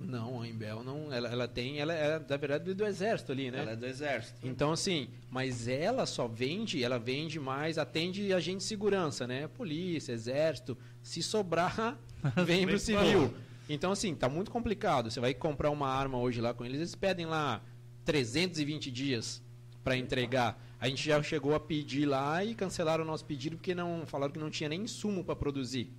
Não, 0.00 0.40
a 0.40 0.48
Imbel 0.48 0.82
não. 0.82 1.12
Ela, 1.12 1.28
ela 1.28 1.48
tem. 1.48 1.78
Ela 1.78 1.92
é, 1.92 2.18
na 2.18 2.36
verdade, 2.36 2.72
do 2.72 2.86
exército 2.86 3.32
ali, 3.32 3.50
né? 3.50 3.58
Ela 3.60 3.72
é 3.72 3.76
do 3.76 3.86
exército. 3.86 4.40
Então, 4.42 4.72
assim, 4.72 5.08
mas 5.30 5.68
ela 5.68 6.06
só 6.06 6.26
vende, 6.26 6.82
ela 6.82 6.98
vende 6.98 7.38
mais, 7.38 7.76
atende 7.76 8.32
agente 8.32 8.58
de 8.58 8.64
segurança, 8.64 9.26
né? 9.26 9.46
Polícia, 9.48 10.12
exército. 10.12 10.76
Se 11.02 11.22
sobrar, 11.22 11.98
vem 12.44 12.66
pro 12.66 12.78
civil. 12.78 13.32
Então, 13.72 13.92
assim, 13.92 14.16
tá 14.16 14.28
muito 14.28 14.50
complicado. 14.50 15.12
Você 15.12 15.20
vai 15.20 15.32
comprar 15.32 15.70
uma 15.70 15.86
arma 15.88 16.18
hoje 16.18 16.40
lá 16.40 16.52
com 16.52 16.64
eles, 16.64 16.78
eles 16.78 16.96
pedem 16.96 17.24
lá 17.24 17.62
320 18.04 18.90
dias 18.90 19.40
para 19.84 19.96
entregar. 19.96 20.60
A 20.80 20.88
gente 20.88 21.04
já 21.06 21.22
chegou 21.22 21.54
a 21.54 21.60
pedir 21.60 22.04
lá 22.04 22.44
e 22.44 22.54
cancelaram 22.54 23.04
o 23.04 23.06
nosso 23.06 23.24
pedido 23.24 23.56
porque 23.56 23.74
não 23.74 24.04
falaram 24.06 24.32
que 24.32 24.40
não 24.40 24.50
tinha 24.50 24.68
nem 24.68 24.82
insumo 24.82 25.22
para 25.22 25.36
produzir. 25.36 25.92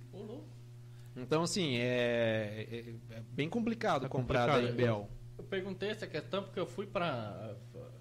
Então, 1.22 1.42
assim, 1.42 1.76
é, 1.76 2.66
é- 2.70 2.94
é 3.16 3.20
bem 3.30 3.48
complicado 3.48 4.06
É 4.06 4.08
comprar 4.08 4.46
complicado, 4.46 4.66
da 4.66 4.70
Imbel. 4.72 5.08
Eu 5.38 5.44
perguntei 5.44 5.90
essa 5.90 6.06
questão 6.06 6.42
porque 6.42 6.60
eu 6.60 6.66
fui 6.66 6.86
pra. 6.86 7.54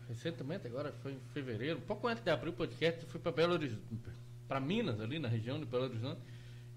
Recentemente, 0.07 0.67
agora 0.67 0.91
foi 1.01 1.13
em 1.13 1.19
fevereiro, 1.33 1.77
um 1.79 1.81
pouco 1.81 2.07
antes 2.07 2.21
de 2.23 2.29
abrir 2.29 2.49
o 2.49 2.53
podcast, 2.53 3.01
eu 3.01 3.07
fui 3.09 3.19
para 3.19 3.31
Belo 3.31 3.53
Horizonte, 3.53 3.81
para 4.47 4.59
Minas, 4.59 4.99
ali 4.99 5.19
na 5.19 5.29
região 5.29 5.57
de 5.57 5.65
Belo 5.65 5.85
Horizonte, 5.85 6.19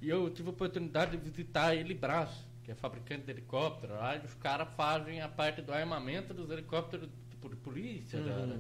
e 0.00 0.08
eu 0.08 0.30
tive 0.30 0.48
a 0.48 0.52
oportunidade 0.52 1.16
de 1.16 1.16
visitar 1.30 1.66
a 1.70 1.74
Elibras, 1.74 2.30
que 2.62 2.70
é 2.70 2.74
fabricante 2.76 3.22
de 3.24 3.32
helicóptero. 3.32 3.94
Lá 3.94 4.14
e 4.16 4.20
os 4.24 4.34
caras 4.34 4.68
fazem 4.76 5.20
a 5.20 5.28
parte 5.28 5.60
do 5.62 5.72
armamento 5.72 6.32
dos 6.32 6.48
helicópteros 6.50 7.08
de 7.28 7.56
polícia. 7.56 8.20
Uhum. 8.20 8.24
da- 8.26 8.58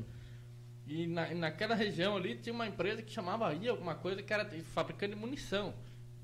e 0.86 1.06
na, 1.06 1.32
naquela 1.34 1.74
região 1.74 2.14
ali 2.16 2.34
tinha 2.36 2.52
uma 2.52 2.66
empresa 2.66 3.00
que 3.00 3.10
chamava 3.10 3.48
aí 3.48 3.66
alguma 3.68 3.94
coisa 3.94 4.22
que 4.22 4.30
era 4.32 4.44
fabricante 4.74 5.14
de 5.14 5.18
munição. 5.20 5.72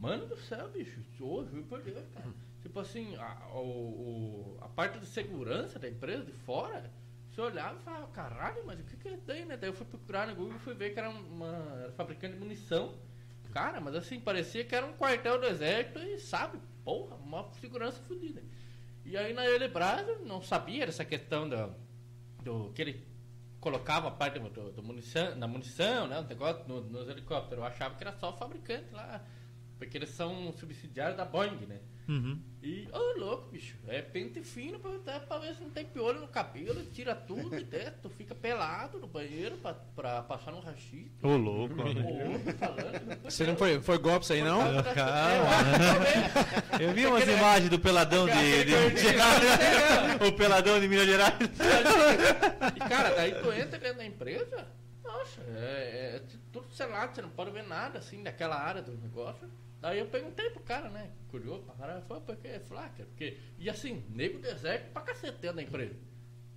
Mano 0.01 0.26
do 0.26 0.36
céu, 0.36 0.66
bicho. 0.70 0.98
Ô, 1.20 1.44
juro 1.44 1.62
por 1.64 1.82
Deus, 1.82 2.09
cara. 2.14 2.26
Tipo 2.62 2.80
assim, 2.80 3.14
a, 3.16 3.55
o, 3.55 4.57
a 4.62 4.68
parte 4.68 4.98
de 4.98 5.07
segurança 5.07 5.78
da 5.78 5.88
empresa 5.88 6.24
de 6.24 6.32
fora, 6.32 6.90
você 7.28 7.40
olhava 7.42 7.78
e 7.78 7.82
falava, 7.82 8.07
caralho, 8.09 8.62
mas 8.64 8.80
o 8.80 8.84
que 8.84 8.96
que 8.96 9.16
tem, 9.18 9.44
né? 9.44 9.59
Daí 9.59 9.68
eu 9.68 9.74
fui 9.74 9.86
procurar 9.86 10.26
no 10.26 10.34
Google 10.34 10.57
e 10.57 10.61
fui 10.61 10.74
ver 10.74 10.94
que 10.94 10.98
era 10.98 11.11
uma 11.11 11.80
era 11.82 11.92
fabricante 11.92 12.34
de 12.34 12.40
munição. 12.40 12.94
Cara, 13.53 13.78
mas 13.78 13.94
assim, 13.94 14.18
parecia 14.18 14.64
que 14.64 14.74
era 14.74 14.86
um 14.86 14.94
quartel 14.94 15.38
do 15.38 15.46
exército 15.46 15.98
e 15.98 16.18
sabe, 16.18 16.59
porra, 16.82 17.16
uma 17.16 17.53
segurança 17.61 18.01
fodida. 18.03 18.42
E 19.05 19.16
aí 19.16 19.34
na 19.34 19.44
Elebrás 19.44 20.09
eu 20.09 20.20
não 20.24 20.40
sabia 20.40 20.86
dessa 20.86 21.05
questão 21.05 21.48
do, 21.48 21.74
do 22.42 22.72
que 22.72 22.80
ele 22.80 23.07
colocava 23.61 24.09
a 24.09 24.11
parte 24.11 24.38
do, 24.38 24.72
do 24.72 24.82
munição, 24.82 25.34
na 25.36 25.46
munição, 25.46 26.07
né, 26.07 26.20
o 26.20 26.22
negócio 26.22 26.64
no, 26.66 26.80
nos 26.80 27.09
helicópteros. 27.09 27.59
Eu 27.59 27.64
achava 27.64 27.94
que 27.96 28.03
era 28.03 28.12
só 28.12 28.30
o 28.30 28.36
fabricante 28.36 28.92
lá, 28.92 29.22
porque 29.81 29.97
eles 29.97 30.11
são 30.11 30.53
subsidiários 30.61 31.16
da 31.16 31.24
Boeing, 31.24 31.64
né? 31.66 31.78
Uhum. 32.07 32.39
E, 32.62 32.87
ô 32.93 33.18
louco, 33.18 33.49
bicho, 33.51 33.76
é 33.89 34.03
pente 34.03 34.43
fino 34.43 34.78
pra, 34.78 34.91
até 34.97 35.18
pra 35.20 35.39
ver 35.39 35.55
se 35.55 35.62
não 35.62 35.70
tem 35.70 35.87
piolho 35.87 36.20
no 36.20 36.28
cabelo, 36.28 36.85
tira 36.93 37.14
tudo 37.14 37.57
e 37.59 37.64
desce, 37.64 37.95
tu 38.03 38.11
fica 38.11 38.35
pelado 38.35 38.99
no 38.99 39.07
banheiro 39.07 39.57
pra, 39.59 39.72
pra 39.72 40.22
passar 40.22 40.51
no 40.53 40.61
rachito. 40.61 41.26
Ô, 41.26 41.37
louco. 41.37 41.74
Ô, 41.81 42.53
falando, 42.59 43.22
Você 43.24 43.47
não 43.47 43.57
foi, 43.57 43.81
foi 43.81 43.97
golpe 43.97 44.24
isso 44.24 44.33
aí, 44.35 44.43
não? 44.43 44.61
Eu 46.78 46.93
vi 46.93 47.07
umas 47.07 47.26
imagens 47.26 47.70
do 47.70 47.78
peladão 47.78 48.26
de, 48.26 48.33
de, 48.64 48.91
de- 48.91 50.26
o 50.28 50.33
peladão 50.33 50.78
de 50.78 50.89
Minas 50.89 51.07
Gerais. 51.07 51.35
E 52.76 52.78
cara, 52.89 53.14
daí 53.14 53.33
tu 53.41 53.51
entra 53.53 53.78
dentro 53.78 53.97
da 53.99 54.05
empresa, 54.05 54.66
nossa, 55.05 55.41
é, 55.57 56.16
é 56.16 56.22
tudo 56.53 56.66
selado, 56.74 57.14
você 57.14 57.22
não 57.22 57.31
pode 57.31 57.51
ver 57.51 57.62
nada 57.64 57.99
assim 57.99 58.22
daquela 58.22 58.57
área 58.57 58.83
do 58.83 58.93
negócio. 58.99 59.49
Daí 59.81 59.99
eu 59.99 60.07
perguntei 60.07 60.51
pro 60.51 60.61
cara, 60.61 60.91
né? 60.91 61.11
Curioso 61.28 61.62
pra 61.62 61.74
caralho, 61.74 62.03
foi 62.03 62.20
porque 62.20 62.49
ele 62.49 62.61
falou, 62.61 62.85
ah, 62.85 62.89
cara, 62.89 63.09
porque. 63.09 63.39
E 63.59 63.70
assim, 63.70 64.05
nego 64.11 64.39
deserto 64.39 64.93
pra 64.93 65.03
cacete 65.03 65.39
dentro 65.39 65.57
da 65.57 65.62
empresa. 65.62 65.97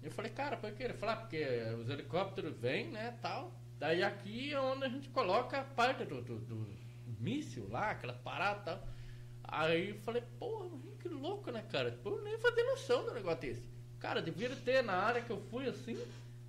Eu 0.01 0.11
falei, 0.11 0.31
cara, 0.31 0.57
por 0.57 0.71
que? 0.73 0.83
Ele 0.83 0.93
falou, 0.93 1.15
ah, 1.15 1.17
porque 1.17 1.45
os 1.79 1.89
helicópteros 1.89 2.57
vêm, 2.57 2.89
né, 2.89 3.17
tal. 3.21 3.53
Daí 3.79 4.03
aqui 4.03 4.53
é 4.53 4.59
onde 4.59 4.85
a 4.85 4.89
gente 4.89 5.09
coloca 5.09 5.59
a 5.59 5.63
parte 5.63 6.03
do, 6.03 6.21
do, 6.21 6.39
do 6.39 6.67
míssil 7.19 7.67
lá, 7.69 7.91
aquela 7.91 8.13
parada 8.13 8.59
e 8.59 8.63
tal. 8.65 8.87
Aí 9.43 9.89
eu 9.89 9.99
falei, 9.99 10.23
porra, 10.37 10.69
que 10.99 11.07
louco, 11.07 11.51
né, 11.51 11.63
cara? 11.71 11.97
Eu 12.03 12.21
nem 12.23 12.37
fazia 12.37 12.63
noção 12.65 13.05
do 13.05 13.13
negócio 13.13 13.41
desse. 13.41 13.63
Cara, 13.99 14.21
devia 14.21 14.49
ter 14.49 14.83
na 14.83 14.93
área 14.93 15.21
que 15.21 15.29
eu 15.29 15.39
fui 15.49 15.67
assim, 15.67 15.97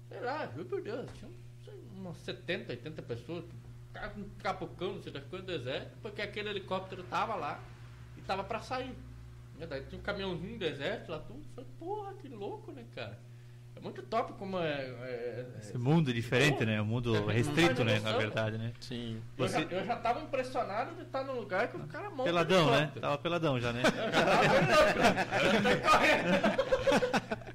sei 0.08 0.20
lá, 0.20 0.46
viu 0.46 0.64
por 0.64 0.82
Deus, 0.82 1.08
tinha 1.18 1.30
umas 1.96 2.16
70, 2.18 2.72
80 2.72 3.02
pessoas, 3.02 3.44
ca- 3.94 4.12
capucando, 4.42 5.02
sei 5.02 5.12
lá, 5.12 5.20
quando 5.30 5.46
deserto, 5.46 5.96
porque 6.02 6.20
aquele 6.20 6.50
helicóptero 6.50 7.02
tava 7.04 7.34
lá 7.36 7.58
e 8.18 8.20
tava 8.22 8.44
pra 8.44 8.60
sair. 8.60 8.94
E 9.58 9.64
daí 9.66 9.82
tinha 9.84 9.98
um 10.00 10.02
caminhãozinho 10.02 10.58
do 10.58 10.64
exército 10.64 11.12
lá, 11.12 11.20
tudo. 11.20 11.40
Falei, 11.54 11.70
porra, 11.78 12.12
que 12.14 12.28
louco, 12.28 12.72
né, 12.72 12.84
cara? 12.94 13.16
É 13.76 13.80
muito 13.80 14.02
top 14.02 14.32
como 14.34 14.58
é. 14.58 14.68
é- 14.68 15.46
é- 15.56 15.58
Esse 15.58 15.76
mundo 15.78 16.12
diferente, 16.12 16.64
né? 16.64 16.80
Um 16.80 16.84
mundo 16.84 17.26
restrito, 17.26 17.82
né? 17.84 17.98
Na 18.00 18.12
verdade, 18.16 18.56
né? 18.58 18.72
Sim. 18.80 19.20
eu, 19.36 19.48
já, 19.48 19.58
Você- 19.60 19.74
eu 19.74 19.84
já 19.84 19.96
tava 19.96 20.20
impressionado 20.20 20.94
de 20.94 21.02
estar 21.02 21.24
num 21.24 21.34
lugar 21.34 21.68
que 21.68 21.76
o 21.76 21.86
cara 21.88 22.08
monta. 22.10 22.22
Peladão, 22.24 22.70
né? 22.70 22.92
Tava 23.00 23.18
peladão 23.18 23.60
já, 23.60 23.72
né? 23.72 23.82
Eu 23.84 24.12
já 24.12 24.24
tava 24.24 24.42
louco, 24.52 24.98
né? 24.98 25.26
Eu 25.54 25.62
já 25.62 25.76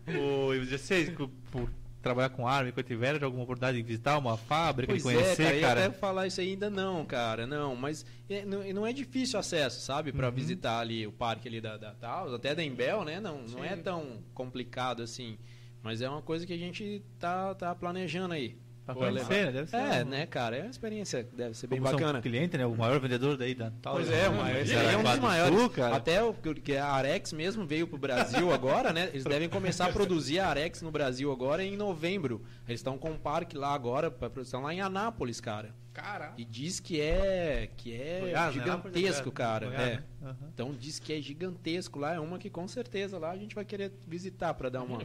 correndo. 0.05 0.19
O, 0.21 0.53
e 0.53 0.65
vocês, 0.65 1.09
por- 1.11 1.29
por 1.51 1.69
trabalhar 2.01 2.29
com 2.29 2.47
arma, 2.47 2.71
quando 2.71 2.85
tiveram 2.85 3.25
alguma 3.25 3.43
oportunidade 3.43 3.77
de 3.77 3.83
visitar 3.83 4.17
uma 4.17 4.37
fábrica, 4.37 4.93
de 4.93 5.01
Pois 5.01 5.15
conhecer, 5.15 5.43
é, 5.43 5.45
cara, 5.45 5.55
eu 5.55 5.61
cara? 5.61 5.85
até 5.85 5.97
falar 5.97 6.27
isso 6.27 6.39
aí 6.39 6.51
ainda 6.51 6.69
não, 6.69 7.05
cara, 7.05 7.45
não, 7.45 7.75
mas 7.75 8.05
é, 8.29 8.45
não, 8.45 8.63
não 8.73 8.87
é 8.87 8.93
difícil 8.93 9.39
acesso, 9.39 9.81
sabe, 9.81 10.11
Pra 10.11 10.29
visitar 10.29 10.79
ali 10.79 11.05
o 11.05 11.11
parque 11.11 11.47
ali 11.47 11.59
da, 11.61 11.77
da 11.77 11.91
Taos, 11.91 12.33
até 12.33 12.55
da 12.55 12.63
Embel, 12.63 13.03
né, 13.03 13.19
não, 13.19 13.43
não 13.43 13.63
é 13.63 13.75
tão 13.75 14.23
complicado 14.33 15.03
assim, 15.03 15.37
mas 15.83 16.01
é 16.01 16.09
uma 16.09 16.21
coisa 16.21 16.45
que 16.45 16.53
a 16.53 16.57
gente 16.57 17.03
tá, 17.19 17.53
tá 17.55 17.75
planejando 17.75 18.33
aí. 18.33 18.57
Pra 18.89 18.95
Pô, 18.95 18.99
conhecer, 19.01 19.45
né? 19.45 19.51
Deve 19.51 19.69
ser 19.69 19.75
É, 19.77 20.01
um- 20.03 20.05
né, 20.09 20.25
cara, 20.25 20.55
é 20.57 20.61
uma 20.63 20.69
experiência, 20.71 21.23
deve 21.31 21.55
ser 21.55 21.67
bem 21.67 21.79
como 21.79 21.91
bacana. 21.91 22.21
cliente, 22.21 22.57
né? 22.57 22.65
O 22.65 22.75
maior 22.75 22.99
vendedor 22.99 23.37
daí 23.37 23.53
da 23.53 23.71
tal. 23.81 23.93
Pois 23.95 24.09
é, 24.09 24.27
o 24.27 24.33
maior, 24.33 24.55
é 24.57 24.97
um 24.97 25.03
dos 25.03 25.19
maiores. 25.19 25.59
Até 25.93 26.23
o 26.23 26.33
que 26.33 26.75
a 26.75 26.87
Arex 26.87 27.31
mesmo 27.31 27.65
veio 27.67 27.85
pro 27.87 27.99
Brasil 27.99 28.51
agora, 28.53 28.91
né? 28.91 29.09
Eles 29.13 29.23
devem 29.25 29.47
começar 29.47 29.85
a 29.85 29.91
produzir 29.91 30.39
a 30.39 30.47
Arex 30.47 30.81
no 30.81 30.89
Brasil 30.89 31.31
agora 31.31 31.63
em 31.63 31.77
novembro. 31.77 32.41
Eles 32.67 32.79
estão 32.79 32.97
com 32.97 33.11
um 33.11 33.17
parque 33.17 33.55
lá 33.55 33.73
agora 33.75 34.09
para 34.09 34.27
produção 34.29 34.63
lá 34.63 34.73
em 34.73 34.81
Anápolis, 34.81 35.39
cara. 35.39 35.69
Caralho. 36.01 36.33
E 36.37 36.45
diz 36.45 36.79
que 36.79 36.99
é 37.01 37.69
que 37.77 37.93
é 37.93 38.19
Goiás, 38.21 38.55
né? 38.55 38.61
gigantesco, 38.61 39.31
Goiás, 39.31 39.33
cara. 39.33 39.65
Goiás, 39.67 39.87
é. 39.87 39.95
né? 39.95 40.03
Aham. 40.21 40.35
Então 40.53 40.73
diz 40.73 40.99
que 40.99 41.13
é 41.13 41.21
gigantesco 41.21 41.97
lá, 41.99 42.13
é 42.13 42.19
uma 42.19 42.37
que 42.37 42.49
com 42.49 42.67
certeza 42.67 43.17
lá 43.17 43.31
a 43.31 43.37
gente 43.37 43.55
vai 43.55 43.63
querer 43.63 43.91
visitar 44.05 44.53
para 44.53 44.69
dar 44.69 44.81
uma 44.81 44.99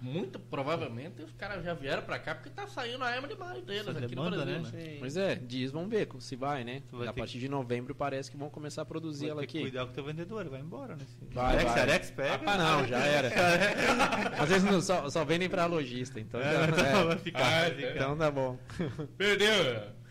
Muito 0.00 0.38
provavelmente 0.38 1.22
os 1.22 1.32
caras 1.32 1.64
já 1.64 1.72
vieram 1.72 2.02
pra 2.02 2.18
cá 2.18 2.34
porque 2.34 2.50
tá 2.50 2.66
saindo 2.66 3.02
a 3.02 3.08
arma 3.08 3.26
demais 3.26 3.64
deles 3.64 3.88
Essa 3.88 3.98
aqui 3.98 4.08
demanda, 4.14 4.36
no 4.36 4.44
Brasil, 4.44 4.62
né? 4.62 4.84
né? 4.84 4.96
Pois 5.00 5.16
é, 5.16 5.34
diz, 5.34 5.70
vamos 5.72 5.88
ver 5.88 6.08
se 6.20 6.36
vai, 6.36 6.62
né? 6.62 6.82
Vai 6.92 7.08
A 7.08 7.12
partir 7.12 7.38
de 7.38 7.48
novembro 7.48 7.94
parece 7.94 8.30
que 8.30 8.36
vão 8.36 8.50
começar 8.50 8.82
a 8.82 8.84
produzir 8.84 9.24
Vai 9.26 9.30
ela 9.30 9.40
ter 9.42 9.46
que 9.46 9.58
aqui. 9.58 9.70
cuidar 9.70 9.84
com 9.86 9.92
o 9.92 9.94
teu 9.94 10.04
vendedor, 10.04 10.48
vai 10.48 10.60
embora, 10.60 10.94
né? 10.96 11.06
Vai, 11.32 11.54
Arex, 11.56 11.72
vai. 11.72 11.80
Arex 11.80 12.10
pega. 12.10 12.56
Não, 12.56 12.86
já 12.86 12.98
era. 12.98 13.28
Às 14.38 14.48
vezes 14.48 14.64
não, 14.70 14.80
só, 14.80 15.08
só 15.08 15.24
vendem 15.24 15.48
pra 15.48 15.64
lojista, 15.66 16.20
então 16.20 16.40
já, 16.40 16.50
É, 16.50 16.64
então 16.68 16.84
é. 17.00 17.04
vai 17.06 17.18
ficar. 17.18 17.40
Ah, 17.46 17.60
vai 17.62 17.74
ficar. 17.74 17.94
Então 17.96 18.16
tá 18.18 18.30
bom. 18.30 18.58
Perdeu! 19.16 20.04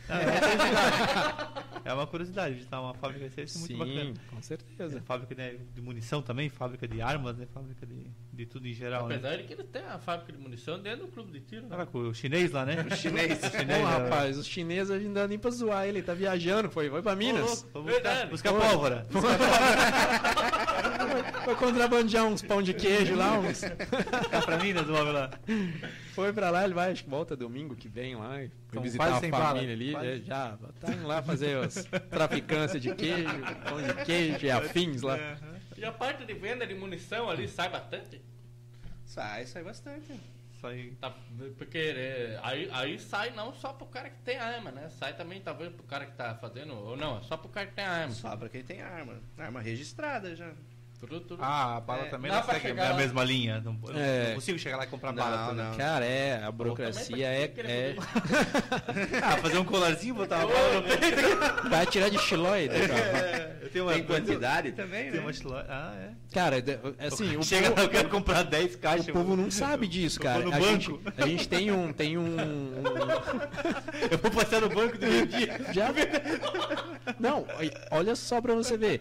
É 1.85 1.93
uma 1.93 2.07
curiosidade 2.07 2.55
visitar 2.55 2.79
uma 2.81 2.93
fábrica 2.93 3.27
desse, 3.29 3.55
é 3.55 3.59
muito 3.59 3.73
Sim, 3.73 3.77
bacana. 3.77 4.13
com 4.29 4.37
É, 4.37 4.41
certeza. 4.41 5.01
fábrica 5.05 5.35
né, 5.35 5.55
de 5.73 5.81
munição 5.81 6.21
também, 6.21 6.49
fábrica 6.49 6.87
de 6.87 7.01
armas, 7.01 7.37
né? 7.37 7.45
Fábrica 7.53 7.85
de, 7.85 8.07
de 8.31 8.45
tudo 8.45 8.67
em 8.67 8.73
geral, 8.73 9.07
né? 9.07 9.15
Apesar 9.15 9.37
de 9.37 9.43
que 9.43 9.53
eles 9.53 9.65
têm 9.67 9.81
a 9.83 9.99
fábrica 9.99 10.31
de 10.31 10.37
munição 10.39 10.79
dentro 10.79 11.05
do 11.05 11.11
clube 11.11 11.31
de 11.31 11.41
tiro, 11.41 11.67
né? 11.67 11.87
O 11.93 12.13
chinês 12.13 12.51
lá, 12.51 12.65
né? 12.65 12.85
O 12.89 12.95
chinês. 12.95 13.37
O 13.43 13.49
chinês 13.49 13.79
Bom, 13.81 13.85
né? 13.85 13.97
rapaz, 13.97 14.37
os 14.37 14.47
chineses 14.47 14.91
a 14.91 14.97
gente 14.97 15.07
não 15.07 15.13
dá 15.13 15.27
nem 15.27 15.37
pra 15.37 15.51
zoar 15.51 15.85
ele, 15.85 16.01
tá 16.01 16.13
viajando, 16.13 16.69
foi, 16.69 16.89
foi 16.89 17.01
pra 17.01 17.15
Minas. 17.15 17.63
Ô, 17.73 17.79
louco, 17.79 17.91
Verdade. 17.91 18.29
Buscar, 18.29 18.51
buscar 18.53 18.69
pólvora. 18.71 19.05
Foi 21.45 21.55
contrabandear 21.55 22.25
uns 22.25 22.41
pão 22.41 22.61
de 22.61 22.73
queijo 22.73 23.15
lá, 23.15 23.37
uns... 23.39 23.61
Buscar 23.61 24.41
pra 24.45 24.57
Minas, 24.57 24.87
o 24.87 24.93
homem 24.93 25.13
lá. 25.13 25.29
foi 26.13 26.31
pra 26.33 26.49
lá, 26.49 26.63
ele 26.63 26.73
vai, 26.73 26.91
acho 26.91 27.03
que 27.03 27.09
volta 27.09 27.35
domingo 27.35 27.75
que 27.75 27.87
vem 27.87 28.15
lá, 28.15 28.29
foi 28.35 28.51
Então, 28.69 28.83
visitar 28.83 29.03
quase 29.05 29.17
a 29.17 29.19
sem 29.19 29.31
família 29.31 29.61
bala. 29.61 29.71
ali, 29.71 29.91
Quase. 29.91 30.23
já, 30.25 30.57
tá 30.79 30.91
indo 30.93 31.07
lá 31.07 31.21
fazer 31.21 31.57
as 31.57 31.85
traficâncias 32.09 32.81
de 32.81 32.93
queijo, 32.95 33.29
pão 33.67 33.81
de 33.81 33.93
queijo 34.05 34.45
e 34.45 34.51
afins 34.51 35.01
lá. 35.01 35.17
E 35.77 35.83
a 35.85 35.91
parte 35.91 36.25
de 36.25 36.33
venda 36.33 36.65
de 36.65 36.73
munição 36.75 37.29
ali 37.29 37.47
sai 37.47 37.69
bastante? 37.69 38.21
Sai, 39.05 39.45
sai 39.45 39.63
bastante. 39.63 40.13
Aí. 40.63 40.91
Tá, 41.01 41.13
porque 41.57 41.77
é, 41.77 42.39
aí, 42.41 42.69
aí 42.71 42.97
sai 42.97 43.31
não 43.31 43.53
só 43.53 43.73
pro 43.73 43.85
cara 43.85 44.09
que 44.09 44.19
tem 44.21 44.37
arma, 44.37 44.71
né? 44.71 44.87
Sai 44.97 45.13
também 45.13 45.41
talvez 45.41 45.69
pro 45.73 45.83
cara 45.83 46.05
que 46.05 46.13
tá 46.15 46.35
fazendo. 46.35 46.73
Ou 46.73 46.95
não, 46.95 47.17
é 47.17 47.21
só 47.23 47.35
pro 47.35 47.49
cara 47.49 47.67
que 47.67 47.73
tem 47.73 47.83
arma. 47.83 48.13
Só 48.13 48.37
pra 48.37 48.47
quem 48.47 48.63
tem 48.63 48.81
arma. 48.81 49.19
Arma 49.37 49.59
registrada 49.59 50.33
já. 50.37 50.53
Ah, 51.39 51.77
a 51.77 51.81
bala 51.81 52.03
É, 52.03 52.09
também 52.09 52.31
não 52.31 52.43
segue 52.43 52.59
chegar 52.59 52.91
a 52.91 52.93
mesma 52.95 53.23
linha. 53.23 53.61
Não, 53.63 53.77
É. 53.95 54.27
não 54.29 54.35
consigo 54.35 54.57
chegar 54.59 54.77
lá 54.77 54.83
e 54.83 54.87
comprar 54.87 55.11
Não, 55.11 55.23
bala. 55.23 55.53
não. 55.53 55.63
exemplo. 55.63 55.77
Cara, 55.77 56.05
é, 56.05 56.43
a 56.43 56.51
burocracia 56.51 57.27
é, 57.27 57.43
é... 57.57 57.95
Ah, 59.23 59.37
fazer 59.37 59.57
um 59.57 59.65
colarzinho, 59.65 60.15
botar 60.15 60.45
uma 60.45 60.53
bala 60.53 60.73
no 60.75 60.83
peito. 60.83 61.69
Vai 61.69 61.85
tirar 61.85 62.09
de 62.09 62.17
xiloide. 62.19 62.73
É, 62.75 63.57
eu 63.63 63.69
tenho 63.69 63.85
uma 63.85 63.93
Tem 63.93 64.03
quantidade 64.03 64.71
também, 64.73 65.03
Tem 65.05 65.13
né? 65.13 65.19
uma 65.19 65.33
chilo- 65.33 65.55
Ah, 65.55 65.93
é. 65.97 66.09
Cara, 66.33 66.57
assim, 66.99 67.37
o 67.37 67.43
Chega 67.43 67.69
povo- 67.69 67.77
lá, 67.81 67.85
eu 67.85 67.89
quero 67.89 68.09
comprar 68.09 68.43
10 68.43 68.75
caixas. 68.75 69.07
O 69.07 69.13
povo 69.13 69.35
não 69.35 69.51
sabe 69.51 69.87
disso, 69.87 70.19
cara. 70.19 70.43
A 70.55 70.59
gente, 70.59 70.89
banco. 70.91 71.11
a 71.17 71.27
gente 71.27 71.47
tem 71.47 71.71
um. 71.71 71.93
Tem 71.93 72.17
um, 72.17 72.23
um- 72.25 72.83
Eu 74.09 74.17
vou 74.17 74.31
passar 74.31 74.61
no 74.61 74.69
banco 74.69 74.97
do 74.97 75.05
meio 75.05 75.27
dia. 75.27 75.59
já. 75.73 75.89
Não, 77.19 77.45
olha 77.91 78.15
só 78.15 78.41
pra 78.41 78.55
você 78.55 78.77
ver. 78.77 78.99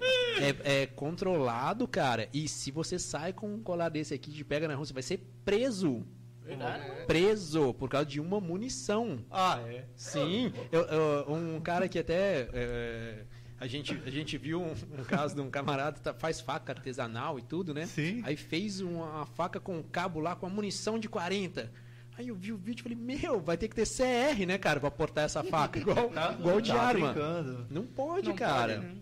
É, 0.65 0.83
é 0.83 0.87
controlado, 0.87 1.87
cara. 1.93 2.29
E 2.33 2.49
se 2.49 2.71
você 2.71 2.99
sai 2.99 3.33
com 3.33 3.55
um 3.55 3.61
colar 3.63 3.89
desse 3.91 4.13
aqui 4.15 4.31
de 4.33 4.45
pega 4.45 4.67
na 4.67 4.75
rua, 4.75 4.85
você 4.85 4.93
vai 4.93 5.03
ser 5.03 5.21
preso. 5.45 6.05
Verdade. 6.45 7.07
Preso 7.07 7.73
por 7.75 7.89
causa 7.89 8.07
de 8.07 8.21
uma 8.21 8.41
munição. 8.41 9.21
Ah, 9.31 9.61
é. 9.69 9.85
Sim, 9.95 10.53
eu- 10.73 10.83
eu- 10.87 11.33
um 11.33 11.61
cara 11.61 11.87
que 11.89 11.99
até 12.01 12.49
é, 12.53 13.23
a 13.61 13.67
gente 13.69 13.97
a 14.05 14.11
gente 14.11 14.37
viu 14.37 14.61
um, 14.61 14.73
um 14.73 15.05
caso 15.05 15.37
de 15.37 15.41
um 15.41 15.49
camarada 15.49 15.93
que 15.99 16.03
tá- 16.03 16.13
faz 16.15 16.41
faca 16.41 16.73
artesanal 16.73 17.39
e 17.39 17.43
tudo, 17.43 17.73
né? 17.73 17.87
Sim. 17.87 18.23
Aí 18.25 18.35
fez 18.35 18.81
uma 18.81 19.25
faca 19.25 19.61
com 19.61 19.79
um 19.79 19.83
cabo 19.85 20.19
lá 20.19 20.35
com 20.35 20.47
a 20.47 20.51
munição 20.51 20.99
de 20.99 21.09
40. 21.09 21.71
Aí 22.19 22.27
eu 22.29 22.35
vi 22.35 22.53
o 22.53 22.57
vídeo 22.57 22.81
e 22.81 22.83
falei, 22.83 22.99
meu, 22.99 23.41
vai 23.41 23.57
ter 23.57 23.69
que 23.69 23.75
ter 23.77 23.87
CR, 23.87 24.45
né, 24.45 24.59
cara, 24.59 24.81
pra 24.81 24.91
portar 24.91 25.25
essa 25.25 25.43
faca 25.45 25.79
igual, 25.81 26.11
igual 26.41 26.61
de 26.61 26.73
Tá 26.73 26.83
arma. 26.83 27.13
brincando. 27.13 27.67
Não 27.71 27.87
pode, 27.87 28.29
Não 28.29 28.37
cara. 28.37 28.75
pode, 28.75 28.87
né? 28.87 28.95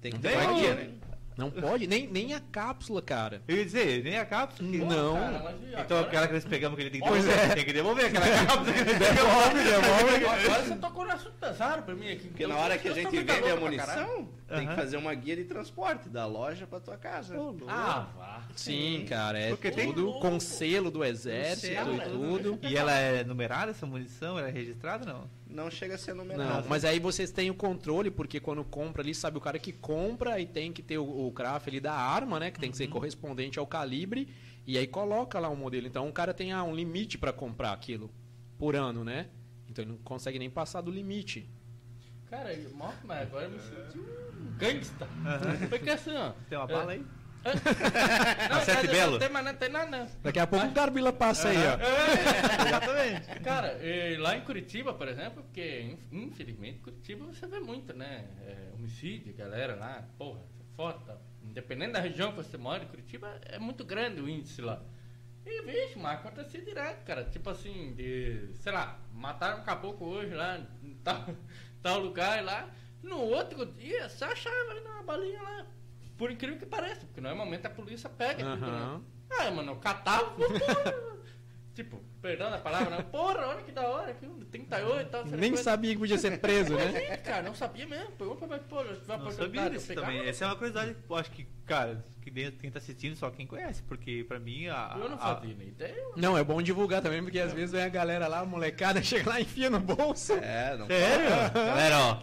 Tem 0.00 0.12
que 0.12 0.18
Não 0.18 0.30
ter 0.30 0.46
pode. 0.46 0.90
Não 1.36 1.50
pode, 1.50 1.86
nem, 1.88 2.06
nem 2.06 2.32
a 2.32 2.40
cápsula, 2.40 3.02
cara. 3.02 3.42
Eu 3.48 3.56
ia 3.56 3.64
dizer, 3.64 4.04
nem 4.04 4.18
a 4.18 4.24
cápsula. 4.24 4.70
que- 4.70 4.78
Não. 4.78 5.14
Cara, 5.14 5.40
mas 5.42 5.56
Então 5.66 5.80
agora- 5.98 6.00
aquela 6.06 6.26
que 6.28 6.32
nós 6.34 6.44
pegamos 6.44 6.76
que 6.76 6.82
ele 6.82 6.90
tem 6.90 7.00
que 7.00 7.08
Pois 7.08 7.24
devolver. 7.24 7.50
é. 7.50 7.54
Tem 7.54 7.64
que 7.64 7.72
devolver 7.72 8.04
aquela 8.06 8.26
cápsula 8.46 8.72
que 8.72 8.84
nós 8.84 8.98
Devolve, 8.98 9.64
devolve. 9.64 10.24
Agora 10.44 10.62
você 10.62 10.76
tocou 10.76 11.04
no 11.04 11.12
assunto 11.12 11.34
pesado 11.40 11.82
pra 11.82 11.94
mim 11.94 12.12
aqui. 12.12 12.28
Porque 12.28 12.46
na 12.46 12.56
hora 12.56 12.78
que 12.78 12.88
a 12.88 12.92
gente 12.94 13.10
vende 13.16 13.50
a 13.50 13.56
munição, 13.56 14.28
tem 14.48 14.66
que 14.68 14.74
fazer 14.76 14.96
uma 14.96 15.12
guia 15.14 15.34
de 15.36 15.44
transporte 15.44 16.08
da 16.08 16.24
loja 16.26 16.66
pra 16.66 16.78
tua 16.78 16.96
casa. 16.96 17.34
Ah, 17.66 18.06
vá. 18.16 18.42
Sim, 18.54 19.04
cara, 19.08 19.36
é 19.38 19.48
Porque 19.50 19.70
tem- 19.72 19.92
tudo 19.92 20.12
com 20.20 20.38
selo 20.38 20.90
do 20.90 21.04
exército 21.04 21.66
Selo, 21.74 21.94
e 21.94 21.96
né? 21.96 22.04
tudo. 22.04 22.58
E 22.62 22.76
ela 22.76 22.92
é 22.92 23.24
numerada, 23.24 23.72
essa 23.72 23.84
munição? 23.86 24.38
Ela 24.38 24.48
é 24.48 24.52
registrada 24.52 25.04
não? 25.04 25.28
Não 25.54 25.70
chega 25.70 25.94
a 25.94 25.98
ser 25.98 26.14
numerado. 26.14 26.62
Não, 26.62 26.68
mas 26.68 26.84
aí 26.84 26.98
vocês 26.98 27.30
têm 27.30 27.48
o 27.48 27.54
controle, 27.54 28.10
porque 28.10 28.40
quando 28.40 28.64
compra 28.64 29.02
ali, 29.02 29.14
sabe 29.14 29.38
o 29.38 29.40
cara 29.40 29.56
que 29.56 29.72
compra 29.72 30.40
e 30.40 30.46
tem 30.46 30.72
que 30.72 30.82
ter 30.82 30.98
o, 30.98 31.28
o 31.28 31.30
craft 31.30 31.68
ali 31.68 31.78
da 31.78 31.94
arma, 31.94 32.40
né? 32.40 32.50
Que 32.50 32.58
tem 32.58 32.72
que 32.72 32.76
ser 32.76 32.88
correspondente 32.88 33.56
ao 33.56 33.66
calibre. 33.66 34.28
E 34.66 34.76
aí 34.76 34.86
coloca 34.86 35.38
lá 35.38 35.48
um 35.48 35.54
modelo. 35.54 35.86
Então 35.86 36.08
o 36.08 36.12
cara 36.12 36.34
tem 36.34 36.50
ah, 36.50 36.64
um 36.64 36.74
limite 36.74 37.16
para 37.16 37.32
comprar 37.32 37.72
aquilo 37.72 38.10
por 38.58 38.74
ano, 38.74 39.04
né? 39.04 39.28
Então 39.70 39.84
ele 39.84 39.92
não 39.92 39.98
consegue 39.98 40.40
nem 40.40 40.50
passar 40.50 40.80
do 40.80 40.90
limite. 40.90 41.48
Cara, 42.28 42.50
mas 43.04 43.22
agora 43.22 43.44
eu 43.44 43.50
me 43.50 43.60
senti 43.60 43.98
um 43.98 44.58
gangsta. 44.58 45.06
Porque 45.70 45.90
assim, 45.90 46.16
ó. 46.16 46.32
Tem 46.48 46.58
uma 46.58 46.64
é, 46.64 46.72
bala 46.72 46.92
aí? 46.92 47.06
Não, 48.50 48.60
Sete 48.64 48.86
Belo? 48.88 49.12
Não 49.12 49.18
tem, 49.18 49.28
mas 49.28 49.44
não 49.44 49.54
tem 49.54 49.68
nada, 49.68 49.90
não. 49.98 50.06
Daqui 50.22 50.38
a 50.38 50.46
pouco 50.46 50.66
o 50.66 50.70
Garbila 50.72 51.12
passa 51.12 51.48
aí, 51.48 51.56
ó. 51.56 52.64
Exatamente. 52.66 53.26
Cara, 53.44 53.78
e 53.84 54.16
lá 54.16 54.36
em 54.36 54.40
Curitiba, 54.42 54.94
por 54.94 55.08
exemplo, 55.08 55.42
porque 55.42 55.80
inf- 55.82 56.12
infelizmente 56.12 56.78
Curitiba 56.80 57.26
você 57.26 57.46
vê 57.46 57.60
muito, 57.60 57.92
né? 57.92 58.24
É, 58.46 58.70
homicídio, 58.74 59.34
galera 59.34 59.74
lá, 59.76 60.04
porra, 60.18 60.40
foto. 60.76 61.12
Independente 61.42 61.92
da 61.92 62.00
região 62.00 62.30
que 62.30 62.36
você 62.38 62.56
mora, 62.56 62.82
em 62.84 62.88
Curitiba 62.88 63.38
é 63.44 63.58
muito 63.58 63.84
grande 63.84 64.20
o 64.20 64.28
índice 64.28 64.60
lá. 64.62 64.80
E 65.46 65.60
vixe, 65.62 65.98
mas 65.98 66.14
acontecia 66.18 66.62
direto, 66.62 67.04
cara. 67.04 67.24
Tipo 67.24 67.50
assim, 67.50 67.92
de. 67.94 68.48
sei 68.54 68.72
lá, 68.72 68.98
mataram 69.12 69.60
um 69.60 69.64
caboclo 69.64 70.08
hoje 70.08 70.34
lá 70.34 70.58
em 70.82 70.94
tal, 71.04 71.26
tal 71.82 71.98
lugar 71.98 72.42
lá. 72.42 72.70
No 73.02 73.18
outro 73.20 73.66
dia, 73.66 74.08
você 74.08 74.24
achava 74.24 74.70
ali 74.70 74.80
uma 74.80 75.02
balinha 75.02 75.42
lá. 75.42 75.66
Por 76.16 76.30
incrível 76.30 76.58
que 76.58 76.66
pareça, 76.66 77.00
porque 77.06 77.20
normalmente 77.20 77.66
a 77.66 77.70
polícia 77.70 78.08
pega 78.08 78.44
tudo, 78.44 78.64
Aham. 78.64 78.98
né? 78.98 79.04
Ah, 79.38 79.50
mano, 79.50 79.72
eu 79.72 79.76
catava, 79.76 80.30
porra. 80.30 80.48
Tipo, 81.74 82.00
perdão 82.22 82.52
da 82.52 82.58
palavra, 82.58 82.88
não. 82.88 83.02
Porra, 83.02 83.48
olha 83.48 83.62
que 83.62 83.72
da 83.72 83.82
hora, 83.82 84.16
um 84.22 84.44
38 84.44 85.08
e 85.08 85.10
tal. 85.10 85.24
Nem 85.26 85.56
sabia 85.56 85.92
que 85.92 85.98
podia 85.98 86.16
ser 86.16 86.38
preso, 86.38 86.72
né? 86.72 86.92
Gente, 86.92 87.18
cara, 87.26 87.42
não 87.42 87.52
sabia 87.52 87.84
mesmo. 87.84 88.12
Pergunta 88.12 88.46
pra 88.46 88.58
pô, 88.60 88.84
tiver 88.84 89.18
Não 89.18 89.30
sabia 89.32 89.62
eu 89.62 89.70
disso 89.70 89.92
também. 89.92 90.24
Essa 90.24 90.44
é 90.44 90.46
uma 90.46 90.54
curiosidade, 90.54 90.96
eu 91.10 91.16
acho 91.16 91.32
que, 91.32 91.44
cara, 91.66 92.04
que 92.24 92.30
dentro- 92.30 92.58
quem 92.58 92.70
tá 92.70 92.78
assistindo 92.78 93.14
só 93.14 93.30
quem 93.30 93.46
conhece, 93.46 93.82
porque 93.82 94.24
pra 94.26 94.38
mim 94.38 94.66
a. 94.68 94.96
Eu 94.98 95.08
não 95.10 95.16
a- 95.16 95.36
fazia 95.36 95.54
nem 95.56 95.68
ideia. 95.68 95.94
Não, 96.16 96.36
é 96.38 96.42
bom 96.42 96.60
divulgar 96.62 97.02
também, 97.02 97.22
porque 97.22 97.38
às 97.38 97.52
vezes 97.52 97.70
vem 97.72 97.82
a 97.82 97.88
galera 97.88 98.26
lá, 98.26 98.40
a 98.40 98.44
molecada, 98.46 99.00
chega 99.04 99.28
lá 99.30 99.38
e 99.38 99.42
enfia 99.42 99.68
no 99.68 99.78
bolso. 99.80 100.32
É, 100.34 100.76
não 100.76 100.86
Sério? 100.86 101.30
Galera, 101.54 101.98
ó. 101.98 102.14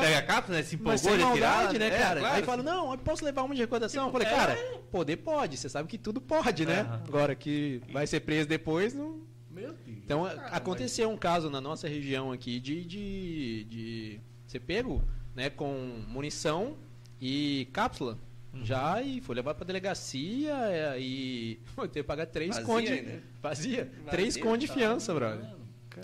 Pega 0.00 0.18
a 0.18 0.22
cápsula, 0.22 0.56
né? 0.58 0.62
Se 0.64 0.76
Mas 0.76 1.04
empolgou 1.04 1.26
de 1.28 1.34
tirar. 1.34 1.72
né, 1.74 1.86
É, 1.86 1.90
cara? 1.98 2.20
claro. 2.20 2.36
Aí 2.36 2.42
fala, 2.42 2.62
não, 2.62 2.92
eu 2.92 2.98
posso 2.98 3.24
levar 3.24 3.42
uma 3.42 3.54
de 3.54 3.60
recordação? 3.60 4.06
eu 4.06 4.12
falei, 4.12 4.26
é. 4.26 4.30
cara, 4.30 4.56
poder 4.90 5.16
pode, 5.16 5.56
você 5.56 5.68
sabe 5.68 5.88
que 5.88 5.98
tudo 5.98 6.20
pode, 6.20 6.64
né? 6.66 6.80
Aham. 6.80 7.02
Agora 7.06 7.34
que 7.34 7.80
vai 7.92 8.06
ser 8.06 8.20
preso 8.20 8.48
depois, 8.48 8.94
não... 8.94 9.20
Meu 9.50 9.72
Deus. 9.72 9.98
Então, 10.04 10.24
cara, 10.24 10.42
aconteceu 10.48 11.10
um 11.10 11.16
caso 11.16 11.50
na 11.50 11.60
nossa 11.60 11.88
região 11.88 12.30
aqui 12.32 12.60
de, 12.60 12.84
de, 12.84 13.64
de 13.64 14.20
ser 14.46 14.60
pego, 14.60 15.02
né, 15.34 15.50
com 15.50 16.00
munição 16.06 16.76
e 17.20 17.68
cápsula. 17.72 18.18
Uhum. 18.54 18.64
Já 18.64 19.02
e 19.02 19.20
foi 19.20 19.34
levado 19.36 19.56
pra 19.56 19.66
delegacia 19.66 20.52
é, 20.70 20.98
e 20.98 21.60
foi 21.74 21.86
ter 21.88 22.00
que 22.00 22.06
pagar 22.06 22.26
três 22.26 22.50
Vazia 22.56 22.64
conde. 22.66 22.86
Fazia. 22.88 23.22
Vazia, 23.42 23.90
Três 24.10 24.36
conde 24.36 24.60
de 24.62 24.68
tá. 24.68 24.74
fiança, 24.74 25.14
brother. 25.14 25.44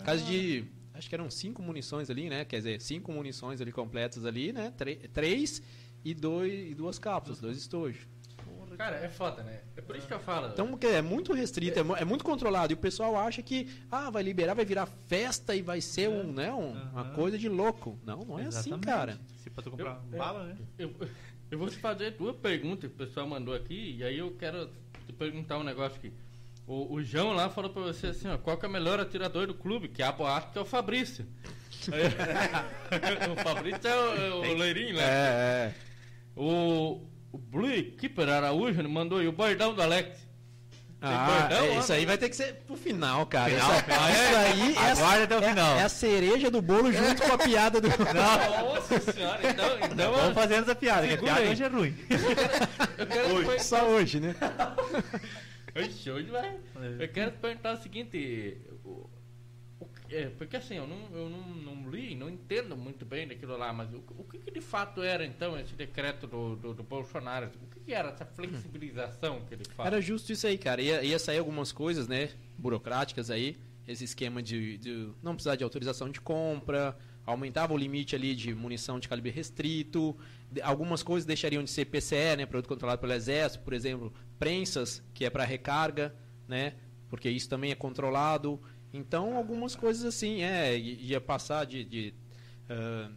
Caso 0.04 0.24
de. 0.24 0.64
Acho 0.92 1.08
que 1.08 1.14
eram 1.14 1.28
cinco 1.30 1.60
munições 1.62 2.08
ali, 2.10 2.28
né? 2.28 2.44
Quer 2.44 2.58
dizer, 2.58 2.80
cinco 2.80 3.10
munições 3.12 3.60
ali 3.60 3.72
completas 3.72 4.24
ali, 4.24 4.52
né? 4.52 4.72
Tre- 4.76 4.96
três 5.12 5.60
e, 6.04 6.14
dois, 6.14 6.70
e 6.70 6.74
duas 6.74 6.98
cápsulas, 6.98 7.40
dois 7.40 7.56
estojos. 7.56 8.06
Cara, 8.76 8.96
é 8.96 9.08
foda, 9.08 9.42
né? 9.44 9.60
É 9.76 9.80
por 9.80 9.94
isso 9.96 10.06
que 10.06 10.12
eu 10.14 10.18
falo. 10.18 10.48
Então 10.48 10.76
que 10.76 10.86
é 10.86 11.00
muito 11.00 11.32
restrito, 11.32 11.78
é, 11.78 12.02
é 12.02 12.04
muito 12.04 12.24
controlado. 12.24 12.72
E 12.72 12.74
o 12.74 12.76
pessoal 12.76 13.16
acha 13.16 13.40
que 13.40 13.68
ah, 13.90 14.10
vai 14.10 14.22
liberar, 14.22 14.54
vai 14.54 14.64
virar 14.64 14.86
festa 15.06 15.54
e 15.54 15.62
vai 15.62 15.80
ser 15.80 16.08
um, 16.08 16.32
né, 16.32 16.52
um- 16.52 16.72
uma 16.72 17.02
Aham. 17.02 17.14
coisa 17.14 17.38
de 17.38 17.48
louco. 17.48 17.96
Não, 18.04 18.20
não 18.24 18.38
é 18.38 18.46
assim, 18.46 18.70
Exatamente. 18.70 18.84
cara. 18.86 19.20
Pra 19.54 19.62
tu 19.62 19.70
comprar 19.70 20.02
Eu- 20.12 20.18
bala, 20.18 20.44
né? 20.44 20.56
Eu, 20.78 20.94
eu 21.50 21.58
vou 21.58 21.68
te 21.68 21.76
fazer 21.76 22.12
duas 22.12 22.36
perguntas 22.36 22.90
que 22.90 22.94
o 22.96 23.06
pessoal 23.06 23.26
mandou 23.26 23.54
aqui, 23.54 23.96
e 23.98 24.04
aí 24.04 24.18
eu 24.18 24.32
quero 24.38 24.68
te 25.06 25.12
perguntar 25.12 25.58
um 25.58 25.64
negócio 25.64 25.96
aqui. 25.98 26.12
O, 26.66 26.94
o 26.94 27.02
João 27.02 27.32
lá 27.32 27.48
falou 27.50 27.70
pra 27.70 27.82
você 27.82 28.08
assim, 28.08 28.26
ó, 28.28 28.38
qual 28.38 28.56
que 28.56 28.64
é 28.64 28.68
o 28.68 28.72
melhor 28.72 28.98
atirador 28.98 29.46
do 29.46 29.54
clube? 29.54 29.88
Que 29.88 30.02
a 30.02 30.10
boate 30.10 30.50
que 30.52 30.58
é 30.58 30.60
o 30.60 30.64
Fabrício. 30.64 31.26
O 33.32 33.36
Fabrício 33.42 33.86
é 33.86 33.94
o, 33.94 34.44
é 34.46 34.50
o 34.52 34.56
loirinho, 34.56 34.94
né? 34.94 35.02
É, 35.02 35.06
é. 35.06 35.74
O, 36.36 37.02
o 37.32 37.38
Blue 37.38 37.68
Keeper 37.98 38.28
Araújo 38.28 38.88
mandou 38.88 39.18
aí 39.18 39.28
o 39.28 39.32
bordão 39.32 39.74
do 39.74 39.82
Alex. 39.82 40.23
Ah, 41.06 41.26
bordão, 41.48 41.64
é, 41.66 41.78
isso 41.78 41.92
aí 41.92 42.06
vai 42.06 42.16
ter 42.18 42.28
que 42.28 42.36
ser 42.36 42.54
pro 42.66 42.76
final, 42.76 43.26
cara. 43.26 43.50
Final, 43.50 43.72
isso, 43.72 43.84
final. 43.84 44.10
isso 44.10 44.36
aí 44.36 44.74
é, 44.74 44.78
a- 44.78 44.92
Aguarde 44.92 45.22
até 45.24 45.36
o 45.38 45.44
é- 45.44 45.48
final. 45.50 45.76
é 45.78 45.82
a 45.82 45.88
cereja 45.88 46.50
do 46.50 46.62
bolo 46.62 46.92
junto 46.92 47.22
com 47.22 47.32
a 47.34 47.38
piada 47.38 47.80
do. 47.80 47.88
Nossa 47.88 49.12
senhora, 49.12 49.40
então, 49.50 49.66
então 49.90 50.12
Vamos 50.12 50.34
fazendo 50.34 50.62
essa 50.62 50.74
piada, 50.74 51.06
que 51.06 51.14
a 51.14 51.18
piada 51.18 51.40
aí. 51.40 51.48
hoje 51.50 51.62
é 51.64 51.68
ruim. 51.68 51.94
eu 52.98 53.06
quero 53.06 53.28
perguntar- 53.28 53.58
Só 53.60 53.84
hoje, 53.86 54.20
né? 54.20 54.34
Oxe, 55.76 56.10
hoje 56.10 56.30
vai. 56.30 56.52
Eu 57.00 57.08
quero 57.08 57.30
te 57.32 57.38
perguntar 57.38 57.72
o 57.74 57.76
seguinte. 57.82 58.56
É, 60.14 60.30
porque 60.30 60.56
assim, 60.56 60.76
eu, 60.76 60.86
não, 60.86 61.08
eu 61.12 61.28
não, 61.28 61.42
não 61.54 61.90
li, 61.90 62.14
não 62.14 62.28
entendo 62.30 62.76
muito 62.76 63.04
bem 63.04 63.26
daquilo 63.26 63.56
lá, 63.56 63.72
mas 63.72 63.92
o, 63.92 64.02
o 64.18 64.24
que, 64.24 64.38
que 64.38 64.50
de 64.50 64.60
fato 64.60 65.02
era 65.02 65.24
então 65.24 65.58
esse 65.58 65.74
decreto 65.74 66.26
do, 66.26 66.56
do, 66.56 66.74
do 66.74 66.82
Bolsonaro? 66.82 67.46
O 67.62 67.66
que, 67.74 67.80
que 67.80 67.92
era 67.92 68.08
essa 68.10 68.24
flexibilização 68.24 69.40
que 69.46 69.54
ele 69.54 69.64
fala? 69.76 69.88
Era 69.88 70.00
justo 70.00 70.32
isso 70.32 70.46
aí, 70.46 70.56
cara. 70.58 70.80
Ia, 70.80 71.02
ia 71.02 71.18
sair 71.18 71.38
algumas 71.38 71.72
coisas, 71.72 72.08
né? 72.08 72.30
Burocráticas 72.58 73.30
aí. 73.30 73.56
Esse 73.86 74.04
esquema 74.04 74.42
de, 74.42 74.78
de 74.78 75.10
não 75.22 75.34
precisar 75.34 75.56
de 75.56 75.64
autorização 75.64 76.08
de 76.10 76.20
compra. 76.20 76.96
Aumentava 77.26 77.72
o 77.72 77.76
limite 77.76 78.14
ali 78.16 78.34
de 78.34 78.54
munição 78.54 78.98
de 78.98 79.08
calibre 79.08 79.30
restrito. 79.30 80.16
de- 80.50 80.62
algumas 80.62 81.02
coisas 81.02 81.26
deixariam 81.26 81.62
de 81.62 81.70
ser 81.70 81.84
PCE, 81.86 82.36
né? 82.36 82.46
Produto 82.46 82.68
controlado 82.68 83.00
pelo 83.00 83.12
Exército. 83.12 83.62
Por 83.64 83.72
exemplo, 83.74 84.12
prensas, 84.38 85.02
que 85.12 85.24
é 85.24 85.30
para 85.30 85.44
recarga, 85.44 86.14
né? 86.48 86.74
Porque 87.10 87.28
isso 87.28 87.48
também 87.48 87.70
é 87.70 87.74
controlado. 87.74 88.60
Então, 88.94 89.36
algumas 89.36 89.74
coisas 89.74 90.04
assim, 90.04 90.42
é. 90.42 90.78
Ia 90.78 91.20
passar 91.20 91.66
de. 91.66 91.84
de 91.84 92.14
ah, 92.70 93.10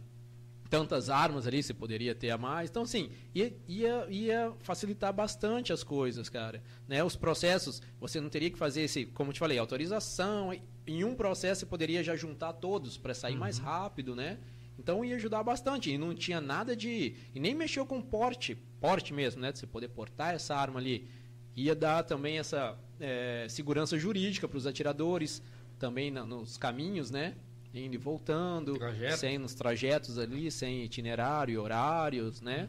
tantas 0.68 1.08
armas 1.08 1.46
ali, 1.46 1.62
você 1.62 1.72
poderia 1.72 2.14
ter 2.14 2.30
a 2.30 2.36
mais. 2.36 2.68
Então, 2.68 2.82
assim, 2.82 3.10
ia, 3.34 3.56
ia, 3.66 4.06
ia 4.10 4.52
facilitar 4.60 5.12
bastante 5.12 5.72
as 5.72 5.82
coisas, 5.82 6.28
cara. 6.28 6.62
Né? 6.86 7.02
Os 7.02 7.16
processos, 7.16 7.80
você 7.98 8.20
não 8.20 8.28
teria 8.28 8.50
que 8.50 8.58
fazer 8.58 8.82
esse, 8.82 9.06
como 9.06 9.30
eu 9.30 9.34
te 9.34 9.38
falei, 9.38 9.56
autorização. 9.56 10.52
Em 10.86 11.04
um 11.04 11.14
processo 11.14 11.60
você 11.60 11.66
poderia 11.66 12.02
já 12.02 12.16
juntar 12.16 12.54
todos 12.54 12.98
para 12.98 13.14
sair 13.14 13.36
mais 13.36 13.58
rápido, 13.58 14.16
né? 14.16 14.38
Então 14.78 15.04
ia 15.04 15.16
ajudar 15.16 15.42
bastante. 15.42 15.90
E 15.90 15.96
não 15.96 16.14
tinha 16.14 16.40
nada 16.40 16.74
de. 16.76 17.14
E 17.34 17.40
nem 17.40 17.54
mexeu 17.54 17.86
com 17.86 18.02
porte, 18.02 18.56
porte 18.80 19.14
mesmo, 19.14 19.40
né? 19.40 19.52
De 19.52 19.58
você 19.60 19.66
poder 19.66 19.88
portar 19.88 20.34
essa 20.34 20.56
arma 20.56 20.80
ali. 20.80 21.08
Ia 21.56 21.74
dar 21.74 22.02
também 22.04 22.38
essa 22.38 22.78
eh, 23.00 23.46
segurança 23.48 23.98
jurídica 23.98 24.46
para 24.46 24.56
os 24.56 24.66
atiradores, 24.66 25.42
também 25.78 26.10
na- 26.10 26.24
nos 26.24 26.56
caminhos, 26.56 27.10
né? 27.10 27.34
Indo 27.72 27.94
e 27.94 27.98
voltando, 27.98 28.74
Trajeto. 28.78 29.16
sem 29.18 29.38
nos 29.38 29.54
trajetos 29.54 30.18
ali, 30.18 30.50
sem 30.50 30.82
itinerário, 30.84 31.60
horários, 31.62 32.40
né? 32.40 32.68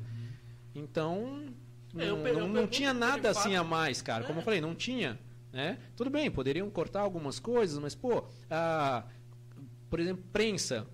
Então, 0.76 1.46
É, 1.98 2.04
eu 2.10 2.16
não, 2.18 2.24
pe- 2.24 2.30
eu 2.30 2.40
não- 2.42 2.48
não 2.48 2.68
tinha 2.68 2.94
nada 2.94 3.30
assim 3.32 3.54
fato- 3.54 3.62
a 3.62 3.64
mais, 3.64 4.02
cara. 4.02 4.24
Como 4.26 4.40
É. 4.40 4.42
eu 4.42 4.46
falei, 4.46 4.62
não 4.62 4.76
tinha, 4.76 5.18
né? 5.52 5.78
Tudo 5.96 6.10
bem, 6.10 6.30
poderiam 6.30 6.70
cortar 6.70 7.02
algumas 7.02 7.40
coisas, 7.40 7.78
mas, 7.80 7.96
pô, 7.96 8.24
ah, 8.50 9.04
por 9.90 10.00
exemplo, 10.00 10.24
prensa. 10.32 10.86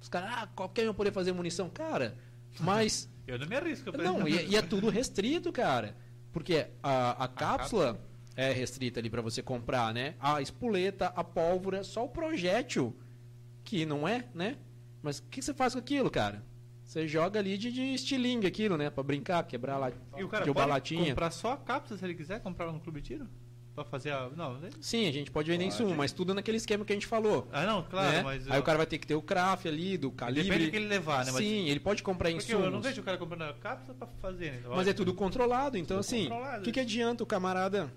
Os 0.00 0.08
caras, 0.08 0.30
ah, 0.34 0.46
qualquer 0.54 0.88
um 0.88 0.94
poder 0.94 1.12
fazer 1.12 1.32
munição. 1.32 1.68
Cara, 1.70 2.16
mas 2.60 3.08
Eu 3.26 3.38
não 3.38 3.46
me 3.46 3.56
arrisco. 3.56 3.90
não, 3.96 4.28
e, 4.28 4.48
e 4.50 4.56
é 4.56 4.62
tudo 4.62 4.90
restrito, 4.90 5.50
cara. 5.50 5.96
Porque 6.30 6.66
a, 6.82 7.24
a 7.24 7.28
cápsula 7.28 7.98
é 8.36 8.52
restrita 8.52 9.00
ali 9.00 9.08
pra 9.10 9.22
você 9.22 9.42
comprar, 9.42 9.92
né? 9.94 10.14
A 10.20 10.40
espoleta, 10.40 11.12
a 11.14 11.22
pólvora, 11.24 11.82
só 11.84 12.04
o 12.04 12.08
projétil, 12.08 12.96
que 13.62 13.86
não 13.86 14.06
é, 14.06 14.24
né? 14.34 14.56
Mas 15.02 15.18
o 15.18 15.22
que 15.24 15.40
você 15.42 15.52
faz 15.54 15.72
com 15.74 15.78
aquilo, 15.78 16.10
cara? 16.10 16.42
Você 16.84 17.08
joga 17.08 17.40
ali 17.40 17.56
de, 17.56 17.72
de 17.72 17.80
estilingue 17.94 18.46
aquilo, 18.46 18.76
né? 18.76 18.90
Pra 18.90 19.02
brincar, 19.02 19.42
quebrar 19.44 19.78
lá, 19.78 19.90
E 20.16 20.22
o 20.22 20.28
cara 20.28 20.44
pode 20.52 20.68
latinha. 20.68 21.06
comprar 21.08 21.30
só 21.30 21.52
a 21.52 21.56
cápsula 21.56 21.98
se 21.98 22.04
ele 22.04 22.14
quiser 22.14 22.40
comprar 22.40 22.70
no 22.70 22.78
clube 22.80 23.00
tiro? 23.00 23.26
Pra 23.74 23.84
fazer 23.84 24.12
a... 24.12 24.28
Não, 24.36 24.54
né? 24.60 24.70
Sim, 24.80 25.08
a 25.08 25.12
gente 25.12 25.32
pode 25.32 25.50
vender 25.50 25.64
Pode. 25.64 25.74
insumo, 25.74 25.96
mas 25.96 26.12
tudo 26.12 26.32
naquele 26.32 26.58
esquema 26.58 26.84
que 26.84 26.92
a 26.92 26.96
gente 26.96 27.08
falou. 27.08 27.48
Ah, 27.52 27.66
não, 27.66 27.82
claro, 27.82 28.12
né? 28.12 28.22
mas... 28.22 28.48
Aí 28.48 28.60
o 28.60 28.62
cara 28.62 28.78
vai 28.78 28.86
ter 28.86 28.98
que 28.98 29.06
ter 29.06 29.16
o 29.16 29.22
craft 29.22 29.66
ali, 29.66 29.98
do 29.98 30.12
calibre. 30.12 30.44
Depende 30.44 30.66
do 30.66 30.70
que 30.70 30.76
ele 30.76 30.86
levar, 30.86 31.24
né? 31.24 31.32
Mas- 31.32 31.42
Sim, 31.44 31.68
ele 31.68 31.80
pode 31.80 32.00
comprar 32.02 32.30
Porque 32.30 32.44
insumos. 32.44 32.66
eu 32.66 32.70
não 32.70 32.80
vejo 32.80 33.00
o 33.00 33.04
cara 33.04 33.18
comprando 33.18 33.42
a 33.42 33.52
cápsula 33.54 33.94
pra 33.96 34.06
fazer, 34.22 34.52
né? 34.52 34.62
Mas 34.68 34.86
é 34.86 34.92
tudo 34.92 35.12
controlado, 35.12 35.76
então 35.76 35.96
Tudo 35.96 36.06
assim, 36.06 36.28
o 36.58 36.62
que, 36.62 36.70
que 36.70 36.78
adianta 36.80 37.24
o 37.24 37.26
camarada 37.26 37.92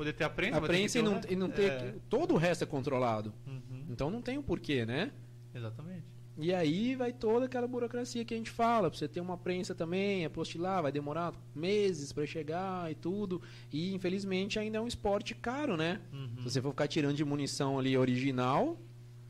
Poder 0.00 0.14
ter 0.14 0.24
a 0.24 0.30
prensa, 0.30 0.56
a 0.56 0.60
prensa 0.62 0.98
e 0.98 1.02
não, 1.02 1.20
e 1.28 1.36
não 1.36 1.50
ter. 1.50 1.70
É, 1.72 1.94
Todo 2.08 2.32
o 2.32 2.38
resto 2.38 2.64
é 2.64 2.66
controlado. 2.66 3.34
uhum, 3.46 3.84
Então 3.90 4.10
não 4.10 4.22
tem 4.22 4.38
o 4.38 4.42
porquê, 4.42 4.86
né? 4.86 5.12
Exatamente. 5.54 6.04
E 6.38 6.54
aí 6.54 6.96
vai 6.96 7.12
toda 7.12 7.44
aquela 7.44 7.68
burocracia 7.68 8.24
que 8.24 8.32
a 8.32 8.36
gente 8.38 8.48
fala. 8.50 8.88
Pra 8.88 8.98
você 8.98 9.06
ter 9.06 9.20
uma 9.20 9.36
prensa 9.36 9.74
também, 9.74 10.24
apostilar, 10.24 10.80
vai 10.80 10.90
demorar 10.90 11.34
meses 11.54 12.14
para 12.14 12.24
chegar 12.24 12.90
e 12.90 12.94
tudo. 12.94 13.42
E 13.70 13.92
infelizmente 13.92 14.58
ainda 14.58 14.78
é 14.78 14.80
um 14.80 14.86
esporte 14.88 15.34
caro, 15.34 15.76
né? 15.76 16.00
Uhum. 16.10 16.30
Se 16.38 16.44
você 16.44 16.62
for 16.62 16.70
ficar 16.70 16.88
tirando 16.88 17.16
de 17.16 17.24
munição 17.26 17.78
ali 17.78 17.94
original, 17.94 18.78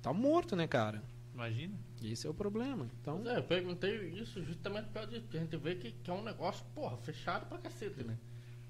tá 0.01 0.13
morto, 0.13 0.55
né, 0.55 0.69
cara? 0.69 1.03
Imagina. 1.35 1.75
Esse 2.01 2.29
é 2.29 2.31
o 2.31 2.35
problema. 2.35 2.87
Então, 3.03 3.29
é, 3.29 3.39
eu 3.39 3.43
perguntei 3.43 4.11
isso 4.11 4.41
justamente 4.45 4.85
por 4.85 4.93
causa 4.93 5.09
disso, 5.11 5.23
porque 5.23 5.37
a 5.37 5.41
gente 5.41 5.57
vê 5.57 5.75
que, 5.75 5.91
que 5.91 6.09
é 6.09 6.15
um 6.15 6.23
negócio, 6.23 6.65
porra, 6.77 6.97
fechado 6.99 7.47
pra 7.47 7.59
cacete, 7.59 8.05
né? 8.05 8.17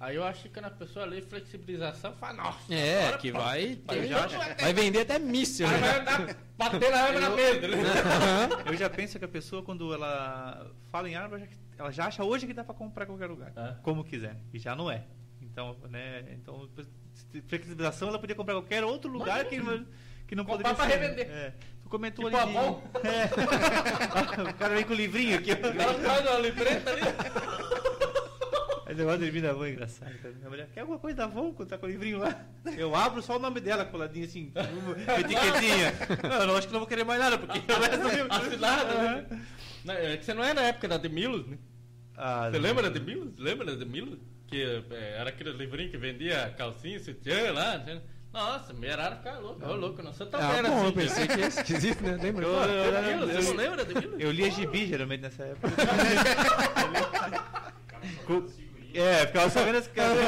Aí 0.01 0.16
eu 0.16 0.24
acho 0.24 0.44
que 0.44 0.48
quando 0.48 0.64
a 0.64 0.70
pessoa 0.70 1.05
lê 1.05 1.20
flexibilização, 1.20 2.14
fala, 2.14 2.32
nossa, 2.32 2.74
é, 2.74 3.03
agora, 3.05 3.18
que 3.18 3.30
pô, 3.30 3.38
vai 3.38 3.78
já 4.09 4.24
acho- 4.24 4.38
vai 4.59 4.72
vender 4.72 5.01
até 5.01 5.18
míssil, 5.18 5.66
Aí 5.68 5.74
né? 5.74 5.78
vai 5.78 6.01
andar, 6.01 6.36
bater 6.57 6.90
na 6.90 6.96
arma 7.03 7.20
na 7.20 7.30
mesa, 7.30 7.68
né? 7.68 7.76
Eu 8.64 8.76
já 8.78 8.88
penso 8.88 9.18
que 9.18 9.24
a 9.26 9.28
pessoa, 9.28 9.62
quando 9.62 9.92
ela 9.92 10.70
fala 10.90 11.07
em 11.07 11.14
arma, 11.16 11.38
já- 11.38 11.46
ela 11.78 11.90
já 11.90 12.07
acha 12.07 12.24
hoje 12.24 12.46
que 12.46 12.55
dá 12.55 12.64
pra 12.64 12.74
comprar 12.74 13.05
em 13.05 13.09
qualquer 13.09 13.26
lugar. 13.26 13.53
É. 13.55 13.74
Como 13.82 14.03
quiser. 14.03 14.36
E 14.55 14.59
já 14.59 14.74
não 14.74 14.90
é. 14.90 15.05
Então, 15.42 15.76
né? 15.90 16.24
Então, 16.32 16.66
flexibilização 17.46 18.09
ela 18.09 18.18
podia 18.18 18.34
comprar 18.34 18.55
em 18.55 18.59
qualquer 18.61 18.82
outro 18.82 19.11
lugar 19.11 19.44
que, 19.44 19.59
não- 19.59 19.86
que 20.26 20.34
não 20.34 20.46
Comprar 20.46 20.74
poderia 20.74 20.76
pra 20.76 20.86
ser. 20.86 20.98
revender. 20.98 21.30
É. 21.30 21.53
Tu 21.82 21.88
comentou 21.90 22.24
Tipo 22.24 22.38
ali. 22.38 22.53
de-. 22.55 22.61
É. 23.07 24.51
o 24.51 24.55
cara 24.55 24.74
vem 24.74 24.84
com 24.84 24.92
o 24.94 24.96
livrinho 24.96 25.36
aqui. 25.38 25.51
Ela 25.51 25.94
faz 25.94 26.26
uma 26.26 26.38
libreta 26.38 26.90
ali. 26.90 27.01
Esse 28.91 28.99
negócio 28.99 29.18
de 29.20 29.24
livrinho 29.26 29.55
da 29.57 29.66
é 29.66 29.70
engraçado. 29.70 30.11
Minha 30.36 30.49
mulher, 30.51 30.68
quer 30.74 30.80
alguma 30.80 30.99
coisa 30.99 31.16
da 31.18 31.24
Avon 31.24 31.53
quando 31.53 31.68
tá 31.68 31.78
com 31.78 31.86
o 31.86 31.88
livrinho 31.88 32.18
lá? 32.18 32.45
Eu 32.76 32.95
abro 32.95 33.22
só 33.22 33.36
o 33.36 33.38
nome 33.38 33.61
dela 33.61 33.84
coladinho 33.84 34.24
assim, 34.26 34.53
uma 34.55 35.18
etiquetinha. 35.20 35.93
Não, 36.28 36.41
eu 36.41 36.47
não 36.49 36.57
acho 36.57 36.66
que 36.66 36.72
não 36.72 36.80
vou 36.80 36.88
querer 36.88 37.05
mais 37.05 37.20
nada, 37.20 37.38
porque 37.38 37.59
o 37.72 37.78
resto 37.80 37.99
do 38.03 38.09
livro- 38.09 38.32
Assinado, 38.32 38.95
né? 38.99 39.26
Não, 39.84 39.95
É 39.95 40.16
que 40.16 40.24
você 40.24 40.34
não 40.34 40.43
é 40.45 40.53
da 40.53 40.62
época 40.62 40.88
da 40.88 40.97
Demilos, 40.99 41.47
né? 41.47 41.57
Ah, 42.16 42.49
Você 42.51 42.59
lembra 42.59 42.82
da 42.82 42.88
Demilos? 42.91 43.32
Lembra 43.38 43.64
da 43.66 43.74
Demilos? 43.76 44.18
Que 44.49 44.82
é, 44.91 45.18
era 45.20 45.30
aquele 45.30 45.53
livrinho 45.53 45.91
que 45.91 45.97
vendia 45.97 46.53
calcinha, 46.59 46.99
sutiã 46.99 47.53
lá. 47.53 47.78
né? 47.78 48.01
Nossa, 48.32 48.72
me 48.72 48.86
era 48.88 49.16
ficar 49.16 49.38
louco. 49.38 49.64
Ô, 49.64 49.74
louco, 49.74 50.01
eu 50.01 50.05
não 50.05 50.12
sou 50.12 50.26
tão 50.26 50.41
Ah, 50.41 50.53
velho 50.53 50.68
bom, 50.68 50.74
eu 50.78 50.82
assim. 50.88 50.93
pensei 50.93 51.26
que 51.28 51.41
é 51.43 51.47
esquisito, 51.47 52.03
né? 52.03 52.18
Lembra? 52.20 52.45
Eu- 52.45 52.53
eu- 52.53 52.84
eu- 52.93 53.28
eu- 53.28 53.43
Você 53.43 53.49
não 53.51 53.57
lembra 53.57 53.84
da 53.84 53.93
Demilos? 53.93 54.20
Eu 54.20 54.30
lia 54.32 54.51
gibi 54.51 54.86
geralmente 54.86 55.20
nessa 55.22 55.45
época. 55.45 55.68
É, 58.95 59.26
ficava 59.26 59.49
só 59.51 59.64
vendo 59.64 59.78
as 59.78 59.86
caras. 59.93 60.18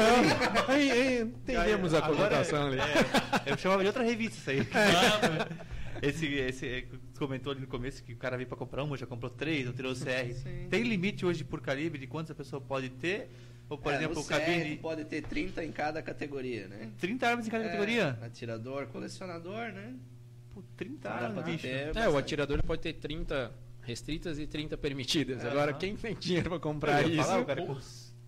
Aí, 0.69 0.91
aí, 0.91 1.21
entendemos 1.21 1.93
a 1.93 2.01
conotação 2.01 2.67
ali. 2.67 2.77
é, 2.79 3.51
eu 3.51 3.57
chamava 3.57 3.81
de 3.81 3.87
outra 3.87 4.03
revista 4.03 4.37
isso 4.37 4.49
aí. 4.49 4.67
Esse, 6.01 6.25
esse 6.25 6.67
é, 6.67 6.81
você 6.81 6.87
comentou 7.17 7.53
ali 7.53 7.61
no 7.61 7.67
começo 7.67 8.03
que 8.03 8.11
o 8.11 8.17
cara 8.17 8.35
veio 8.35 8.45
pra 8.49 8.57
comprar 8.57 8.83
uma, 8.83 8.97
já 8.97 9.05
comprou 9.05 9.29
três, 9.31 9.65
ou 9.67 9.71
tirou 9.73 9.93
o 9.93 9.95
CR. 9.95 10.33
Sim. 10.33 10.67
Tem 10.69 10.83
limite 10.83 11.25
hoje 11.25 11.45
por 11.45 11.61
calibre 11.61 11.97
de 11.97 12.07
quantas 12.07 12.31
a 12.31 12.35
pessoa 12.35 12.59
pode 12.61 12.89
ter? 12.89 13.29
Ou, 13.69 13.77
por 13.77 13.93
É, 13.93 13.95
exemplo, 13.95 14.19
o 14.21 14.25
cabine. 14.25 14.75
Pode 14.77 15.05
ter 15.05 15.21
30 15.21 15.63
em 15.63 15.71
cada 15.71 16.01
categoria, 16.01 16.67
né? 16.67 16.89
30 16.99 17.25
armas 17.25 17.47
em 17.47 17.49
cada 17.49 17.63
É, 17.63 17.67
categoria? 17.67 18.19
Atirador, 18.21 18.87
colecionador, 18.87 19.71
né? 19.71 19.93
Pô, 20.53 20.61
30 20.75 21.07
Dá 21.07 21.15
armas, 21.15 21.45
bicho. 21.45 21.61
ter 21.61 21.95
É, 21.95 22.09
o 22.09 22.17
atirador 22.17 22.61
pode 22.63 22.81
ter 22.81 22.93
30 22.93 23.53
restritas 23.83 24.37
e 24.39 24.45
30 24.45 24.75
permitidas. 24.77 25.45
É, 25.45 25.49
Agora, 25.49 25.71
aham. 25.71 25.79
quem 25.79 25.95
tem 25.95 26.15
dinheiro 26.15 26.49
pra 26.49 26.59
comprar 26.59 27.07
isso? 27.07 27.23
falar, 27.23 27.39
o 27.39 27.45
cara 27.45 27.61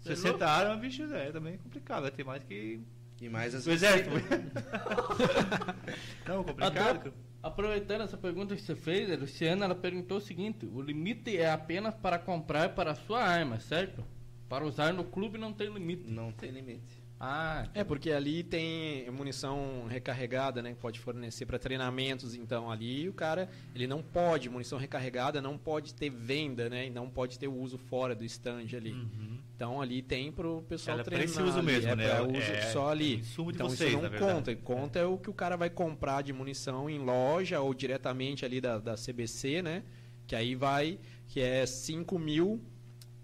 pô, 0.05 0.09
com 0.09 0.13
você 0.13 0.13
é 0.13 0.15
60 0.15 0.29
louco? 0.29 0.43
armas, 0.43 0.79
bicho, 0.79 1.03
é 1.13 1.31
também 1.31 1.57
complicado. 1.57 2.03
Vai 2.03 2.11
ter 2.11 2.23
mais 2.23 2.43
que 2.43 2.79
E 3.21 3.29
mais 3.29 3.55
as 3.55 3.65
o 3.65 3.71
exército. 3.71 4.09
Não, 6.27 6.43
complicado. 6.43 6.97
Até, 6.97 7.11
aproveitando 7.41 8.01
essa 8.01 8.17
pergunta 8.17 8.55
que 8.55 8.61
você 8.61 8.75
fez, 8.75 9.11
a 9.11 9.15
Luciana, 9.15 9.65
ela 9.65 9.75
perguntou 9.75 10.17
o 10.17 10.21
seguinte: 10.21 10.65
o 10.65 10.81
limite 10.81 11.37
é 11.37 11.51
apenas 11.51 11.95
para 11.95 12.19
comprar 12.19 12.69
para 12.75 12.91
a 12.91 12.95
sua 12.95 13.23
arma, 13.23 13.59
certo? 13.59 14.03
Para 14.47 14.65
usar 14.65 14.93
no 14.93 15.03
clube 15.03 15.37
não 15.37 15.53
tem 15.53 15.71
limite. 15.73 16.09
Não 16.09 16.31
tem 16.31 16.51
limite. 16.51 16.94
Ah, 17.19 17.65
É, 17.73 17.83
porque 17.83 18.11
ali 18.11 18.43
tem 18.43 19.09
munição 19.09 19.85
recarregada, 19.89 20.61
né? 20.61 20.71
Que 20.73 20.79
pode 20.79 20.99
fornecer 20.99 21.45
para 21.45 21.57
treinamentos. 21.57 22.35
Então, 22.35 22.69
ali 22.69 23.07
o 23.07 23.13
cara, 23.13 23.49
ele 23.73 23.87
não 23.87 24.01
pode, 24.01 24.49
munição 24.49 24.77
recarregada 24.77 25.41
não 25.41 25.57
pode 25.57 25.93
ter 25.93 26.09
venda, 26.09 26.69
né? 26.69 26.87
E 26.87 26.89
não 26.89 27.09
pode 27.09 27.39
ter 27.39 27.47
o 27.47 27.53
uso 27.55 27.77
fora 27.77 28.13
do 28.13 28.25
stand 28.25 28.67
ali. 28.75 28.91
Uhum. 28.91 29.39
Então, 29.55 29.81
ali 29.81 30.01
tem 30.01 30.31
pro 30.31 30.61
pessoal 30.67 30.95
Ela 30.95 31.01
é 31.01 31.05
treinar. 31.05 31.25
esse 31.25 31.41
uso 31.41 31.57
ali, 31.59 31.65
mesmo, 31.65 31.91
é 31.91 31.95
né? 31.95 32.09
pra 32.09 32.23
uso 32.23 32.37
É, 32.37 32.61
só 32.73 32.89
ali. 32.89 33.17
de 33.17 33.41
então, 33.41 33.69
vocês, 33.69 33.93
isso 33.93 34.01
não 34.01 34.09
conta. 34.19 34.55
Conta 34.57 34.99
é 34.99 35.05
o 35.05 35.17
que 35.17 35.29
o 35.29 35.33
cara 35.33 35.55
vai 35.55 35.69
comprar 35.69 36.21
de 36.21 36.33
munição 36.33 36.89
em 36.89 36.99
loja 36.99 37.61
ou 37.61 37.73
diretamente 37.73 38.43
ali 38.43 38.59
da, 38.59 38.77
da 38.77 38.95
CBC, 38.95 39.61
né? 39.61 39.83
Que 40.27 40.35
aí 40.35 40.53
vai, 40.55 40.99
que 41.29 41.39
é 41.39 41.65
5 41.65 42.19
mil 42.19 42.61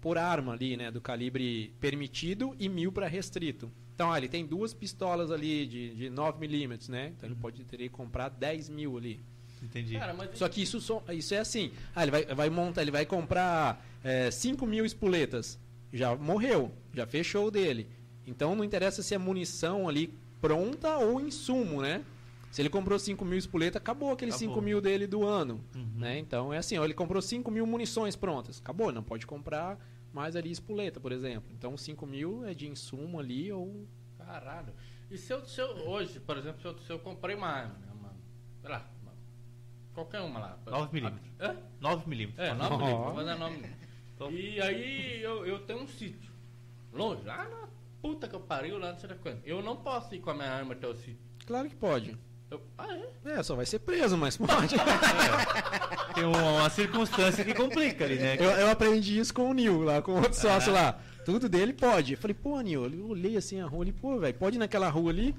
por 0.02 0.18
arma 0.18 0.52
ali, 0.52 0.76
né? 0.76 0.90
Do 0.90 1.00
calibre 1.00 1.72
permitido 1.80 2.54
e 2.58 2.68
mil 2.68 2.92
para 2.92 3.06
restrito. 3.06 3.70
Então, 3.94 4.12
ah, 4.12 4.18
ele 4.18 4.28
tem 4.28 4.44
duas 4.44 4.74
pistolas 4.74 5.30
ali 5.30 5.64
de, 5.64 5.94
de 5.94 6.10
9mm, 6.10 6.88
né? 6.90 7.12
Então 7.16 7.28
ele 7.28 7.36
pode 7.36 7.64
teria 7.64 7.88
que 7.88 7.94
comprar 7.94 8.28
10 8.28 8.68
mil 8.68 8.98
ali. 8.98 9.20
Entendi. 9.62 9.96
cara, 9.96 10.12
mas 10.12 10.36
Só 10.36 10.48
que 10.48 10.60
isso, 10.60 10.78
isso 11.12 11.34
é 11.34 11.38
assim. 11.38 11.70
Ah, 11.94 12.02
ele 12.02 12.10
vai, 12.10 12.24
vai 12.26 12.50
montar, 12.50 12.82
ele 12.82 12.90
vai 12.90 13.06
comprar 13.06 13.86
é, 14.02 14.28
5 14.28 14.66
mil 14.66 14.84
espoletas. 14.84 15.56
Já 15.92 16.16
morreu, 16.16 16.72
já 16.92 17.06
fechou 17.06 17.46
o 17.46 17.50
dele. 17.50 17.86
Então 18.26 18.56
não 18.56 18.64
interessa 18.64 19.02
se 19.02 19.14
é 19.14 19.18
munição 19.18 19.88
ali 19.88 20.12
pronta 20.40 20.96
ou 20.96 21.20
insumo, 21.20 21.80
né? 21.80 22.04
Se 22.50 22.60
ele 22.60 22.68
comprou 22.68 22.98
5 22.98 23.24
mil 23.24 23.38
espoletas, 23.38 23.80
acabou 23.80 24.10
aquele 24.10 24.32
Acabou. 24.32 24.48
5 24.48 24.62
mil 24.62 24.80
dele 24.80 25.06
do 25.06 25.24
ano. 25.24 25.60
Uhum. 25.74 25.86
Né? 25.96 26.18
Então 26.18 26.52
é 26.52 26.58
assim, 26.58 26.76
ó, 26.76 26.84
ele 26.84 26.92
comprou 26.92 27.22
5 27.22 27.48
mil 27.50 27.66
munições 27.66 28.16
prontas. 28.16 28.58
Acabou, 28.58 28.90
não 28.90 29.02
pode 29.02 29.26
comprar 29.26 29.78
mais 30.12 30.36
ali 30.36 30.50
espoleta, 30.50 31.00
por 31.00 31.12
exemplo. 31.12 31.50
Então 31.52 31.76
5 31.76 32.06
mil 32.06 32.44
é 32.44 32.54
de 32.54 32.68
insumo 32.68 33.18
ali 33.18 33.50
ou. 33.52 33.86
Caralho. 34.18 34.72
E 35.10 35.18
se 35.18 35.32
eu, 35.32 35.44
se 35.44 35.60
eu- 35.60 35.88
hoje, 35.88 36.20
por 36.20 36.36
exemplo, 36.38 36.60
se 36.60 36.66
eu, 36.66 36.78
se 36.78 36.90
eu 36.92 36.98
comprei 36.98 37.34
uma 37.36 37.48
arma, 37.48 37.78
né, 37.78 37.88
uma, 37.92 38.14
sei 38.60 38.70
lá, 38.70 38.90
uma- 39.02 39.14
qualquer 39.94 40.20
uma 40.20 40.38
lá. 40.40 40.58
9 40.66 40.92
milímetros. 40.94 41.30
Hã? 41.40 41.56
9 41.80 42.08
milímetros. 42.08 42.46
É, 42.46 42.52
Ó, 42.52 42.54
9 42.54 42.74
Ó. 42.74 42.78
milímetros, 42.78 43.38
9 43.38 43.56
milímetros. 43.56 43.88
Então- 44.14 44.30
E 44.30 44.60
aí 44.60 45.20
eu, 45.22 45.44
eu 45.46 45.58
tenho 45.66 45.80
um 45.82 45.88
sítio, 45.88 46.32
longe, 46.92 47.22
lá 47.24 47.48
na 47.48 47.68
puta 48.00 48.28
que 48.28 48.34
eu 48.34 48.40
pariu, 48.40 48.78
lá 48.78 48.92
não 48.92 48.98
sei 48.98 49.08
da 49.08 49.16
quando. 49.16 49.44
Eu 49.44 49.62
não 49.62 49.76
posso 49.76 50.14
ir 50.14 50.20
com 50.20 50.30
a 50.30 50.34
minha 50.34 50.50
arma 50.50 50.74
até 50.74 50.86
o 50.86 50.94
sítio. 50.94 51.18
Claro 51.46 51.68
que 51.68 51.74
pode. 51.76 52.16
Eu, 52.52 52.60
ah, 52.76 52.86
é? 53.24 53.38
É, 53.38 53.42
só 53.42 53.56
vai 53.56 53.64
ser 53.64 53.78
preso, 53.78 54.14
mas 54.14 54.36
pode. 54.36 54.74
Tem 56.14 56.22
uma, 56.22 56.52
uma 56.52 56.68
circunstância 56.68 57.42
que 57.42 57.54
complica 57.54 58.04
ali, 58.04 58.16
né? 58.16 58.36
Eu, 58.38 58.50
eu 58.50 58.70
aprendi 58.70 59.18
isso 59.18 59.32
com 59.32 59.48
o 59.48 59.54
Nil, 59.54 59.80
lá, 59.80 60.02
com 60.02 60.12
outro 60.16 60.34
sócio 60.34 60.70
lá. 60.70 61.00
Tudo 61.24 61.48
dele 61.48 61.72
pode. 61.72 62.12
Eu 62.12 62.18
falei, 62.18 62.34
pô, 62.34 62.60
Nil, 62.60 62.84
eu 62.84 63.08
olhei 63.08 63.38
assim 63.38 63.58
a 63.58 63.66
rua 63.66 63.84
ali, 63.84 63.92
pô, 63.92 64.18
velho, 64.18 64.34
pode 64.34 64.56
ir 64.56 64.58
naquela 64.58 64.90
rua 64.90 65.10
ali? 65.10 65.34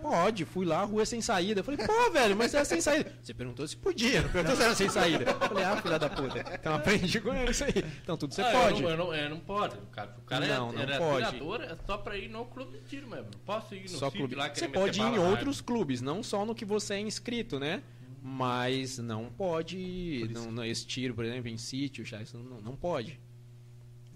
Pode, 0.00 0.44
fui 0.44 0.64
lá, 0.64 0.80
a 0.80 0.84
rua 0.84 1.02
é 1.02 1.04
sem 1.04 1.20
saída. 1.20 1.60
Eu 1.60 1.64
falei, 1.64 1.86
pô, 1.86 2.10
velho, 2.10 2.36
mas 2.36 2.54
é 2.54 2.64
sem 2.64 2.80
saída. 2.80 3.12
Você 3.22 3.34
perguntou 3.34 3.66
se 3.68 3.76
podia, 3.76 4.22
não 4.22 4.30
perguntou 4.30 4.56
se 4.56 4.62
era 4.62 4.74
sem 4.74 4.88
saída. 4.88 5.24
Eu 5.30 5.38
falei, 5.48 5.64
ah, 5.64 5.76
filha 5.76 5.98
da 5.98 6.08
puta. 6.08 6.38
Então 6.54 6.74
aprendi 6.74 7.20
com 7.20 7.34
isso 7.44 7.64
aí. 7.64 7.84
Então 8.02 8.16
tudo 8.16 8.34
você 8.34 8.42
Ah, 8.42 8.52
pode. 8.52 8.82
Eu 8.82 8.90
não, 8.90 8.90
eu 8.90 8.96
não, 8.96 9.14
eu 9.14 9.30
não 9.30 9.40
pode. 9.40 9.76
O 9.76 9.86
cara, 9.86 10.16
o 10.18 10.22
cara 10.22 10.46
Não, 10.46 10.70
é, 10.70 10.72
não 10.72 10.80
era 10.80 10.98
pode. 10.98 11.24
atirador, 11.24 11.62
é 11.62 11.76
só 11.86 11.98
pra 11.98 12.16
ir 12.16 12.28
no 12.28 12.44
clube 12.46 12.78
de 12.78 12.84
tiro 12.86 13.08
mesmo. 13.08 13.26
Não 13.32 13.40
posso 13.44 13.74
ir 13.74 13.82
no 13.82 13.88
Só 13.88 14.10
clube. 14.10 14.34
lá 14.34 14.48
Você 14.48 14.66
querer 14.68 14.72
pode 14.72 15.00
ir 15.00 15.04
em 15.04 15.18
outros 15.18 15.60
clubes, 15.60 16.00
não 16.00 16.22
só 16.22 16.44
no 16.44 16.54
que 16.54 16.64
você 16.64 16.94
é 16.94 17.00
inscrito, 17.00 17.58
né? 17.58 17.82
Mas 18.22 18.98
não 18.98 19.30
pode. 19.30 20.28
Não, 20.32 20.50
não, 20.52 20.64
esse 20.64 20.86
tiro, 20.86 21.14
por 21.14 21.24
exemplo, 21.24 21.48
em 21.48 21.56
sítio, 21.56 22.04
já, 22.04 22.20
isso 22.20 22.36
não, 22.36 22.60
não 22.60 22.76
pode. 22.76 23.18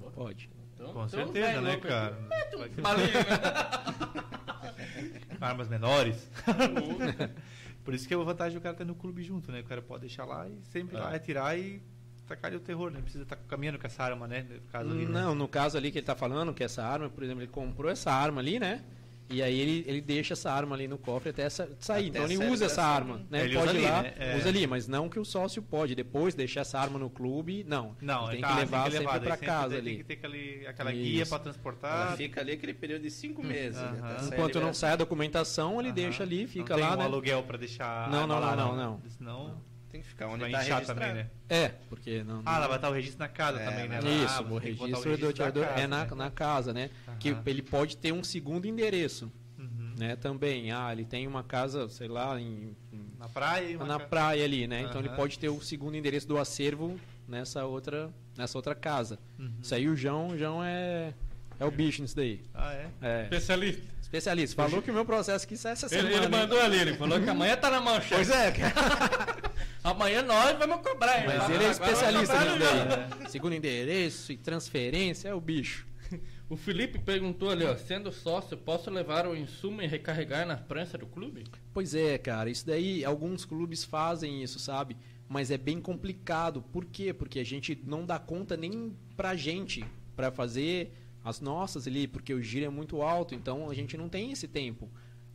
arma. 0.01 0.11
Pode. 0.13 0.51
Então, 0.75 0.87
Com 0.93 1.07
então, 1.07 1.09
certeza, 1.09 1.61
né, 1.61 1.77
cara? 1.79 2.19
Mete 2.29 2.57
um 2.57 2.61
né? 2.61 2.69
Armas 5.45 5.69
menores. 5.69 6.31
Por 7.85 7.93
isso 7.95 8.09
que 8.09 8.15
é 8.15 8.17
a 8.17 8.21
vantagem 8.21 8.59
do 8.59 8.63
cara 8.63 8.75
estar 8.75 8.85
no 8.85 8.95
clube 8.95 9.23
junto, 9.23 9.53
né? 9.53 9.61
O 9.61 9.65
cara 9.65 9.83
pode 9.83 10.03
deixar 10.03 10.25
lá 10.25 10.49
e 10.49 10.59
sempre 10.71 10.97
É. 10.97 11.01
lá 11.01 11.15
atirar 11.15 11.59
e 11.59 11.83
tacar 12.27 12.49
ali 12.51 12.57
o 12.57 12.61
terror, 12.61 12.91
né? 12.91 12.97
Não 12.97 13.03
precisa 13.03 13.25
estar 13.25 13.37
caminhando 13.37 13.79
com 13.79 13.87
essa 13.87 14.03
arma, 14.03 14.27
né? 14.27 14.47
No 14.49 14.61
caso 14.73 14.91
ali, 14.91 15.05
né? 15.05 15.13
Não, 15.13 15.35
no 15.35 15.47
caso 15.47 15.77
ali 15.77 15.93
que 15.93 15.99
ele 15.99 16.07
tá 16.07 16.15
falando, 16.17 16.55
que 16.55 16.65
essa 16.65 16.83
arma, 16.83 17.11
por 17.11 17.23
exemplo, 17.23 17.43
ele 17.43 17.51
comprou 17.51 17.91
essa 17.91 18.11
arma 18.11 18.41
ali, 18.41 18.59
né? 18.59 18.83
E 19.31 19.43
aí 19.43 19.59
ele, 19.59 19.85
ele 19.87 20.01
deixa 20.01 20.35
essa 20.35 20.53
arma 20.53 20.77
ali 20.77 20.87
no 20.87 20.99
cofre 20.99 21.31
até 21.31 21.43
essa, 21.43 21.69
sair. 21.81 22.11
Até 22.11 22.19
então 22.19 22.25
ele 22.25 22.37
usa 22.53 22.67
essa 22.67 22.83
arma, 22.83 23.23
né? 23.31 23.45
Ele 23.45 23.55
pode 23.55 23.69
usa 23.69 23.79
ir 23.79 23.79
ali, 23.79 23.87
lá, 23.87 24.03
né? 24.03 24.15
É. 24.19 24.37
usa 24.37 24.49
ali, 24.49 24.67
mas 24.67 24.87
não 24.87 25.09
que 25.09 25.19
o 25.19 25.25
sócio 25.25 25.63
pode 25.63 25.95
depois 25.95 26.35
deixar 26.35 26.61
essa 26.61 26.79
arma 26.79 26.99
no 26.99 27.09
clube, 27.09 27.65
não. 27.67 27.97
Não, 28.01 28.29
tem 28.29 28.41
tá, 28.41 28.49
que 28.49 28.61
levar 28.61 28.83
tem 28.85 28.93
que 28.93 28.99
levar, 28.99 29.13
sempre 29.15 29.29
daí 29.31 29.39
pra 29.39 29.47
casa 29.47 29.77
ali. 29.77 29.91
Tem 29.91 29.99
que 29.99 30.05
ter 30.05 30.15
aquele, 30.15 30.67
aquela 30.67 30.93
Isso. 30.93 31.03
guia 31.03 31.27
para 31.27 31.35
Ela 31.37 31.43
transportar. 31.43 32.17
fica 32.17 32.41
ali 32.41 32.53
aquele 32.53 32.75
período 32.75 33.03
de 33.03 33.11
5 33.11 33.43
meses. 33.43 33.81
né? 33.81 34.17
Enquanto 34.27 34.61
não 34.61 34.75
sai 34.75 34.93
a 34.93 34.97
documentação, 34.97 35.81
ele 35.81 35.93
deixa 35.93 36.23
ali, 36.23 36.47
fica 36.47 36.75
não 36.75 36.81
tem 36.81 36.89
lá, 36.89 36.95
um 36.95 36.99
né? 36.99 37.05
aluguel 37.05 37.43
para 37.43 37.57
deixar. 37.59 38.11
Não, 38.11 38.21
arma 38.21 38.35
não, 38.35 38.41
lá, 38.41 38.57
não, 38.57 38.77
não, 38.77 39.03
Senão 39.09 39.74
Tem 39.95 40.03
que 40.03 40.09
ficar 40.09 40.27
onde 40.27 40.41
vai 40.41 40.51
tá 40.51 40.65
inchar 40.65 40.79
registrado. 40.81 41.01
também, 41.01 41.15
né? 41.15 41.31
É, 41.49 41.69
porque 41.89 42.25
não. 42.25 42.43
Ah, 42.45 42.57
ela 42.57 42.67
vai 42.67 42.77
estar 42.79 42.91
o 42.91 42.93
registro 42.93 43.21
na 43.21 43.29
casa 43.29 43.61
É, 43.61 43.65
também, 43.65 43.89
né? 43.89 44.01
né? 44.03 44.11
Isso, 44.25 44.43
você 44.43 44.57
o 44.57 44.61
que 44.61 44.67
registro 44.67 45.13
do 45.17 45.21
da 45.23 45.29
atirador 45.31 45.67
casa, 45.67 45.81
é 45.81 45.87
na, 45.87 46.05
né? 46.05 46.11
na 46.17 46.31
casa, 46.33 46.73
né? 46.73 46.91
Que 47.21 47.31
Aham. 47.31 47.43
ele 47.47 47.63
pode 47.63 47.97
ter 47.97 48.11
um 48.13 48.25
segundo 48.25 48.67
endereço, 48.67 49.31
Uhum. 49.57 49.95
né? 49.97 50.17
Também. 50.17 50.73
Ah, 50.73 50.91
ele 50.91 51.05
tem 51.05 51.29
uma 51.29 51.45
casa, 51.45 51.89
sei 51.89 52.09
lá, 52.09 52.41
em, 52.41 52.75
Na 53.21 53.29
praia 53.29 53.77
uma 53.77 53.87
na 53.87 54.01
ca- 54.01 54.07
praia 54.07 54.45
ali, 54.45 54.67
né? 54.67 54.81
Então 54.83 55.01
ele 55.01 55.11
pode 55.11 55.39
ter 55.39 55.49
o 55.49 55.61
segundo 55.61 55.97
endereço 55.97 56.27
do 56.27 56.39
acervo 56.39 56.99
nessa 57.29 57.65
outra, 57.65 58.11
nessa 58.37 58.59
outra 58.59 58.75
casa. 58.75 59.17
Uhum. 59.39 59.53
Isso 59.63 59.73
aí 59.77 59.89
o 59.89 59.95
João, 59.95 60.31
o 60.31 60.37
João 60.37 60.61
é, 60.65 61.15
é 61.61 61.65
o 61.65 61.71
bicho 61.71 62.03
nisso 62.03 62.17
daí. 62.17 62.41
Ah, 62.53 62.73
é? 62.75 62.89
É. 63.01 63.23
Especialista. 63.23 63.95
Especialista. 64.03 64.55
Falou 64.63 64.81
que 64.83 64.91
o 64.93 64.95
meu 64.95 65.05
processo 65.05 65.45
aqui 65.45 65.57
sai 65.57 65.73
essa 65.73 65.87
Ele, 65.87 65.95
semana. 65.97 66.15
ele 66.17 66.25
hein? 66.27 66.31
mandou 66.31 66.61
ali, 66.61 66.79
ele 66.79 66.95
falou 66.95 67.21
que 67.21 67.29
amanhã 67.29 67.57
tá 67.57 67.69
na 67.69 67.81
mão, 67.81 67.95
chefe. 68.01 68.15
Pois 68.15 68.31
é, 68.31 68.53
cara. 68.53 68.75
Amanhã 69.85 70.23
nós 70.23 70.59
vamos 70.59 70.81
cobrar, 70.81 71.21
hein? 71.21 71.27
Mas 71.27 71.51
ele 71.51 71.65
é 71.65 71.71
especialista 71.71 72.41
nisso 72.41 72.75
né? 72.75 73.09
daí. 73.19 73.31
Segundo 73.31 73.55
endereço 73.55 74.33
e 74.33 74.37
transferência, 74.39 75.29
é 75.29 75.35
o 75.35 75.41
bicho. 75.41 75.87
O 76.47 76.57
Felipe 76.59 76.99
perguntou 76.99 77.51
ali, 77.51 77.65
ó, 77.65 77.75
sendo 77.75 78.13
sócio, 78.13 78.55
posso 78.55 78.91
levar 78.91 79.27
o 79.27 79.35
insumo 79.35 79.81
e 79.81 79.87
recarregar 79.87 80.47
na 80.47 80.59
prensa 80.59 80.99
do 80.99 81.07
clube? 81.07 81.45
Pois 81.73 81.95
é, 81.95 82.19
cara, 82.19 82.51
isso 82.51 82.67
daí, 82.67 83.03
alguns 83.03 83.47
clubes 83.47 83.83
fazem 83.83 84.43
isso, 84.43 84.59
sabe? 84.59 84.95
Mas 85.27 85.51
é 85.51 85.57
bem 85.57 85.81
complicado. 85.81 86.61
Por 86.61 86.85
quê? 86.85 87.15
Porque 87.15 87.41
a 87.41 87.45
gente 87.45 87.81
não 87.87 88.05
dá 88.05 88.19
conta 88.19 88.59
nem 88.59 88.95
pra 89.17 89.35
gente, 89.35 89.83
pra 90.15 90.31
fazer 90.31 90.93
as 91.25 91.41
nossas 91.41 91.87
ali, 91.87 92.07
porque 92.07 92.35
o 92.35 92.43
giro 92.43 92.67
é 92.67 92.69
muito 92.69 93.01
alto, 93.01 93.35
então 93.35 93.71
a 93.71 93.75
gente 93.75 93.97
não 93.97 94.09
tem 94.11 94.31
esse 94.31 94.47
tempo. 94.47 94.91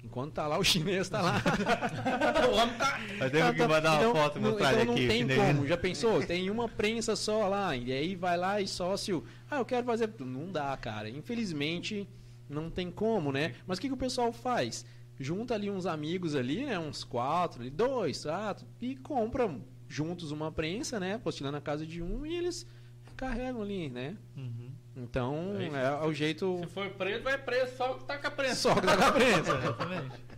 Enquanto 0.10 0.34
tá 0.34 0.48
lá, 0.48 0.58
o 0.58 0.64
chinês 0.64 1.08
tá 1.08 1.22
lá. 1.22 1.36
o 2.52 2.56
homem 2.56 2.76
tá... 2.78 3.00
Mas 3.20 3.32
temos 3.32 3.56
que 3.56 3.62
mandar 3.68 3.92
uma 3.92 4.00
Então, 4.02 4.16
foto 4.16 4.38
e 4.38 4.42
não- 4.42 4.50
mostrar 4.52 4.74
então 4.74 4.86
não 4.86 4.94
aqui. 4.94 5.08
tem 5.08 5.28
que 5.28 5.36
nem- 5.36 5.38
como, 5.54 5.68
já 5.68 5.78
pensou? 5.78 6.26
Tem 6.26 6.50
uma 6.50 6.68
prensa 6.68 7.16
só 7.16 7.48
lá, 7.48 7.76
e 7.76 7.92
aí 7.92 8.16
vai 8.16 8.36
lá 8.36 8.60
e 8.60 8.68
sócio. 8.68 9.24
Ah, 9.52 9.58
eu 9.58 9.66
quero 9.66 9.86
fazer. 9.86 10.10
Não 10.20 10.52
dá, 10.52 10.76
cara. 10.78 11.08
Infelizmente, 11.10 12.08
não 12.50 12.72
tem 12.72 12.90
como, 12.90 13.32
né? 13.32 13.54
Mas 13.68 13.78
o 13.78 13.82
que, 13.82 13.88
que 13.88 13.94
o 13.94 13.98
pessoal 13.98 14.34
faz? 14.34 14.84
Junta 15.20 15.54
ali 15.54 15.70
uns 15.70 15.86
amigos 15.86 16.36
ali, 16.36 16.66
né? 16.66 16.80
Uns 16.80 17.04
quatro, 17.04 17.62
ali, 17.62 17.70
dois, 17.70 18.24
quatro, 18.24 18.66
e 18.82 18.96
compram 18.96 19.62
juntos 19.88 20.32
uma 20.32 20.52
prensa, 20.52 21.00
né? 21.00 21.16
Apostilando 21.16 21.56
na 21.58 21.62
casa 21.62 21.86
de 21.86 22.02
um 22.02 22.26
e 22.26 22.36
eles 22.36 22.66
carregam 23.16 23.62
ali, 23.62 23.90
né? 23.90 24.16
Uhum. 24.36 24.72
Então, 25.04 25.56
É 25.60 25.86
é, 25.86 26.06
o 26.06 26.14
jeito. 26.14 26.60
Se 26.62 26.68
for 26.68 26.90
preso, 26.90 27.24
vai 27.24 27.38
preso 27.38 27.76
só 27.78 27.94
que 27.94 28.04
tá 28.06 28.18
com 28.18 28.28
a 28.28 28.32
prensa. 28.32 28.56
Só 28.56 28.76
que 28.76 28.82
dá 28.82 28.98
com 28.98 29.04
a 29.04 29.12
prensa. 29.12 29.56
Exatamente. 29.58 30.30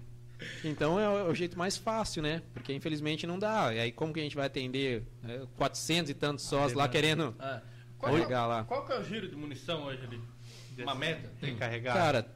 Então 0.63 0.99
é 0.99 1.07
o, 1.07 1.17
é 1.19 1.23
o 1.23 1.35
jeito 1.35 1.57
mais 1.57 1.77
fácil, 1.77 2.21
né? 2.23 2.41
Porque 2.53 2.73
infelizmente 2.73 3.27
não 3.27 3.37
dá. 3.37 3.73
E 3.73 3.79
aí 3.79 3.91
como 3.91 4.13
que 4.13 4.19
a 4.19 4.23
gente 4.23 4.35
vai 4.35 4.47
atender 4.47 5.03
né, 5.21 5.45
400 5.57 6.09
e 6.09 6.13
tantos 6.13 6.45
sós 6.45 6.73
lá 6.73 6.87
querendo 6.87 7.35
Ah, 7.39 7.61
qual, 7.97 8.17
é, 8.17 8.25
lá? 8.25 8.63
qual 8.63 8.85
que 8.85 8.91
é 8.91 8.99
o 8.99 9.03
giro 9.03 9.27
de 9.27 9.35
munição 9.35 9.83
hoje 9.83 10.03
ali? 10.03 10.21
Uma 10.83 10.95
meta? 10.95 11.29
Tem 11.39 11.53
que 11.53 11.59
carregar. 11.59 11.93
Cara, 11.93 12.27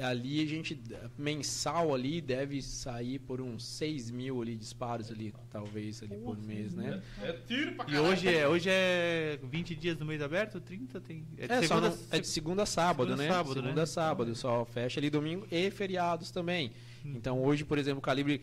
ali 0.00 0.42
a 0.42 0.46
gente, 0.46 0.80
mensal 1.18 1.94
ali, 1.94 2.20
deve 2.20 2.62
sair 2.62 3.18
por 3.18 3.40
uns 3.40 3.64
6 3.64 4.10
mil 4.10 4.40
ali 4.40 4.56
disparos 4.56 5.10
ali, 5.10 5.34
talvez 5.50 6.02
ali 6.02 6.16
por 6.16 6.38
mês, 6.38 6.74
né? 6.74 7.02
É, 7.20 7.28
é 7.28 7.32
tiro 7.46 7.72
pra 7.74 7.86
E 7.90 7.98
hoje 7.98 8.28
é, 8.34 8.48
hoje 8.48 8.68
é 8.70 9.38
20 9.42 9.74
dias 9.74 9.98
no 9.98 10.06
mês 10.06 10.22
aberto? 10.22 10.60
30? 10.60 11.00
Tem, 11.00 11.24
é 11.36 11.46
de 11.46 11.52
É, 11.52 11.56
só 11.62 11.74
segunda, 11.74 11.88
não- 11.90 11.98
é 12.10 12.18
de 12.20 12.26
segunda 12.26 12.62
a 12.62 12.66
sábado, 12.66 13.08
segunda 13.08 13.22
a 13.22 13.26
né? 13.26 13.32
sábado, 13.32 13.54
segunda 13.54 13.74
né? 13.74 13.82
a 13.82 13.86
sábado, 13.86 14.34
só 14.34 14.64
fecha 14.64 14.98
ali 15.00 15.10
domingo 15.10 15.46
e 15.50 15.70
feriados 15.70 16.30
também. 16.30 16.72
Hum. 17.04 17.14
Então 17.16 17.42
hoje, 17.42 17.64
por 17.64 17.78
exemplo, 17.78 17.98
o 17.98 18.02
calibre 18.02 18.40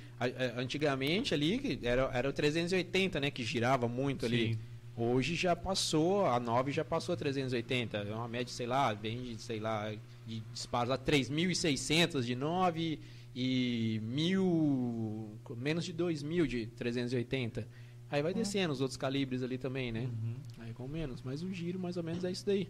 antigamente 0.58 1.34
ali 1.34 1.80
era, 1.84 2.10
era 2.14 2.30
o 2.30 2.34
380, 2.34 3.20
né, 3.20 3.32
que 3.32 3.44
girava 3.44 3.88
muito 3.88 4.26
ali. 4.26 4.58
Hoje 5.00 5.34
já 5.34 5.56
passou, 5.56 6.26
a 6.26 6.40
9 6.40 6.74
já 6.74 6.84
passou 6.84 7.14
a 7.14 7.16
380, 7.16 7.98
é 7.98 8.14
uma 8.14 8.28
média, 8.28 8.54
sei 8.54 8.68
lá, 8.68 8.94
vem 8.94 9.36
de, 9.36 9.42
sei 9.42 9.60
lá, 9.60 9.94
de 10.28 10.42
disparos 10.52 10.92
a 10.92 10.98
3.600 10.98 12.24
de 12.24 12.36
9 12.36 13.00
e 13.34 14.02
mil, 14.04 15.38
menos 15.56 15.86
de 15.86 15.94
2.000 15.94 16.46
de 16.48 16.66
380. 16.68 17.66
Aí 18.12 18.22
vai 18.22 18.34
descendo 18.34 18.74
os 18.74 18.82
outros 18.82 18.98
calibres 18.98 19.42
ali 19.42 19.58
também, 19.58 19.92
né? 19.92 20.02
Uhum. 20.02 20.36
Aí 20.60 20.74
com 20.74 20.88
menos, 20.88 21.22
mas 21.22 21.42
o 21.44 21.54
giro 21.54 21.80
mais 21.80 21.96
ou 21.96 22.04
menos 22.04 22.26
é 22.26 22.32
isso 22.32 22.46
daí. 22.46 22.68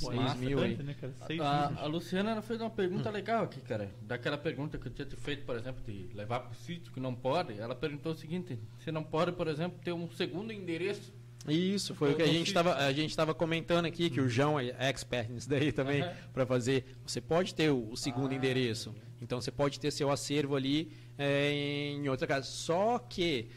Pô, 0.00 0.06
6 0.06 0.14
massa, 0.20 0.34
mil 0.36 0.58
aí. 0.58 0.76
né, 0.76 0.96
A, 1.40 1.82
a 1.82 1.86
Luciana 1.86 2.30
ela 2.30 2.42
fez 2.42 2.58
uma 2.60 2.70
pergunta 2.70 3.10
legal 3.10 3.44
aqui, 3.44 3.60
cara. 3.60 3.94
Daquela 4.00 4.38
pergunta 4.38 4.78
que 4.78 4.88
eu 4.88 4.92
tinha 4.92 5.06
te 5.06 5.14
feito, 5.14 5.44
por 5.44 5.54
exemplo, 5.54 5.82
de 5.84 6.08
levar 6.14 6.40
pro 6.40 6.54
sítio 6.56 6.90
que 6.92 6.98
não 6.98 7.14
pode. 7.14 7.60
Ela 7.60 7.74
perguntou 7.74 8.12
o 8.12 8.14
seguinte: 8.16 8.58
você 8.78 8.90
não 8.90 9.04
pode, 9.04 9.32
por 9.32 9.46
exemplo, 9.46 9.78
ter 9.84 9.92
um 9.92 10.10
segundo 10.10 10.50
endereço? 10.50 11.12
Isso, 11.48 11.94
foi 11.94 12.12
o 12.12 12.16
que 12.16 12.22
a 12.22 12.26
gente 12.26 12.48
estava 12.48 12.74
a 12.74 12.92
gente 12.92 13.10
estava 13.10 13.34
comentando 13.34 13.86
aqui 13.86 14.08
que 14.08 14.20
o 14.20 14.28
João 14.28 14.60
é 14.60 14.74
expert 14.78 15.28
nisso 15.30 15.48
daí 15.48 15.72
também 15.72 16.02
Aham. 16.02 16.14
para 16.32 16.46
fazer. 16.46 16.84
Você 17.04 17.20
pode 17.20 17.54
ter 17.54 17.70
o, 17.70 17.90
o 17.90 17.96
segundo 17.96 18.32
Ah, 18.32 18.36
endereço, 18.36 18.94
então 19.20 19.40
você 19.40 19.50
pode 19.50 19.80
ter 19.80 19.90
seu 19.90 20.10
acervo 20.10 20.54
ali 20.54 20.92
é, 21.18 21.50
em 21.52 22.08
outra 22.08 22.26
casa. 22.26 22.46
Só 22.46 22.98
que 22.98 23.48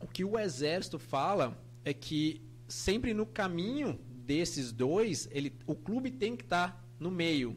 o 0.00 0.06
que 0.06 0.24
o 0.24 0.38
exército 0.38 0.98
fala 0.98 1.58
é 1.84 1.92
que 1.92 2.40
sempre 2.68 3.12
no 3.12 3.26
caminho 3.26 3.98
desses 4.08 4.72
dois, 4.72 5.28
ele, 5.32 5.52
o 5.66 5.74
clube 5.74 6.10
tem 6.10 6.36
que 6.36 6.44
estar 6.44 6.84
no 6.98 7.10
meio. 7.10 7.56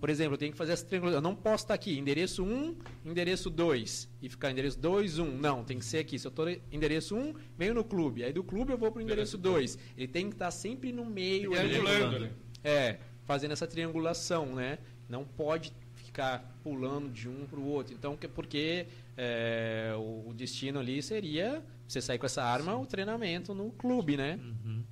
Por 0.00 0.08
exemplo, 0.10 0.34
eu 0.34 0.38
tenho 0.38 0.52
que 0.52 0.58
fazer 0.58 0.72
essa 0.72 0.84
triangulação. 0.84 1.18
Eu 1.18 1.22
não 1.22 1.34
posso 1.34 1.64
estar 1.64 1.74
aqui, 1.74 1.98
endereço 1.98 2.44
1, 2.44 2.76
endereço 3.04 3.50
2. 3.50 4.08
E 4.22 4.28
ficar 4.28 4.50
endereço 4.50 4.78
2, 4.78 5.18
1. 5.18 5.36
Não, 5.38 5.64
tem 5.64 5.78
que 5.78 5.84
ser 5.84 5.98
aqui. 5.98 6.18
Se 6.18 6.26
eu 6.26 6.30
estou 6.30 6.48
endereço 6.70 7.16
1, 7.16 7.34
venho 7.56 7.74
no 7.74 7.82
clube. 7.84 8.22
Aí 8.24 8.32
do 8.32 8.44
clube 8.44 8.72
eu 8.72 8.78
vou 8.78 8.90
para 8.92 9.00
o 9.00 9.02
endereço 9.02 9.36
2. 9.38 9.78
Ele 9.96 10.08
tem 10.08 10.28
que 10.28 10.34
estar 10.36 10.50
sempre 10.50 10.92
no 10.92 11.04
meio. 11.04 11.50
Triangulando. 11.50 12.30
É, 12.64 12.98
fazendo 13.24 13.52
essa 13.52 13.66
triangulação, 13.66 14.54
né? 14.54 14.78
Não 15.08 15.24
pode 15.24 15.72
ficar 15.94 16.58
pulando 16.62 17.08
de 17.10 17.28
um 17.28 17.46
para 17.46 17.58
o 17.58 17.66
outro. 17.66 17.94
Então, 17.94 18.16
que- 18.16 18.28
porque 18.28 18.86
é, 19.16 19.92
o, 19.96 20.32
destino 20.32 20.78
ali 20.78 21.02
seria 21.02 21.62
você 21.86 22.00
sair 22.00 22.18
com 22.18 22.26
essa 22.26 22.42
arma, 22.42 22.76
o 22.76 22.86
treinamento 22.86 23.52
no 23.54 23.70
clube, 23.72 24.16
né? 24.16 24.38
Uhum. 24.42 24.82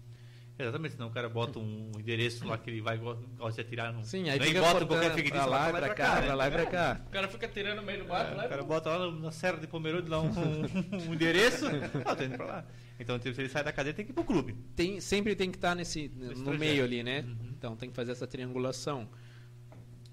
Exatamente, 0.59 0.95
senão 0.95 1.09
o 1.09 1.11
cara 1.11 1.29
bota 1.29 1.59
um 1.59 1.91
endereço 1.99 2.47
lá 2.47 2.57
que 2.57 2.71
ele 2.71 2.81
vai 2.81 2.97
go- 2.97 3.15
gosta 3.37 3.63
de 3.63 3.67
atirar. 3.67 3.93
No, 3.93 4.03
Sim, 4.05 4.31
aí 4.31 4.41
fica 4.41 4.61
bota 4.63 4.87
qualquer 4.87 5.13
fictício 5.15 5.33
pra 5.33 5.45
lá, 5.47 5.71
vai 5.71 5.83
pra 5.83 5.95
cá, 5.95 6.23
pra 6.23 6.35
lá 6.35 6.49
e 6.49 6.51
pra 6.51 6.67
cá. 6.67 7.01
O 7.07 7.11
cara 7.11 7.29
fica 7.29 7.47
tirando 7.47 7.77
no 7.77 7.83
meio 7.83 8.03
do 8.03 8.09
mato 8.09 8.33
É, 8.33 8.35
lá. 8.35 8.47
o 8.47 8.49
cara 8.49 8.63
bota 8.65 8.89
lá 8.97 9.11
na 9.13 9.31
Serra 9.31 9.59
de 9.59 9.67
Pomerode 9.67 10.09
lá 10.09 10.21
um, 10.23 10.29
um, 10.29 10.31
um 11.11 11.15
endereço. 11.15 11.67
Ah, 12.07 12.17
tô 12.17 12.25
indo 12.25 12.37
pra 12.37 12.47
lá. 12.47 12.65
Então, 12.99 13.21
se 13.21 13.29
ele 13.29 13.49
sai 13.51 13.63
da 13.63 13.71
cadeia, 13.73 13.93
tem 13.93 14.07
que 14.07 14.13
ir 14.13 14.15
pro 14.15 14.25
clube. 14.25 14.55
Tem, 14.75 14.99
sempre 14.99 15.37
tem 15.37 15.51
que 15.51 15.59
estar 15.59 15.75
nesse, 15.75 16.09
no 16.09 16.29
trajeto. 16.33 16.59
meio 16.59 16.83
ali, 16.85 17.03
né? 17.03 17.21
Uhum. 17.21 17.53
Então 17.59 17.77
tem 17.77 17.91
que 17.91 17.95
fazer 17.95 18.13
essa 18.13 18.27
triangulação. 18.27 19.07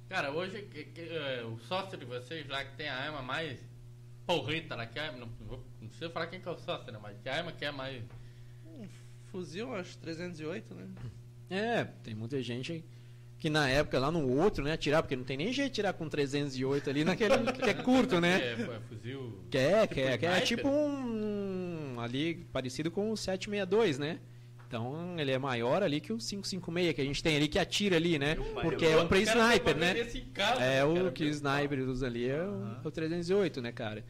Cara, 0.10 0.30
hoje 0.32 0.62
que- 0.64 0.84
que, 0.86 1.02
é, 1.02 1.44
o 1.46 1.58
sócio 1.60 1.98
de 1.98 2.04
vocês 2.06 2.46
lá 2.50 2.64
que 2.66 2.76
tem 2.76 2.90
a 2.90 2.96
arma 2.98 3.22
mais 3.22 3.60
porreta 4.26 4.76
lá, 4.76 4.86
que 4.86 5.00
é 5.00 5.04
a 5.04 5.06
arma, 5.08 5.20
não, 5.20 5.30
vou- 5.48 5.66
não 5.82 5.88
precisa 5.88 6.10
falar 6.10 6.28
quem 6.28 6.40
que 6.42 6.48
é 6.48 6.52
o 6.52 6.58
sócio, 6.58 6.92
né? 6.92 7.00
Mas 7.02 7.18
que 7.22 7.30
a 7.30 7.36
arma 7.38 7.52
que 7.54 7.64
é 7.64 7.72
mais. 7.72 8.04
Fuzil, 9.34 9.74
acho 9.74 9.98
308, 9.98 10.76
né? 10.76 10.88
É, 11.50 11.84
tem 12.04 12.14
muita 12.14 12.40
gente 12.40 12.86
que 13.40 13.50
na 13.50 13.68
época 13.68 13.98
lá 13.98 14.12
no 14.12 14.32
outro, 14.32 14.64
né, 14.64 14.74
atirar, 14.74 15.02
porque 15.02 15.16
não 15.16 15.24
tem 15.24 15.36
nem 15.36 15.52
jeito 15.52 15.70
de 15.70 15.76
tirar 15.76 15.92
com 15.94 16.08
308 16.08 16.88
ali 16.88 17.04
naquele 17.04 17.34
que 17.52 17.68
é 17.68 17.74
curto, 17.74 18.22
né? 18.22 18.40
É, 18.40 18.52
é 18.52 18.80
fuzil. 18.88 19.44
Que 19.50 19.58
é, 19.58 19.88
que 19.88 19.96
Tipo 19.96 20.08
é, 20.08 20.18
que 20.20 20.26
é 20.28 20.42
tipo 20.42 20.70
um, 20.70 21.96
um 21.96 22.00
ali 22.00 22.46
parecido 22.54 22.92
com 22.92 23.12
o 23.12 23.18
762, 23.18 23.98
né? 23.98 24.20
Então 24.68 25.20
ele 25.20 25.32
é 25.32 25.40
maior 25.40 25.82
ali 25.82 26.00
que 26.00 26.14
o 26.14 26.18
556 26.18 26.94
que 26.94 27.02
a 27.02 27.04
gente 27.04 27.24
tem 27.24 27.36
ali 27.36 27.48
que 27.48 27.58
atira 27.58 27.96
ali, 27.96 28.20
né? 28.20 28.36
Porque 28.62 28.86
é 28.86 28.98
um 28.98 29.08
pre 29.08 29.24
sniper, 29.24 29.76
né? 29.76 29.96
É 30.60 30.86
o 30.86 31.12
que 31.12 31.24
o 31.24 31.28
sniper 31.28 31.80
usa 31.90 32.06
ali 32.06 32.30
é 32.30 32.40
o, 32.40 32.78
é 32.84 32.88
o 32.88 32.92
308, 32.92 33.62
né, 33.64 33.72
cara? 33.72 34.06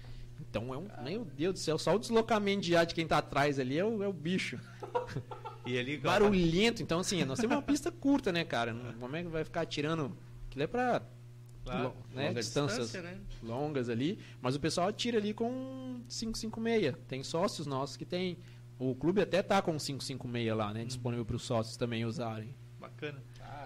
Então 0.54 0.72
é 0.72 0.78
um, 0.78 0.88
meu 1.04 1.26
Deus 1.26 1.54
do 1.54 1.60
céu, 1.60 1.80
só 1.80 1.96
o 1.96 2.00
deslocamento 2.00 2.62
de 2.62 2.76
ar 2.76 2.86
de 2.86 2.94
quem 2.94 3.08
tá 3.08 3.18
atrás 3.18 3.58
ali 3.58 3.80
é 3.80 3.84
o, 3.84 4.04
é 4.04 4.08
o 4.08 4.14
bicho. 4.14 4.60
E 5.66 5.80
ali, 5.80 5.96
Barulhento, 5.98 6.84
então 6.84 7.00
assim, 7.00 7.24
nós 7.24 7.40
temos 7.40 7.56
uma 7.56 7.62
pista 7.62 7.90
curta, 7.90 8.34
né, 8.34 8.44
cara? 8.44 8.76
Como 9.00 9.16
é 9.16 9.24
que 9.24 9.30
vai 9.30 9.46
ficar 9.46 9.62
atirando? 9.62 10.16
Aquilo 10.50 10.64
é 10.64 10.68
pra 10.68 11.02
Claro, 11.64 11.94
né, 12.14 12.28
Longa 12.28 12.42
distâncias 12.42 12.92
distância, 12.92 13.02
né? 13.02 13.22
longas 13.42 13.88
ali, 13.88 14.20
mas 14.42 14.56
o 14.56 14.60
pessoal 14.60 14.90
atira 14.90 15.18
ali 15.18 15.34
com 15.34 16.02
556. 16.10 16.96
Tem 17.08 17.24
sócios 17.24 17.66
nossos 17.66 17.96
que 17.96 18.04
tem. 18.04 18.38
O 18.78 18.94
clube 18.94 19.22
até 19.22 19.42
tá 19.42 19.62
com 19.62 19.72
556 19.78 20.54
lá, 20.54 20.74
né? 20.74 20.84
Disponível 20.84 21.24
para 21.24 21.38
os 21.38 21.44
sócios 21.44 21.78
também 21.78 22.04
usarem. 22.04 22.54
Bacana. 22.78 23.24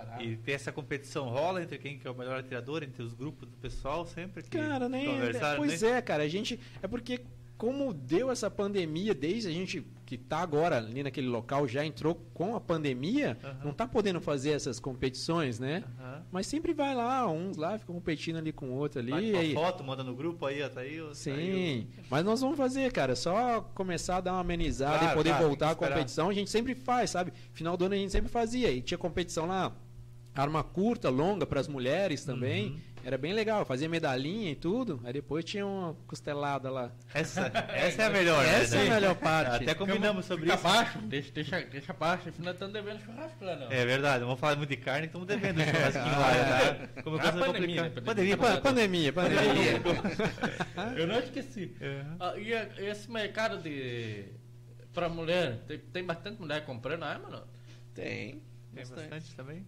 Caraca. 0.08 0.24
E 0.24 0.38
tem 0.38 0.56
essa 0.56 0.72
competição 0.72 1.26
rola 1.30 1.62
entre 1.62 1.78
quem 1.78 1.98
que 1.98 2.08
é 2.08 2.12
o 2.12 2.16
melhor 2.16 2.40
atirador, 2.40 2.84
entre 2.84 3.04
os 3.04 3.14
grupos 3.14 3.48
do 3.50 3.58
pessoal, 3.58 4.06
sempre 4.06 4.44
que 4.44 4.50
Cara, 4.58 4.88
nem. 4.90 5.06
conversaram, 5.08 5.58
Pois 5.58 5.82
né? 5.82 5.90
é, 5.98 6.02
cara, 6.02 6.24
a 6.24 6.28
gente. 6.28 6.60
É 6.82 6.88
porque, 6.88 7.22
como 7.58 7.94
deu 7.94 8.30
essa 8.32 8.50
pandemia, 8.52 9.14
desde 9.16 9.50
a 9.50 9.52
gente 9.52 9.86
que 10.06 10.18
tá 10.18 10.38
agora 10.38 10.78
ali 10.78 11.04
naquele 11.04 11.28
local, 11.28 11.68
já 11.68 11.84
entrou 11.86 12.16
com 12.34 12.56
a 12.56 12.62
pandemia, 12.62 13.38
não 13.62 13.74
tá 13.74 13.86
podendo 13.86 14.22
fazer 14.22 14.52
essas 14.52 14.80
competições, 14.80 15.60
né? 15.60 15.84
Mas 16.32 16.48
sempre 16.48 16.74
vai 16.74 16.96
lá, 16.96 17.28
uns 17.30 17.58
lá 17.58 17.78
ficam 17.78 17.94
competindo 17.96 18.38
ali 18.38 18.54
com 18.54 18.70
o 18.70 18.74
outro 18.76 19.02
ali. 19.02 19.12
Uma 19.12 19.20
aí- 19.40 19.54
foto, 19.54 19.84
manda 19.84 20.04
no 20.06 20.16
grupo 20.16 20.46
aí, 20.46 20.62
ó, 20.64 20.70
tá 20.70 20.80
aí. 20.82 21.02
ó, 21.02 21.08
tá 21.10 21.14
Sim, 21.16 21.32
aí, 21.34 21.88
mas 22.10 22.24
nós 22.24 22.40
vamos 22.40 22.56
fazer, 22.58 22.90
cara. 22.94 23.18
Só 23.18 23.60
começar 23.76 24.18
a 24.18 24.22
dar 24.22 24.32
uma 24.34 24.40
amenizada 24.42 25.00
Claro, 25.00 25.14
e 25.14 25.16
poder 25.18 25.30
claro, 25.32 25.46
voltar 25.48 25.72
à 25.72 25.76
competição. 25.76 26.30
A 26.30 26.34
gente 26.34 26.50
sempre 26.50 26.74
faz, 26.74 27.10
sabe? 27.10 27.34
Final 27.52 27.76
do 27.76 27.84
ano 27.86 27.96
a 27.96 27.98
gente 27.98 28.12
sempre 28.12 28.30
fazia. 28.30 28.72
E 28.72 28.82
tinha 28.82 28.98
competição 28.98 29.46
lá, 29.46 29.76
arma 30.42 30.64
curta, 30.64 31.10
longa 31.10 31.46
para 31.46 31.60
as 31.60 31.68
mulheres 31.68 32.24
também. 32.24 32.68
Uhum. 32.72 32.80
Era 33.04 33.18
bem 33.18 33.32
legal, 33.32 33.64
fazia 33.64 33.88
medalhinha 33.88 34.52
e 34.52 34.56
tudo. 34.56 35.00
Aí 35.06 35.14
depois 35.14 35.46
tinha 35.46 35.66
uma 35.66 35.94
costelada 36.08 36.70
lá. 36.70 36.92
Essa, 37.14 37.50
essa 37.74 38.02
é 38.02 38.06
a 38.06 38.10
melhor, 38.10 38.44
né? 38.44 38.62
Essa 38.62 38.76
é 38.78 38.88
a 38.88 38.94
melhor 38.96 39.16
parte. 39.16 39.64
Até 39.64 39.74
combinamos 39.74 40.26
sobre 40.26 40.44
Fica 40.46 40.58
isso. 40.58 40.68
abaixo, 40.68 40.98
deixa, 41.04 41.32
deixa, 41.32 41.62
deixa 41.62 41.92
abaixo. 41.94 42.28
Afinal, 42.28 42.52
estamos 42.54 42.74
devendo 42.74 43.00
churrasco 43.06 43.46
lá, 43.46 43.56
não. 43.56 43.72
É 43.72 43.86
verdade, 43.86 44.26
vamos 44.26 44.40
falar 44.40 44.58
muito 44.58 44.70
de 44.70 44.76
carne, 44.78 45.06
estamos 45.06 45.26
devendo 45.26 45.58
churrasquinho 45.64 46.20
lá, 46.20 46.32
tá? 46.96 47.02
Como 47.02 47.16
Ah, 47.16 47.20
coisa 47.32 47.38
pandemia, 47.46 47.82
né? 47.84 47.90
Pandemia, 48.04 48.38
Pa- 48.38 48.58
Pandemia, 48.58 49.14
pandemia. 49.14 49.82
Eu 50.98 51.08
não 51.08 51.20
esqueci. 51.20 51.76
É. 51.80 52.04
Ah, 52.20 52.34
e 52.38 52.54
a- 52.54 52.70
esse 52.80 53.10
mercado 53.10 53.58
de. 53.62 54.26
Pra 54.94 55.08
mulher, 55.08 55.60
tem, 55.68 55.78
tem 55.80 56.04
bastante 56.04 56.42
mulher 56.42 56.66
comprando 56.66 57.04
arma, 57.04 57.30
não? 57.30 57.44
Tem. 57.94 58.42
Tem 58.74 58.86
bastante 58.86 59.34
também. 59.36 59.66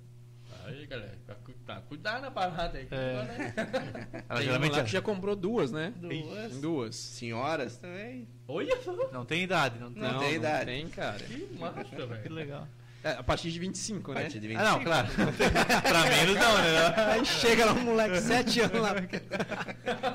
Aí, 0.66 0.86
galera, 0.86 1.18
tá, 1.26 1.36
cu- 1.36 1.54
cuidado 1.88 2.22
na 2.22 2.32
parada 2.32 2.78
aí. 2.78 2.86
que 2.86 2.93
É. 2.93 3.24
né? 3.24 4.24
Ela 4.30 4.41
geralmente 4.43 4.84
que 4.84 4.89
já 4.91 5.02
comprou 5.02 5.36
duas, 5.36 5.72
né? 5.72 5.93
Duas. 5.97 6.58
Duas. 6.60 6.95
Senhoras 6.95 7.78
também. 7.78 8.28
Olha 8.47 8.78
não 9.12 9.26
tem 9.26 9.43
idade, 9.43 9.80
não 9.80 9.91
tem. 9.91 10.02
Não 10.04 10.20
tem 10.20 10.36
idade. 10.36 10.66
tem, 10.66 10.88
cara. 10.89 11.20
que 11.20 11.58
massa, 11.60 11.84
Que 11.86 11.95
velho. 12.06 12.34
legal. 12.34 12.68
É, 13.02 13.12
a 13.12 13.24
partir 13.24 13.50
de 13.50 13.58
25, 13.60 14.12
A 14.12 14.16
né? 14.16 14.22
partir 14.24 14.39
de 14.41 14.54
Ah, 14.58 14.64
não, 14.64 14.80
25. 14.80 14.84
claro. 14.84 15.08
pra 15.88 16.04
menos 16.10 16.36
não, 16.36 16.58
né? 16.58 16.95
Aí 17.14 17.26
chega 17.26 17.66
lá 17.66 17.72
um 17.72 17.80
moleque, 17.86 18.20
7 18.20 18.60
anos 18.60 18.82
lá. 18.82 18.93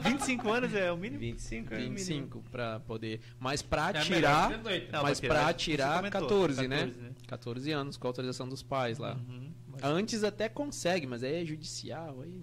25 0.02 0.52
anos 0.52 0.74
é 0.74 0.92
o 0.92 0.96
mínimo. 0.96 1.18
25 1.20 1.72
é 1.72 1.76
o 1.76 1.80
mínimo. 1.80 1.96
25 1.96 2.44
pra 2.50 2.80
poder. 2.80 3.20
Mas 3.40 3.62
pra 3.62 3.88
É 3.88 3.92
melhor 3.92 4.04
tirar. 4.04 4.50
que 4.50 4.56
18. 4.58 4.92
Não, 4.92 5.02
mas 5.02 5.18
pra 5.20 5.28
pra 5.28 5.38
tirar, 5.54 5.54
tirar 5.54 5.86
você 6.02 6.10
comentou, 6.10 6.28
14, 6.28 6.68
né? 6.68 6.76
14, 6.78 7.00
né? 7.00 7.10
14 7.26 7.72
anos 7.72 7.96
com 7.96 8.06
a 8.06 8.10
autorização 8.10 8.48
dos 8.48 8.62
pais 8.62 8.98
lá. 8.98 9.14
Uhum. 9.14 9.50
Antes 9.86 10.24
até 10.24 10.48
consegue, 10.48 11.06
mas 11.06 11.22
aí 11.22 11.42
é 11.42 11.44
judicial. 11.44 12.22
Aí... 12.22 12.42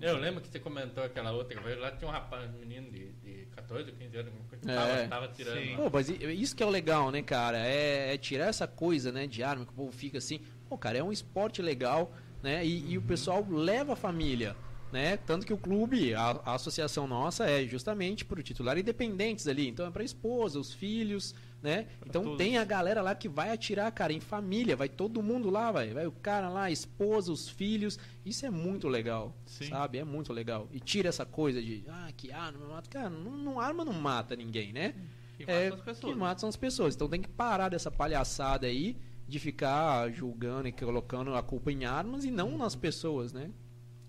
Eu 0.00 0.16
lembro 0.16 0.40
que 0.40 0.48
você 0.48 0.58
comentou 0.58 1.04
aquela 1.04 1.30
outra 1.32 1.60
vez, 1.60 1.78
lá 1.78 1.92
tinha 1.92 2.08
um 2.08 2.12
rapaz, 2.12 2.50
um 2.52 2.58
menino 2.58 2.90
de, 2.90 3.12
de 3.12 3.46
14 3.54 3.90
ou 3.90 3.96
15 3.96 4.16
anos, 4.16 4.32
que 4.48 4.70
É. 4.70 4.74
tava, 4.74 5.08
tava 5.08 5.28
tirando. 5.28 5.76
Pô, 5.76 5.90
mas 5.92 6.08
isso 6.08 6.56
que 6.56 6.62
é 6.62 6.66
o 6.66 6.70
legal, 6.70 7.10
né, 7.10 7.22
cara? 7.22 7.58
É, 7.58 8.14
é 8.14 8.18
tirar 8.18 8.46
essa 8.46 8.66
coisa, 8.66 9.12
né, 9.12 9.26
de 9.26 9.42
arma 9.44 9.64
que 9.64 9.70
o 9.70 9.74
povo 9.74 9.92
fica 9.92 10.18
assim. 10.18 10.40
Pô, 10.68 10.76
cara, 10.76 10.98
é 10.98 11.02
um 11.04 11.12
esporte 11.12 11.60
legal, 11.62 12.12
né? 12.42 12.64
E, 12.66 12.92
e 12.92 12.98
o 12.98 13.02
pessoal 13.02 13.46
leva 13.48 13.92
a 13.92 13.96
família, 13.96 14.56
né? 14.90 15.18
Tanto 15.18 15.46
que 15.46 15.52
o 15.52 15.58
clube, 15.58 16.14
a, 16.14 16.30
a 16.44 16.54
associação 16.54 17.06
nossa 17.06 17.44
é 17.48 17.64
justamente 17.66 18.24
pro 18.24 18.42
titular 18.42 18.76
independentes 18.78 19.46
ali. 19.46 19.68
Então 19.68 19.86
é 19.86 19.90
pra 19.90 20.02
esposa, 20.02 20.58
os 20.58 20.72
filhos, 20.72 21.34
né? 21.62 21.86
Então 22.04 22.22
todos. 22.24 22.38
tem 22.38 22.58
a 22.58 22.64
galera 22.64 23.00
lá 23.00 23.14
que 23.14 23.28
vai 23.28 23.50
atirar, 23.52 23.90
cara, 23.92 24.12
em 24.12 24.18
família. 24.20 24.74
Vai 24.74 24.88
todo 24.88 25.22
mundo 25.22 25.48
lá, 25.48 25.70
vai. 25.70 25.92
Vai 25.94 26.06
o 26.06 26.12
cara 26.12 26.48
lá, 26.48 26.64
a 26.64 26.70
esposa, 26.70 27.30
os 27.30 27.48
filhos. 27.48 27.98
Isso 28.26 28.44
é 28.44 28.50
muito 28.50 28.88
legal, 28.88 29.36
Sim. 29.46 29.68
sabe? 29.68 29.98
É 29.98 30.04
muito 30.04 30.32
legal. 30.32 30.68
E 30.72 30.80
tira 30.80 31.08
essa 31.08 31.24
coisa 31.24 31.62
de, 31.62 31.84
ah, 31.88 32.10
que 32.16 32.32
arma 32.32 32.66
mata. 32.66 32.90
Cara, 32.90 33.08
não, 33.10 33.30
não- 33.32 33.60
arma 33.60 33.84
não 33.84 33.92
mata 33.92 34.34
ninguém, 34.34 34.72
né? 34.72 34.94
Que 35.36 35.44
é, 35.48 35.70
mata 35.70 35.76
as 35.76 35.82
pessoas. 35.82 36.12
que 36.12 36.18
mata 36.18 36.40
são 36.40 36.48
as 36.48 36.56
pessoas. 36.56 36.94
Então 36.96 37.08
tem 37.08 37.22
que 37.22 37.28
parar 37.28 37.68
dessa 37.68 37.90
palhaçada 37.90 38.66
aí 38.66 38.96
de 39.28 39.38
ficar 39.38 40.10
julgando 40.10 40.66
e 40.68 40.72
colocando 40.72 41.34
a 41.34 41.42
culpa 41.42 41.70
em 41.70 41.84
armas 41.84 42.24
e 42.24 42.30
não 42.30 42.58
nas 42.58 42.74
pessoas, 42.74 43.32
né? 43.32 43.50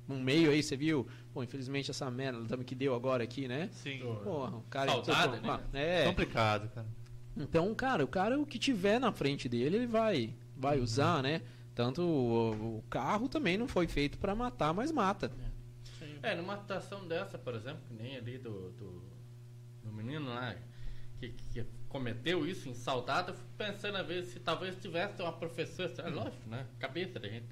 No 0.07 0.19
meio 0.19 0.51
aí, 0.51 0.61
você 0.61 0.75
viu? 0.75 1.07
Pô, 1.33 1.41
infelizmente 1.43 1.89
essa 1.89 2.11
merda 2.11 2.43
também 2.45 2.65
que 2.65 2.75
deu 2.75 2.93
agora 2.93 3.23
aqui, 3.23 3.47
né? 3.47 3.69
Sim. 3.71 3.99
Porra, 4.23 4.57
o 4.57 4.61
cara. 4.63 4.91
Saudade, 4.91 5.39
Pô, 5.39 5.47
né? 5.71 6.01
É. 6.03 6.05
Complicado, 6.07 6.69
cara. 6.73 6.87
Então, 7.35 7.73
cara, 7.73 8.03
o 8.03 8.07
cara, 8.07 8.39
o 8.39 8.45
que 8.45 8.59
tiver 8.59 8.99
na 8.99 9.11
frente 9.11 9.49
dele, 9.49 9.77
ele 9.77 9.87
vai, 9.87 10.33
vai 10.55 10.79
usar, 10.79 11.23
né? 11.23 11.41
Tanto 11.73 12.01
o, 12.03 12.77
o 12.77 12.83
carro 12.89 13.27
também 13.27 13.57
não 13.57 13.67
foi 13.67 13.87
feito 13.87 14.17
pra 14.17 14.35
matar, 14.35 14.73
mas 14.73 14.91
mata. 14.91 15.31
É, 16.21 16.35
numa 16.35 16.57
situação 16.57 17.05
dessa, 17.05 17.37
por 17.37 17.53
exemplo, 17.53 17.81
que 17.87 17.93
nem 17.93 18.15
ali 18.15 18.37
do, 18.37 18.71
do, 18.71 19.03
do 19.83 19.91
menino 19.91 20.29
lá, 20.29 20.55
que, 21.19 21.29
que 21.29 21.65
cometeu 21.89 22.47
isso 22.47 22.69
em 22.69 22.73
saudade, 22.73 23.29
eu 23.29 23.33
fico 23.33 23.49
pensando 23.57 23.97
a 23.97 24.03
ver 24.03 24.23
se 24.23 24.39
talvez 24.39 24.75
tivesse 24.81 25.21
uma 25.21 25.33
professora, 25.33 25.91
é 25.97 26.09
lógico, 26.09 26.49
né? 26.49 26.65
Cabeça 26.79 27.19
da 27.19 27.27
gente, 27.27 27.45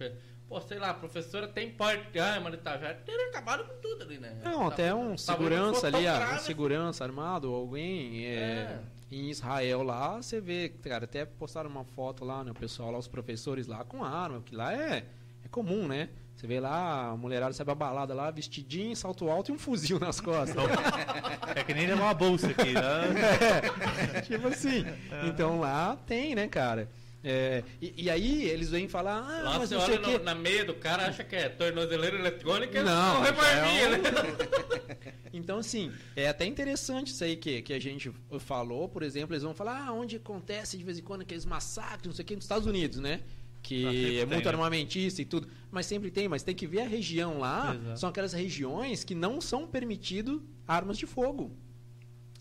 pô, 0.48 0.62
sei 0.62 0.80
lá, 0.80 0.92
a 0.92 0.94
professora 0.94 1.48
tem 1.48 1.72
porte 1.72 2.12
de 2.12 2.20
arma 2.20 2.50
de 2.50 2.58
Itajaí, 2.58 2.96
teria 3.06 3.28
acabado 3.28 3.66
com 3.66 3.82
tudo 3.82 4.04
ali, 4.04 4.18
né? 4.20 4.42
Não, 4.44 4.68
até 4.68 4.96
um 4.96 5.18
segurança 5.18 5.88
ali, 5.88 6.08
ah, 6.08 6.36
um 6.36 6.40
segurança 6.40 7.04
armado, 7.04 7.54
alguém 7.54 8.26
é, 8.26 8.40
É. 8.40 8.82
em 9.12 9.30
Israel 9.30 9.84
lá, 9.84 10.18
você 10.18 10.40
vê, 10.40 10.70
cara, 10.70 11.04
até 11.04 11.26
postaram 11.26 11.70
uma 11.70 11.84
foto 11.84 12.24
lá, 12.24 12.44
né, 12.44 12.52
o 12.52 12.56
pessoal 12.56 12.92
lá, 12.92 12.98
os 12.98 13.08
professores 13.08 13.68
lá 13.68 13.84
com 13.84 14.04
arma, 14.04 14.42
que 14.42 14.56
lá 14.56 14.74
é, 14.74 15.06
é 15.44 15.48
comum, 15.50 15.88
né? 15.88 16.10
Você 16.36 16.48
vê 16.48 16.60
lá, 16.60 17.10
a 17.10 17.18
mulherada 17.18 17.54
sai 17.54 17.66
pra 17.66 17.76
balada 17.76 18.16
lá, 18.16 18.32
vestidinho, 18.32 18.96
salto 18.96 19.30
alto 19.30 19.52
e 19.52 19.54
um 19.54 19.60
fuzil 19.60 20.00
nas 20.00 20.20
costas. 20.20 20.56
É 21.54 21.64
que 21.66 21.74
nem 21.74 21.86
levar 21.86 22.04
uma 22.04 22.14
bolsa 22.14 22.48
aqui, 22.48 22.74
né? 22.74 24.22
tipo 24.26 24.48
assim. 24.48 24.86
Então 25.28 25.60
lá 25.60 25.98
tem, 26.08 26.34
né, 26.34 26.48
cara? 26.48 26.88
É, 27.24 27.64
e, 27.80 28.06
e 28.06 28.10
aí 28.10 28.46
eles 28.46 28.70
vêm 28.72 28.88
falar, 28.88 29.18
ah, 29.20 29.44
Lá 29.44 29.60
mas 29.60 29.70
você 29.70 29.76
não 29.76 29.82
olha 30.10 30.18
no- 30.18 30.24
na 30.24 30.34
meia 30.36 30.66
do 30.66 30.74
cara, 30.74 31.08
acha 31.08 31.24
que 31.24 31.36
é 31.36 31.50
tornozeleira 31.50 32.18
eletrônica, 32.18 32.82
Não, 32.84 33.20
um 33.20 33.22
revolvinho, 33.22 33.56
é 33.84 33.88
um- 33.88 33.92
né? 33.92 34.00
Então, 35.34 35.60
assim, 35.60 35.92
é 36.16 36.28
até 36.28 36.46
interessante 36.46 37.08
isso 37.14 37.24
aí 37.24 37.36
que, 37.38 37.62
que 37.62 37.74
a 37.74 37.80
gente 37.80 38.12
falou, 38.40 38.90
por 38.90 39.02
exemplo, 39.04 39.34
eles 39.34 39.44
vão 39.44 39.54
falar, 39.54 39.86
ah, 39.88 39.94
onde 39.94 40.18
acontece 40.18 40.78
de 40.78 40.84
vez 40.84 41.00
em 41.00 41.02
quando 41.04 41.22
aqueles 41.22 41.46
massacres, 41.46 42.06
não 42.08 42.14
sei 42.14 42.24
o 42.24 42.26
que, 42.26 42.36
nos 42.36 42.44
Estados 42.44 42.68
Unidos, 42.68 42.98
né? 43.00 43.22
Que 43.62 43.86
Ah, 43.86 43.90
é 43.90 44.18
tem, 44.18 44.26
muito 44.26 44.46
né? 44.46 44.52
armamentista 44.52 45.22
e 45.22 45.26
tudo. 45.26 45.48
Mas 45.70 45.86
sempre 45.86 46.10
tem, 46.12 46.28
mas 46.28 46.42
tem 46.44 46.54
que 46.56 46.66
ver 46.68 46.82
a 46.82 46.88
região 46.88 47.38
lá. 47.40 47.76
Exato. 47.80 48.00
São 48.00 48.10
aquelas 48.10 48.34
regiões 48.34 49.04
que 49.04 49.14
não 49.16 49.40
são 49.40 49.68
permitido 49.68 50.44
armas 50.68 50.98
de 50.98 51.06
fogo. 51.06 51.56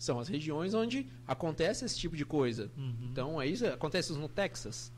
São 0.01 0.19
as 0.19 0.27
regiões 0.27 0.73
onde 0.73 1.05
acontece 1.27 1.85
esse 1.85 1.95
tipo 1.95 2.15
de 2.17 2.25
coisa. 2.25 2.71
Uhum. 2.75 2.95
Então, 3.11 3.39
é 3.39 3.45
isso. 3.45 3.67
Acontece 3.67 4.11
no 4.13 4.27
Texas. 4.27 4.91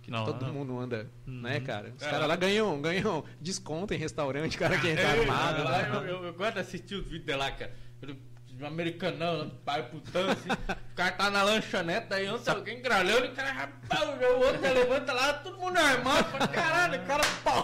Que 0.00 0.12
Não, 0.12 0.24
todo 0.24 0.46
não. 0.46 0.52
mundo 0.52 0.78
anda, 0.78 1.10
Uhum. 1.26 1.40
né, 1.40 1.58
cara? 1.58 1.92
Os 1.96 2.02
É, 2.02 2.08
caras 2.08 2.28
lá 2.28 2.36
ganham, 2.36 2.80
ganham 2.80 3.24
desconto 3.40 3.92
em 3.94 3.96
restaurante, 3.96 4.56
cara 4.56 4.78
que 4.78 4.94
tá 4.94 5.08
armado. 5.10 5.64
lá, 5.64 5.70
lá. 5.70 5.82
eu, 5.88 6.06
eu, 6.06 6.24
eu 6.26 6.34
gosto 6.34 6.54
de 6.54 6.60
assistir 6.60 6.94
os 6.94 7.02
vídeos 7.04 7.24
de 7.26 7.34
lá, 7.34 7.50
cara. 7.50 7.74
Eu- 8.00 8.16
Um 8.60 8.66
americanão, 8.66 9.50
pai 9.64 9.88
putão, 9.88 10.30
assim. 10.30 10.48
o 10.50 10.94
cara 10.96 11.12
tá 11.12 11.30
na 11.30 11.42
lanchonete, 11.44 12.06
daí 12.08 12.28
ontem 12.28 12.50
alguém 12.50 12.82
gralhando, 12.82 13.26
e 13.26 13.28
o 13.28 13.32
cara 13.32 13.52
rapaz, 13.52 14.02
o 14.02 14.38
outro 14.40 14.60
já 14.62 14.72
levanta 14.72 15.12
lá, 15.12 15.32
todo 15.34 15.58
mundo 15.58 15.76
armado. 15.76 16.24
Fala, 16.30 16.48
Caralho, 16.48 17.00
o 17.02 17.06
cara 17.06 17.22
pau. 17.44 17.62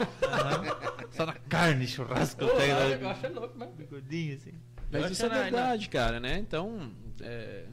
Só 1.11 1.27
na 1.27 1.33
carne, 1.49 1.87
churrasco, 1.87 2.47
Pô, 2.47 2.55
pega 2.57 2.75
o 2.75 2.79
lá, 2.79 2.89
negócio 2.89 3.27
é 3.27 3.29
louco, 3.29 3.59
né? 3.59 3.68
bigodinho 3.77 4.35
assim. 4.37 4.55
Mas 5.01 5.12
isso 5.12 5.22
é 5.22 5.26
acho 5.26 5.34
que 5.34 5.38
na- 5.38 5.42
verdade, 5.42 5.88
cara, 5.88 6.20
né? 6.20 6.38
Então, 6.38 6.90
é, 7.20 7.66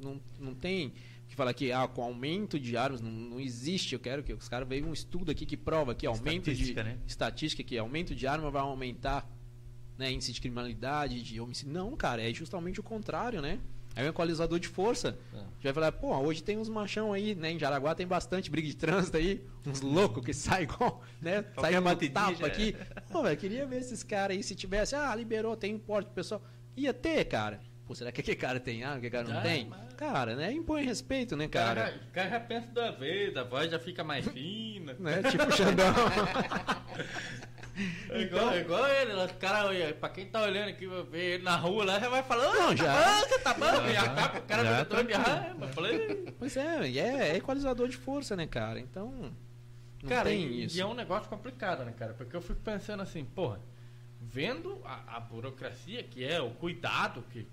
não, 0.00 0.20
não 0.38 0.54
tem 0.54 0.92
que 1.28 1.34
falar 1.34 1.52
que 1.52 1.70
ah, 1.72 1.86
com 1.86 2.02
aumento 2.02 2.58
de 2.58 2.76
armas 2.76 3.00
não, 3.00 3.10
não 3.10 3.40
existe. 3.40 3.92
Eu 3.94 4.00
quero 4.00 4.22
que 4.22 4.32
os 4.32 4.48
caras 4.48 4.68
vejam 4.68 4.88
um 4.90 4.92
estudo 4.92 5.30
aqui 5.30 5.44
que 5.44 5.56
prova 5.56 5.94
que 5.94 6.06
aumento 6.06 6.44
de 6.44 6.50
Estatística, 6.52 6.84
né? 6.84 6.98
estatística 7.06 7.62
que 7.62 7.76
aumento 7.78 8.14
de 8.14 8.26
arma 8.26 8.50
vai 8.50 8.62
aumentar, 8.62 9.28
né, 9.96 10.10
índice 10.10 10.32
de 10.32 10.40
criminalidade, 10.40 11.22
de 11.22 11.40
homicídio. 11.40 11.72
Não, 11.72 11.94
cara, 11.96 12.22
é 12.28 12.32
justamente 12.32 12.80
o 12.80 12.82
contrário, 12.82 13.42
né? 13.42 13.58
É 13.96 14.04
um 14.04 14.06
equalizador 14.06 14.60
de 14.60 14.68
força. 14.68 15.18
É. 15.34 15.38
A 15.38 15.40
gente 15.40 15.62
vai 15.64 15.72
falar, 15.72 15.90
pô, 15.90 16.16
hoje 16.18 16.40
tem 16.40 16.56
uns 16.56 16.68
machão 16.68 17.12
aí, 17.12 17.34
né? 17.34 17.50
Em 17.50 17.58
Jaraguá 17.58 17.96
tem 17.96 18.06
bastante 18.06 18.48
briga 18.48 18.68
de 18.68 18.76
trânsito 18.76 19.16
aí, 19.16 19.44
uns 19.66 19.80
loucos 19.80 20.24
que 20.24 20.32
saem 20.34 20.64
igual, 20.64 21.02
né? 21.20 21.44
No 21.56 21.82
batidinha 21.82 22.12
tapa 22.12 22.44
é. 22.44 22.46
aqui. 22.46 22.76
Pô, 23.10 23.24
velho, 23.24 23.36
queria 23.36 23.66
ver 23.66 23.80
esses 23.80 24.04
caras 24.04 24.36
aí, 24.36 24.42
se 24.44 24.54
tivesse, 24.54 24.94
ah, 24.94 25.12
liberou, 25.16 25.56
tem 25.56 25.76
porte, 25.76 26.10
pessoal. 26.14 26.40
Ia 26.78 26.94
ter, 26.94 27.24
cara. 27.24 27.60
Pô, 27.86 27.94
será 27.94 28.12
que 28.12 28.20
aquele 28.20 28.36
cara 28.36 28.60
tem 28.60 28.84
arma, 28.84 28.96
aquele 28.98 29.10
cara 29.10 29.28
não 29.28 29.38
Ah, 29.38 29.42
tem? 29.42 29.66
mas- 29.66 29.88
Cara, 29.94 30.36
né? 30.36 30.52
Impõe 30.52 30.84
respeito, 30.84 31.36
né, 31.36 31.46
O 31.46 31.48
cara, 31.48 31.80
cara? 31.82 31.90
já- 31.90 31.96
o 31.96 32.10
cara 32.12 32.28
já 32.30 32.40
pensa 32.40 32.66
da 32.68 32.90
vez, 32.92 33.36
a 33.36 33.42
voz 33.42 33.68
já 33.70 33.78
fica 33.80 34.04
mais 34.04 34.24
fina. 34.28 34.94
Né? 34.98 35.22
Tipo 35.30 35.50
Xandão. 35.52 35.94
É 38.10 38.22
igual, 38.22 38.50
é 38.52 38.58
igual 38.60 38.88
ele, 38.88 39.12
o 39.12 39.34
cara, 39.34 39.66
olha, 39.68 39.94
pra 39.94 40.08
quem 40.08 40.26
tá 40.26 40.42
olhando 40.42 40.68
aqui, 40.70 40.84
vai 40.88 41.02
ver 41.04 41.34
ele 41.34 41.44
na 41.44 41.54
rua 41.56 41.84
lá, 41.84 42.00
já 42.00 42.08
vai 42.08 42.24
falando, 42.24 42.54
Não, 42.56 42.70
"Ah, 42.70 42.74
já. 42.74 42.84
tá 42.92 43.04
bom, 43.04 43.28
você 43.28 43.38
tá 43.38 43.54
bom, 43.54 43.86
e 43.88 43.96
a 43.96 44.08
capa, 44.14 44.38
o 44.38 44.42
cara 44.42 44.64
Já 44.64 44.78
já 44.78 44.84
tá 44.84 45.02
de. 45.02 45.62
Eu 45.62 45.68
falei, 45.68 46.34
pois 46.36 46.56
é, 46.56 46.88
é, 46.98 47.28
é 47.28 47.36
equalizador 47.36 47.88
de 47.88 47.96
força, 47.96 48.34
né, 48.34 48.48
cara? 48.48 48.80
Então, 48.80 49.32
não 50.02 50.08
cara, 50.08 50.28
tem 50.28 50.40
e, 50.42 50.64
isso. 50.64 50.76
e 50.76 50.80
é 50.80 50.86
um 50.86 50.94
negócio 50.94 51.28
complicado, 51.28 51.84
né, 51.84 51.94
cara? 51.96 52.14
Porque 52.14 52.34
eu 52.34 52.40
fico 52.42 52.58
pensando 52.58 53.00
assim, 53.00 53.24
porra, 53.24 53.60
vendo 54.30 54.78
a, 54.84 55.16
a 55.16 55.20
burocracia 55.20 56.02
que 56.02 56.24
é, 56.24 56.40
o 56.40 56.50
cuidado 56.50 57.22
que, 57.32 57.46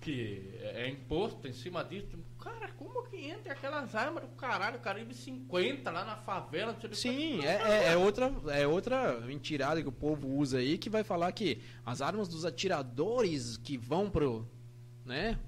que 0.00 0.50
é 0.60 0.88
imposto 0.88 1.48
em 1.48 1.52
cima 1.52 1.82
disso, 1.82 2.18
cara, 2.38 2.68
como 2.76 3.02
que 3.04 3.16
entra 3.16 3.52
aquelas 3.54 3.94
armas 3.94 4.22
do 4.24 4.28
caralho, 4.36 4.78
Caribe 4.80 5.14
50 5.14 5.90
lá 5.90 6.04
na 6.04 6.16
favela? 6.16 6.76
Sim, 6.92 7.42
é, 7.44 7.54
é- 7.62 7.92
é 7.92 7.96
outra, 7.96 8.32
é 8.48 8.66
outra 8.66 9.18
mentirada 9.20 9.80
que 9.82 9.88
o 9.88 9.92
povo 9.92 10.28
usa 10.28 10.58
aí 10.58 10.76
que 10.76 10.90
vai 10.90 11.02
falar 11.02 11.32
que 11.32 11.62
as 11.84 12.02
armas 12.02 12.28
dos 12.28 12.44
atiradores 12.44 13.56
que 13.56 13.76
vão 13.78 14.10
pro, 14.10 14.46
né? 15.04 15.38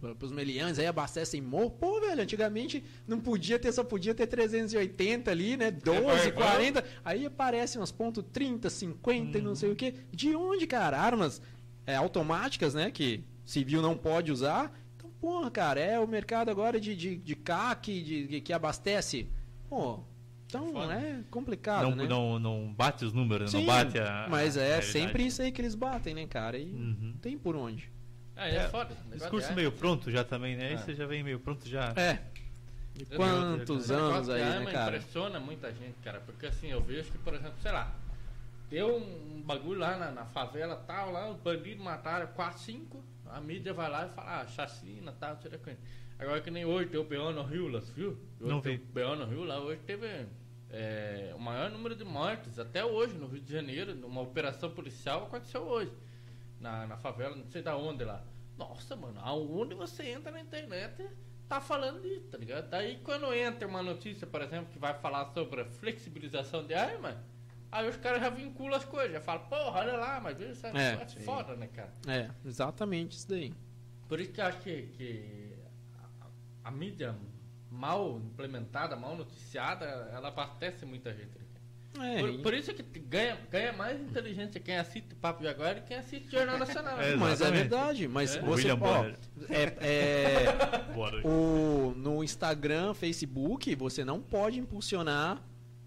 Para 0.00 0.26
os 0.26 0.32
meliantes 0.32 0.78
aí 0.78 0.86
abastecem 0.86 1.40
morro. 1.40 1.70
Pô, 1.70 2.00
velho, 2.00 2.22
antigamente 2.22 2.82
não 3.06 3.18
podia 3.20 3.58
ter, 3.58 3.72
só 3.72 3.82
podia 3.84 4.14
ter 4.14 4.26
380 4.26 5.30
ali, 5.30 5.56
né? 5.56 5.70
12, 5.70 6.32
40. 6.32 6.84
Aí 7.04 7.26
aparecem 7.26 7.80
umas 7.80 7.92
pontos 7.92 8.24
30, 8.32 8.68
50 8.70 9.38
e 9.38 9.42
não 9.42 9.54
sei 9.54 9.70
o 9.72 9.76
que. 9.76 9.94
De 10.12 10.34
onde, 10.34 10.66
cara? 10.66 10.98
Armas 10.98 11.40
é, 11.86 11.94
automáticas, 11.96 12.74
né? 12.74 12.90
Que 12.90 13.24
civil 13.44 13.80
não 13.82 13.96
pode 13.96 14.30
usar. 14.32 14.72
Então, 14.96 15.10
porra, 15.20 15.50
cara, 15.50 15.80
é 15.80 15.98
o 15.98 16.06
mercado 16.06 16.50
agora 16.50 16.80
de, 16.80 16.94
de, 16.94 17.16
de 17.16 17.34
CAC, 17.36 18.02
de, 18.02 18.26
de 18.26 18.40
que 18.40 18.52
abastece. 18.52 19.28
Pô, 19.68 20.00
então 20.46 20.72
foda. 20.72 20.94
é 20.94 21.20
complicado, 21.30 21.90
Não, 21.90 21.94
né? 21.96 22.06
não, 22.06 22.38
não 22.38 22.72
bate 22.74 23.04
os 23.04 23.12
números, 23.12 23.50
Sim, 23.50 23.58
não 23.58 23.66
bate 23.66 23.98
a. 23.98 24.26
mas 24.30 24.56
a 24.56 24.62
é 24.62 24.66
realidade. 24.68 24.92
sempre 24.92 25.26
isso 25.26 25.42
aí 25.42 25.52
que 25.52 25.60
eles 25.60 25.74
batem, 25.74 26.14
né, 26.14 26.26
cara? 26.26 26.56
E 26.58 26.72
Uhum. 26.72 27.14
tem 27.20 27.36
por 27.36 27.54
onde. 27.54 27.90
É, 28.38 28.50
é, 28.50 28.56
É, 28.56 28.68
foda. 28.68 28.94
Discurso 29.12 29.48
de 29.48 29.54
meio 29.54 29.72
pronto 29.72 30.10
já 30.10 30.22
também, 30.24 30.56
né? 30.56 30.68
Aí 30.68 30.74
É. 30.74 30.76
você 30.78 30.94
já 30.94 31.06
vem 31.06 31.22
meio 31.22 31.40
pronto 31.40 31.68
já. 31.68 31.92
É. 31.96 32.20
E 32.98 33.04
quantos 33.04 33.90
anos 33.90 34.28
aí, 34.28 34.42
né, 34.42 34.72
cara? 34.72 34.96
impressiona 34.96 35.38
muita 35.38 35.72
gente, 35.72 35.98
cara. 36.02 36.20
Porque 36.20 36.46
assim, 36.46 36.68
eu 36.68 36.80
vejo 36.80 37.10
que, 37.12 37.18
por 37.18 37.34
exemplo, 37.34 37.54
sei 37.60 37.70
lá, 37.72 37.92
deu 38.70 38.96
um 38.96 39.42
bagulho 39.42 39.78
lá 39.80 39.96
na, 39.96 40.10
na 40.10 40.24
favela 40.24 40.76
tal, 40.86 41.12
lá, 41.12 41.28
os 41.30 41.36
bandidos 41.38 41.82
mataram 41.84 42.26
4, 42.28 42.58
5, 42.60 43.04
a 43.30 43.40
mídia 43.40 43.72
vai 43.72 43.88
lá 43.90 44.06
e 44.06 44.10
fala, 44.10 44.40
ah, 44.40 44.46
chacina, 44.46 45.12
tal, 45.18 45.34
não 45.34 45.42
sei 45.42 45.50
o 45.52 45.58
que. 45.58 45.76
Agora 46.18 46.40
que 46.40 46.50
nem 46.50 46.64
hoje 46.64 46.88
tem 46.88 46.98
o 46.98 47.04
B.O. 47.04 47.30
no 47.30 47.42
Rio, 47.44 47.68
lá, 47.68 47.80
você 47.80 47.92
viu? 47.92 48.18
Hoje 48.40 48.50
Não 48.52 48.60
tem 48.60 48.76
vi. 48.78 48.82
O 48.82 48.86
B.O. 48.92 49.14
no 49.16 49.24
Rio 49.26 49.44
lá, 49.44 49.60
hoje 49.60 49.80
teve 49.86 50.26
é, 50.70 51.32
o 51.36 51.38
maior 51.38 51.70
número 51.70 51.94
de 51.94 52.04
mortes 52.04 52.58
até 52.58 52.84
hoje 52.84 53.14
no 53.14 53.28
Rio 53.28 53.40
de 53.40 53.52
Janeiro, 53.52 53.94
numa 53.94 54.20
operação 54.20 54.70
policial 54.70 55.24
aconteceu 55.24 55.62
hoje. 55.62 55.92
Na, 56.60 56.86
na 56.86 56.96
favela, 56.96 57.36
não 57.36 57.46
sei 57.46 57.62
da 57.62 57.76
onde 57.76 58.04
lá. 58.04 58.24
Nossa, 58.56 58.96
mano, 58.96 59.20
aonde 59.22 59.74
você 59.74 60.08
entra 60.08 60.32
na 60.32 60.40
internet 60.40 61.08
tá 61.48 61.60
falando 61.60 62.02
disso, 62.02 62.28
tá 62.28 62.36
ligado? 62.36 62.68
Daí 62.68 62.98
quando 62.98 63.32
entra 63.32 63.66
uma 63.66 63.82
notícia, 63.82 64.26
por 64.26 64.42
exemplo, 64.42 64.70
que 64.70 64.78
vai 64.78 64.94
falar 64.94 65.32
sobre 65.32 65.62
a 65.62 65.64
flexibilização 65.64 66.66
de 66.66 66.74
arma, 66.74 67.24
aí 67.72 67.88
os 67.88 67.96
caras 67.96 68.20
já 68.20 68.28
vinculam 68.28 68.76
as 68.76 68.84
coisas, 68.84 69.12
já 69.12 69.20
falam, 69.20 69.46
porra, 69.48 69.80
olha 69.80 69.96
lá, 69.96 70.20
mas 70.20 70.38
isso 70.40 70.66
é, 70.66 70.70
É, 70.70 71.02
é 71.02 71.06
foda, 71.24 71.56
né, 71.56 71.68
cara? 71.68 71.92
É, 72.06 72.30
exatamente 72.44 73.16
isso 73.16 73.28
daí. 73.28 73.54
Por 74.08 74.20
isso 74.20 74.32
que 74.32 74.40
eu 74.40 74.44
acho 74.44 74.58
que, 74.60 74.82
que 74.88 75.54
a, 75.96 76.68
a 76.68 76.70
mídia 76.70 77.16
mal 77.70 78.18
implementada, 78.18 78.96
mal 78.96 79.16
noticiada, 79.16 79.84
ela 80.12 80.28
abastece 80.28 80.84
muita 80.84 81.14
gente. 81.14 81.38
Né? 81.96 82.16
É, 82.16 82.20
Por, 82.20 82.38
por 82.42 82.54
isso 82.54 82.72
que 82.74 82.82
ganha, 83.00 83.38
ganha 83.50 83.72
mais 83.72 84.00
inteligência 84.00 84.60
quem 84.60 84.76
assiste 84.76 85.14
Papo 85.14 85.40
de 85.42 85.48
Agora 85.48 85.78
e 85.78 85.82
quem 85.82 85.96
assiste 85.96 86.30
Jornal 86.30 86.58
Nacional. 86.58 87.00
É, 87.00 87.16
mas 87.16 87.40
é 87.40 87.50
verdade, 87.50 88.06
mas 88.08 88.36
É. 88.36 88.40
você 88.40 88.70
ó, 88.70 88.76
Bonner. 88.76 89.16
é, 89.48 89.62
é, 89.80 90.82
Boa 90.94 91.10
noite. 91.10 91.26
o, 91.26 91.94
no 91.96 92.22
Instagram, 92.22 92.94
Facebook, 92.94 93.74
você 93.74 94.04
não 94.04 94.20
pode 94.20 94.58
impulsionar 94.60 95.42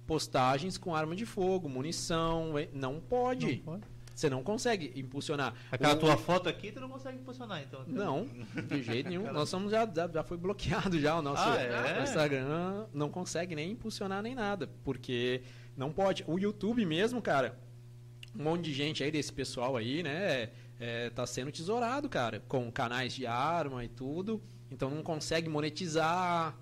postagens 0.07 0.77
com 0.77 0.93
arma 0.95 1.15
de 1.15 1.25
fogo, 1.25 1.69
munição, 1.69 2.53
não 2.73 2.99
pode. 2.99 3.57
Não 3.57 3.63
pode. 3.63 3.83
Você 4.13 4.29
não 4.29 4.43
consegue 4.43 4.91
impulsionar. 4.95 5.53
Aquela 5.71 5.93
O- 5.93 5.97
tua 5.97 6.17
foto 6.17 6.47
aqui, 6.49 6.71
tu 6.71 6.79
não 6.81 6.89
consegue 6.89 7.17
funcionar, 7.23 7.61
então. 7.63 7.83
Não, 7.87 8.27
de 8.67 8.83
jeito 8.83 9.09
nenhum. 9.09 9.31
Nós 9.31 9.49
somos 9.49 9.71
já, 9.71 9.89
já, 9.91 10.07
já 10.07 10.21
foi 10.23 10.37
bloqueado 10.37 10.99
já 10.99 11.17
o 11.17 11.21
nosso 11.21 11.41
Ah, 11.41 11.55
é? 11.59 11.99
o 11.99 12.03
Instagram 12.03 12.85
não 12.93 13.09
consegue 13.09 13.55
nem 13.55 13.71
impulsionar 13.71 14.21
nem 14.21 14.35
nada, 14.35 14.69
porque 14.83 15.41
não 15.75 15.91
pode. 15.91 16.23
O 16.27 16.37
YouTube 16.39 16.85
mesmo, 16.85 17.21
cara, 17.21 17.57
um 18.37 18.43
monte 18.43 18.63
de 18.65 18.73
gente 18.73 19.03
aí 19.03 19.11
desse 19.11 19.31
pessoal 19.31 19.75
aí, 19.77 20.03
né, 20.03 20.49
é, 20.79 21.09
tá 21.09 21.25
sendo 21.27 21.51
tesourado, 21.51 22.07
cara, 22.09 22.41
com 22.47 22.71
canais 22.71 23.13
de 23.13 23.25
arma 23.25 23.83
e 23.83 23.87
tudo. 23.89 24.41
Então 24.69 24.89
não 24.89 25.03
consegue 25.03 25.49
monetizar. 25.49 26.55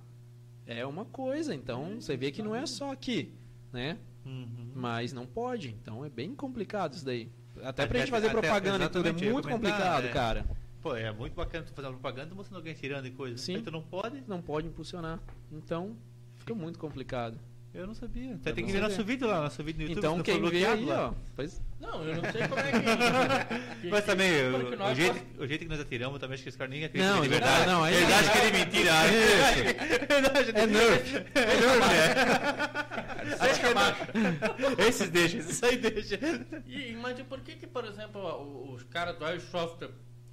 É 0.66 0.86
uma 0.86 1.06
coisa, 1.06 1.54
então 1.56 2.00
você 2.00 2.16
vê 2.16 2.32
que 2.32 2.42
não 2.44 2.56
é 2.56 2.66
só 2.66 2.92
aqui, 2.92 3.34
né? 3.74 3.98
Uhum. 4.26 4.72
Mas 4.76 5.12
não 5.12 5.26
pode, 5.26 5.70
então 5.70 6.06
é 6.06 6.10
bem 6.10 6.36
complicado 6.36 6.94
isso 6.94 7.06
daí. 7.06 7.32
Até 7.58 7.68
Até- 7.84 7.88
pra 7.88 8.00
gente 8.00 8.12
fazer 8.12 8.28
até- 8.28 8.40
propaganda 8.40 8.86
e 8.86 8.90
tudo 8.90 9.10
é 9.10 9.12
muito 9.12 9.48
complicado, 9.48 10.06
é. 10.06 10.12
cara. 10.12 10.46
Pô, 10.82 10.96
é 10.96 11.12
muito 11.12 11.34
bacana 11.34 11.66
tu 11.66 11.74
fazer 11.74 11.88
uma 11.88 11.94
propaganda 11.94 12.34
mostrando 12.36 12.58
alguém 12.58 12.74
tirando 12.74 13.06
e 13.08 13.12
coisa. 13.12 13.38
Sim. 13.38 13.56
Aí 13.56 13.62
tu 13.62 13.72
não 13.72 13.82
pode? 13.82 14.24
não 14.28 14.42
pode 14.42 14.68
impulsionar. 14.68 15.20
Então, 15.52 15.98
fica 16.36 16.54
muito 16.54 16.78
complicado. 16.80 17.38
Eu 17.72 17.86
não 17.86 17.94
sabia. 17.94 18.36
Você 18.36 18.52
tem 18.52 18.64
não 18.64 18.68
que 18.68 18.78
ver 18.78 18.82
nosso 18.82 19.04
vídeo 19.04 19.28
lá, 19.28 19.42
nosso 19.42 19.64
vídeo 19.64 19.78
no 19.78 19.84
YouTube. 19.84 20.00
então, 20.00 20.18
não 20.18 20.24
quem 20.24 20.34
vê 20.36 20.40
bloqueado 20.42 20.74
aí, 20.82 20.86
lá. 20.86 21.10
ó, 21.10 21.14
faz... 21.36 21.62
Não, 21.80 22.04
eu 22.04 22.16
não 22.16 22.32
sei 22.32 22.48
como 22.48 22.60
é 22.62 22.72
que. 22.72 23.82
que- 23.82 23.88
Mas 23.90 24.06
também, 24.06 24.32
que- 24.32 24.48
o, 24.48 24.60
porque 24.60 24.84
o 24.84 24.96
jeito, 24.96 25.26
o 25.44 25.48
jeito 25.48 25.62
que 25.66 25.70
nós 25.70 25.80
atiramos, 25.80 26.20
também 26.20 26.34
acho 26.34 26.44
que 26.44 26.50
os 26.50 26.56
caras 26.56 26.72
nem 26.74 26.84
acreditam 26.84 27.16
Não, 27.16 27.22
de 27.22 27.28
não, 27.30 27.38
verdade. 27.38 27.66
não, 27.68 27.84
aí- 27.84 27.96
Eles 27.96 28.12
acham 28.12 28.32
que 28.34 28.38
ele 28.40 28.58
mentira. 28.58 28.92
Eles 29.06 30.50
É 30.56 30.68
nerf. 30.68 31.16
É 31.36 31.46
nerf, 31.46 31.80
né? 31.80 33.36
Acho 33.40 33.60
que 33.60 33.66
é 33.68 33.74
nerf. 33.76 34.88
Esses 34.88 35.10
deixam, 35.10 35.40
esses 35.40 35.64
aí 35.64 35.78
deixam. 35.78 36.20
E, 36.66 36.94
mas 36.96 37.20
e 37.20 37.24
por 37.24 37.40
que, 37.42 37.56
que, 37.56 37.68
por 37.68 37.86
exemplo, 37.86 38.74
os 38.74 38.84
caras 38.84 39.16
do 39.18 39.26
Airsoft. 39.26 39.88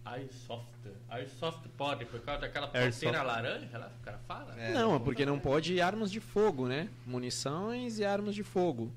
Airsoft. 0.06 0.66
Airsoft 1.08 1.68
pode, 1.76 2.04
por 2.04 2.20
causa 2.20 2.42
daquela 2.42 2.68
ponteira 2.68 3.22
laranja 3.22 3.76
lá 3.78 3.88
que 3.88 3.96
o 4.00 4.04
cara 4.04 4.18
fala? 4.26 4.54
É, 4.60 4.72
não, 4.72 4.96
é 4.96 4.98
porque 4.98 5.26
não 5.26 5.38
pode 5.38 5.80
armas 5.80 6.10
de 6.10 6.20
fogo, 6.20 6.66
né? 6.68 6.88
Munições 7.04 7.98
e 7.98 8.04
armas 8.04 8.34
de 8.34 8.42
fogo. 8.42 8.92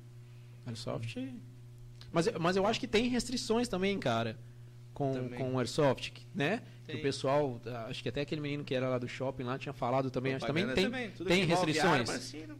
Airsoft. 0.66 1.16
Mas, 2.12 2.26
eu- 2.26 2.38
mas 2.40 2.56
eu 2.56 2.66
acho 2.66 2.78
que 2.80 2.86
tem 2.86 3.08
restrições 3.08 3.68
também, 3.68 3.98
cara. 3.98 4.36
Com, 4.94 5.14
Também. 5.14 5.38
com 5.38 5.54
o 5.54 5.58
Airsoft, 5.58 6.12
né? 6.34 6.62
Que 6.86 6.96
o 6.96 7.02
pessoal, 7.02 7.60
acho 7.88 8.02
que 8.02 8.08
até 8.08 8.20
aquele 8.20 8.40
menino 8.40 8.64
que 8.64 8.74
era 8.74 8.88
lá 8.88 8.98
do 8.98 9.08
shopping 9.08 9.44
lá 9.44 9.56
tinha 9.58 9.72
falado 9.72 10.10
também, 10.10 10.34
acho 10.34 10.44
que 10.44 10.52
também 10.52 10.68
tem, 10.74 11.10
Tudo 11.12 11.26
tem 11.28 11.44
restrições. 11.44 12.08
arma, 12.08 12.12
assim, 12.14 12.46
não- 12.46 12.56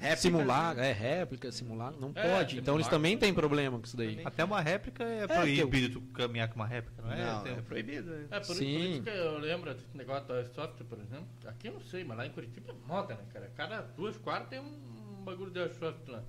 réplica, 0.00 0.16
Simular, 0.16 0.74
né? 0.74 0.90
é 0.90 0.92
réplica, 0.92 1.52
simular, 1.52 1.92
não 1.92 2.12
É, 2.14 2.28
pode. 2.36 2.58
Então 2.58 2.74
eles 2.76 2.88
também 2.88 3.16
têm 3.18 3.32
problema 3.34 3.78
com 3.78 3.84
isso 3.84 3.96
daí. 3.96 4.10
Também. 4.10 4.26
Até 4.26 4.44
uma 4.44 4.60
réplica 4.60 5.04
é 5.04 5.26
que 5.28 5.34
proibido 5.34 6.00
tu 6.00 6.06
caminhar 6.12 6.48
com 6.48 6.56
uma 6.56 6.66
réplica, 6.66 7.02
não 7.02 7.12
é? 7.12 7.16
Não, 7.24 7.46
é 7.46 7.62
proibido. 7.62 8.10
né? 8.10 8.26
É, 8.30 8.40
por, 8.40 8.46
por 8.48 8.56
Sim. 8.56 8.92
isso 8.94 9.02
que 9.02 9.10
eu 9.10 9.38
lembro 9.38 9.72
desse 9.74 9.96
negócio 9.96 10.26
do 10.26 10.32
Airsoft, 10.34 10.82
por 10.84 10.98
exemplo. 10.98 11.28
Aqui 11.46 11.68
eu 11.68 11.74
não 11.74 11.80
sei, 11.80 12.02
mas 12.04 12.16
lá 12.16 12.26
em 12.26 12.30
Curitiba 12.30 12.70
é 12.72 12.88
moda, 12.88 13.14
né, 13.14 13.22
cara? 13.32 13.50
Cada 13.56 13.82
duas 13.82 14.16
quadras 14.16 14.48
tem 14.48 14.58
um 14.58 15.22
bagulho 15.24 15.50
de 15.50 15.60
Airsoft 15.60 16.08
lá. 16.08 16.22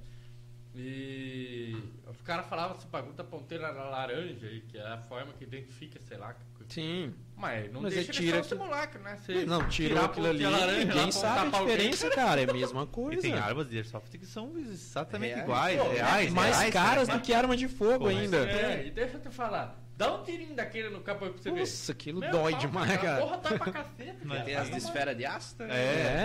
E 0.73 1.75
os 2.09 2.21
caras 2.21 2.45
falavam 2.47 2.77
esse 2.77 2.87
bagulho 2.87 3.13
da 3.13 3.23
ponteira 3.23 3.69
laranja 3.71 4.47
aí, 4.47 4.61
que 4.61 4.77
é 4.77 4.87
a 4.87 4.97
forma 4.97 5.33
que 5.33 5.43
identifica, 5.43 5.99
sei 6.07 6.17
lá. 6.17 6.33
que- 6.33 6.51
Sim. 6.73 7.13
Mas 7.35 7.69
não 7.73 7.81
Mas 7.81 7.93
deixa 7.93 8.13
tira 8.13 8.37
um 8.37 8.39
aquilo- 8.39 8.59
simulacro, 8.61 9.01
né? 9.01 9.17
Você 9.17 9.45
Não, 9.45 9.67
tirou 9.67 10.05
aquilo 10.05 10.27
ali, 10.27 10.45
laranja 10.45 10.85
ninguém 10.85 11.11
sabe 11.11 11.47
a 11.47 11.49
pra 11.49 11.59
alguém, 11.59 11.75
diferença, 11.75 12.09
cara. 12.11 12.39
É 12.41 12.49
a 12.49 12.53
mesma 12.53 12.83
E 12.85 12.87
coisa. 12.87 13.21
tem 13.21 13.33
armas 13.33 13.67
de 13.69 13.75
airsoft 13.77 14.17
que 14.17 14.25
são 14.25 14.57
exatamente 14.57 15.31
Reais. 15.33 15.43
iguais, 15.43 15.81
Pô, 15.81 15.89
reais, 15.89 16.31
mais 16.31 16.57
reais, 16.57 16.73
caras 16.73 17.07
cara. 17.07 17.19
do 17.19 17.25
que 17.25 17.33
arma 17.33 17.57
de 17.57 17.67
fogo 17.67 17.99
Pô, 18.05 18.07
ainda. 18.07 18.37
É, 18.49 18.85
e 18.87 18.91
deixa 18.91 19.17
eu 19.17 19.21
te 19.21 19.29
falar. 19.29 19.80
Dá 20.05 20.15
um 20.15 20.23
tirinho 20.23 20.55
daquele 20.55 20.89
no 20.89 21.01
capô 21.01 21.27
pra 21.29 21.41
você 21.41 21.51
ver. 21.51 21.59
Nossa, 21.59 21.91
aquilo 21.91 22.19
Meu 22.19 22.31
dói 22.31 22.51
pau, 22.53 22.61
demais, 22.61 22.97
cara. 23.01 23.21
Porra, 23.21 23.37
dói 23.37 23.57
pra 23.59 23.71
cacete, 23.71 24.17
Mas 24.23 24.37
cara. 24.37 24.43
Tem 24.45 24.55
as 24.55 24.69
de 24.71 24.77
esfera 24.77 25.15
de 25.15 25.25
aço 25.25 25.55
também. 25.55 25.75
É, 25.75 25.79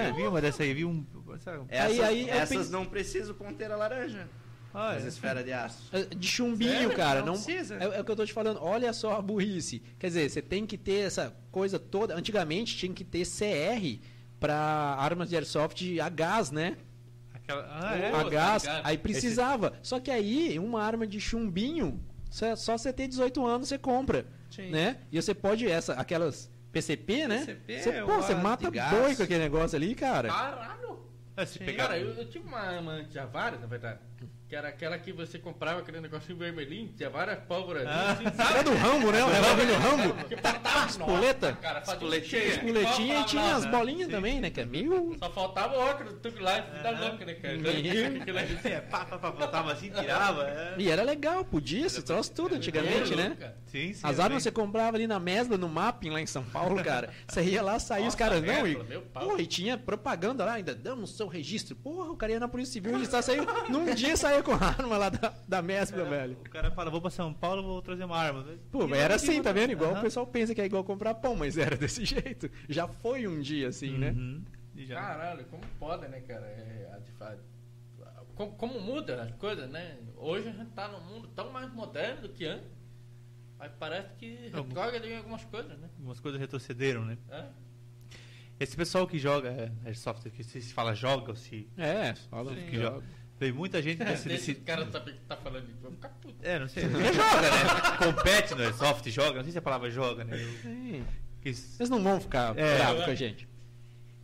É. 0.06 0.10
eu 0.10 0.14
vi 0.14 0.22
uma 0.22 0.40
dessa 0.40 0.62
aí, 0.62 0.74
vi 0.74 0.84
um. 0.84 1.04
Aí- 1.70 2.02
aí 2.02 2.30
essas 2.30 2.70
não 2.70 2.84
precisam 2.86 3.34
ponteira 3.34 3.76
laranja. 3.76 4.28
Ah, 4.74 4.90
As 4.90 5.04
é. 5.04 5.08
esferas 5.08 5.42
de 5.44 5.52
aço. 5.54 5.88
É, 5.90 6.02
De 6.14 6.28
chumbinho, 6.28 6.70
Sério? 6.72 6.94
cara. 6.96 7.20
Não 7.20 7.34
Não, 7.34 7.42
precisa. 7.42 7.76
É, 7.76 7.84
é 7.96 8.00
o 8.00 8.04
que 8.04 8.10
eu 8.10 8.16
tô 8.16 8.26
te 8.26 8.32
falando. 8.32 8.58
Olha 8.62 8.92
só 8.92 9.16
a 9.16 9.22
burrice. 9.22 9.82
Quer 9.98 10.08
dizer, 10.08 10.28
você 10.28 10.42
tem 10.42 10.66
que 10.66 10.76
ter 10.76 11.06
essa 11.06 11.34
coisa 11.50 11.78
toda. 11.78 12.14
Antigamente 12.14 12.76
tinha 12.76 12.92
que 12.92 13.02
ter 13.02 13.24
CR 13.24 13.98
pra 14.38 14.54
armas 14.54 15.30
de 15.30 15.36
airsoft 15.36 15.98
a 15.98 16.08
gás, 16.10 16.50
né? 16.50 16.76
Aquela, 17.32 17.66
ah, 17.70 17.96
é? 17.96 18.08
A 18.08 18.12
tá 18.12 18.28
gás. 18.28 18.62
ligado. 18.64 18.86
aí 18.86 18.98
precisava. 18.98 19.72
Só 19.82 19.98
que 19.98 20.10
aí, 20.10 20.58
uma 20.58 20.82
arma 20.82 21.06
de 21.06 21.18
chumbinho, 21.20 21.98
só, 22.30 22.56
só 22.56 22.78
você 22.78 22.92
ter 22.92 23.08
18 23.08 23.44
anos 23.46 23.68
você 23.68 23.78
compra. 23.78 24.26
Sim. 24.50 24.70
Né? 24.70 24.98
E 25.10 25.20
você 25.20 25.34
pode, 25.34 25.66
essa, 25.70 25.94
aquelas 25.94 26.50
PCP, 26.72 27.26
né? 27.26 27.38
PCP, 27.38 27.78
você, 27.80 27.92
pô, 28.02 28.12
ou 28.12 28.22
você 28.22 28.34
mata 28.34 28.70
boi 28.70 29.16
com 29.16 29.22
aquele 29.22 29.42
negócio 29.42 29.76
ali, 29.76 29.94
cara. 29.94 30.28
Caralho! 30.28 31.06
É, 31.36 31.44
se 31.44 31.58
pegar. 31.58 31.88
Cara, 31.88 31.98
eu, 31.98 32.14
eu 32.14 32.28
tive 32.28 32.46
uma 32.46 32.58
arma 32.58 33.02
de 33.04 33.18
várias, 33.26 33.60
na 33.60 33.66
verdade. 33.66 34.00
Que 34.48 34.54
era 34.54 34.68
aquela 34.68 34.96
que 34.96 35.12
você 35.12 35.40
comprava 35.40 35.80
aquele 35.80 36.00
negocinho 36.00 36.38
vermelhinho, 36.38 36.92
tinha 36.96 37.10
várias 37.10 37.40
pólvoras. 37.40 37.84
Ah. 37.86 38.12
assim, 38.12 38.24
Era 38.54 38.62
do 38.62 38.74
Rambo, 38.74 39.10
né? 39.10 39.24
O 39.24 39.28
revólver 39.28 39.66
do 39.66 39.74
Rambo. 39.74 40.24
Que 40.28 40.36
faltava 40.36 40.86
Espoleta? 40.86 41.48
Nossa, 41.50 41.60
Cara, 41.60 41.80
Espoletinha. 41.80 42.42
Espoletinha 42.44 42.84
e 42.84 43.08
faltava 43.08 43.24
tinha 43.28 43.42
lá, 43.42 43.56
as 43.56 43.64
né? 43.64 43.70
bolinhas 43.72 44.08
também, 44.08 44.40
né? 44.40 44.50
Que 44.50 44.60
é 44.60 44.64
meio... 44.64 45.16
Só 45.18 45.30
faltava 45.30 45.76
o 45.76 45.80
óculos 45.80 46.12
do 46.14 46.20
Tug 46.20 46.38
Life, 46.38 47.00
louca, 47.00 47.24
né, 47.24 47.34
cara? 47.34 47.54
Ali- 47.54 48.58
É, 48.64 48.80
pá, 48.80 49.04
pá, 49.04 49.18
pá, 49.18 49.30
botava 49.32 49.72
assim, 49.72 49.90
tirava. 49.90 50.44
É. 50.44 50.74
E 50.78 50.90
era 50.90 51.02
legal, 51.02 51.44
podia, 51.44 51.88
se 51.88 52.02
trouxe 52.02 52.30
tudo 52.30 52.54
antigamente, 52.54 53.16
né? 53.16 53.36
cara. 53.38 53.56
Sim, 53.66 53.92
sim. 53.94 54.00
As 54.02 54.20
armas 54.20 54.44
você 54.44 54.50
comprava 54.52 54.96
ali 54.96 55.08
na 55.08 55.18
Mesla, 55.18 55.58
no 55.58 55.68
Mapping, 55.68 56.10
lá 56.10 56.20
em 56.20 56.26
São 56.26 56.44
Paulo, 56.44 56.82
cara. 56.84 57.10
Você 57.26 57.42
ia 57.42 57.62
lá, 57.62 57.78
saía 57.80 58.06
os 58.06 58.14
caras, 58.14 58.42
não, 58.42 58.66
e, 58.66 58.76
pô, 59.12 59.36
e 59.38 59.46
tinha 59.46 59.76
propaganda 59.76 60.44
lá, 60.44 60.52
ainda 60.54 60.72
damos 60.74 61.16
seu 61.16 61.26
registro. 61.26 61.74
Porra, 61.74 62.10
o 62.12 62.16
cara 62.16 62.32
ia 62.32 62.40
na 62.40 62.46
Polícia 62.48 62.74
Civil 62.74 62.92
registrar, 62.96 63.22
saiu 63.22 63.44
num 63.68 63.92
dia, 63.92 64.15
saía 64.16 64.42
com 64.42 64.52
a 64.52 64.56
arma 64.58 64.96
lá 64.98 65.08
da, 65.08 65.34
da 65.46 65.62
mescla, 65.62 66.02
É, 66.02 66.08
velho? 66.08 66.36
O 66.44 66.50
cara 66.50 66.70
fala, 66.70 66.90
vou 66.90 67.00
pra 67.00 67.10
São 67.10 67.32
Paulo, 67.32 67.62
vou 67.62 67.80
trazer 67.82 68.04
uma 68.04 68.16
arma. 68.16 68.44
Pô, 68.70 68.84
E 68.84 68.88
mas 68.88 68.98
era 69.00 69.14
assim, 69.16 69.42
tá 69.42 69.52
vendo? 69.52 69.72
Igual 69.72 69.94
o 69.94 70.00
pessoal 70.00 70.26
pensa 70.26 70.54
que 70.54 70.60
é 70.60 70.66
igual 70.66 70.82
comprar 70.84 71.14
pão, 71.14 71.34
mas 71.36 71.56
era 71.58 71.76
desse 71.76 72.04
jeito. 72.04 72.50
Já 72.68 72.86
foi 72.88 73.26
um 73.26 73.40
dia 73.40 73.68
assim, 73.68 73.96
né? 73.98 74.10
Uhum. 74.10 74.42
E 74.74 74.86
já- 74.86 74.96
Caralho, 74.96 75.44
como 75.46 75.62
pode, 75.78 76.06
né, 76.08 76.20
cara? 76.20 76.44
É, 76.46 76.98
como, 78.34 78.52
como 78.52 78.80
muda 78.80 79.22
as 79.22 79.32
coisas, 79.36 79.68
né? 79.70 79.96
Hoje 80.16 80.48
a 80.48 80.52
gente 80.52 80.70
tá 80.72 80.88
num 80.88 81.00
mundo 81.00 81.28
tão 81.28 81.50
mais 81.50 81.72
moderno 81.72 82.22
do 82.22 82.28
que 82.28 82.44
antes. 82.46 82.68
Mas 83.58 83.72
parece 83.78 84.14
que 84.18 84.50
retroga 84.52 84.98
em 84.98 85.16
algumas 85.16 85.42
coisas, 85.44 85.78
né? 85.78 85.88
Algumas 85.96 86.20
coisas 86.20 86.38
retrocederam, 86.38 87.04
né? 87.06 87.16
É. 87.30 87.46
Esse 88.60 88.76
pessoal 88.76 89.06
que 89.06 89.18
joga 89.18 89.48
é, 89.48 89.72
Airsoft, 89.86 90.28
que 90.30 90.44
se 90.44 90.60
fala 90.74 90.94
joga 90.94 91.30
ou 91.30 91.36
se. 91.36 91.66
É, 91.76 92.14
fala 92.30 92.54
que 92.54 92.66
que 92.70 92.76
joga. 92.76 93.02
Tem 93.38 93.52
muita 93.52 93.82
gente 93.82 93.98
desse. 93.98 94.28
Deixa 94.28 94.46
desse 94.46 94.60
o 94.60 94.64
cara 94.64 94.84
que 94.86 95.12
tá 95.28 95.36
falando 95.36 95.68
isso. 95.68 95.78
Vai 95.82 95.92
ficar 95.92 96.08
puto. 96.08 96.34
é, 96.42 96.58
não 96.58 96.68
sei. 96.68 96.84
Porque 96.88 97.12
joga, 97.12 97.40
né? 97.42 97.96
Compete 97.98 98.54
no 98.54 98.62
Airsoft, 98.62 99.10
joga. 99.10 99.34
Não 99.36 99.42
sei 99.42 99.52
se 99.52 99.58
a 99.58 99.62
palavra 99.62 99.90
joga, 99.90 100.24
né? 100.24 100.36
Eu- 101.44 101.52
Vocês 101.52 101.88
não 101.90 102.02
vão 102.02 102.20
ficar 102.20 102.56
É. 102.58 102.76
bravos 102.78 103.04
com 103.04 103.10
a 103.10 103.14
gente. 103.14 103.46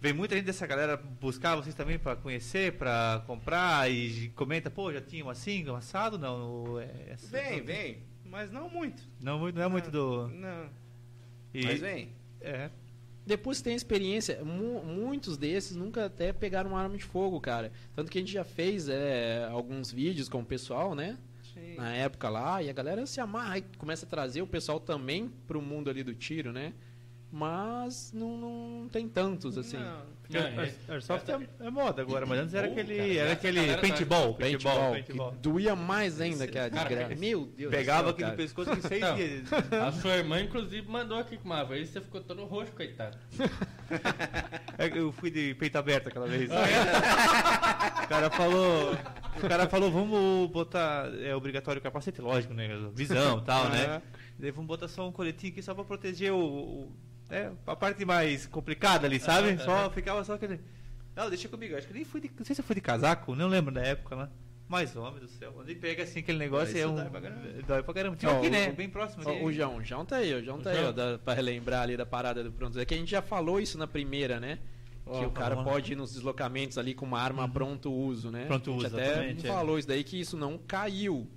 Vem 0.01 0.13
muita 0.13 0.35
gente 0.35 0.47
dessa 0.47 0.67
galera 0.67 0.97
buscar 0.97 1.55
vocês 1.55 1.75
também 1.75 1.97
pra 1.99 2.17
conhecer, 2.17 2.73
pra 2.73 3.23
comprar 3.27 3.89
e 3.89 4.31
comenta, 4.31 4.69
pô, 4.69 4.93
já 4.93 5.01
tinha 5.01 5.25
um 5.25 5.31
assim, 5.31 5.69
um 5.69 5.77
assado? 5.77 6.19
Não, 6.19 6.81
é, 6.81 6.89
essa- 7.11 7.29
Vem, 7.29 7.61
vem. 7.63 7.99
Mas 8.25 8.51
não 8.51 8.69
muito. 8.69 9.03
Não, 9.21 9.39
muito- 9.39 9.55
não 9.55 9.63
é 9.63 9.69
muito 9.69 9.91
do. 9.91 10.27
Não. 10.29 10.69
e- 11.55 11.65
Mas 11.67 11.81
vem. 11.81 12.09
É. 12.41 12.71
Depois 13.27 13.59
que 13.59 13.65
tem 13.65 13.75
experiência, 13.75 14.45
mu- 14.45 14.83
muitos 14.85 15.37
desses 15.37 15.77
nunca 15.77 16.07
até 16.07 16.33
pegaram 16.33 16.71
uma 16.71 16.81
arma 16.83 16.97
de 16.97 17.05
fogo, 17.05 17.41
cara. 17.41 17.71
Tanto 17.95 18.11
que 18.11 18.19
a 18.19 18.21
gente 18.21 18.33
já 18.33 18.45
fez 18.45 18.89
é, 18.89 19.47
alguns 19.51 19.93
vídeos 19.93 20.29
com 20.29 20.41
o 20.41 20.45
pessoal, 20.45 20.95
né? 20.95 21.17
Sim. 21.55 21.77
Na 21.77 21.93
época 21.95 22.29
lá, 22.29 22.63
e 22.63 22.69
a 22.69 22.73
galera 22.73 23.07
se 23.07 23.21
amarra 23.21 23.59
e 23.59 23.63
começa 23.79 24.07
a 24.07 24.09
trazer 24.09 24.43
o 24.43 24.47
pessoal 24.47 24.81
também 24.81 25.31
pro 25.47 25.63
mundo 25.63 25.89
ali 25.89 26.03
do 26.03 26.15
tiro, 26.15 26.53
né? 26.53 26.73
Mas 27.35 28.13
não, 28.13 28.37
não 28.83 28.89
tem 28.91 29.09
tantos, 29.09 29.57
assim. 29.57 29.79
Não. 29.79 30.03
Porque 30.21 30.39
Não, 30.39 30.47
Air- 30.61 30.75
é- 30.89 30.93
Airsoft 30.93 31.29
é, 31.31 31.49
é 31.67 31.71
moda 31.71 32.03
agora, 32.03 32.27
mas 32.27 32.39
antes 32.41 32.53
era 32.55 32.67
Pô, 32.69 32.75
aquele, 32.75 32.97
cara, 32.99 33.09
era 33.19 33.33
aquele 33.33 33.67
tá- 33.75 33.79
paintball, 33.79 34.35
Paintball, 34.35 34.37
paintball, 34.75 34.95
que 34.95 35.03
paintball. 35.05 35.33
doía 35.41 35.75
mais 35.75 36.21
ainda 36.21 36.47
que 36.47 36.59
a 36.59 36.69
desgraça. 36.69 37.15
Meu 37.15 37.47
Deus 37.47 37.71
do 37.73 37.77
Pegava 37.77 38.03
céu, 38.03 38.11
aqui 38.11 38.25
no 38.25 38.33
pescoço 38.37 38.71
que 38.77 38.83
seis 38.87 39.01
Não. 39.01 39.17
dias. 39.17 39.53
A 39.73 39.93
sua 39.93 40.17
irmã, 40.17 40.41
inclusive, 40.41 40.87
mandou 40.89 41.19
aqui 41.19 41.39
com 41.39 41.45
uma 41.47 41.65
vez 41.65 41.89
você 41.89 42.01
ficou 42.03 42.21
todo 42.21 42.45
roxo, 42.45 42.73
coitado. 42.73 43.17
É 44.79 44.87
Eu 44.99 45.13
fui 45.13 45.31
de 45.31 45.55
peito 45.55 45.77
aberto 45.77 46.09
aquela 46.09 46.27
vez. 46.27 46.51
o 46.51 48.09
cara 48.09 48.31
falou. 48.31 48.93
O 49.43 49.49
cara 49.49 49.69
falou, 49.69 49.91
vamos 49.91 50.51
botar. 50.51 51.11
É 51.23 51.35
obrigatório 51.35 51.79
o 51.79 51.83
capacete, 51.83 52.21
lógico, 52.21 52.55
né? 52.55 52.69
Visão 52.95 53.39
e 53.39 53.43
tal, 53.45 53.69
né? 53.69 53.85
Aham. 53.87 54.03
Daí 54.39 54.51
vamos 54.51 54.67
botar 54.67 54.89
só 54.89 55.07
um 55.09 55.13
coletinho 55.13 55.53
aqui 55.53 55.63
só 55.63 55.75
pra 55.75 55.85
proteger 55.85 56.33
o. 56.33 56.39
o- 56.39 56.93
é, 57.33 57.51
a 57.67 57.75
parte 57.77 58.05
mais 58.05 58.47
complicada 58.47 59.07
ali, 59.07 59.19
sabe? 59.19 59.59
Só 59.59 59.91
ficava 59.91 60.23
só 60.25 60.35
aquele. 60.35 60.61
Não, 61.17 61.29
deixa 61.29 61.49
comigo. 61.49 61.77
Acho 61.77 61.87
que 61.89 61.95
nem 61.95 62.05
fui 62.05 62.21
de. 62.21 62.31
Não 62.39 62.45
sei 62.45 62.55
se 62.55 62.61
eu 62.61 62.65
fui 62.65 62.75
de 62.75 62.81
casaco, 62.81 63.35
não 63.35 63.49
lembro 63.49 63.73
da 63.75 63.83
época 63.83 64.15
lá. 64.15 64.31
Mas, 64.69 64.97
homem 64.97 65.21
do 65.21 65.29
céu, 65.29 65.55
onde 65.59 65.75
pega 65.75 66.03
assim 66.03 66.21
aquele 66.21 66.39
negócio 66.39 66.79
é 66.79 66.87
um. 66.87 66.95
dói 66.95 67.11
pra 67.11 67.21
caramba. 67.21 67.63
Dói 67.67 67.83
pra 67.83 67.95
caramba. 67.95 68.17
Tinha 68.17 68.33
Ó, 68.33 68.39
aqui, 68.39 68.49
né? 68.49 68.69
o- 68.71 68.73
Bem 68.73 68.89
próximo 68.89 69.23
Ó, 69.27 69.45
o 69.45 69.53
João, 69.53 69.77
o 69.77 69.85
João 69.85 70.05
tá 70.07 70.17
aí, 70.17 70.33
o 70.33 70.43
João 70.43 70.59
O 70.59 70.63
tá 70.63 70.71
aí, 70.71 70.79
ó, 70.79 70.83
João. 70.85 70.93
da, 70.95 71.19
pra 71.19 71.35
relembrar 71.35 71.83
ali 71.83 71.97
da 71.97 72.07
parada 72.07 72.43
do 72.43 72.51
pronto. 72.51 72.79
É 72.79 72.85
que 72.87 72.95
a 72.95 72.97
gente 72.97 73.11
já 73.11 73.21
falou 73.21 73.61
isso 73.61 73.77
na 73.77 73.87
primeira, 73.87 74.41
né? 74.41 74.59
Que 75.05 75.11
Ó, 75.11 75.27
o 75.27 75.31
cara 75.33 75.63
pode 75.63 75.93
ir 75.93 75.97
nos 75.97 76.15
deslocamentos 76.15 76.79
ali 76.79 76.95
com 76.95 77.05
uma 77.05 77.21
arma 77.21 77.47
pronto 77.49 77.93
uso, 77.93 78.31
né? 78.31 78.47
Pronto 78.47 78.71
a 78.71 78.73
gente 78.75 78.87
uso, 78.87 78.97
até 78.97 79.31
é. 79.31 79.35
falou 79.35 79.79
isso 79.79 79.89
daí 79.89 80.05
que 80.05 80.19
isso 80.19 80.37
não 80.37 80.57
caiu. 80.57 81.29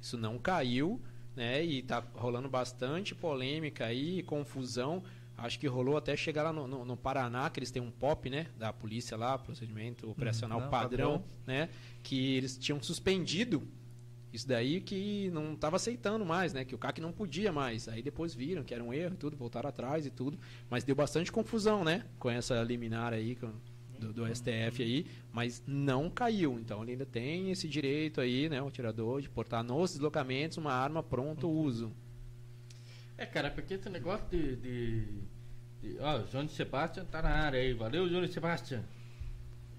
Isso 0.00 0.16
não 0.18 0.38
caiu, 0.38 1.00
né? 1.34 1.64
E 1.64 1.82
tá 1.82 2.04
rolando 2.14 2.48
bastante 2.48 3.14
polêmica 3.14 3.86
aí, 3.86 4.22
confusão. 4.22 5.02
Acho 5.36 5.58
que 5.58 5.66
rolou 5.66 5.96
até 5.96 6.16
chegar 6.16 6.42
lá 6.44 6.52
no, 6.52 6.66
no- 6.66 6.84
no 6.84 6.96
Paraná, 6.96 7.50
que 7.50 7.58
eles 7.58 7.70
têm 7.70 7.82
um 7.82 7.90
POP, 7.90 8.30
né? 8.30 8.46
Da 8.58 8.72
polícia 8.72 9.16
lá, 9.16 9.36
procedimento 9.36 10.08
operacional 10.08 10.60
não, 10.60 10.70
padrão, 10.70 11.12
padrão. 11.18 11.24
né? 11.46 11.68
Que 12.02 12.36
eles 12.36 12.56
tinham 12.56 12.80
suspendido 12.82 13.62
isso 14.32 14.46
daí 14.48 14.80
que 14.80 15.30
não 15.32 15.52
estava 15.54 15.76
aceitando 15.76 16.24
mais, 16.24 16.52
né? 16.52 16.64
Que 16.64 16.74
o 16.74 16.78
CAC 16.78 17.00
não 17.00 17.12
podia 17.12 17.52
mais. 17.52 17.88
Aí 17.88 18.02
depois 18.02 18.34
viram 18.34 18.62
que 18.64 18.74
era 18.74 18.82
um 18.82 18.92
erro 18.92 19.14
e 19.14 19.16
tudo, 19.16 19.36
voltaram 19.36 19.68
atrás 19.68 20.06
e 20.06 20.10
tudo. 20.10 20.38
Mas 20.70 20.82
deu 20.84 20.94
bastante 20.94 21.30
confusão, 21.30 21.84
né? 21.84 22.04
Com 22.18 22.30
essa 22.30 22.62
liminar 22.62 23.12
aí 23.12 23.36
com- 23.36 23.52
do, 23.98 24.12
do 24.12 24.26
STF 24.26 24.82
aí. 24.82 25.06
Mas 25.32 25.62
não 25.66 26.10
caiu. 26.10 26.58
Então 26.58 26.82
ele 26.82 26.92
ainda 26.92 27.06
tem 27.06 27.50
esse 27.50 27.68
direito 27.68 28.20
aí, 28.20 28.48
né? 28.48 28.60
O 28.62 28.70
tirador 28.70 29.20
de 29.20 29.28
portar 29.28 29.62
nos 29.62 29.92
deslocamentos 29.92 30.58
uma 30.58 30.72
arma 30.72 31.02
pronto 31.02 31.48
uso. 31.48 31.92
É, 33.16 33.26
cara, 33.26 33.50
porque 33.50 33.74
esse 33.74 33.88
negócio 33.88 34.26
de. 34.28 34.56
de, 34.56 35.04
de 35.80 35.98
ó, 36.00 36.18
o 36.20 36.24
Johnny 36.24 36.48
Sebastian 36.48 37.04
tá 37.04 37.22
na 37.22 37.30
área 37.30 37.60
aí. 37.60 37.72
Valeu, 37.72 38.08
Johnny 38.08 38.28
Sebastian. 38.28 38.82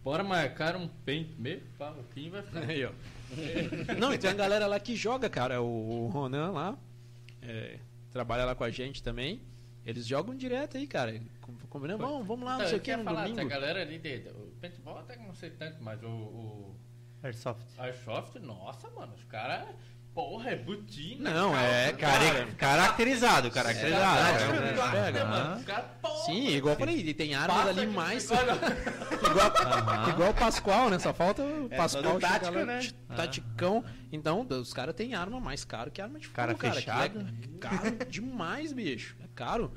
Bora 0.03 0.23
marcar 0.23 0.75
um 0.75 0.87
pente 0.87 1.33
meio, 1.39 1.61
pá, 1.79 1.89
o 1.91 2.03
Kim 2.13 2.29
vai 2.29 2.43
ficar. 2.43 2.63
Aí, 2.69 2.85
ó. 2.85 2.91
Não, 3.99 4.13
e 4.13 4.17
tem 4.17 4.29
a 4.29 4.33
galera 4.33 4.67
lá 4.67 4.79
que 4.79 4.95
joga, 4.95 5.29
cara. 5.29 5.61
O, 5.61 6.05
o 6.05 6.07
Ronan 6.09 6.51
lá 6.51 6.77
é, 7.41 7.79
trabalha 8.11 8.45
lá 8.45 8.53
com 8.55 8.63
a 8.63 8.69
gente 8.69 9.01
também. 9.01 9.41
Eles 9.85 10.05
jogam 10.05 10.35
direto 10.35 10.77
aí, 10.77 10.85
cara. 10.87 11.19
Com- 11.41 11.55
Combinando, 11.69 12.03
vamos, 12.05 12.25
vamos 12.25 12.45
lá, 12.45 12.57
não 12.59 12.67
sei 12.67 12.77
o 12.77 12.81
que, 12.81 12.95
no 12.95 13.03
falar, 13.03 13.23
domingo. 13.23 13.39
essa 13.41 13.49
galera 13.49 13.81
ali, 13.81 13.97
de, 13.99 14.19
de- 14.19 14.29
o 14.29 14.53
paintball 14.61 14.99
até 14.99 15.17
que 15.17 15.25
não 15.25 15.35
sei 15.35 15.49
tanto, 15.49 15.83
mas 15.83 16.01
o, 16.03 16.07
o 16.07 16.75
Airsoft. 17.21 17.61
Airsoft, 17.77 18.39
nossa, 18.39 18.89
mano, 18.91 19.13
os 19.13 19.23
caras, 19.25 19.67
porra, 20.15 20.49
é 20.51 20.55
botina. 20.55 21.29
Não, 21.31 21.55
é, 21.55 21.91
cara. 21.93 22.47
Caracterizado, 22.57 23.51
caracterizado. 23.51 24.19
É, 24.19 24.31
É, 24.31 24.67
é, 24.67 24.69
é. 24.71 24.91
pega, 24.91 25.63
caras, 25.65 25.85
porra, 26.01 26.25
Sim, 26.25 26.47
igual 26.47 26.73
eu 26.75 26.79
falei, 26.79 26.95
e 26.97 27.13
tem 27.13 27.35
armas 27.35 27.67
ali 27.67 27.85
mais. 27.85 28.23
igual, 28.31 30.09
igual 30.09 30.29
o 30.31 30.33
Pascoal, 30.33 30.89
né? 30.89 30.97
Só 30.99 31.13
falta 31.13 31.43
o 31.43 31.67
É, 31.69 31.75
Pascoal 31.77 32.19
tático, 32.19 32.55
lá, 32.55 32.65
né? 32.65 32.79
taticão. 33.15 33.83
Então, 34.11 34.47
os 34.49 34.73
caras 34.73 34.95
têm 34.95 35.13
arma 35.13 35.39
mais 35.39 35.65
caro 35.65 35.91
que 35.91 36.01
arma 36.01 36.17
de 36.17 36.27
fogo, 36.27 36.35
Cara 36.37 36.55
cara. 36.55 36.73
fechado. 36.75 37.19
É 37.19 37.57
caro 37.59 38.05
demais, 38.09 38.71
bicho. 38.71 39.15
É 39.23 39.27
caro. 39.35 39.71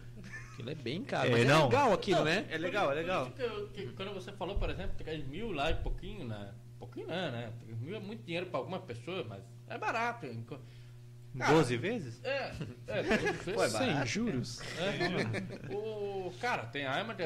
Aquilo 0.52 0.70
é 0.70 0.74
bem 0.74 1.02
caro. 1.02 1.28
É, 1.28 1.30
mas 1.32 1.40
é 1.42 1.44
não. 1.44 1.64
legal 1.66 1.92
aquilo, 1.92 2.18
Não, 2.18 2.24
né? 2.24 2.46
É 2.50 2.58
legal, 2.58 2.90
é 2.92 2.94
legal. 2.94 3.26
Por 3.26 3.28
isso 3.28 3.36
que 3.36 3.42
eu- 3.42 3.68
que 3.88 3.92
quando 3.94 4.14
você 4.14 4.32
falou, 4.32 4.56
por 4.56 4.70
exemplo, 4.70 4.92
que 4.96 5.04
10 5.04 5.26
mil 5.26 5.50
lá 5.52 5.70
e 5.70 5.74
pouquinho, 5.74 6.24
né? 6.26 6.50
Pouquinho 6.78 7.06
não, 7.08 7.14
né? 7.32 7.50
10 7.66 7.80
mil 7.80 7.96
é 7.96 8.00
muito 8.00 8.24
dinheiro 8.24 8.46
pra 8.46 8.58
alguma 8.58 8.78
pessoa, 8.80 9.24
mas 9.28 9.40
é 9.70 9.78
barato. 9.78 10.26
enco- 10.26 10.58
Cara, 11.36 11.52
12 11.52 11.76
vezes? 11.76 12.20
É, 12.24 12.52
é, 12.88 13.02
tudo 13.02 13.44
Pô, 13.54 13.62
é 13.62 13.66
isso. 13.66 13.76
Sem 13.78 13.86
barato, 13.88 14.06
juros. 14.08 14.60
É, 14.78 15.70
o 15.72 16.32
cara, 16.40 16.64
tem 16.66 16.84
arma 16.86 17.14
de 17.14 17.22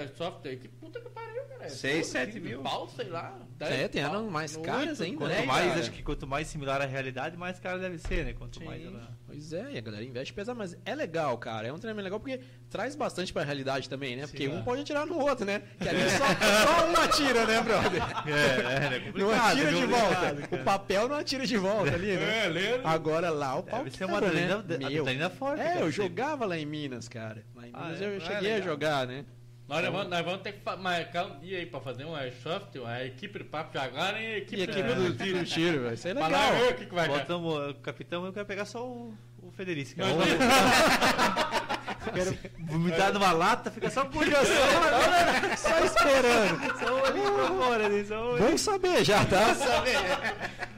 aí 0.48 0.56
que 0.56 0.68
puta 0.68 1.00
que 1.00 1.08
pariu, 1.08 1.42
cara. 1.44 1.68
Seis, 1.70 2.06
Pô, 2.08 2.12
sete 2.12 2.32
15 2.32 2.40
mil. 2.40 2.62
Pau, 2.62 2.88
sei 2.88 3.08
lá. 3.08 3.38
É, 3.60 3.88
tem 3.88 4.02
armas 4.02 4.30
mais 4.30 4.56
caras 4.56 5.00
ainda, 5.00 5.18
Quanto 5.18 5.30
né, 5.30 5.46
mais, 5.46 5.68
cara? 5.68 5.80
acho 5.80 5.92
que 5.92 6.02
quanto 6.02 6.26
mais 6.26 6.46
similar 6.48 6.82
à 6.82 6.84
realidade, 6.84 7.36
mais 7.36 7.58
caro 7.60 7.80
deve 7.80 7.96
ser, 7.98 8.24
né? 8.24 8.32
Quanto 8.34 8.62
mais 8.62 8.84
ela. 8.84 9.16
Pois 9.32 9.52
é, 9.52 9.72
e 9.72 9.78
a 9.78 9.80
galera 9.80 10.04
investe 10.04 10.32
pesado, 10.32 10.58
mas 10.58 10.76
é 10.84 10.94
legal, 10.94 11.36
cara. 11.38 11.66
É 11.66 11.72
um 11.72 11.78
treinamento 11.78 12.04
legal 12.04 12.20
porque 12.20 12.40
traz 12.68 12.94
bastante 12.94 13.32
pra 13.32 13.42
realidade 13.42 13.88
também, 13.88 14.14
né? 14.16 14.26
Porque 14.26 14.46
Sim. 14.46 14.54
um 14.54 14.62
pode 14.62 14.82
atirar 14.82 15.06
no 15.06 15.18
outro, 15.18 15.44
né? 15.46 15.62
Que 15.80 15.88
ali 15.88 16.00
só, 16.10 16.24
só 16.66 16.86
um 16.88 16.96
atira, 17.02 17.46
né, 17.46 17.60
brother? 17.62 18.02
É, 18.26 18.30
é, 18.30 19.08
é 19.08 19.12
Não 19.18 19.30
atira 19.30 19.72
de 19.72 19.86
volta. 19.86 20.14
complicado, 20.28 20.60
O 20.60 20.64
papel 20.64 21.08
não 21.08 21.16
atira 21.16 21.46
de 21.46 21.56
volta 21.56 21.94
ali, 21.94 22.14
né? 22.16 22.44
É, 22.44 22.48
lembra? 22.48 22.88
Agora 22.88 23.30
lá 23.30 23.56
o 23.56 23.62
pau 23.62 23.82
Deve 23.84 23.96
ser 23.96 24.04
uma 24.04 24.20
né? 24.20 24.26
adrenalina, 24.28 24.64
Meu. 24.66 24.86
adrenalina 24.86 25.30
forte. 25.30 25.60
É, 25.62 25.68
deve 25.74 25.80
eu 25.82 25.90
jogava 25.90 26.44
lá 26.46 26.58
em 26.58 26.66
Minas, 26.66 27.08
cara. 27.08 27.42
Lá 27.54 27.66
em 27.66 27.70
Ah, 27.72 27.84
Minas 27.86 28.02
é? 28.02 28.04
eu 28.06 28.10
Ah, 28.10 28.16
é 28.16 28.20
cheguei 28.20 28.52
a 28.54 28.60
jogar, 28.60 29.06
né? 29.06 29.24
Nós, 29.72 29.86
vamos, 29.86 30.08
nós 30.08 30.22
vamos 30.22 30.42
ter 30.42 30.52
que 30.52 30.76
marcar 30.76 31.24
um 31.24 31.38
dia 31.38 31.56
aí 31.56 31.64
pra 31.64 31.80
fazer 31.80 32.04
um 32.04 32.14
airsoft, 32.14 32.76
a 32.84 33.06
equipe 33.06 33.38
do 33.38 33.46
Papo 33.46 33.72
de 33.72 33.78
Agora 33.78 34.20
e 34.20 34.34
a 34.34 34.36
equipe, 34.36 34.58
E 34.58 34.60
a 34.60 34.64
equipe 34.64 34.94
do 34.94 35.16
tiro, 35.16 35.44
tiro, 35.46 35.84
vai 35.84 35.96
ser 35.96 36.12
legal. 36.14 36.30
O 36.68 36.74
que, 36.74 36.84
que 36.84 36.94
vai 36.94 37.08
dar. 37.08 37.20
Botamos 37.20 37.70
o 37.70 37.74
capitão, 37.76 38.26
eu 38.26 38.34
quero 38.34 38.44
pegar 38.44 38.66
só 38.66 38.86
o, 38.86 39.14
o 39.42 39.50
Federico. 39.50 39.92
Mas- 42.10 42.14
Quero 42.24 42.38
vomitar 42.60 43.12
numa 43.12 43.32
lata, 43.32 43.70
fica 43.70 43.90
só 43.90 44.04
por 44.04 44.24
só, 44.26 44.32
Só 45.56 45.84
esperando. 45.84 46.78
só 46.78 47.00
pra 47.02 47.46
fora, 47.48 47.86
ali, 47.86 48.04
só 48.06 48.36
Bom 48.38 48.56
saber 48.58 49.04
já, 49.04 49.24
tá? 49.24 49.54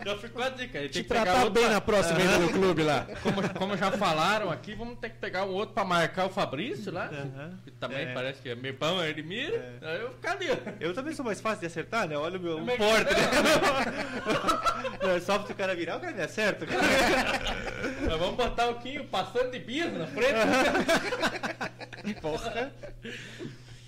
Já 0.04 0.16
ficou 0.18 0.42
a 0.42 0.48
dica. 0.50 0.78
aí 0.78 0.88
Te 0.88 0.94
Tem 0.94 1.02
que 1.02 1.08
pegar 1.08 1.22
tratar 1.24 1.38
outro 1.44 1.54
bem 1.54 1.64
pra- 1.64 1.72
na 1.72 1.80
próxima 1.80 2.20
ida 2.20 2.38
no 2.38 2.48
clube 2.50 2.82
lá. 2.82 3.06
Como, 3.22 3.48
como 3.54 3.76
já 3.76 3.90
falaram 3.92 4.50
aqui, 4.50 4.74
vamos 4.74 4.98
ter 4.98 5.08
que 5.10 5.16
pegar 5.16 5.44
um 5.44 5.50
outro 5.52 5.74
pra 5.74 5.84
marcar 5.84 6.26
o 6.26 6.28
Fabrício 6.30 6.92
lá. 6.92 7.06
Aham. 7.06 7.58
Que 7.64 7.70
também 7.70 8.06
É. 8.08 8.12
parece 8.12 8.42
que 8.42 8.50
é 8.50 8.54
meio 8.54 8.74
pão, 8.74 9.02
ele 9.02 9.22
mira. 9.22 9.78
Aí 9.80 10.00
eu 10.00 10.10
ficar 10.10 10.32
ali. 10.32 10.46
Eu 10.80 10.92
também 10.92 11.14
sou 11.14 11.24
mais 11.24 11.40
fácil 11.40 11.60
de 11.60 11.66
acertar, 11.66 12.06
né? 12.06 12.16
Olha 12.18 12.38
o 12.38 12.42
meu 12.42 12.58
é 12.68 12.76
porta. 12.76 13.14
Né? 15.04 15.20
Só 15.20 15.42
se 15.44 15.52
o 15.52 15.54
cara 15.54 15.74
virar, 15.74 15.96
o 15.96 16.00
cara 16.00 16.12
me 16.12 16.22
acerta. 16.22 16.66
Nós 16.66 18.18
vamos 18.18 18.36
botar 18.36 18.68
o 18.68 18.74
Quinho 18.76 19.04
passando 19.04 19.50
de 19.50 19.58
bis 19.58 19.92
na 19.92 20.06
frente. 20.06 20.34
Porra. 22.20 22.72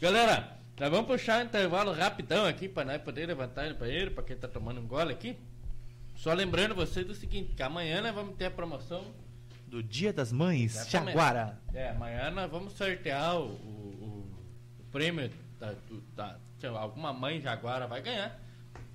Galera, 0.00 0.56
nós 0.78 0.90
vamos 0.90 1.06
puxar 1.06 1.40
um 1.42 1.46
intervalo 1.46 1.92
rapidão 1.92 2.44
aqui 2.46 2.68
pra 2.68 2.84
nós 2.84 3.00
poder 3.02 3.26
levantar 3.26 3.64
ele 3.66 3.74
banheiro, 3.74 4.10
pra 4.10 4.22
quem 4.22 4.36
tá 4.36 4.48
tomando 4.48 4.80
um 4.80 4.86
gole 4.86 5.12
aqui. 5.12 5.36
Só 6.16 6.32
lembrando 6.32 6.74
vocês 6.74 7.06
do 7.06 7.14
seguinte, 7.14 7.52
que 7.54 7.62
amanhã 7.62 8.00
nós 8.00 8.14
vamos 8.14 8.36
ter 8.36 8.46
a 8.46 8.50
promoção. 8.50 9.04
Do 9.66 9.82
Dia 9.82 10.12
das 10.12 10.30
Mães, 10.32 10.76
Exatamente. 10.76 11.14
Jaguara. 11.16 11.58
É, 11.74 11.90
amanhã 11.90 12.30
nós 12.30 12.50
vamos 12.50 12.72
sortear 12.74 13.36
o, 13.36 13.46
o- 13.48 14.40
o 14.80 14.84
prêmio 14.92 15.30
da, 15.58 15.72
do- 15.72 16.00
da- 16.14 16.38
que 16.58 16.66
alguma 16.66 17.12
mãe 17.12 17.40
Jaguara 17.40 17.86
vai 17.86 18.00
ganhar. 18.00 18.38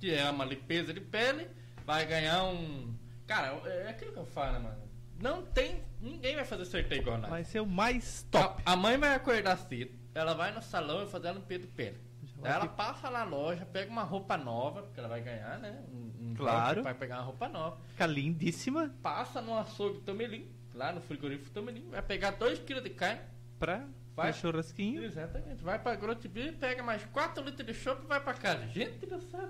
Que 0.00 0.12
é 0.14 0.28
uma 0.30 0.44
limpeza 0.44 0.92
de 0.92 1.00
pele. 1.00 1.46
Vai 1.86 2.06
ganhar 2.06 2.44
um. 2.44 2.92
Cara, 3.26 3.48
é 3.66 3.88
aquilo 3.90 4.12
que 4.12 4.18
eu 4.18 4.26
falo, 4.26 4.52
né, 4.54 4.58
mano? 4.60 4.81
Não 5.22 5.42
tem. 5.42 5.80
Ninguém 6.00 6.34
vai 6.34 6.44
fazer 6.44 6.64
sorteio 6.64 7.00
igual 7.00 7.16
nós. 7.16 7.30
Vai 7.30 7.44
ser 7.44 7.60
o 7.60 7.66
mais 7.66 8.26
top. 8.30 8.60
A, 8.66 8.72
a 8.72 8.76
mãe 8.76 8.98
vai 8.98 9.14
acordar 9.14 9.56
cedo, 9.56 9.92
ela 10.14 10.34
vai 10.34 10.52
no 10.52 10.60
salão 10.60 11.04
e 11.04 11.06
fazer 11.06 11.28
a 11.28 11.32
limpeza 11.32 11.60
de 11.60 11.68
pele. 11.68 11.96
vai 12.36 12.50
Daí 12.50 12.52
ela 12.60 12.66
ter- 12.68 12.74
passa 12.76 13.08
na 13.08 13.22
loja, 13.22 13.64
pega 13.64 13.90
uma 13.90 14.02
roupa 14.02 14.36
nova, 14.36 14.82
porque 14.82 14.98
ela 14.98 15.08
vai 15.08 15.20
ganhar, 15.20 15.58
né? 15.60 15.80
Um, 15.92 16.30
um 16.30 16.34
Claro. 16.34 16.82
Vai 16.82 16.94
pegar 16.94 17.18
uma 17.18 17.24
roupa 17.24 17.48
nova. 17.48 17.78
Fica 17.88 18.04
lindíssima 18.06 18.92
Passa 19.00 19.40
no 19.40 19.56
açougue 19.56 20.00
Tomelim, 20.00 20.50
lá 20.74 20.92
no 20.92 21.00
frigorífico 21.00 21.50
Tomelim, 21.50 21.88
vai 21.88 22.02
pegar 22.02 22.32
2kg 22.36 22.80
de 22.82 22.90
carne. 22.90 23.20
pra 23.60 23.76
Vai. 24.16 24.30
vai. 24.30 24.32
churrasquinho. 24.32 25.04
Exatamente. 25.04 25.62
Vai 25.62 25.78
pra 25.78 25.94
Grotibir, 25.94 26.56
pega 26.58 26.82
mais 26.82 27.04
4 27.12 27.44
litros 27.44 27.64
de 27.66 27.72
chopp 27.74 28.02
e 28.04 28.08
vai 28.08 28.20
pra 28.20 28.34
casa. 28.34 28.66
Gente 28.68 29.06
do 29.06 29.20
céu. 29.20 29.48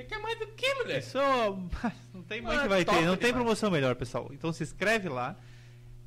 Você 0.00 0.04
quer 0.04 0.18
mais 0.18 0.38
do 0.38 0.46
que, 0.48 0.74
mulher? 0.74 0.98
Isso 1.00 1.18
não 2.14 2.22
tem 2.22 2.40
mãe 2.40 2.56
Ah, 2.56 2.62
que 2.62 2.68
vai 2.68 2.84
ter, 2.84 2.92
não 3.02 3.16
tem 3.16 3.28
demais. 3.28 3.32
promoção 3.34 3.70
melhor, 3.70 3.94
pessoal. 3.94 4.30
Então 4.32 4.52
se 4.52 4.62
inscreve 4.62 5.08
lá, 5.08 5.36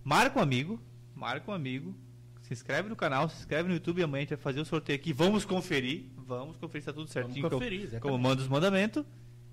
marca 0.03 0.39
um 0.39 0.41
amigo, 0.41 0.79
marca 1.15 1.49
um 1.51 1.53
amigo, 1.53 1.93
se 2.41 2.53
inscreve 2.53 2.89
no 2.89 2.95
canal, 2.95 3.29
se 3.29 3.37
inscreve 3.39 3.67
no 3.69 3.75
YouTube, 3.75 4.01
amanhã 4.03 4.21
a 4.21 4.23
gente 4.23 4.29
vai 4.35 4.39
fazer 4.39 4.61
o 4.61 4.65
sorteio 4.65 4.97
aqui. 4.97 5.13
Vamos 5.13 5.45
conferir, 5.45 6.05
vamos 6.17 6.57
conferir 6.57 6.81
se 6.81 6.85
tá 6.87 6.93
tudo 6.93 7.07
certinho, 7.09 7.41
como- 7.49 7.51
conferir, 7.57 7.81
exatamente. 7.81 8.01
como, 8.01 8.17
manda 8.17 8.41
os 8.41 8.47
mandamentos. 8.47 9.05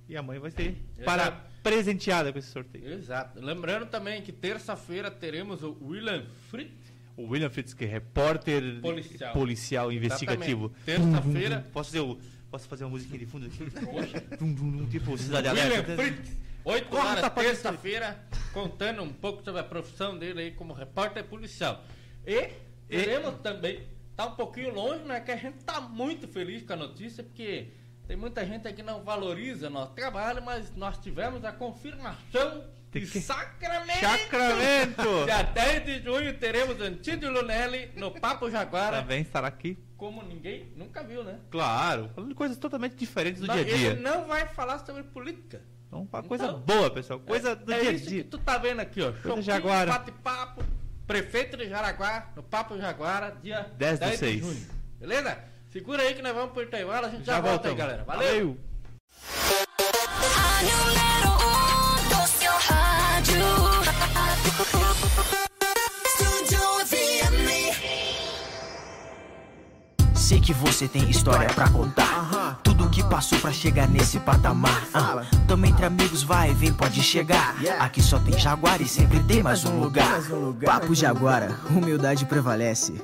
E 0.08 0.16
a 0.16 0.22
mãe 0.22 0.40
vai 0.40 0.50
ser 0.50 0.76
Exato. 0.98 1.04
para 1.04 1.30
presenteada 1.62 2.32
com 2.32 2.38
esse 2.38 2.48
sorteio. 2.50 2.94
Exato. 2.94 3.38
Lembrando 3.40 3.86
também 3.86 4.20
que 4.22 4.32
terça-feira 4.32 5.08
teremos 5.08 5.62
o 5.62 5.76
William 5.82 6.24
Fritz. 6.50 6.72
O 7.16 7.28
William 7.28 7.48
Fritz, 7.50 7.72
que 7.74 7.84
é 7.84 7.86
repórter 7.88 8.80
Policial. 8.80 9.32
policial 9.32 9.92
investigativo. 9.92 10.72
Terça-feira. 10.84 11.64
Posso 11.72 11.90
fazer, 11.90 12.00
o, 12.00 12.18
posso 12.50 12.68
fazer 12.68 12.84
uma 12.84 12.90
musiquinha 12.90 13.18
de 13.18 13.26
fundo 13.26 13.46
aqui? 13.46 13.64
Dum, 14.38 14.52
dum, 14.52 14.70
dum, 14.78 14.86
tipo 14.88 15.16
Cidade 15.16 15.48
William 15.48 15.64
Alerta. 15.64 15.96
Fritz, 15.96 16.36
8 16.64 16.88
Corre, 16.88 17.06
horas, 17.08 17.20
tá 17.20 17.30
terça-feira, 17.30 18.18
contando 18.52 19.02
um 19.02 19.12
pouco 19.12 19.42
sobre 19.42 19.60
a 19.60 19.64
profissão 19.64 20.18
dele 20.18 20.40
aí 20.42 20.50
como 20.50 20.72
repórter 20.72 21.24
policial. 21.24 21.82
E 22.26 22.50
teremos 22.88 23.36
também, 23.40 23.86
tá 24.16 24.26
um 24.26 24.34
pouquinho 24.34 24.74
longe, 24.74 25.02
mas 25.06 25.24
que 25.24 25.30
a 25.30 25.36
gente 25.36 25.58
tá 25.64 25.80
muito 25.80 26.28
feliz 26.28 26.62
com 26.62 26.72
a 26.74 26.76
notícia, 26.76 27.22
porque 27.24 27.68
tem 28.06 28.16
muita 28.16 28.44
gente 28.44 28.66
aí 28.68 28.74
que 28.74 28.82
não 28.82 29.02
valoriza 29.02 29.70
nosso 29.70 29.92
trabalho, 29.92 30.42
mas 30.42 30.74
nós 30.76 30.98
tivemos 30.98 31.44
a 31.44 31.52
confirmação 31.52 32.64
de 32.92 33.00
que- 33.06 33.20
Sacramento! 33.20 34.00
Sacramento! 34.00 35.24
Dia 35.24 35.42
10 35.44 35.84
de 35.86 36.02
junho 36.02 36.36
teremos 36.36 36.80
Antídio 36.80 37.30
Lunelli 37.30 37.90
no 37.96 38.10
Papo 38.10 38.50
Jaguara, 38.50 39.00
Também 39.00 39.22
estará 39.22 39.46
aqui. 39.48 39.78
Como 40.00 40.22
ninguém 40.22 40.72
nunca 40.74 41.02
viu, 41.04 41.22
né? 41.22 41.38
Claro, 41.50 42.08
falando 42.14 42.30
de 42.30 42.34
coisas 42.34 42.56
totalmente 42.56 42.96
diferentes 42.96 43.42
do 43.42 43.46
Não, 43.46 43.54
dia 43.54 43.62
a 43.62 43.76
dia. 43.76 43.90
Ele 43.90 44.00
não 44.00 44.26
vai 44.26 44.46
falar 44.46 44.78
sobre 44.78 45.02
política. 45.02 45.60
Então, 45.86 46.08
uma 46.10 46.22
coisa 46.22 46.44
Então, 46.46 46.60
boa, 46.60 46.90
pessoal. 46.90 47.20
Coisa 47.20 47.54
do 47.54 47.70
é 47.70 47.80
dia 47.80 47.90
a 47.90 47.92
isso 47.92 48.08
dia. 48.08 48.22
que 48.24 48.30
tu 48.30 48.38
tá 48.38 48.56
vendo 48.56 48.80
aqui, 48.80 49.02
ó. 49.02 49.12
Chopinho, 49.12 49.42
Jaguara. 49.42 49.92
Bate-papo, 49.92 50.64
prefeito 51.06 51.58
de 51.58 51.68
Jaraguá, 51.68 52.30
no 52.34 52.42
Papo 52.42 52.78
Jaguara, 52.78 53.36
dia 53.42 53.70
10 53.76 53.98
do 53.98 54.06
de 54.10 54.16
seis. 54.16 54.40
junho. 54.40 54.66
Beleza? 54.98 55.38
Segura 55.70 56.02
aí 56.02 56.14
que 56.14 56.22
nós 56.22 56.34
vamos 56.34 56.52
pro 56.52 56.62
intervalo, 56.62 57.06
a 57.06 57.10
gente 57.10 57.24
já, 57.26 57.34
Já 57.34 57.40
volta 57.42 57.68
aí, 57.68 57.74
voltamos. 57.74 57.78
galera. 57.78 58.04
Valeu! 58.04 58.56
A 61.06 61.09
Sei 70.40 70.46
que 70.46 70.54
você 70.54 70.88
tem 70.88 71.10
história 71.10 71.46
pra 71.50 71.68
contar. 71.68 72.58
Tudo 72.62 72.88
que 72.88 73.04
passou 73.04 73.38
pra 73.40 73.52
chegar 73.52 73.86
nesse 73.86 74.18
patamar. 74.18 74.86
Ah, 74.94 75.22
Tamo 75.46 75.66
entre 75.66 75.84
amigos, 75.84 76.22
vai, 76.22 76.54
vem, 76.54 76.72
pode 76.72 77.02
chegar. 77.02 77.54
Aqui 77.78 78.02
só 78.02 78.18
tem 78.18 78.38
Jaguar 78.38 78.80
e 78.80 78.88
sempre 78.88 79.20
tem 79.20 79.42
mais 79.42 79.66
um 79.66 79.78
lugar. 79.78 80.18
Papo 80.64 80.94
Jaguara, 80.94 81.54
humildade 81.68 82.24
prevalece. 82.24 83.02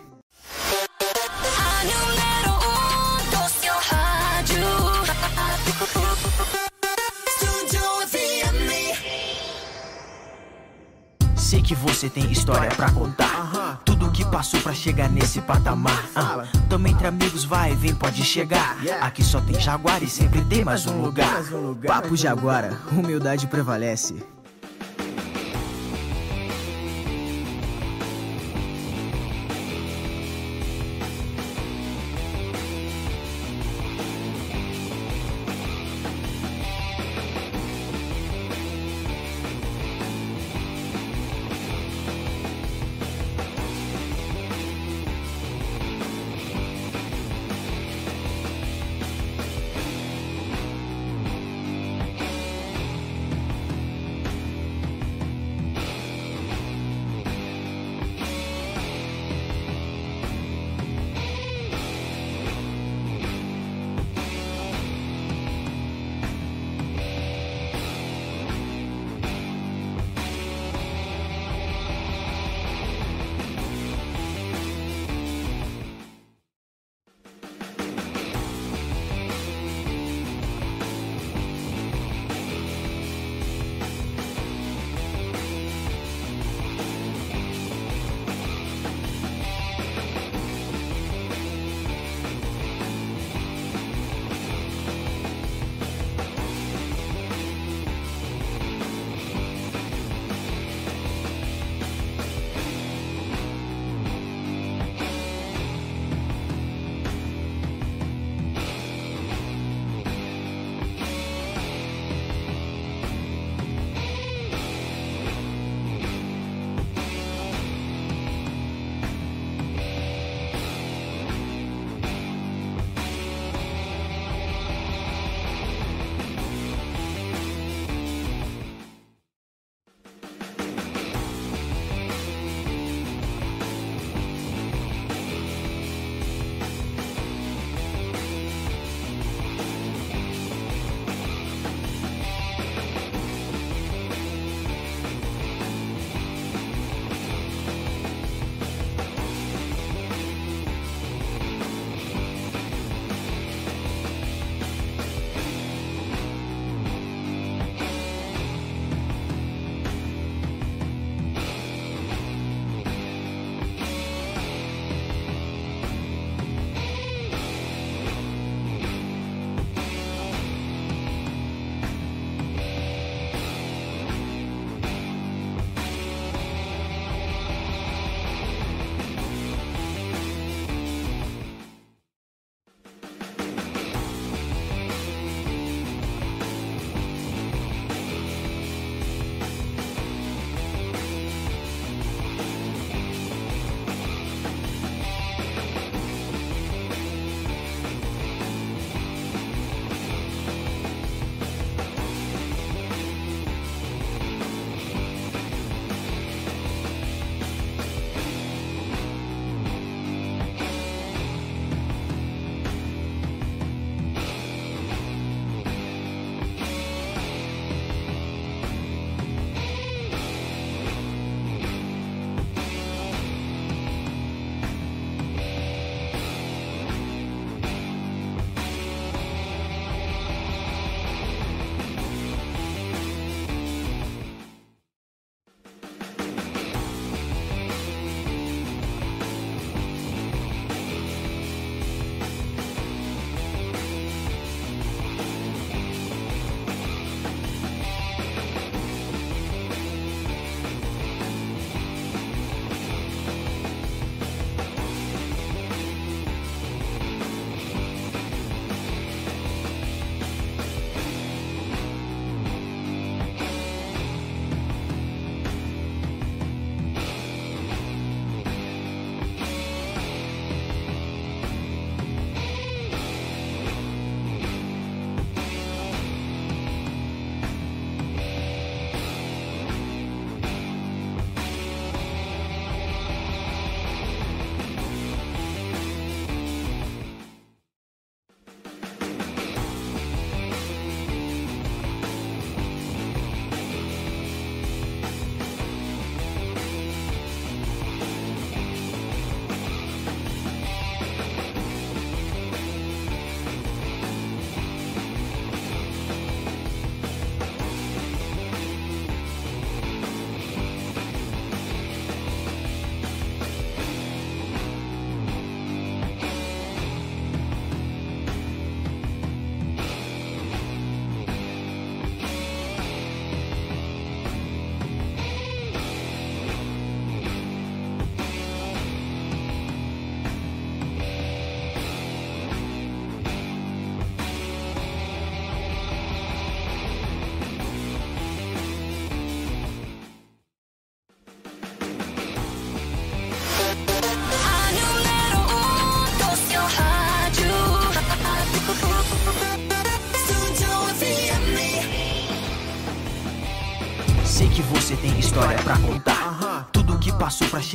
Que 11.66 11.74
você 11.74 12.09
tem 12.09 12.30
história 12.30 12.70
pra 12.76 12.90
contar. 12.93 13.80
Tudo 13.84 14.10
que 14.12 14.24
passou 14.24 14.60
pra 14.60 14.72
chegar 14.72 15.10
nesse 15.10 15.40
patamar. 15.40 16.05
Ah, 16.14 16.44
Tamo 16.68 16.86
entre 16.86 17.09
amigos, 17.09 17.44
vai, 17.44 17.74
vem, 17.74 17.93
pode 17.93 18.22
chegar. 18.22 18.76
Aqui 19.01 19.24
só 19.24 19.40
tem 19.40 19.59
Jaguar 19.59 20.01
e 20.01 20.09
sempre 20.09 20.44
tem 20.44 20.64
mais 20.64 20.86
um 20.86 21.02
lugar. 21.02 21.43
Papo 21.84 22.16
Jaguara, 22.16 22.78
humildade 22.93 23.48
prevalece. 23.48 24.35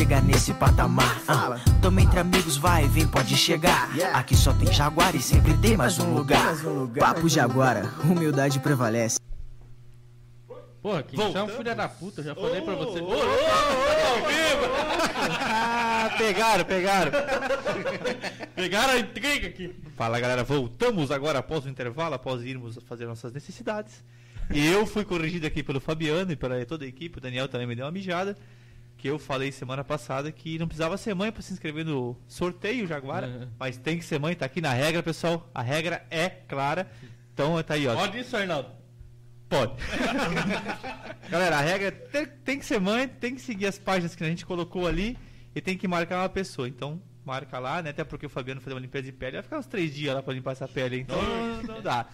Chegar 0.02 0.24
nesse 0.24 0.52
patamar. 0.56 1.22
Ah, 1.28 1.60
Tamo 1.80 2.00
entre 2.00 2.20
amigos, 2.20 2.58
vai, 2.58 2.88
vem, 2.88 3.08
pode 3.08 3.38
chegar. 3.38 3.88
Aqui 4.14 4.36
só 4.36 4.52
tem 4.52 4.74
Jaguar 4.74 5.16
e 5.16 5.22
sempre 5.22 5.56
tem 5.60 5.78
mais 5.78 6.00
um 6.00 6.16
lugar. 6.16 6.56
Papo 6.98 7.30
Jaguara, 7.30 7.88
humildade 8.04 8.60
prevalece. 8.60 9.20
Porra, 10.82 11.04
que 11.04 11.16
chama 11.16 11.48
filha 11.50 11.76
da 11.76 11.88
puta, 11.88 12.22
eu 12.22 12.26
já 12.26 12.34
falei 12.34 12.62
pra 12.62 12.74
você. 12.74 13.00
Ah, 15.40 16.10
pegaram, 16.18 16.66
pegaram. 16.66 17.12
Pegaram 18.56 18.94
a 18.94 18.98
intriga 18.98 19.48
aqui. 19.50 19.76
Fala 19.96 20.20
galera, 20.20 20.44
voltamos 20.44 21.12
agora 21.12 21.38
após 21.38 21.64
o 21.66 21.70
intervalo, 21.70 22.16
após 22.16 22.42
irmos 22.42 22.80
fazer 22.88 23.06
nossas 23.06 23.32
necessidades. 23.32 24.04
E 24.52 24.66
eu 24.66 24.88
fui 24.88 25.06
corrigido 25.06 25.46
aqui 25.46 25.62
pelo 25.62 25.80
Fabiano 25.80 26.32
e 26.32 26.36
pela 26.36 26.66
toda 26.66 26.86
a 26.86 26.88
equipe, 26.88 27.20
o 27.20 27.22
Daniel 27.22 27.48
também 27.48 27.68
me 27.68 27.76
deu 27.76 27.86
uma 27.86 27.92
mijada. 27.92 28.36
Que 29.02 29.08
eu 29.08 29.18
falei 29.18 29.52
semana 29.52 29.84
passada 29.84 30.32
que 30.32 30.60
não 30.60 30.68
precisava 30.68 30.96
ser 30.96 31.16
mãe 31.16 31.32
para 31.32 31.42
se 31.42 31.52
inscrever 31.52 31.84
no 31.84 32.16
sorteio 32.28 32.86
Jaguara, 32.86 33.26
Uhum. 33.28 33.48
mas 33.60 33.76
tem 33.76 33.98
que 33.98 34.06
ser 34.06 34.20
mãe, 34.20 34.36
tá 34.36 34.46
aqui 34.46 34.62
na 34.62 34.72
regra, 34.74 35.02
pessoal. 35.02 35.50
A 35.56 35.62
regra 35.64 36.06
é 36.12 36.30
clara. 36.30 36.88
Então 37.34 37.62
tá 37.64 37.74
aí, 37.74 37.88
ó. 37.88 37.96
Pode 37.96 38.20
isso, 38.20 38.38
Arnaldo. 38.38 38.70
Pode. 39.50 39.74
Galera, 41.30 41.58
a 41.58 41.62
regra 41.62 41.88
é 41.88 41.92
tem, 41.92 42.26
tem 42.46 42.60
que 42.60 42.66
ser 42.66 42.80
mãe, 42.80 43.08
tem 43.08 43.34
que 43.36 43.42
seguir 43.42 43.66
as 43.66 43.80
páginas 43.80 44.16
que 44.16 44.24
a 44.24 44.28
gente 44.28 44.46
colocou 44.46 44.86
ali 44.88 45.18
e 45.56 45.60
tem 45.62 45.76
que 45.78 45.88
marcar 45.88 46.20
uma 46.20 46.30
pessoa. 46.30 46.68
Então, 46.68 47.02
marca 47.26 47.58
lá, 47.58 47.82
né? 47.82 47.90
Até 47.90 48.04
porque 48.04 48.26
o 48.26 48.30
Fabiano 48.30 48.62
fazer 48.62 48.76
uma 48.76 48.80
limpeza 48.82 49.06
de 49.06 49.12
pele 49.12 49.34
vai 49.34 49.42
ficar 49.44 49.58
uns 49.60 49.66
três 49.68 49.94
dias 49.96 50.14
lá 50.14 50.22
pra 50.22 50.34
limpar 50.34 50.52
essa 50.52 50.68
pele, 50.68 51.00
então 51.00 51.20
não, 51.22 51.64
não 51.64 51.82
dá. 51.82 52.06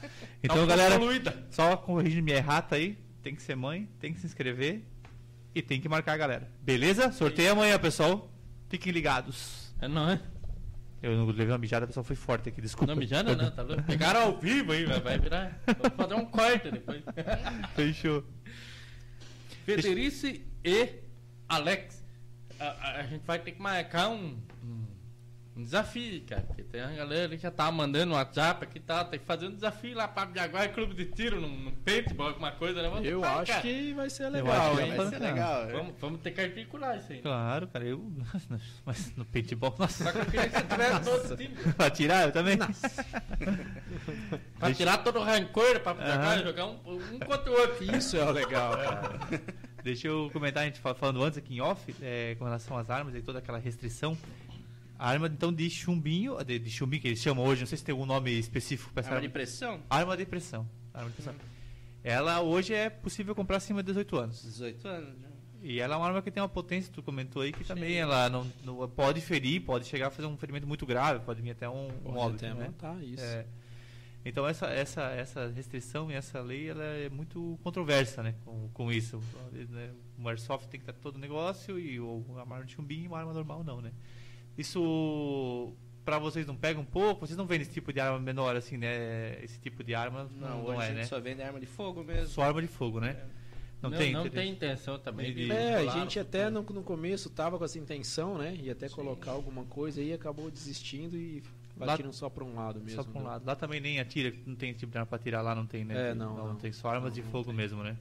Então, 0.41 0.57
Tá 0.59 0.65
galera, 0.65 0.97
poluída. 0.97 1.45
só 1.49 1.76
corrigindo 1.76 2.23
minha 2.23 2.38
errata 2.38 2.76
aí, 2.77 2.97
tem 3.22 3.35
que 3.35 3.41
ser 3.41 3.55
mãe, 3.55 3.89
tem 3.99 4.14
que 4.14 4.19
se 4.22 4.26
inscrever 4.26 4.84
e 5.58 5.62
tem 5.62 5.82
que 5.82 5.90
marcar 5.90 6.14
a 6.14 6.18
galera. 6.18 6.52
Beleza? 6.62 7.12
Sorteio 7.12 7.52
amanhã, 7.54 7.78
pessoal. 7.80 8.32
Fiquem 8.70 8.92
ligados. 8.92 9.74
É 9.82 9.88
não, 9.88 10.10
é? 10.10 10.22
Eu 11.02 11.16
não 11.16 11.26
levei 11.28 11.48
uma 11.48 11.58
mijada, 11.58 11.86
pessoal, 11.88 12.04
foi 12.04 12.16
forte 12.16 12.50
aqui, 12.50 12.60
desculpa. 12.62 12.92
Não, 12.92 13.00
mijando 13.00 13.36
não, 13.36 13.52
tá 13.52 13.62
louco? 13.62 13.84
Pegaram 13.84 14.22
ao 14.22 14.40
vivo 14.40 14.72
aí, 14.72 14.84
vai- 14.86 15.18
virar. 15.20 15.60
Vou 15.80 15.92
fazer 15.92 16.14
um 16.16 16.26
corte 16.26 16.72
depois. 16.72 17.04
Fechou. 17.76 18.24
Federice 19.66 20.46
e 20.64 20.90
Alex. 21.48 22.04
A, 22.60 22.66
a- 22.66 23.00
a 23.00 23.04
gente 23.04 23.24
vai 23.26 23.38
ter 23.40 23.52
que 23.52 23.62
marcar 23.62 24.10
um, 24.10 24.38
um, 24.64 24.84
um 25.58 25.64
desafio, 25.64 26.22
cara. 26.28 26.42
Porque 26.44 26.62
tem 26.64 26.82
uma 26.82 26.92
galera 26.94 27.30
que 27.30 27.38
já 27.42 27.50
tá 27.52 27.72
mandando 27.72 28.14
um 28.14 28.16
WhatsApp 28.16 28.64
aqui, 28.64 28.80
tá, 28.80 29.04
tem 29.04 29.20
que 29.20 29.26
fazer 29.26 29.48
um 29.48 29.56
desafio 29.56 29.96
lá 29.96 30.08
para 30.08 30.30
Jaguar 30.34 30.72
Clube 30.72 30.94
de 30.94 31.06
Tiro, 31.06 31.42
num, 31.42 31.50
num 31.50 31.72
paintball, 31.72 32.28
alguma 32.28 32.52
coisa, 32.52 32.82
né? 32.82 32.90
Vamos 32.90 33.06
Eu 33.08 33.24
acho 33.24 33.52
cara. 33.52 33.62
que 33.62 33.94
vai 33.94 34.10
ser 34.10 34.30
legal, 34.30 34.76
que 34.76 34.82
hein? 34.84 34.96
Vai 34.96 35.08
ser 35.08 35.20
legal. 35.20 35.66
né? 35.66 35.72
Vamos, 35.74 35.94
vamos 36.00 36.22
ter 36.22 36.32
que 36.32 36.42
articular 36.42 36.98
isso 36.98 37.12
aí. 37.12 37.22
Claro, 37.22 37.68
cara, 37.68 37.86
eu. 37.86 38.12
Mas 38.86 39.16
no 39.16 39.26
paintball, 39.26 39.76
nossa. 39.80 40.04
Só 40.04 40.12
que 40.12 40.18
eu 40.20 40.26
queria 40.26 40.50
que 40.50 40.56
você 40.60 40.64
tivesse 40.66 41.02
todo 41.04 41.32
o 41.34 41.38
time. 41.38 41.56
pra 41.76 41.90
tirar, 41.90 42.24
eu 42.28 42.32
também. 42.32 42.58
Pra 44.60 44.74
tirar 44.74 44.98
todo 45.00 45.20
o 45.20 45.24
rancor 45.24 45.80
pra 45.82 45.92
Aham. 45.94 46.44
jogar 46.44 46.66
um, 46.66 46.80
um 47.14 47.20
contra 47.20 47.52
o 47.52 47.60
outro. 47.60 47.96
Isso 47.96 48.18
é 48.18 48.24
o 48.26 48.32
legal, 48.32 48.76
cara. 48.76 49.20
Deixa 49.84 50.08
eu 50.08 50.30
comentar, 50.34 50.64
a 50.64 50.66
gente 50.66 50.80
fa- 50.80 50.96
falando 50.96 51.24
antes 51.24 51.38
aqui 51.38 51.56
em 51.56 51.62
off, 51.62 51.96
é, 52.02 52.36
com 52.38 52.44
relação 52.46 52.78
às 52.78 52.90
armas 52.90 53.16
e 53.16 53.22
toda 53.22 53.40
aquela 53.40 53.58
restrição. 53.58 54.18
A 54.99 55.10
arma, 55.10 55.28
então, 55.28 55.53
de 55.53 55.69
chumbinho, 55.69 56.44
de, 56.44 56.57
de 56.60 56.69
chumbinho 56.69 57.02
que 57.02 57.07
eles 57.10 57.19
chamam 57.19 57.45
hoje, 57.45 57.61
não 57.61 57.68
sei 57.68 57.78
se 57.78 57.84
tem 57.84 57.94
algum 57.94 58.06
nome 58.06 58.32
específico 58.32 58.91
para 58.94 59.02
essa 59.02 59.10
Arma 59.10 59.22
de 59.22 59.28
arma. 59.28 59.34
pressão? 59.34 59.80
Arma 59.90 60.18
de 60.18 60.26
pressão. 60.26 60.68
Arma 60.94 61.10
de 61.10 61.15
pressão. 61.15 61.36
Ela 62.03 62.41
hoje 62.41 62.74
é 62.74 62.90
possível 62.90 63.36
comprar 63.36 63.57
acima 63.57 63.84
de 63.84 63.88
18 63.88 64.18
anos. 64.18 64.41
18 64.44 64.88
anos. 64.88 65.22
já. 65.22 65.28
E 65.61 65.80
ela 65.80 65.95
é 65.95 65.98
uma 65.98 66.07
arma 66.07 66.22
que 66.22 66.32
tem 66.32 66.41
uma 66.41 66.48
potência, 66.49 66.91
tu 66.94 67.02
comentou 67.03 67.41
aí, 67.41 67.52
que 67.52 67.64
também 67.64 67.95
ela 67.98 68.30
não, 68.30 68.48
não- 68.64 68.88
pode 68.90 69.19
ferir, 69.22 69.61
pode 69.61 69.86
chegar 69.86 70.07
a 70.07 70.11
fazer 70.11 70.28
um 70.28 70.38
ferimento 70.38 70.68
muito 70.68 70.86
grave, 70.86 71.24
pode 71.26 71.41
vir 71.41 71.52
até 71.52 71.68
um, 71.68 71.90
um 72.06 72.15
óbito, 72.15 72.45
até 72.45 72.53
né? 72.53 72.72
isso. 73.03 73.24
É. 73.24 73.45
Então 74.24 74.48
essa, 74.48 74.68
essa, 74.68 75.03
essa 75.11 75.48
restrição 75.48 76.11
e 76.11 76.14
essa 76.14 76.41
lei 76.41 76.69
ela 76.69 76.84
é 76.84 77.10
muito 77.10 77.57
controversa 77.64 78.22
né, 78.22 78.36
com, 78.44 78.69
com 78.74 78.91
isso. 78.91 79.22
Né, 79.52 79.91
O 80.22 80.28
Airsoft 80.28 80.68
tem 80.68 80.80
que 80.80 80.90
estar 80.90 80.99
todo 81.02 81.18
negócio 81.18 81.80
e 81.80 81.99
o, 81.99 82.24
a 82.36 82.41
arma 82.41 82.64
de 82.65 82.74
chumbinho 82.74 83.06
e 83.06 83.07
uma 83.07 83.19
arma 83.19 83.34
normal 83.34 83.64
não, 83.64 83.82
né? 83.82 83.91
Isso 84.58 85.74
para 86.04 86.18
vocês 86.20 86.46
não 86.48 86.56
pega 86.56 86.80
um 86.80 86.86
pouco? 86.86 87.26
Vocês 87.28 87.38
não 87.38 87.46
vendem 87.46 87.64
esse 87.64 87.72
tipo 87.74 87.92
de 87.92 88.00
arma 88.00 88.18
menor 88.20 88.56
assim, 88.56 88.78
né? 88.78 89.38
Esse 89.44 89.60
tipo 89.60 89.84
de 89.84 89.94
arma 89.94 90.28
não, 90.36 90.50
Não, 90.50 90.58
não 90.64 90.66
hoje 90.68 90.80
a 90.82 90.84
é, 90.84 90.88
gente 90.88 90.96
né? 90.98 91.04
só 91.06 91.20
vende 91.20 91.42
arma 91.42 91.60
de 91.60 91.66
fogo 91.66 92.04
mesmo. 92.04 92.28
Só 92.28 92.44
arma 92.44 92.62
de 92.62 92.68
fogo, 92.68 93.00
né? 93.00 93.18
Não, 93.82 93.92
tem, 93.92 94.12
não 94.12 94.22
interesse. 94.26 94.36
tem 94.36 94.52
intenção 94.52 94.98
também 94.98 95.32
de. 95.34 95.46
De- 95.46 95.52
É, 95.52 95.76
a 95.76 95.86
gente 95.92 96.18
até 96.20 96.50
no, 96.50 96.64
no 96.64 96.82
começo 96.82 97.30
tava 97.30 97.60
com 97.60 97.64
essa 97.66 97.78
intenção, 97.78 98.38
né? 98.38 98.58
E 98.60 98.72
até 98.72 98.90
colocar 98.90 99.32
alguma 99.32 99.66
coisa 99.66 100.02
aí, 100.02 100.12
acabou 100.14 100.50
desistindo 100.50 101.16
e 101.16 101.44
Lá- 101.78 101.86
batiram 101.88 102.12
só 102.12 102.28
pra 102.28 102.44
um 102.44 102.56
lado 102.56 102.80
mesmo. 102.80 103.04
Só 103.04 103.04
pra 103.08 103.20
um 103.20 103.24
né? 103.24 103.30
lado. 103.30 103.46
Lá 103.46 103.56
também 103.56 103.80
nem 103.80 104.00
atira, 104.00 104.34
não 104.48 104.56
tem 104.56 104.72
esse 104.72 104.80
tipo 104.80 104.92
de 104.94 104.98
arma 104.98 105.06
pra 105.06 105.20
tirar 105.20 105.42
lá, 105.44 105.54
não 105.54 105.68
tem, 105.68 105.86
né? 105.86 106.10
É, 106.10 106.14
não, 106.16 106.36
não. 106.36 106.56
tem 106.56 106.72
só 106.72 106.90
armas 106.90 107.14
de 107.14 107.22
fogo 107.22 107.54
mesmo, 107.54 107.84
né? 107.84 107.96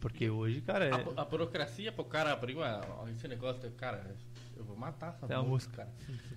Porque 0.00 0.30
hoje, 0.30 0.60
cara, 0.62 0.86
é. 0.86 0.92
A, 0.92 1.22
a 1.22 1.24
burocracia 1.26 1.90
pro 1.92 2.04
cara 2.04 2.32
abrir 2.32 2.54
uma, 2.54 2.80
esse 3.14 3.26
negócio, 3.28 3.70
cara, 3.72 4.14
eu 4.56 4.64
vou 4.64 4.76
matar 4.76 5.14
essa 5.22 5.32
É 5.32 5.36
música, 5.38 5.76
cara. 5.76 5.92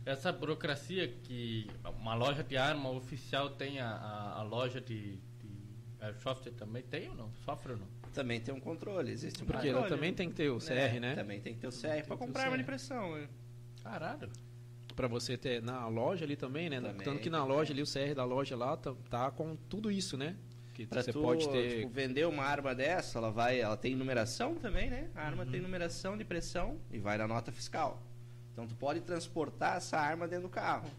Essa 0.05 0.31
burocracia 0.31 1.07
que 1.07 1.67
uma 1.99 2.15
loja 2.15 2.43
de 2.43 2.57
arma 2.57 2.89
oficial 2.91 3.49
tem 3.51 3.79
a, 3.79 3.89
a, 3.89 4.39
a 4.39 4.43
loja 4.43 4.79
de, 4.81 5.17
de 5.17 5.49
airsoft 5.99 6.49
também 6.51 6.83
tem 6.83 7.09
ou 7.09 7.15
não? 7.15 7.31
Sofre 7.45 7.73
ou 7.73 7.77
não? 7.79 7.87
Também 8.13 8.39
tem 8.41 8.53
um 8.53 8.59
controle, 8.59 9.11
existe 9.11 9.43
um 9.43 9.45
Porque 9.45 9.67
controle. 9.67 9.77
ela 9.79 9.87
também 9.89 10.13
tem 10.13 10.29
que 10.29 10.35
ter 10.35 10.49
o 10.49 10.57
CR, 10.59 10.71
É, 10.71 10.99
né? 10.99 11.15
Também 11.15 11.39
tem 11.41 11.53
que 11.53 11.59
ter 11.59 11.67
o 11.67 11.71
CR 11.71 12.11
o 12.13 12.17
comprar 12.17 12.43
arma 12.45 12.57
de 12.57 12.63
pressão. 12.63 13.15
né? 13.15 13.27
Caralho. 13.83 14.29
Pra 14.95 15.07
você 15.07 15.37
ter 15.37 15.61
na 15.61 15.87
loja 15.87 16.25
ali 16.25 16.35
também, 16.35 16.69
né? 16.69 16.81
Também. 16.81 17.03
Tanto 17.05 17.19
que 17.21 17.29
na 17.29 17.45
loja 17.45 17.71
ali, 17.71 17.83
o 17.83 17.85
CR 17.85 18.15
da 18.15 18.25
loja 18.25 18.55
lá 18.55 18.75
tá, 18.75 18.95
tá 19.09 19.29
com 19.29 19.55
tudo 19.55 19.91
isso, 19.91 20.17
né? 20.17 20.35
Que 20.73 20.87
Pra 20.87 21.03
você 21.03 21.11
tu, 21.11 21.21
pode 21.21 21.47
ter. 21.49 21.81
tipo, 21.81 21.89
vender 21.89 22.25
uma 22.27 22.43
arma 22.43 22.73
dessa, 22.73 23.19
ela 23.19 23.31
vai, 23.31 23.59
ela 23.59 23.77
tem 23.77 23.95
numeração 23.95 24.55
também, 24.55 24.89
né? 24.89 25.09
A 25.15 25.21
arma 25.21 25.43
Uhum. 25.43 25.51
tem 25.51 25.61
numeração 25.61 26.17
de 26.17 26.23
pressão 26.23 26.79
e 26.91 26.97
vai 26.97 27.17
na 27.17 27.27
nota 27.27 27.51
fiscal. 27.51 28.01
Então 28.57 28.65
tu 28.65 28.73
pode 28.73 29.01
transportar 29.01 29.77
essa 29.77 29.99
arma 29.99 30.27
dentro 30.27 30.47
do 30.47 30.49
carro, 30.49 30.89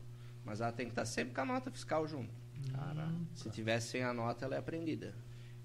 mas 0.45 0.61
ela 0.61 0.71
tem 0.71 0.87
que 0.87 0.93
estar 0.93 1.05
sempre 1.05 1.35
com 1.35 1.41
a 1.41 1.45
nota 1.45 1.73
fiscal 1.73 2.07
junto. 2.07 2.33
Se 3.35 3.51
tiver 3.51 3.81
sem 3.81 4.05
a 4.05 4.15
nota, 4.15 4.45
ela 4.45 4.55
é 4.55 4.59
apreendida. 4.59 5.13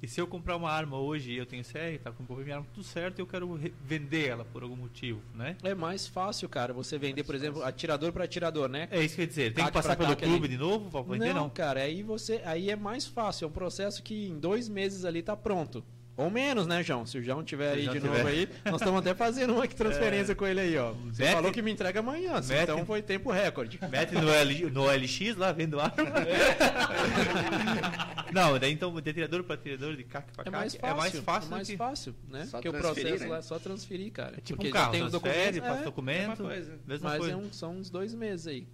E 0.02 0.08
se 0.08 0.20
eu 0.20 0.26
comprar 0.26 0.56
uma 0.56 0.72
arma 0.72 0.98
hoje 0.98 1.34
e 1.34 1.38
eu 1.38 1.46
tenho 1.46 1.64
CR, 1.64 2.02
tá 2.04 2.12
com 2.12 2.24
minha 2.34 2.56
arma 2.56 2.68
tudo 2.74 2.84
certo 2.84 3.20
e 3.20 3.22
eu 3.22 3.28
quero 3.28 3.60
vender 3.86 4.28
ela 4.28 4.44
por 4.44 4.64
algum 4.64 4.76
motivo, 4.76 5.22
né? 5.36 5.56
É 5.62 5.76
mais 5.76 6.08
fácil, 6.08 6.50
cara, 6.50 6.74
você 6.74 6.98
vender, 6.98 7.24
por 7.26 7.36
exemplo, 7.36 7.64
atirador 7.64 8.12
para 8.12 8.24
atirador, 8.24 8.68
né? 8.68 8.88
É 8.90 9.04
isso 9.04 9.14
que 9.14 9.22
eu 9.22 9.26
ia 9.26 9.30
dizer. 9.30 9.54
Tem 9.54 9.64
que 9.64 9.72
passar 9.72 9.96
pelo 9.96 10.18
clube 10.18 10.48
ali. 10.48 10.48
de 10.48 10.58
novo 10.58 10.90
pra 10.90 11.02
vender, 11.04 11.32
não? 11.32 11.48
cara, 11.48 11.82
aí 11.82 12.02
você, 12.02 12.42
aí 12.44 12.72
é 12.72 12.76
mais 12.76 13.06
fácil, 13.06 13.46
é 13.46 13.48
um 13.48 13.52
processo 13.52 14.02
que 14.02 14.30
em 14.30 14.40
dois 14.40 14.68
meses 14.68 15.06
ali 15.06 15.22
tá 15.22 15.38
pronto. 15.38 15.86
Ou 16.16 16.30
menos, 16.30 16.68
né, 16.68 16.84
João? 16.84 17.08
Se 17.08 17.18
o 17.18 17.24
João 17.24 17.44
tiver 17.44 17.72
aí 17.74 17.84
João 17.86 17.96
de 17.96 18.02
tiver. 18.02 18.18
novo 18.18 18.28
aí, 18.30 18.48
nós 18.66 18.76
estamos 18.76 19.00
até 19.00 19.16
fazendo 19.16 19.54
uma 19.56 19.68
que 19.68 19.74
transferência 19.76 20.36
com 20.36 20.46
ele 20.46 20.60
aí, 20.60 20.78
ó. 20.78 20.92
Você 21.12 21.24
Mete- 21.24 21.34
falou 21.34 21.52
que 21.52 21.60
me 21.62 21.72
entrega 21.72 22.02
amanhã, 22.02 22.34
Mete- 22.34 22.64
então 22.64 22.86
foi 22.86 23.02
tempo 23.02 23.32
recorde. 23.32 23.80
Mete 23.90 24.14
no, 24.14 24.30
L, 24.30 24.70
no 24.70 24.86
LX 24.92 25.36
lá, 25.38 25.52
vendo 25.52 25.80
arma. 25.80 25.96
não, 28.32 28.58
daí 28.60 28.72
então 28.72 28.94
de 29.02 29.10
atirador 29.10 29.44
para 29.44 29.56
atirador, 29.56 29.96
de 29.96 30.04
CAC 30.04 30.32
para 30.34 30.42
É 30.42 30.46
CAC, 30.46 30.52
mais 30.58 30.76
fácil, 30.76 30.88
é 30.88 30.94
mais 30.96 31.20
fácil, 31.20 31.48
é 31.48 31.52
mais 31.52 31.68
do 31.68 31.72
que- 31.72 31.78
fácil, 31.78 32.16
né? 32.30 32.46
Só 32.46 32.58
Porque 32.58 32.70
o 32.70 32.74
processo 32.74 33.24
né? 33.24 33.30
lá 33.30 33.38
é 33.38 33.42
só 33.42 33.60
transferir, 33.60 34.12
cara. 34.12 34.38
É 34.38 34.42
tipo 34.42 34.58
Porque 34.58 34.70
um 34.70 34.72
carro, 34.72 34.92
tem 34.92 35.04
os 35.04 35.12
documentos, 35.12 35.60
passa 35.60 35.82
é, 35.82 35.84
documento, 35.84 36.30
mesma 36.30 36.36
coisa. 36.48 36.80
mesma 36.86 37.10
mas 37.10 37.18
coisa. 37.20 37.34
é 37.34 37.38
um- 37.38 37.52
são 37.54 37.78
uns 37.78 37.90
dois 37.90 38.14
meses 38.14 38.48
aí. 38.48 38.68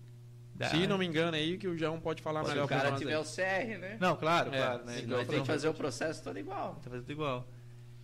Dá. 0.59 0.69
Se 0.69 0.85
não 0.85 0.97
me 0.97 1.05
engano 1.05 1.35
aí, 1.37 1.57
que 1.57 1.67
o 1.67 1.77
João 1.77 1.99
pode 2.01 2.21
falar 2.21 2.43
Se 2.43 2.49
melhor 2.49 2.65
o 2.65 2.67
pra 2.67 2.77
cara 2.81 2.95
tiver 2.97 3.15
aí. 3.15 3.21
o 3.21 3.23
CR, 3.23 3.79
né? 3.79 3.97
Não, 3.99 4.15
claro, 4.17 4.53
É, 4.53 4.57
claro, 4.57 4.85
né? 4.85 4.97
Senão 4.97 5.25
tem 5.25 5.39
que 5.41 5.47
fazer 5.47 5.69
o 5.69 5.73
processo 5.73 6.21
todo 6.21 6.37
igual. 6.37 6.75
Tá 6.83 6.89
fazendo 6.89 7.09
igual. 7.09 7.47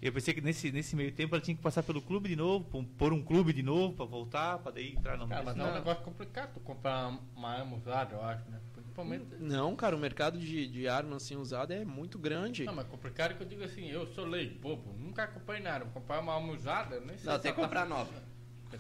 Eu 0.02 0.14
pensei 0.14 0.34
que 0.34 0.40
nesse, 0.42 0.72
nesse 0.72 0.96
meio 0.96 1.12
tempo 1.12 1.36
ela 1.36 1.42
tinha 1.44 1.56
que 1.56 1.62
passar 1.64 1.84
pelo 1.84 2.02
clube 2.02 2.30
de 2.30 2.36
novo, 2.36 2.64
pôr- 2.66 2.86
pôr 2.98 3.12
um 3.14 3.22
clube 3.24 3.52
de 3.52 3.62
novo 3.64 3.94
pra 3.96 4.06
voltar, 4.06 4.60
pra 4.60 4.72
daí 4.72 4.94
entrar 4.94 5.18
no 5.18 5.28
Cara, 5.28 5.44
mas 5.44 5.56
é 5.56 5.58
Não. 5.58 5.70
um 5.70 5.74
negócio 5.74 6.04
complicado 6.04 6.54
tu 6.54 6.60
comprar 6.62 7.18
uma 7.36 7.50
arma 7.50 7.76
usada, 7.76 8.16
eu 8.16 8.22
acho, 8.24 8.50
né? 8.50 8.60
Principalmente. 8.74 9.26
Não, 9.40 9.76
cara, 9.76 9.96
o 9.96 10.00
mercado 10.00 10.38
de, 10.40 10.68
de 10.68 10.88
arma 10.88 11.18
assim 11.18 11.36
usada 11.36 11.74
é 11.74 11.84
muito 11.84 12.18
grande. 12.20 12.64
Não, 12.64 12.74
mas 12.76 12.88
complicado 12.88 13.36
que 13.36 13.44
eu 13.44 13.48
digo 13.48 13.64
assim, 13.64 13.90
eu 13.90 14.06
sou 14.08 14.26
leigo, 14.26 14.60
bobo, 14.60 14.94
nunca 14.98 15.24
acompanhei 15.24 15.62
nada. 15.64 15.84
Vou 15.86 15.94
comprar 15.94 16.20
uma 16.22 16.34
arma 16.36 16.54
usada, 16.54 17.00
nem 17.02 17.18
sei 17.18 17.26
Não, 17.30 17.36
se 17.36 17.42
tem 17.42 17.54
que 17.54 17.60
ela 17.60 17.68
comprar 17.68 17.86
nova. 17.86 18.12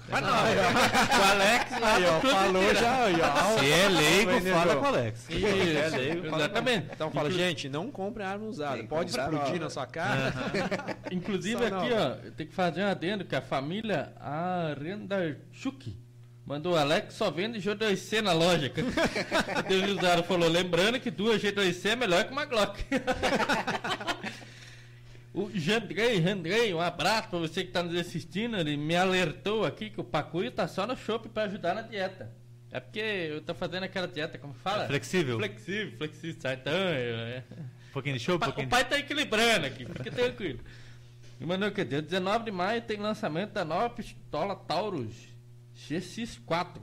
Mas 0.10 0.22
não, 0.22 0.30
o 0.30 1.24
Alex 1.32 1.74
Aí, 1.84 2.06
ó, 2.06 2.20
falou 2.22 2.76
já, 2.76 3.04
aí, 3.04 3.16
ó. 3.22 3.60
Se 3.60 3.72
é 3.72 3.88
leigo, 3.90 4.32
fala 4.52 4.76
com 4.76 4.82
o 4.82 4.88
Alex. 4.88 5.30
Isso, 5.30 5.40
Se 5.40 5.78
é 5.78 5.90
leigo, 5.90 6.28
Exatamente. 6.28 6.88
Então 6.94 7.12
fala, 7.12 7.32
gente, 7.32 7.70
não 7.70 7.92
compre 7.92 8.24
arma 8.24 8.46
usada. 8.46 8.78
Tem 8.78 8.88
Pode 8.88 9.12
comprar 9.12 9.34
explodir 9.34 9.62
na 9.62 9.70
sua 9.70 9.86
cara. 9.86 10.34
Inclusive 11.12 11.68
Só 11.68 11.76
aqui, 11.76 11.90
não. 11.90 12.12
ó, 12.12 12.16
tenho 12.36 12.50
que 12.50 12.56
fazer 12.56 12.84
um 12.84 12.88
adendo 12.88 13.26
que 13.26 13.36
a 13.36 13.42
família 13.42 14.14
Arendarchuk 14.20 15.96
mandou 16.46 16.78
Alex 16.78 17.16
só 17.16 17.32
vende 17.32 17.60
G2C 17.60 18.22
na 18.22 18.32
loja. 18.32 18.72
o 18.72 19.64
Deus 19.68 20.26
falou, 20.28 20.48
lembrando 20.48 21.00
que 21.00 21.10
duas 21.10 21.42
G2C 21.42 21.92
é 21.92 21.96
melhor 21.96 22.24
que 22.26 22.32
uma 22.32 22.46
Glock. 22.46 22.84
O 25.36 25.52
Jandrei, 25.54 26.22
Jandrei, 26.22 26.74
um 26.74 26.80
abraço 26.80 27.28
pra 27.30 27.40
você 27.40 27.66
que 27.66 27.72
tá 27.72 27.84
nos 27.84 27.94
assistindo. 28.00 28.58
Ele 28.58 28.78
me 28.78 28.96
alertou 28.96 29.66
aqui 29.66 29.90
que 29.90 30.00
o 30.00 30.04
Pacuio 30.04 30.50
tá 30.50 30.66
só 30.66 30.88
no 30.88 30.96
chopp 30.96 31.28
pra 31.28 31.44
ajudar 31.44 31.76
na 31.76 31.82
dieta. 31.82 32.32
É 32.72 32.80
porque 32.80 33.00
eu 33.00 33.42
tô 33.42 33.54
fazendo 33.54 33.84
aquela 33.84 34.08
dieta, 34.08 34.38
como 34.38 34.54
fala? 34.54 34.86
É 34.86 34.88
flexível? 34.88 35.38
Flexível, 35.38 35.98
flexível, 35.98 36.42
sabe? 36.42 36.62
Então, 36.62 36.74
eu, 36.74 37.18
é. 37.18 37.44
Um 37.90 37.94
pouquinho 37.94 38.18
de 38.18 38.24
show, 38.24 38.36
um 38.36 38.40
pouquinho 38.40 38.68
O 38.68 38.70
de... 38.70 38.72
pai 38.72 38.86
tá 38.86 38.98
equilibrando 38.98 39.66
aqui, 39.66 39.86
fica 39.86 40.12
tranquilo. 40.12 40.60
E 41.38 41.46
mandou 41.46 41.70
que 41.70 41.84
dia 41.84 42.02
19 42.02 42.46
de 42.46 42.52
maio 42.52 42.82
tem 42.82 42.96
lançamento 42.96 43.52
da 43.52 43.66
nova 43.66 43.90
pistola 43.90 44.56
Taurus 44.56 45.14
GX4. 45.76 46.80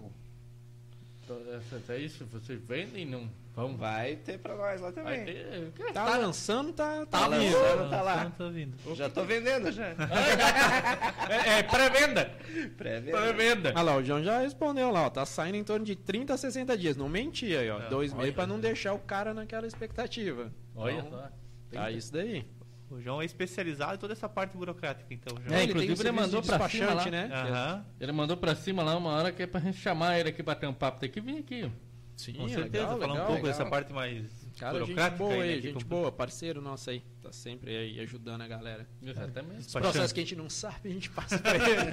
Então, 1.40 1.54
essa- 1.78 1.92
É 1.92 1.98
isso, 1.98 2.24
vocês 2.26 2.60
vendem? 2.62 3.06
Não 3.06 3.28
vão? 3.54 3.76
Vai 3.76 4.16
ter 4.16 4.38
pra 4.38 4.54
nós 4.56 4.80
lá 4.80 4.90
Vai 4.90 5.20
também. 5.20 5.24
ter. 5.24 5.92
Tá 5.92 6.16
lançando, 6.16 6.72
tá, 6.72 7.04
tá, 7.06 7.20
Tá 7.20 7.28
vindo. 7.28 7.52
lançando, 7.56 7.90
tá 7.90 8.02
lá. 8.02 8.24
Não 8.24 8.30
tá 8.30 8.48
vindo. 8.48 8.94
Já 8.94 9.08
tô 9.10 9.24
vendendo 9.24 9.70
já. 9.72 9.94
É, 11.28 11.58
é 11.58 11.62
pré-venda. 11.62 12.30
Pré-venda. 12.76 13.18
Pré-venda. 13.18 13.72
Ah 13.74 13.82
lá, 13.82 13.96
o 13.96 14.02
João 14.04 14.22
já 14.22 14.40
respondeu 14.40 14.90
lá, 14.90 15.06
ó. 15.06 15.10
Tá 15.10 15.24
saindo 15.24 15.56
em 15.56 15.64
torno 15.64 15.84
de 15.84 15.96
30 15.96 16.34
a 16.34 16.36
60 16.36 16.76
dias. 16.76 16.96
Não 16.96 17.08
mentia 17.08 17.60
aí, 17.60 17.70
ó. 17.70 17.78
Não, 17.78 17.88
Dois 17.90 18.12
meses 18.12 18.34
pra 18.34 18.46
não 18.46 18.58
deixar 18.60 18.92
o 18.92 18.98
cara 18.98 19.32
naquela 19.32 19.66
expectativa. 19.66 20.52
Olha 20.74 20.94
Então, 20.98 21.10
só. 21.10 21.28
Tá 21.72 21.90
isso 21.90 22.12
daí. 22.12 22.44
O 22.92 23.00
João 23.00 23.22
é 23.22 23.24
especializado 23.24 23.94
em 23.94 23.98
toda 23.98 24.12
essa 24.12 24.28
parte 24.28 24.56
burocrática, 24.56 25.12
então. 25.14 25.34
João. 25.42 25.56
É, 25.58 25.62
ele 25.62 25.72
inclusive 25.72 25.94
tem 25.96 26.04
o 26.04 26.08
ele 26.08 26.20
mandou 26.20 26.42
pra 26.42 26.68
cima 26.68 26.92
lá. 26.94 27.06
né? 27.10 27.30
Aham. 27.32 27.84
Ele 27.98 28.12
mandou 28.12 28.36
pra 28.36 28.54
cima 28.54 28.82
lá 28.82 28.96
uma 28.96 29.10
hora 29.10 29.32
que 29.32 29.42
é 29.42 29.46
pra 29.46 29.60
gente 29.60 29.78
chamar 29.78 30.18
ele 30.18 30.28
aqui, 30.28 30.42
bater 30.42 30.68
um 30.68 30.74
papo. 30.74 31.00
Tem 31.00 31.08
que 31.10 31.20
vir 31.20 31.38
aqui. 31.38 31.70
Sim, 32.16 32.34
Com 32.34 32.48
certeza, 32.48 32.84
legal, 32.84 32.98
falar 33.00 33.06
um 33.06 33.12
legal, 33.14 33.26
pouco 33.26 33.42
legal. 33.46 33.58
dessa 33.58 33.70
parte 33.70 33.92
mais 33.92 34.41
Cara, 34.62 34.84
gente 34.84 35.10
boa 35.18 35.34
aí, 35.34 35.56
né, 35.56 35.60
gente 35.60 35.84
boa, 35.84 36.12
parceiro 36.12 36.62
nosso 36.62 36.88
aí. 36.88 37.02
Tá 37.20 37.32
sempre 37.32 37.76
aí 37.76 37.98
ajudando 37.98 38.42
a 38.42 38.46
galera. 38.46 38.86
Exatamente. 39.02 39.66
Os 39.66 39.72
processos 39.72 40.12
que 40.12 40.20
a 40.20 40.22
gente 40.22 40.36
não 40.36 40.48
sabe, 40.48 40.88
a 40.88 40.92
gente 40.92 41.10
passa 41.10 41.36
pra 41.36 41.56
ele. 41.56 41.90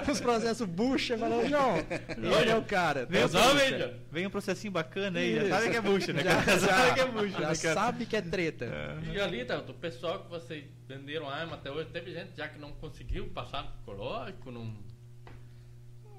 Os 0.10 0.20
processos 0.20 0.66
bucha, 0.66 1.16
falou, 1.16 1.48
João, 1.48 1.76
ele 2.16 2.50
é 2.50 2.56
o 2.56 2.64
cara. 2.64 3.06
Vem, 3.06 3.28
Tá 3.28 3.48
um, 3.48 3.54
vem, 3.54 4.00
vem 4.10 4.26
um 4.26 4.30
processinho 4.30 4.72
bacana 4.72 5.20
aí, 5.20 5.36
já 5.36 5.48
sabe 5.48 5.70
que 5.70 5.76
é 5.76 5.80
bucha, 5.80 6.12
né? 6.12 6.24
Já, 6.24 6.30
cara? 6.30 6.58
já, 6.58 6.68
sabe 6.68 6.94
que 6.94 7.00
é 7.00 7.06
bucha, 7.06 7.28
já 7.28 7.48
né, 7.48 7.54
sabe 7.54 8.06
que 8.06 8.16
é 8.16 8.22
treta. 8.22 8.66
E 9.12 9.20
ali, 9.20 9.44
tá, 9.44 9.56
do 9.58 9.74
pessoal 9.74 10.24
que 10.24 10.30
vocês 10.30 10.64
venderam 10.88 11.28
arma 11.28 11.54
até 11.54 11.70
hoje, 11.70 11.90
teve 11.90 12.12
gente 12.12 12.36
já 12.36 12.48
que 12.48 12.58
não 12.58 12.72
conseguiu 12.72 13.28
passar 13.28 13.62
no 13.62 13.70
psicológico, 13.70 14.50
não... 14.50 14.74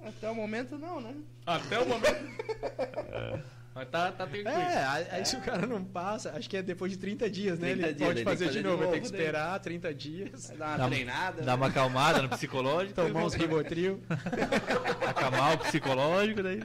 Até 0.06 0.30
o 0.30 0.36
momento 0.36 0.78
não, 0.78 1.02
né? 1.02 1.16
Até 1.46 1.80
o 1.80 1.86
momento. 1.86 3.52
Mas 3.74 3.88
tá, 3.90 4.12
tá 4.12 4.26
tranquilo. 4.28 4.50
É, 4.50 4.84
aí 4.86 5.08
aí 5.12 5.26
se 5.26 5.38
o 5.38 5.42
cara 5.42 5.66
não 5.66 5.82
passa, 5.82 6.32
acho 6.36 6.50
que 6.50 6.58
é 6.58 6.62
depois 6.62 6.92
de 6.92 6.98
30 6.98 7.30
dias, 7.30 7.58
né? 7.58 7.70
30 7.72 7.88
Ele 7.88 7.94
dias, 7.96 8.08
pode 8.10 8.16
daí 8.16 8.24
fazer 8.26 8.46
que 8.46 8.52
de 8.52 8.58
fazer 8.58 8.64
de 8.64 8.68
novo, 8.68 8.78
vai 8.80 8.88
ter 8.88 8.92
novo, 8.98 9.06
que 9.06 9.12
daí. 9.12 9.20
esperar 9.22 9.60
30 9.62 9.94
dias, 9.94 10.48
Vai 10.50 10.58
dar 10.58 10.66
uma 10.68 10.78
Dá- 10.78 10.88
treinada. 10.90 11.42
Dá 11.42 11.52
né? 11.52 11.56
uma 11.56 11.68
acalmada 11.68 12.22
no 12.22 12.28
psicológico, 12.30 12.94
tomar 12.96 13.24
uns 13.24 13.34
ribotril. 13.34 14.02
acalmar 15.08 15.54
o 15.54 15.58
psicológico, 15.60 16.44
daí. 16.44 16.60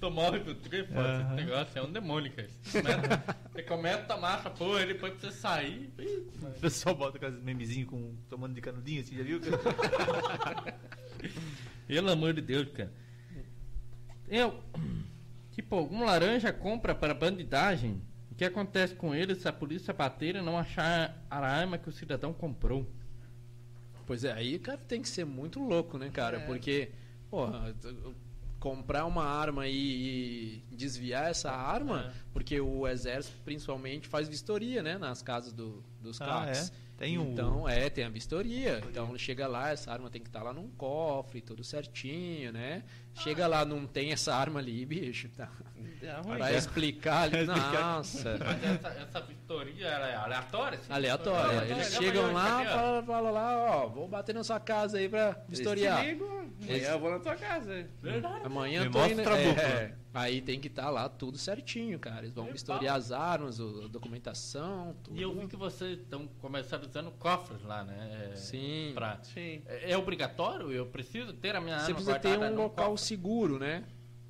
Tomar 0.00 0.34
o 0.34 0.54
trip, 0.56 0.92
Aham. 0.92 1.26
esse 1.36 1.44
negócio 1.44 1.78
é 1.78 1.82
um 1.82 1.92
demônio, 1.92 2.32
cara. 2.32 2.48
Você 3.52 3.62
começa- 3.62 4.00
a 4.00 4.04
tomar 4.06 4.38
essa 4.40 4.50
porra, 4.50 4.84
depois 4.86 5.12
pra 5.12 5.30
você 5.30 5.36
sair. 5.36 5.92
O 6.42 6.50
pessoal 6.60 6.94
bota 6.96 7.18
aqueles 7.18 7.40
memezinhos 7.40 7.88
com, 7.88 8.16
tomando 8.28 8.54
de 8.54 8.60
canudinho, 8.60 9.00
assim, 9.02 9.16
já 9.16 9.22
viu? 9.22 9.38
Pelo 11.86 12.10
amor 12.10 12.32
de 12.32 12.40
Deus, 12.40 12.68
cara. 12.72 12.92
Eu. 14.28 14.58
Tipo, 15.52 15.76
um 15.82 16.04
laranja 16.04 16.52
compra 16.52 16.94
para 16.94 17.14
bandidagem. 17.14 18.00
O 18.30 18.34
que 18.34 18.44
acontece 18.44 18.94
com 18.94 19.14
ele 19.14 19.34
se 19.34 19.46
a 19.46 19.52
polícia 19.52 19.92
bater 19.92 20.36
e 20.36 20.40
não 20.40 20.58
achar 20.58 21.22
a 21.30 21.38
arma 21.38 21.76
que 21.78 21.88
o 21.88 21.92
cidadão 21.92 22.32
comprou? 22.32 22.86
Pois 24.06 24.24
é, 24.24 24.32
aí, 24.32 24.58
cara, 24.58 24.78
tem 24.78 25.00
que 25.00 25.08
ser 25.08 25.24
muito 25.24 25.60
louco, 25.60 25.96
né, 25.98 26.10
cara? 26.10 26.40
Porque, 26.40 26.90
porra, 27.30 27.74
comprar 28.58 29.04
uma 29.06 29.24
arma 29.24 29.66
e, 29.68 30.62
e 30.70 30.76
desviar 30.76 31.30
essa 31.30 31.50
arma, 31.52 32.06
É. 32.08 32.12
porque 32.32 32.60
o 32.60 32.86
exército 32.88 33.36
principalmente 33.44 34.08
faz 34.08 34.28
vistoria, 34.28 34.82
né, 34.82 34.96
nas 34.98 35.20
casas 35.22 35.52
do, 35.52 35.82
dos 36.00 36.20
Ah, 36.20 36.26
CACs. 36.26 36.70
é? 36.70 36.82
Tem 36.96 37.18
o- 37.18 37.22
Então, 37.32 37.68
é, 37.68 37.90
tem 37.90 38.04
a 38.04 38.08
vistoria. 38.08 38.80
Então, 38.88 39.16
chega 39.18 39.46
lá, 39.48 39.70
essa 39.70 39.90
arma 39.92 40.08
tem 40.08 40.22
que 40.22 40.28
estar 40.28 40.42
lá 40.42 40.52
num 40.52 40.68
cofre, 40.70 41.40
tudo 41.40 41.64
certinho, 41.64 42.52
né? 42.52 42.84
Chega 43.14 43.46
lá, 43.46 43.64
não 43.64 43.86
tem 43.86 44.12
essa 44.12 44.34
arma 44.34 44.58
ali, 44.60 44.84
bicho, 44.84 45.28
tá? 45.36 45.48
É. 46.02 46.20
Vai 46.36 46.56
explicar 46.56 47.22
ali, 47.22 47.38
explicar. 47.42 47.96
nossa. 47.96 48.38
Mas 48.38 48.64
essa, 48.64 48.88
essa 48.88 49.20
vistoria 49.20 49.86
ela 49.86 50.08
é 50.08 50.16
aleatória? 50.16 50.78
assim? 50.78 50.92
Aleatória. 50.92 51.60
Aleatória. 51.60 51.74
Eles 51.74 51.94
chegam 51.94 52.32
lá, 52.32 52.64
cadê, 52.64 52.70
ó? 52.70 52.72
fala, 52.74 53.02
fala 53.02 53.30
lá, 53.30 53.56
ó, 53.58 53.88
vou 53.88 54.08
bater 54.08 54.34
na 54.34 54.42
sua 54.42 54.58
casa 54.58 54.98
aí 54.98 55.08
pra 55.08 55.36
vistoriar. 55.48 55.98
amanhã 56.00 56.90
eu 56.90 56.98
vou 56.98 57.10
na 57.10 57.20
tua 57.20 57.36
casa. 57.36 57.86
Verdade. 58.02 58.40
Amanhã 58.44 58.84
Me 58.84 58.90
tô 58.90 59.06
indo, 59.06 59.20
é? 59.20 59.94
Aí 60.14 60.42
tem 60.42 60.60
que 60.60 60.68
estar 60.68 60.90
lá 60.90 61.08
tudo 61.08 61.38
certinho, 61.38 61.98
cara. 61.98 62.18
Eles 62.18 62.34
vão 62.34 62.44
vistoriar 62.46 62.96
as 62.96 63.10
armas, 63.10 63.58
a 63.58 63.88
documentação, 63.88 64.94
tudo. 65.02 65.18
E 65.18 65.22
eu 65.22 65.34
vi 65.34 65.46
que 65.46 65.56
vocês 65.56 65.98
estão 65.98 66.28
começando 66.38 66.86
usando 66.86 67.10
cofres 67.12 67.62
lá, 67.62 67.82
né? 67.82 68.30
É, 68.32 68.36
Sim. 68.36 68.92
Pra... 68.94 69.18
Sim. 69.22 69.62
É 69.66 69.92
é 69.92 69.96
obrigatório? 69.96 70.70
Eu 70.70 70.86
preciso 70.86 71.32
ter 71.32 71.56
a 71.56 71.60
minha 71.60 71.78
Você 71.78 71.92
arma 71.92 71.94
precisa 71.94 72.18
ter 72.18 72.38
um 72.38 72.56
local? 72.56 72.96
Seguro, 73.02 73.58
né? 73.58 73.84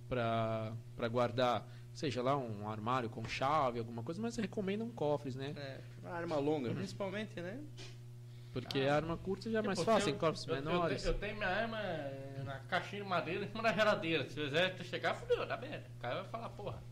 Pra, 0.09 0.73
pra 0.97 1.09
guardar, 1.09 1.67
seja 1.95 2.23
lá 2.23 2.37
um 2.37 2.69
armário 2.69 3.09
com 3.09 3.25
chave, 3.25 3.79
alguma 3.79 4.03
coisa, 4.03 4.21
mas 4.21 4.37
recomendam 4.37 4.91
cofres, 4.91 5.35
né? 5.37 5.55
É, 5.57 5.81
uma 6.03 6.11
arma 6.11 6.37
longa, 6.37 6.71
principalmente, 6.75 7.41
né? 7.41 7.61
Porque 8.53 8.81
Ah. 8.81 8.93
a 8.93 8.97
arma 8.97 9.17
curta 9.17 9.51
já 9.51 9.61
é 9.61 9.63
mais 9.63 9.83
fácil, 9.83 10.11
se 10.11 10.11
em 10.11 10.19
cofres 10.19 10.47
eu, 10.47 10.55
eu- 10.55 10.63
menores. 10.63 11.05
Eu, 11.07 11.15
tenho 11.15 11.37
minha 11.37 11.49
arma 11.49 11.79
na 12.45 12.59
caixinha 12.69 13.03
de 13.03 13.09
madeira 13.09 13.45
em 13.47 13.49
cima 13.49 13.63
da 13.63 13.73
geladeira. 13.73 14.29
Se 14.29 14.39
o 14.39 14.45
exército 14.45 14.85
chegar, 14.85 15.15
fudeu, 15.15 15.47
dá 15.47 15.57
merda. 15.57 15.87
O 15.97 16.01
cara 16.01 16.17
vai 16.23 16.31
falar, 16.31 16.49
porra. 16.51 16.83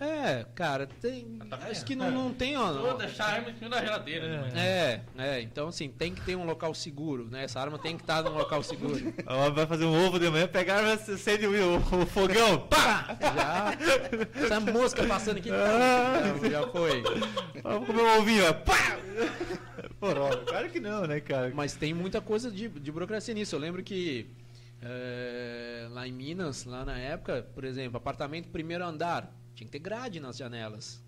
É, 0.00 0.44
cara, 0.56 0.88
tem. 1.00 1.38
Tá 1.48 1.56
acho 1.70 1.84
que 1.84 1.94
não, 1.94 2.10
não 2.10 2.34
tem, 2.34 2.56
ó. 2.56 2.72
Vou 2.72 2.98
deixar 2.98 3.26
a 3.26 3.32
arma 3.34 3.50
em 3.50 3.54
cima 3.54 3.70
da 3.70 3.80
geladeira. 3.80 4.42
né? 4.42 4.52
É, 4.56 5.00
é, 5.16 5.40
então 5.40 5.68
assim, 5.68 5.88
tem 5.88 6.12
que 6.12 6.20
ter 6.22 6.34
um 6.34 6.44
local 6.44 6.74
seguro, 6.74 7.28
né? 7.30 7.44
Essa 7.44 7.60
arma 7.60 7.78
tem 7.78 7.96
que 7.96 8.02
estar 8.02 8.22
num 8.22 8.36
local 8.36 8.62
seguro. 8.62 9.14
Ela 9.24 9.50
vai 9.50 9.66
fazer 9.66 9.84
um 9.84 10.06
ovo 10.06 10.18
de 10.18 10.28
manhã, 10.28 10.48
pegar, 10.48 10.84
acende 10.84 11.46
o, 11.46 11.76
o 11.76 12.06
fogão, 12.06 12.66
pá! 12.68 13.16
Já. 13.20 14.44
Essa 14.44 14.60
mosca 14.60 15.06
passando 15.06 15.36
aqui. 15.38 15.50
Ah. 15.50 16.34
Já, 16.42 16.48
já 16.50 16.66
foi. 16.68 17.02
Vamos 17.62 17.86
comer 17.86 18.02
um 18.02 18.18
ovinho, 18.18 18.48
ó, 18.48 18.52
pá! 18.52 18.98
Porra, 20.00 20.36
claro 20.44 20.70
que 20.70 20.80
não, 20.80 21.06
né, 21.06 21.20
cara? 21.20 21.52
Mas 21.54 21.76
tem 21.76 21.94
muita 21.94 22.20
coisa 22.20 22.50
de, 22.50 22.68
de 22.68 22.90
burocracia 22.90 23.32
nisso. 23.32 23.54
Eu 23.54 23.60
lembro 23.60 23.82
que 23.82 24.26
é, 24.82 25.86
lá 25.90 26.06
em 26.06 26.12
Minas, 26.12 26.64
lá 26.64 26.84
na 26.84 26.98
época, 26.98 27.46
por 27.54 27.64
exemplo, 27.64 27.96
apartamento 27.96 28.48
primeiro 28.48 28.84
andar, 28.84 29.32
tinha 29.54 29.66
que 29.66 29.72
ter 29.72 29.78
grade 29.78 30.20
nas 30.20 30.36
janelas. 30.36 31.02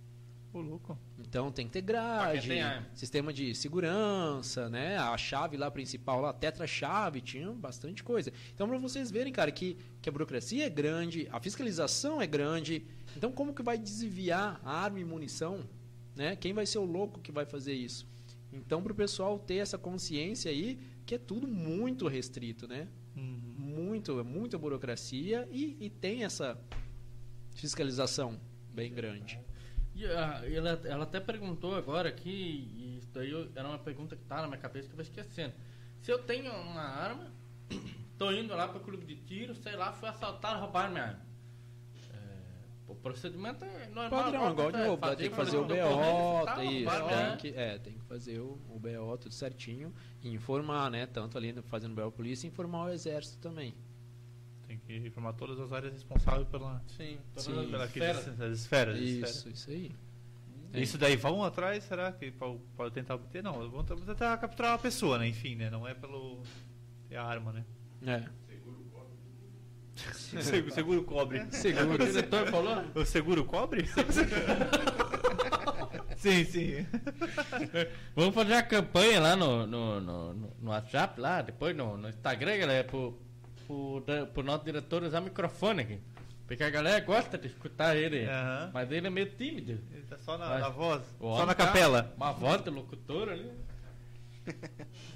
Ô, 0.57 0.61
louco. 0.61 0.99
Então 1.19 1.53
tem 1.53 1.67
que 1.67 1.73
ter 1.75 1.83
grade, 1.83 2.49
tem 2.49 2.63
sistema 2.95 3.31
de 3.31 3.55
segurança, 3.55 4.71
né? 4.71 4.97
A 4.97 5.15
chave 5.19 5.55
lá 5.55 5.71
principal, 5.71 6.21
lá, 6.21 6.33
tetra-chave, 6.33 7.21
tinha 7.21 7.53
bastante 7.53 8.03
coisa. 8.03 8.33
Então 8.55 8.67
para 8.67 8.79
vocês 8.79 9.11
verem, 9.11 9.33
cara, 9.33 9.53
que, 9.53 9.77
que 10.01 10.09
a 10.09 10.13
burocracia 10.13 10.65
é 10.65 10.71
grande, 10.71 11.29
a 11.31 11.41
fiscalização 11.41 12.23
é 12.23 12.27
grande. 12.27 12.87
Então 13.15 13.31
como 13.31 13.53
que 13.53 13.63
vai 13.63 13.77
desviar 13.77 14.59
a 14.65 14.85
arma 14.85 14.99
e 14.99 15.05
munição, 15.05 15.63
né? 16.15 16.37
Quem 16.37 16.55
vai 16.55 16.65
ser 16.65 16.79
o 16.79 16.85
louco 16.85 17.21
que 17.21 17.31
vai 17.31 17.45
fazer 17.45 17.75
isso? 17.75 18.07
Então 18.51 18.83
para 18.83 18.93
o 18.93 18.97
pessoal 18.97 19.39
ter 19.39 19.57
essa 19.57 19.77
consciência 19.77 20.51
aí 20.51 20.79
que 21.05 21.17
é 21.17 21.19
tudo 21.19 21.47
muito 21.47 22.09
restrito, 22.09 22.67
né? 22.67 22.89
Uhum. 23.15 23.55
Muito, 23.59 24.19
é 24.19 24.23
muita 24.23 24.57
burocracia 24.57 25.47
e, 25.53 25.77
e 25.79 25.91
tem 25.91 26.25
essa 26.25 26.59
fiscalização 27.57 28.41
bem 28.73 28.93
grande. 28.93 29.41
E 29.95 30.05
ah, 30.05 30.43
ela, 30.45 30.81
ela 30.85 31.05
até 31.05 31.19
perguntou 31.19 31.75
agora 31.75 32.11
aqui, 32.11 32.31
e 32.31 32.99
isso 32.99 33.09
daí 33.15 33.33
era 33.55 33.67
uma 33.67 33.79
pergunta 33.79 34.15
que 34.15 34.25
tá 34.25 34.43
na 34.43 34.47
minha 34.47 34.59
cabeça 34.59 34.89
que 34.89 34.93
eu 34.93 34.97
vou 34.97 35.03
esquecendo. 35.03 35.55
Se 36.03 36.13
eu 36.13 36.19
tenho 36.19 36.53
uma 36.53 36.83
arma, 36.83 37.33
tô 38.19 38.31
indo 38.31 38.55
lá 38.55 38.69
pro 38.69 38.81
clube 38.81 39.07
de 39.07 39.17
tiro, 39.17 39.55
sei 39.55 39.75
lá, 39.75 39.93
fui 39.95 40.09
assaltado, 40.09 40.61
roubaram 40.61 40.93
minha 40.93 41.05
arma. 41.05 41.27
É, 42.13 42.59
o 42.87 42.95
procedimento 42.95 43.65
é 43.65 43.87
normal. 43.87 44.11
Padrão, 44.11 44.51
igual 44.51 44.73
de 44.73 44.79
novo, 44.79 45.17
ter 45.17 45.31
que 45.31 45.35
fazer 45.35 45.57
o 45.57 45.65
BO, 45.65 46.55
tem 46.57 46.83
isso, 46.83 47.09
tem 47.09 47.37
que, 47.39 47.59
é, 47.59 47.79
tem 47.79 47.95
que 47.95 48.05
fazer 48.05 48.39
o, 48.39 48.61
o 48.69 48.79
BO 48.79 49.17
tudo 49.17 49.33
certinho 49.33 49.95
e 50.23 50.29
informar, 50.29 50.91
né? 50.91 51.07
Tanto 51.07 51.39
ali 51.39 51.55
fazendo 51.63 51.95
BO 51.95 52.13
polícia, 52.13 52.47
informar 52.47 52.85
o 52.85 52.91
exército 52.91 53.39
também. 53.39 53.75
Tem 54.87 55.01
que 55.03 55.09
informar 55.09 55.33
todas 55.33 55.59
as 55.59 55.73
áreas 55.73 55.93
responsáveis 55.93 56.47
pela, 56.49 56.81
Sim. 56.97 57.19
Sim. 57.37 57.69
pela 57.71 57.85
aqueles- 57.85 58.29
as 58.41 58.59
esferas. 58.61 58.99
Isso, 58.99 59.25
esferas. 59.25 59.47
isso 59.59 59.71
aí. 59.71 59.93
Isso 60.75 60.99
daí, 60.99 61.17
vão 61.17 61.43
atrás, 61.43 61.85
será 61.85 62.13
que 62.13 62.31
pode 62.31 62.93
tentar 62.93 63.15
obter? 63.15 63.43
Não, 63.43 63.69
vão 63.71 63.83
tentar 63.85 64.37
capturar 64.37 64.75
a 64.75 64.79
pessoa, 64.79 65.17
né? 65.19 65.27
Enfim, 65.29 65.55
né? 65.57 65.71
Não 65.71 65.87
é 65.89 65.95
pelo. 65.95 66.43
É 67.11 67.17
a 67.17 67.25
arma, 67.25 67.53
né? 67.53 67.65
É. 68.07 68.25
Seguro, 70.13 70.71
seguro 70.75 71.05
cobre. 71.05 71.41
O 71.41 71.99
diretor 72.07 72.47
falou? 72.49 72.85
O 72.95 73.05
seguro 73.07 73.45
cobre? 73.47 73.87
Sim, 76.17 76.45
sim. 76.45 76.87
Vamos 78.15 78.35
fazer 78.35 78.55
a 78.55 78.63
campanha 78.63 79.21
lá 79.21 79.37
no, 79.37 79.67
no, 79.67 80.01
no, 80.01 80.35
no- 80.35 80.57
no 80.61 80.71
WhatsApp, 80.71 81.19
lá, 81.21 81.41
depois 81.43 81.75
no, 81.77 81.97
no 81.97 82.09
Instagram, 82.09 82.59
galera, 82.59 82.85
pro, 82.85 83.19
pro, 83.67 84.03
pro 84.33 84.43
nosso 84.43 84.65
diretor 84.65 85.03
usar 85.03 85.21
microfone 85.21 85.83
aqui. 85.83 85.99
Porque 86.47 86.63
a 86.63 86.71
galera 86.71 87.01
gosta 87.05 87.37
de 87.37 87.49
escutar 87.49 87.97
ele. 87.97 88.25
Aham. 88.25 88.71
Mas 88.73 88.91
ele 88.93 89.07
é 89.07 89.11
meio 89.11 89.31
tímido. 89.31 89.73
Ele 89.93 90.05
tá 90.09 90.17
só 90.19 90.39
na, 90.39 90.59
na 90.59 90.69
voz, 90.69 91.03
só 91.21 91.45
na 91.45 91.55
tá- 91.55 91.67
capela. 91.67 92.15
Uma 92.17 92.33
voz 92.33 92.63
de 92.63 92.71
locutor 92.71 93.29
ali. 93.29 93.51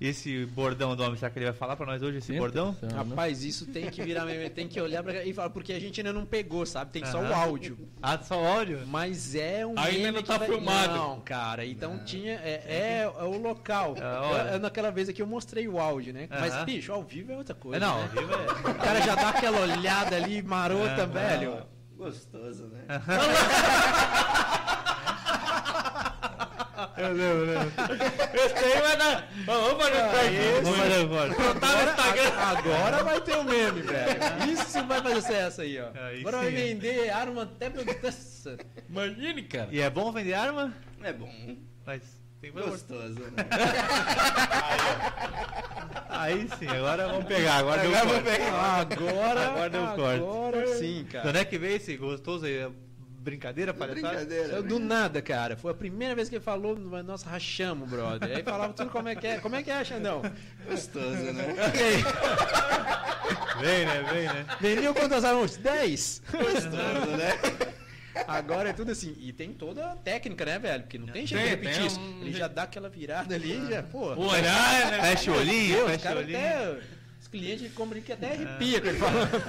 Esse 0.00 0.44
bordão 0.46 0.94
do 0.96 1.02
homem, 1.04 1.16
será 1.16 1.30
que 1.30 1.38
ele 1.38 1.46
vai 1.46 1.54
falar 1.54 1.76
pra 1.76 1.86
nós 1.86 2.02
hoje, 2.02 2.18
esse 2.18 2.36
bordão? 2.36 2.76
Rapaz, 2.94 3.44
isso 3.44 3.64
tem 3.66 3.88
que 3.88 4.02
virar 4.02 4.24
meme, 4.26 4.50
tem 4.50 4.66
que 4.66 4.80
olhar 4.80 5.02
pra 5.04 5.24
e 5.24 5.32
falar, 5.32 5.50
porque 5.50 5.72
a 5.72 5.78
gente 5.78 6.00
ainda 6.00 6.12
não 6.12 6.26
pegou, 6.26 6.66
sabe? 6.66 6.90
Tem 6.90 7.04
só 7.06 7.20
o 7.22 7.32
áudio. 7.32 7.78
Ah, 8.02 8.18
só 8.18 8.42
o 8.42 8.44
áudio? 8.46 8.80
Mas 8.88 9.34
é 9.36 9.64
um 9.64 9.78
Ainda 9.78 10.10
não 10.12 10.22
tá 10.22 10.36
vai- 10.36 10.48
filmado. 10.48 10.94
Não, 10.94 11.20
cara. 11.20 11.64
Então 11.64 12.04
tinha. 12.04 12.32
É, 12.34 12.64
é- 12.66 13.02
é 13.20 13.24
o 13.24 13.38
local. 13.40 13.94
É. 14.50 14.56
É, 14.56 14.58
naquela 14.58 14.90
vez 14.90 15.08
aqui 15.08 15.22
eu 15.22 15.26
mostrei 15.26 15.68
o 15.68 15.78
áudio, 15.78 16.12
né? 16.12 16.26
Mas, 16.28 16.54
bicho, 16.64 16.92
ao 16.92 17.02
vivo 17.02 17.30
é 17.32 17.36
outra 17.36 17.54
coisa. 17.54 17.76
É, 17.76 17.80
não, 17.80 17.96
né? 17.96 18.02
ao 18.02 18.08
vivo 18.08 18.32
é- 18.34 18.70
O 18.70 18.74
cara 18.74 19.00
já 19.00 19.14
dá 19.14 19.28
aquela 19.30 19.60
olhada 19.60 20.16
ali 20.16 20.42
marota, 20.42 21.02
É, 21.02 21.06
velho. 21.06 21.62
Gostoso, 21.96 22.64
né? 22.66 22.84
Eu 26.96 27.08
lembro, 27.08 27.22
eu 27.22 27.44
lembro. 27.46 27.72
Esse 28.34 28.64
aí 28.64 28.80
vai 28.82 28.96
dar. 28.96 29.28
Vamos 29.46 29.82
fazer 29.82 30.02
um 30.02 30.10
corte. 30.10 30.36
Vamos 30.62 30.78
fazer 30.78 31.04
o 31.04 31.08
corte. 31.08 31.34
Botar 31.34 31.84
no 31.84 31.90
Instagram. 31.90 32.32
Agora 32.38 33.04
vai 33.04 33.20
ter 33.20 33.36
o 33.36 33.44
meme, 33.44 33.82
velho. 33.82 34.20
Isso 34.52 34.84
vai 34.86 35.02
fazer 35.02 35.14
sucesso 35.22 35.60
aí, 35.62 35.80
ó. 35.80 35.88
Aí 36.06 36.20
Agora 36.20 36.36
vai 36.38 36.50
vender 36.50 37.10
arma 37.10 37.42
até 37.42 37.70
pra. 37.70 37.82
Nossa. 38.02 38.56
Imagine, 38.88 39.42
cara. 39.42 39.68
E 39.72 39.80
é 39.80 39.90
bom 39.90 40.12
vender 40.12 40.34
arma? 40.34 40.72
É 41.02 41.12
bom. 41.12 41.28
Mas 41.84 42.00
tem 42.40 42.52
que 42.52 42.60
Gostoso, 42.60 43.20
né? 43.20 43.44
Aí 46.08 46.48
sim, 46.58 46.66
agora 46.68 47.08
vamos 47.08 47.24
pegar, 47.24 47.54
agora, 47.56 47.82
deu 47.82 47.90
Agora 47.90 48.06
corte. 48.06 48.22
vamos 48.22 48.38
pegar. 48.38 48.80
Agora. 48.80 49.46
Agora 49.48 49.70
deu 49.70 49.86
corte. 49.88 50.20
Agora 50.20 50.66
sim, 50.78 51.04
cara. 51.10 51.28
onde 51.28 51.38
é 51.38 51.44
que 51.44 51.58
veio 51.58 51.76
esse 51.76 51.96
gostoso 51.96 52.46
aí? 52.46 52.68
Brincadeira, 53.24 53.72
palhaçada? 53.72 54.08
Brincadeira. 54.08 54.48
Saiu 54.50 54.62
do 54.62 54.78
nada, 54.78 55.22
cara. 55.22 55.56
Foi 55.56 55.72
a 55.72 55.74
primeira 55.74 56.14
vez 56.14 56.28
que 56.28 56.34
ele 56.34 56.44
falou, 56.44 56.76
nós 56.78 57.22
rachamos, 57.22 57.88
brother. 57.88 58.36
Aí 58.36 58.42
falava 58.42 58.74
tudo 58.74 58.90
como 58.90 59.08
é 59.08 59.14
que 59.16 59.26
é. 59.26 59.38
Como 59.38 59.56
é 59.56 59.62
que 59.62 59.70
é, 59.70 59.82
Xandão? 59.82 60.20
Gostoso, 60.68 61.32
né? 61.32 61.54
Vem, 63.60 63.86
né? 63.86 64.04
Vem, 64.12 64.24
né? 64.24 64.46
Vendeu 64.60 64.94
quantas 64.94 65.24
armas? 65.24 65.56
10? 65.56 66.22
Gostoso, 66.30 67.16
né? 67.16 67.38
Agora 68.28 68.68
é 68.68 68.72
tudo 68.72 68.92
assim. 68.92 69.16
E 69.18 69.32
tem 69.32 69.52
toda 69.52 69.92
a 69.92 69.96
técnica, 69.96 70.44
né, 70.44 70.58
velho? 70.58 70.82
Porque 70.82 70.98
não 70.98 71.06
tem 71.08 71.26
jeito 71.26 71.42
de 71.42 71.48
repetir 71.48 71.86
isso. 71.86 71.98
um- 72.00 72.20
Ele 72.20 72.32
já 72.32 72.46
dá 72.46 72.62
aquela 72.64 72.88
virada 72.88 73.34
ali 73.34 73.58
e 73.58 73.70
já, 73.70 73.82
pô. 73.82 74.14
Olhar, 74.14 74.90
né? 74.92 75.00
Fecha 75.02 75.32
o 75.32 75.36
olhinho, 75.38 75.86
fecha 75.88 76.14
o 76.14 76.18
olhinho. 76.18 76.38
até. 76.38 76.78
Clientes 77.34 77.72
compram 77.74 78.00
que 78.00 78.12
até 78.12 78.28
arrepia 78.32 78.80
com 78.80 78.86
ele 78.86 78.98
falando. 78.98 79.42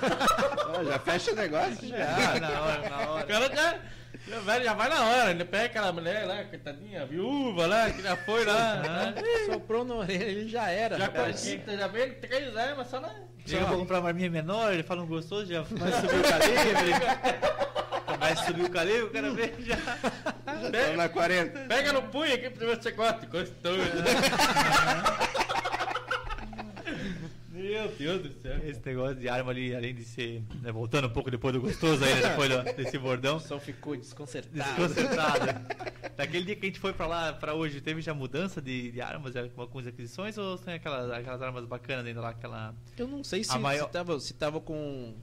Ó, 0.80 0.84
já 0.86 0.98
fecha 0.99 1.32
o 1.32 1.36
negócio. 1.36 1.78
Já. 1.88 2.06
Ah, 2.06 2.40
na 2.40 2.62
hora, 2.62 2.90
na 2.90 2.98
O 2.98 3.14
hora. 3.14 3.24
cara 3.28 3.56
já, 3.56 3.76
já, 4.28 4.40
vai, 4.40 4.64
já 4.64 4.74
vai 4.74 4.90
na 4.90 5.06
hora, 5.06 5.30
ele 5.30 5.45
pega 5.45 5.66
aquela 5.66 5.91
mulher 5.94 6.26
lá, 6.26 6.44
coitadinha, 6.45 7.06
viúva 7.06 7.68
lá, 7.68 7.91
que 7.91 8.02
já 8.02 8.16
foi 8.18 8.44
lá. 8.44 8.76
né? 8.78 9.14
Soprou 9.45 9.86
na 9.86 9.94
orelha, 9.95 10.24
ele 10.24 10.49
já 10.49 10.68
era. 10.72 10.98
Já 10.98 11.10
conquista, 11.10 11.78
já 11.78 11.88
vem 11.88 12.12
três 12.16 12.57
armas 12.57 12.90
só 12.90 12.99
na. 12.99 13.10
Chega 13.45 13.66
pra 13.68 13.76
comprar 13.76 13.99
uma 13.99 14.07
arminha 14.10 14.32
menor, 14.32 14.74
ele 14.74 14.82
fala 14.82 15.03
um 15.03 15.07
gostoso, 15.07 15.45
já 15.45 15.62
vai 15.62 15.91
subir 16.02 16.16
o 16.20 16.24
calibre. 16.24 18.18
Vai 18.20 18.36
subir 18.38 18.64
o 18.66 18.70
calibre, 18.72 19.03
o 19.03 19.10
cara 19.12 19.30
vê 19.32 19.53
já. 19.60 19.76
Estamos 19.76 20.98
na 20.98 21.07
40. 21.10 21.60
Pega 21.68 21.94
no 21.94 22.02
punho 22.02 22.34
aqui 22.34 22.49
pra 22.49 22.66
ver 22.66 22.76
se 22.78 22.82
você 22.84 22.91
gosta. 22.91 23.26
Gostoso. 23.28 23.80
Meu 27.69 27.87
Deus 27.89 28.21
do 28.21 28.41
céu. 28.41 28.57
Esse 28.65 28.81
negócio 28.85 29.15
de 29.15 29.27
arma 29.29 29.51
ali, 29.51 29.75
além 29.75 29.93
de 29.95 30.03
ser. 30.03 30.43
né, 30.61 30.71
voltando 30.71 31.07
um 31.07 31.11
pouco 31.11 31.31
depois 31.31 31.53
do 31.53 31.61
gostoso 31.61 32.03
aí, 32.03 32.13
né, 32.15 32.21
depois 32.29 32.49
do- 32.49 32.73
desse 32.75 32.97
bordão. 32.97 33.39
Só 33.39 33.59
ficou 33.59 33.95
desconcertado. 33.95 34.53
Desconcentrado. 34.75 35.45
Daquele 36.15 36.45
dia 36.45 36.55
que 36.55 36.65
a 36.65 36.69
gente 36.69 36.79
foi 36.79 36.93
pra 36.93 37.07
lá, 37.07 37.33
pra 37.33 37.53
hoje, 37.53 37.81
teve 37.81 38.01
já 38.01 38.13
mudança 38.13 38.61
de, 38.61 38.91
de 38.91 39.01
armas, 39.01 39.33
com 39.53 39.61
algumas 39.61 39.87
aquisições, 39.87 40.37
ou 40.37 40.57
tem 40.57 40.75
aquelas, 40.75 41.11
aquelas 41.11 41.41
armas 41.41 41.65
bacanas 41.65 42.05
ainda 42.05 42.21
lá, 42.21 42.29
aquela. 42.29 42.73
Eu 42.97 43.07
não 43.07 43.23
sei 43.23 43.43
se, 43.43 43.57
maior- 43.57 43.87
se, 43.87 43.91
tava, 43.91 44.19
se 44.19 44.33
tava 44.33 44.59
com, 44.61 45.13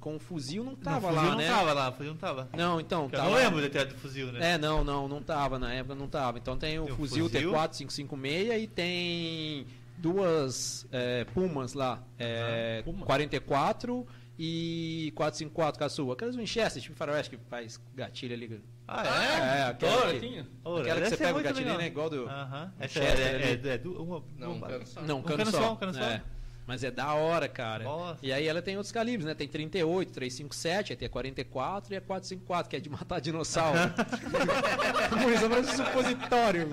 com 0.00 0.18
fuzil, 0.18 0.62
não 0.64 0.74
tava 0.76 1.08
não, 1.08 1.14
lá, 1.14 1.22
fuzil 1.22 1.36
né? 1.38 1.48
não 1.48 1.56
tava 1.56 1.72
lá, 1.72 1.92
fuzil 1.92 2.12
não 2.12 2.18
tava. 2.18 2.48
Não, 2.56 2.80
então, 2.80 3.04
Eu 3.04 3.10
tá 3.10 3.24
não 3.24 3.34
lembro 3.34 3.62
de 3.62 3.70
ter 3.70 3.86
do 3.86 3.94
fuzil, 3.94 4.32
né? 4.32 4.52
É, 4.54 4.58
não, 4.58 4.84
não, 4.84 5.08
não 5.08 5.22
tava, 5.22 5.58
na 5.58 5.72
época 5.72 5.94
não 5.94 6.08
tava. 6.08 6.38
Então 6.38 6.58
tem 6.58 6.78
o 6.78 6.84
Tem 6.84 6.92
o 6.92 6.96
fuzil, 6.96 7.28
fuzil. 7.30 7.52
T4 7.52 7.68
556 7.86 8.62
e 8.62 8.66
tem 8.66 9.66
duas 9.96 10.86
é, 10.92 11.24
Pumas 11.24 11.74
lá, 11.74 12.02
é, 12.18 12.78
Ah, 12.80 12.84
Puma. 12.84 13.06
44 13.06 14.06
e 14.38 15.12
454 15.14 15.78
caçua. 15.78 16.14
Aquelas 16.14 16.36
Winchester, 16.36 16.82
tipo 16.82 16.94
faroeste 16.96 17.36
que 17.36 17.42
faz 17.48 17.80
gatilho 17.94 18.34
ali. 18.34 18.62
Ah, 18.86 19.02
é? 19.06 19.60
É, 19.60 19.62
aquela 19.64 20.10
que, 20.10 20.16
assim. 20.16 20.46
Ora, 20.64 20.82
aquela 20.82 21.00
que 21.00 21.08
você 21.08 21.16
pega 21.16 21.38
o 21.38 21.42
gatilho, 21.42 21.64
legal. 21.64 21.78
né? 21.78 21.86
Igual 21.86 22.10
do... 22.10 22.28
Aham. 22.28 22.72
Essa 22.78 23.00
Winchester 23.00 23.26
é, 23.26 23.70
é, 23.70 23.74
é, 23.74 23.78
du- 23.78 24.02
uma, 24.02 24.22
Não, 24.36 24.52
um 24.52 24.60
cano 24.60 24.86
só. 24.86 25.00
Não, 25.02 25.16
um 25.16 25.18
Um 25.20 25.22
cano, 25.22 25.38
cano 25.38 25.50
só. 25.50 25.58
só, 25.62 25.72
um 25.72 25.76
cano 25.76 25.94
só. 25.94 26.00
É. 26.02 26.22
Mas 26.66 26.82
é 26.82 26.90
da 26.90 27.12
hora, 27.14 27.48
cara. 27.48 27.84
Nossa. 27.84 28.18
E 28.22 28.32
aí 28.32 28.48
ela 28.48 28.62
tem 28.62 28.76
outros 28.76 28.92
calibres, 28.92 29.26
né? 29.26 29.34
Tem 29.34 29.46
38, 29.46 30.12
357, 30.12 30.92
aí 30.92 30.96
tem 30.96 31.06
a 31.06 31.10
44 31.10 31.92
e 31.92 31.96
a 31.96 32.00
454, 32.00 32.70
que 32.70 32.76
é 32.76 32.80
de 32.80 32.88
matar 32.88 33.20
dinossauro. 33.20 33.78
Munição 35.20 35.48
para 35.50 35.64
supositório. 35.64 36.68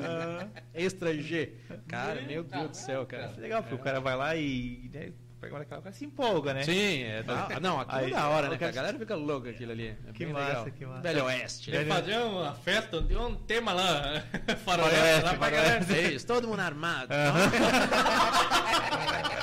Extra 0.73 1.13
G. 1.13 1.53
Cara, 1.87 2.21
meu 2.21 2.43
Deus 2.43 2.69
do 2.69 2.77
céu, 2.77 3.05
cara. 3.05 3.33
É 3.37 3.41
legal, 3.41 3.61
porque 3.61 3.75
o 3.75 3.79
cara 3.79 3.99
vai 3.99 4.15
lá 4.15 4.35
e. 4.35 4.89
Né, 4.93 5.11
cara 5.49 5.91
se 5.91 6.05
empolga, 6.05 6.53
né? 6.53 6.63
Sim, 6.63 7.03
é 7.03 7.23
da... 7.23 7.59
Não, 7.59 7.79
aquilo 7.79 7.97
Aí, 7.97 8.11
é 8.11 8.15
da 8.15 8.29
hora, 8.29 8.47
né? 8.47 8.57
A 8.61 8.71
galera 8.71 8.97
fica 8.97 9.15
louca 9.15 9.49
aquilo 9.49 9.71
ali. 9.71 9.97
É 10.07 10.11
Que 10.13 10.25
massa, 10.27 10.47
legal. 10.47 10.65
que 10.71 10.85
massa. 10.85 11.01
Velho 11.01 11.25
Oeste. 11.25 11.71
Ele 11.71 11.85
né? 11.85 11.95
fazer 11.95 12.17
uma 12.19 12.53
festa, 12.53 12.97
onde 12.97 13.17
um 13.17 13.35
tema 13.35 13.73
lá, 13.73 14.23
faroeste, 14.63 14.63
Faroeste, 14.63 15.23
lá 15.23 15.33
pra 15.33 15.49
faroeste. 15.49 15.85
galera. 15.85 16.07
É 16.07 16.11
isso, 16.13 16.27
todo 16.27 16.47
mundo 16.47 16.59
armado. 16.59 17.09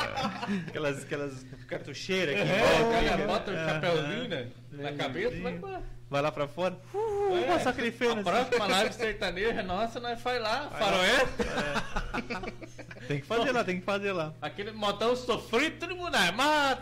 aquelas, 0.68 1.02
aquelas 1.04 1.44
cartucheiras 1.66 2.40
aqui. 2.40 2.50
É, 2.50 2.80
o 2.80 2.92
volta, 2.92 3.26
bota 3.26 3.50
o 3.50 3.54
chapéuzinho 3.54 4.28
né, 4.28 4.50
na 4.72 4.92
cabeça 4.92 5.40
vai 5.40 5.52
embora. 5.52 5.82
Vai 6.10 6.22
lá 6.22 6.32
pra 6.32 6.48
fora. 6.48 6.78
Uh, 6.94 7.36
É, 7.36 7.46
passa 7.48 7.70
aquele 7.70 7.88
A 7.88 8.22
próxima 8.22 8.66
live 8.66 8.94
sertaneja 8.94 9.62
nossa, 9.62 10.00
nós 10.00 10.20
faz 10.22 10.40
lá, 10.40 10.70
faroeste. 10.70 11.26
Tem 13.06 13.20
que 13.20 13.26
fazer 13.26 13.52
lá, 13.52 13.64
tem 13.64 13.78
que 13.80 13.86
fazer 13.86 14.12
lá. 14.12 14.34
Aquele 14.40 14.70
motão 14.70 15.16
sofrido, 15.16 15.78
todo 15.78 15.96
mundo 15.96 16.14
armado. 16.14 16.80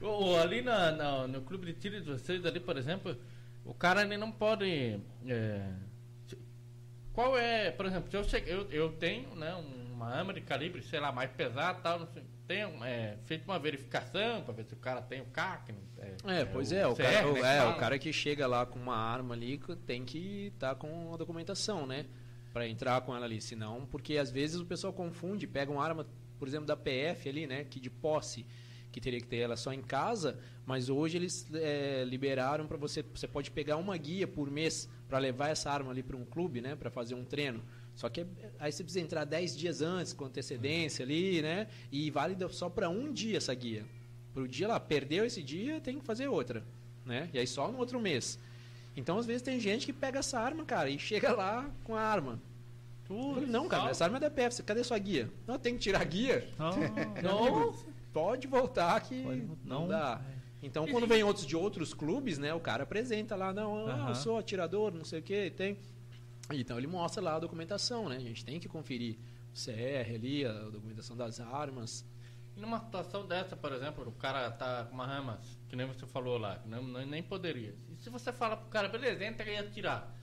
Ô, 0.00 0.06
ô, 0.32 0.36
ali 0.40 0.62
na, 0.62 0.90
na- 0.92 1.26
no 1.26 1.42
clube 1.42 1.66
de 1.66 1.74
tiro 1.74 2.00
de 2.00 2.10
vocês, 2.10 2.44
ali, 2.46 2.58
por 2.60 2.76
exemplo, 2.78 3.16
o 3.64 3.74
cara 3.74 4.02
ele 4.02 4.16
não 4.16 4.32
pode. 4.32 4.98
é, 5.26 5.60
qual 7.12 7.36
é, 7.36 7.70
por 7.70 7.86
exemplo, 7.86 8.08
eu, 8.12 8.22
eu, 8.46 8.70
eu 8.70 8.92
tenho 8.92 9.34
né, 9.34 9.54
uma 10.00 10.14
arma 10.14 10.32
de 10.32 10.40
calibre, 10.40 10.82
sei 10.82 10.98
lá, 10.98 11.12
mais 11.12 11.30
pesada 11.30 11.78
tal, 11.80 11.98
não 11.98 12.06
sei, 12.06 12.22
tenho 12.46 12.82
é, 12.82 13.18
feito 13.26 13.44
uma 13.44 13.58
verificação 13.58 14.42
para 14.42 14.54
ver 14.54 14.64
se 14.64 14.72
o 14.72 14.78
cara 14.78 15.02
tem 15.02 15.20
o 15.20 15.26
CAC. 15.26 15.74
É, 16.24 16.44
pois 16.46 16.72
é, 16.72 16.86
o, 16.86 16.94
CR, 16.94 17.02
cara, 17.02 17.32
né, 17.32 17.40
que 17.40 17.46
é, 17.46 17.64
o 17.66 17.76
cara 17.76 17.98
que 17.98 18.12
chega 18.12 18.46
lá 18.46 18.64
com 18.64 18.78
uma 18.78 18.96
arma 18.96 19.34
ali 19.34 19.60
tem 19.86 20.04
que 20.04 20.46
estar 20.54 20.74
com 20.76 21.12
a 21.12 21.16
documentação, 21.18 21.86
né? 21.86 22.06
Pra 22.50 22.66
entrar 22.66 23.00
com 23.02 23.14
ela 23.14 23.26
ali, 23.26 23.40
senão, 23.40 23.86
porque 23.86 24.16
às 24.16 24.30
vezes 24.30 24.58
o 24.58 24.64
pessoal 24.64 24.92
confunde, 24.92 25.46
pega 25.46 25.70
uma 25.70 25.84
arma, 25.84 26.06
por 26.38 26.48
exemplo, 26.48 26.66
da 26.66 26.76
PF 26.76 27.28
ali, 27.28 27.46
né? 27.46 27.64
Que 27.64 27.78
de 27.78 27.90
posse, 27.90 28.46
que 28.90 29.00
teria 29.00 29.20
que 29.20 29.26
ter 29.26 29.36
ela 29.36 29.56
só 29.56 29.72
em 29.72 29.82
casa, 29.82 30.40
mas 30.64 30.88
hoje 30.88 31.18
eles 31.18 31.46
é, 31.54 32.04
liberaram 32.04 32.66
para 32.66 32.76
você, 32.76 33.02
você 33.02 33.28
pode 33.28 33.50
pegar 33.50 33.76
uma 33.76 33.96
guia 33.96 34.26
por 34.26 34.50
mês 34.50 34.88
para 35.08 35.18
levar 35.18 35.50
essa 35.50 35.70
arma 35.70 35.90
ali 35.90 36.02
para 36.02 36.16
um 36.16 36.24
clube, 36.24 36.60
né? 36.60 36.74
Para 36.74 36.90
fazer 36.90 37.14
um 37.14 37.24
treino. 37.24 37.62
Só 38.00 38.08
que 38.08 38.24
aí 38.58 38.72
você 38.72 38.82
precisa 38.82 39.04
entrar 39.04 39.26
10 39.26 39.54
dias 39.54 39.82
antes, 39.82 40.14
com 40.14 40.24
antecedência 40.24 41.04
ali, 41.04 41.42
né? 41.42 41.66
E 41.92 42.10
válida 42.10 42.48
só 42.48 42.70
para 42.70 42.88
um 42.88 43.12
dia 43.12 43.36
essa 43.36 43.52
guia. 43.52 43.84
Pro 44.32 44.48
dia 44.48 44.66
lá, 44.68 44.80
perdeu 44.80 45.22
esse 45.22 45.42
dia, 45.42 45.82
tem 45.82 45.98
que 45.98 46.04
fazer 46.06 46.26
outra, 46.26 46.64
né? 47.04 47.28
E 47.30 47.38
aí 47.38 47.46
só 47.46 47.70
no 47.70 47.76
outro 47.76 48.00
mês. 48.00 48.38
Então, 48.96 49.18
às 49.18 49.26
vezes, 49.26 49.42
tem 49.42 49.60
gente 49.60 49.84
que 49.84 49.92
pega 49.92 50.20
essa 50.20 50.40
arma, 50.40 50.64
cara, 50.64 50.88
e 50.88 50.98
chega 50.98 51.30
lá 51.34 51.68
com 51.84 51.94
a 51.94 52.00
arma. 52.00 52.40
Eu 53.10 53.34
falei, 53.34 53.48
não, 53.50 53.68
cara, 53.68 53.90
essa 53.90 54.04
arma 54.04 54.16
é 54.16 54.20
da 54.20 54.30
PF, 54.30 54.62
cadê 54.62 54.82
sua 54.82 54.96
guia? 54.98 55.28
Não, 55.46 55.58
tem 55.58 55.74
que 55.74 55.80
tirar 55.80 56.00
a 56.00 56.04
guia. 56.04 56.48
Não, 56.58 56.72
Não, 57.22 57.74
pode 58.14 58.46
voltar 58.46 58.98
que 59.02 59.22
Pode 59.22 59.40
vol- 59.40 59.58
não, 59.62 59.86
dá. 59.86 60.22
Então, 60.62 60.86
quando 60.88 61.06
vem 61.06 61.22
outros 61.22 61.44
de 61.44 61.54
outros 61.54 61.92
clubes, 61.92 62.38
né, 62.38 62.54
o 62.54 62.60
cara 62.60 62.84
apresenta 62.84 63.36
lá, 63.36 63.52
não, 63.52 63.86
ah, 63.86 63.92
Aham. 63.92 64.08
eu 64.08 64.14
sou 64.14 64.38
atirador, 64.38 64.90
não 64.94 65.04
sei 65.04 65.18
o 65.18 65.22
que, 65.22 65.50
tem. 65.50 65.76
Então, 66.52 66.78
ele 66.78 66.86
mostra 66.86 67.22
lá 67.22 67.36
a 67.36 67.38
documentação, 67.38 68.08
né? 68.08 68.16
A 68.16 68.20
gente 68.20 68.44
tem 68.44 68.58
que 68.58 68.68
conferir 68.68 69.18
o 69.52 69.54
CR 69.54 70.14
ali, 70.14 70.44
a 70.44 70.52
documentação 70.52 71.16
das 71.16 71.40
armas. 71.40 72.04
E 72.56 72.60
numa 72.60 72.80
situação 72.80 73.26
dessa, 73.26 73.56
por 73.56 73.72
exemplo, 73.72 74.06
o 74.08 74.12
cara 74.12 74.50
tá 74.50 74.84
com 74.84 74.94
uma 74.94 75.06
arma, 75.06 75.40
que 75.68 75.76
nem 75.76 75.86
você 75.86 76.06
falou 76.06 76.38
lá, 76.38 76.58
que 76.58 76.68
não, 76.68 76.82
nem 77.06 77.22
poderia. 77.22 77.74
E 77.88 77.96
se 77.96 78.10
você 78.10 78.32
fala 78.32 78.56
pro 78.56 78.68
cara, 78.68 78.88
beleza, 78.88 79.24
entra 79.24 79.48
e 79.48 79.56
atirar. 79.56 80.14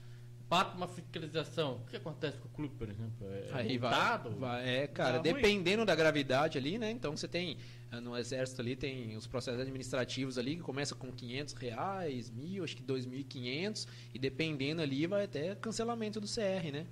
Bate 0.48 0.76
uma 0.76 0.88
fiscalização. 0.88 1.76
O 1.76 1.84
que 1.90 1.96
acontece 1.96 2.38
com 2.38 2.48
o 2.48 2.50
clube, 2.50 2.74
por 2.76 2.88
exemplo? 2.88 3.26
É 3.30 3.50
Aí 3.52 3.76
vai, 3.76 3.90
multado? 3.90 4.30
vai- 4.36 4.68
É, 4.68 4.86
cara, 4.86 5.18
Dá 5.18 5.30
ruim. 5.30 5.42
dependendo 5.42 5.84
da 5.84 5.94
gravidade 5.94 6.56
ali, 6.56 6.78
né? 6.78 6.90
Então 6.90 7.14
você 7.14 7.28
tem, 7.28 7.58
ah, 7.90 8.00
no 8.00 8.16
exército 8.16 8.62
ali, 8.62 8.74
tem 8.74 9.14
os 9.14 9.26
processos 9.26 9.60
administrativos 9.60 10.38
ali 10.38 10.56
que 10.56 10.62
começa 10.62 10.94
com 10.94 11.12
500 11.12 11.52
reais, 11.54 12.30
mil, 12.30 12.64
acho 12.64 12.74
que 12.74 12.82
2.500, 12.82 13.86
e 14.14 14.18
dependendo 14.18 14.80
ali 14.80 15.06
vai 15.06 15.24
até 15.24 15.54
cancelamento 15.54 16.18
do 16.18 16.26
CR, 16.26 16.72
né? 16.72 16.86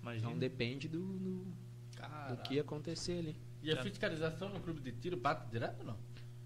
Imagina. 0.00 0.26
Então 0.28 0.38
depende 0.38 0.88
do, 0.88 1.00
do, 1.18 1.44
do 2.30 2.36
que 2.44 2.58
acontecer 2.58 3.18
ali. 3.18 3.36
E 3.62 3.70
a 3.70 3.82
fiscalização 3.82 4.48
no 4.48 4.60
clube 4.60 4.80
de 4.80 4.92
tiro 4.92 5.16
bate 5.16 5.50
direto 5.50 5.80
ou 5.80 5.86
não? 5.86 5.98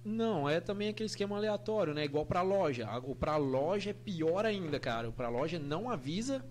Não, 0.04 0.48
é 0.48 0.60
também 0.60 0.88
aquele 0.88 1.06
esquema 1.06 1.36
aleatório, 1.36 1.94
né? 1.94 2.04
Igual 2.04 2.26
pra 2.26 2.42
loja. 2.42 2.88
O 3.04 3.14
pra 3.14 3.36
loja 3.36 3.90
é 3.90 3.92
pior 3.92 4.44
ainda, 4.44 4.80
cara. 4.80 5.08
O 5.08 5.12
pra 5.12 5.28
loja 5.28 5.58
não 5.58 5.88
avisa. 5.88 6.44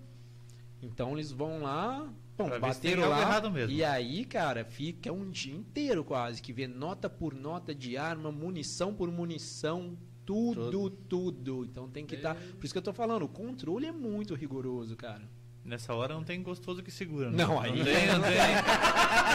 Então 0.80 1.12
eles 1.12 1.30
vão 1.30 1.62
lá, 1.62 2.12
bom, 2.36 2.48
Pra 2.48 2.58
bateram 2.58 3.08
lá. 3.08 3.18
E 3.72 3.84
aí, 3.84 4.24
cara, 4.24 4.64
fica 4.64 5.12
um 5.12 5.30
dia 5.30 5.54
inteiro 5.54 6.02
quase 6.02 6.42
que 6.42 6.52
vê 6.52 6.66
nota 6.66 7.08
por 7.08 7.34
nota 7.34 7.74
de 7.74 7.96
arma, 7.96 8.32
munição 8.32 8.92
por 8.92 9.10
munição, 9.10 9.96
tudo, 10.24 10.90
tudo. 10.90 11.64
Então 11.64 11.88
tem 11.88 12.04
que 12.04 12.16
estar. 12.16 12.34
Por 12.34 12.64
isso 12.64 12.74
que 12.74 12.78
eu 12.78 12.82
tô 12.82 12.92
falando, 12.92 13.24
o 13.24 13.28
controle 13.28 13.86
é 13.86 13.92
muito 13.92 14.34
rigoroso, 14.34 14.96
cara. 14.96 15.22
Nessa 15.64 15.94
hora 15.94 16.12
não 16.14 16.24
tem 16.24 16.42
gostoso 16.42 16.82
que 16.82 16.90
segura. 16.90 17.30
né? 17.30 17.44
Não, 17.44 17.60
aí- 17.60 17.70
tem, 17.84 18.06
não 18.08 18.20
tem. 18.20 18.32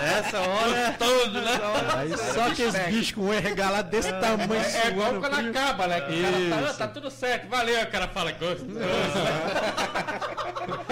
Nessa 0.01 0.39
hora. 0.41 0.95
Todo, 0.99 1.41
né? 1.41 1.51
Aí 1.95 2.17
só 2.17 2.53
que 2.53 2.63
esse 2.63 2.79
bicho 2.91 3.15
com 3.15 3.21
o 3.27 3.33
RH 3.33 3.69
lá 3.69 3.81
desse 3.81 4.11
tamanho 4.11 4.53
É 4.61 4.87
igual 4.89 5.07
suando 5.11 5.21
quando 5.29 5.49
acaba, 5.49 5.87
né? 5.87 6.01
Que 6.01 6.13
o 6.19 6.21
cara 6.21 6.31
tá, 6.31 6.39
Isso. 6.39 6.69
"Ah, 6.69 6.73
tá 6.73 6.87
tudo 6.89 7.09
certo, 7.09 7.47
valeu, 7.47 7.81
o 7.81 7.87
cara 7.87 8.07
fala 8.09 8.31
gostoso. 8.33 8.67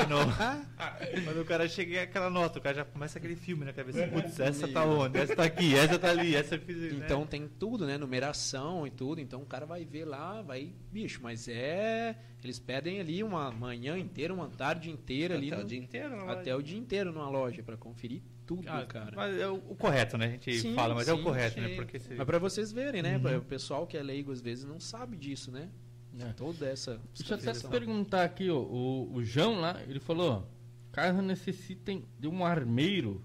Não. 0.09 0.25
Quando 1.25 1.41
o 1.41 1.45
cara 1.45 1.67
chega 1.67 1.97
é 1.97 2.01
aquela 2.03 2.29
nota, 2.29 2.59
o 2.59 2.61
cara 2.61 2.75
já 2.77 2.85
começa 2.85 3.17
aquele 3.17 3.35
filme 3.35 3.65
na 3.65 3.73
cabeça. 3.73 4.07
Putz, 4.07 4.39
essa 4.39 4.67
tá 4.67 4.83
onde? 4.85 5.17
Essa 5.19 5.35
tá 5.35 5.43
aqui, 5.43 5.75
essa 5.75 5.97
tá 5.99 6.09
ali, 6.09 6.35
essa 6.35 6.55
eu 6.55 6.59
fiz. 6.61 6.77
né? 6.77 6.89
Então 7.05 7.25
tem 7.25 7.47
tudo, 7.59 7.85
né? 7.85 7.97
Numeração 7.97 8.85
e 8.87 8.91
tudo. 8.91 9.19
Então 9.21 9.41
o 9.41 9.45
cara 9.45 9.65
vai 9.65 9.85
ver 9.85 10.05
lá, 10.05 10.41
vai. 10.41 10.71
Bicho, 10.91 11.19
mas 11.21 11.47
é. 11.47 12.15
Eles 12.43 12.59
pedem 12.59 12.99
ali 12.99 13.23
uma 13.23 13.51
manhã 13.51 13.97
inteira, 13.97 14.33
uma 14.33 14.47
tarde 14.49 14.89
inteira 14.91 15.33
ali. 15.35 15.47
Até 15.47 15.57
no- 15.57 15.63
o 15.63 15.67
dia 15.67 15.79
inteiro, 15.79 16.29
até 16.29 16.55
o 16.55 16.61
dia 16.61 16.77
inteiro 16.77 17.11
numa 17.11 17.29
loja 17.29 17.63
pra 17.63 17.75
conferir 17.75 18.21
tudo, 18.45 18.69
Ah, 18.69 18.85
cara. 18.85 19.11
Mas 19.15 19.35
é 19.39 19.47
o, 19.47 19.55
o 19.55 19.75
correto, 19.75 20.17
né? 20.19 20.25
A 20.27 20.29
gente 20.29 20.59
Sim, 20.59 20.75
fala, 20.75 20.93
mas 20.93 21.07
é 21.07 21.13
o 21.13 21.17
sim, 21.17 21.23
correto, 21.23 21.59
né? 21.59 21.69
sim. 21.69 21.75
Porque 21.75 21.97
se... 21.97 22.13
Mas 22.13 22.25
pra 22.27 22.37
vocês 22.37 22.71
verem, 22.71 23.01
né? 23.01 23.17
O 23.37 23.41
pessoal 23.41 23.87
que 23.87 23.97
é 23.97 24.03
leigo 24.03 24.31
às 24.31 24.39
vezes 24.41 24.63
não 24.63 24.79
sabe 24.79 25.17
disso, 25.17 25.51
né? 25.51 25.67
É. 26.19 26.33
Toda 26.33 26.65
essa. 26.67 26.99
Deixa 27.13 27.33
eu 27.33 27.37
até 27.37 27.51
te 27.53 27.67
perguntar 27.67 28.23
aqui, 28.23 28.49
ó, 28.49 28.57
o, 28.57 29.13
o 29.15 29.23
João 29.23 29.59
lá, 29.59 29.81
ele 29.87 29.99
falou, 29.99 30.47
caso 30.91 31.21
necessitem 31.21 32.05
de 32.19 32.27
um 32.27 32.45
armeiro, 32.45 33.21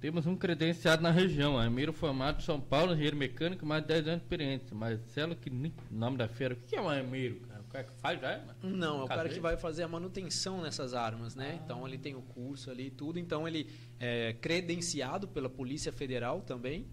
temos 0.00 0.26
um 0.26 0.36
credenciado 0.36 1.02
na 1.02 1.10
região, 1.10 1.58
armeiro 1.58 1.92
formado 1.92 2.40
em 2.40 2.44
São 2.44 2.60
Paulo, 2.60 2.92
engenheiro 2.92 3.16
mecânico, 3.16 3.66
mais 3.66 3.82
de 3.82 3.88
10 3.88 4.06
anos 4.06 4.20
de 4.20 4.24
experiência, 4.24 4.74
Marcelo 4.74 5.36
que 5.36 5.50
nem 5.50 5.74
nome 5.90 6.16
da 6.16 6.28
feira, 6.28 6.54
o 6.54 6.56
que 6.56 6.76
é 6.76 6.80
um 6.80 6.88
armeiro, 6.88 7.40
cara? 7.40 7.60
O 7.60 7.72
cara 7.72 7.84
que 7.84 7.92
faz 8.00 8.20
já, 8.20 8.38
mano? 8.38 8.76
Não, 8.76 9.00
é 9.00 9.04
o 9.04 9.06
cara 9.06 9.28
que 9.28 9.38
vai 9.38 9.56
fazer 9.56 9.84
a 9.84 9.88
manutenção 9.88 10.60
nessas 10.60 10.92
armas, 10.92 11.36
né? 11.36 11.60
Então 11.64 11.86
ele 11.86 11.98
tem 11.98 12.16
o 12.16 12.22
curso 12.22 12.68
ali 12.68 12.86
e 12.86 12.90
tudo. 12.90 13.16
Então 13.16 13.46
ele 13.46 13.70
é 14.00 14.32
credenciado 14.32 15.28
pela 15.28 15.48
Polícia 15.48 15.92
Federal 15.92 16.40
também. 16.40 16.88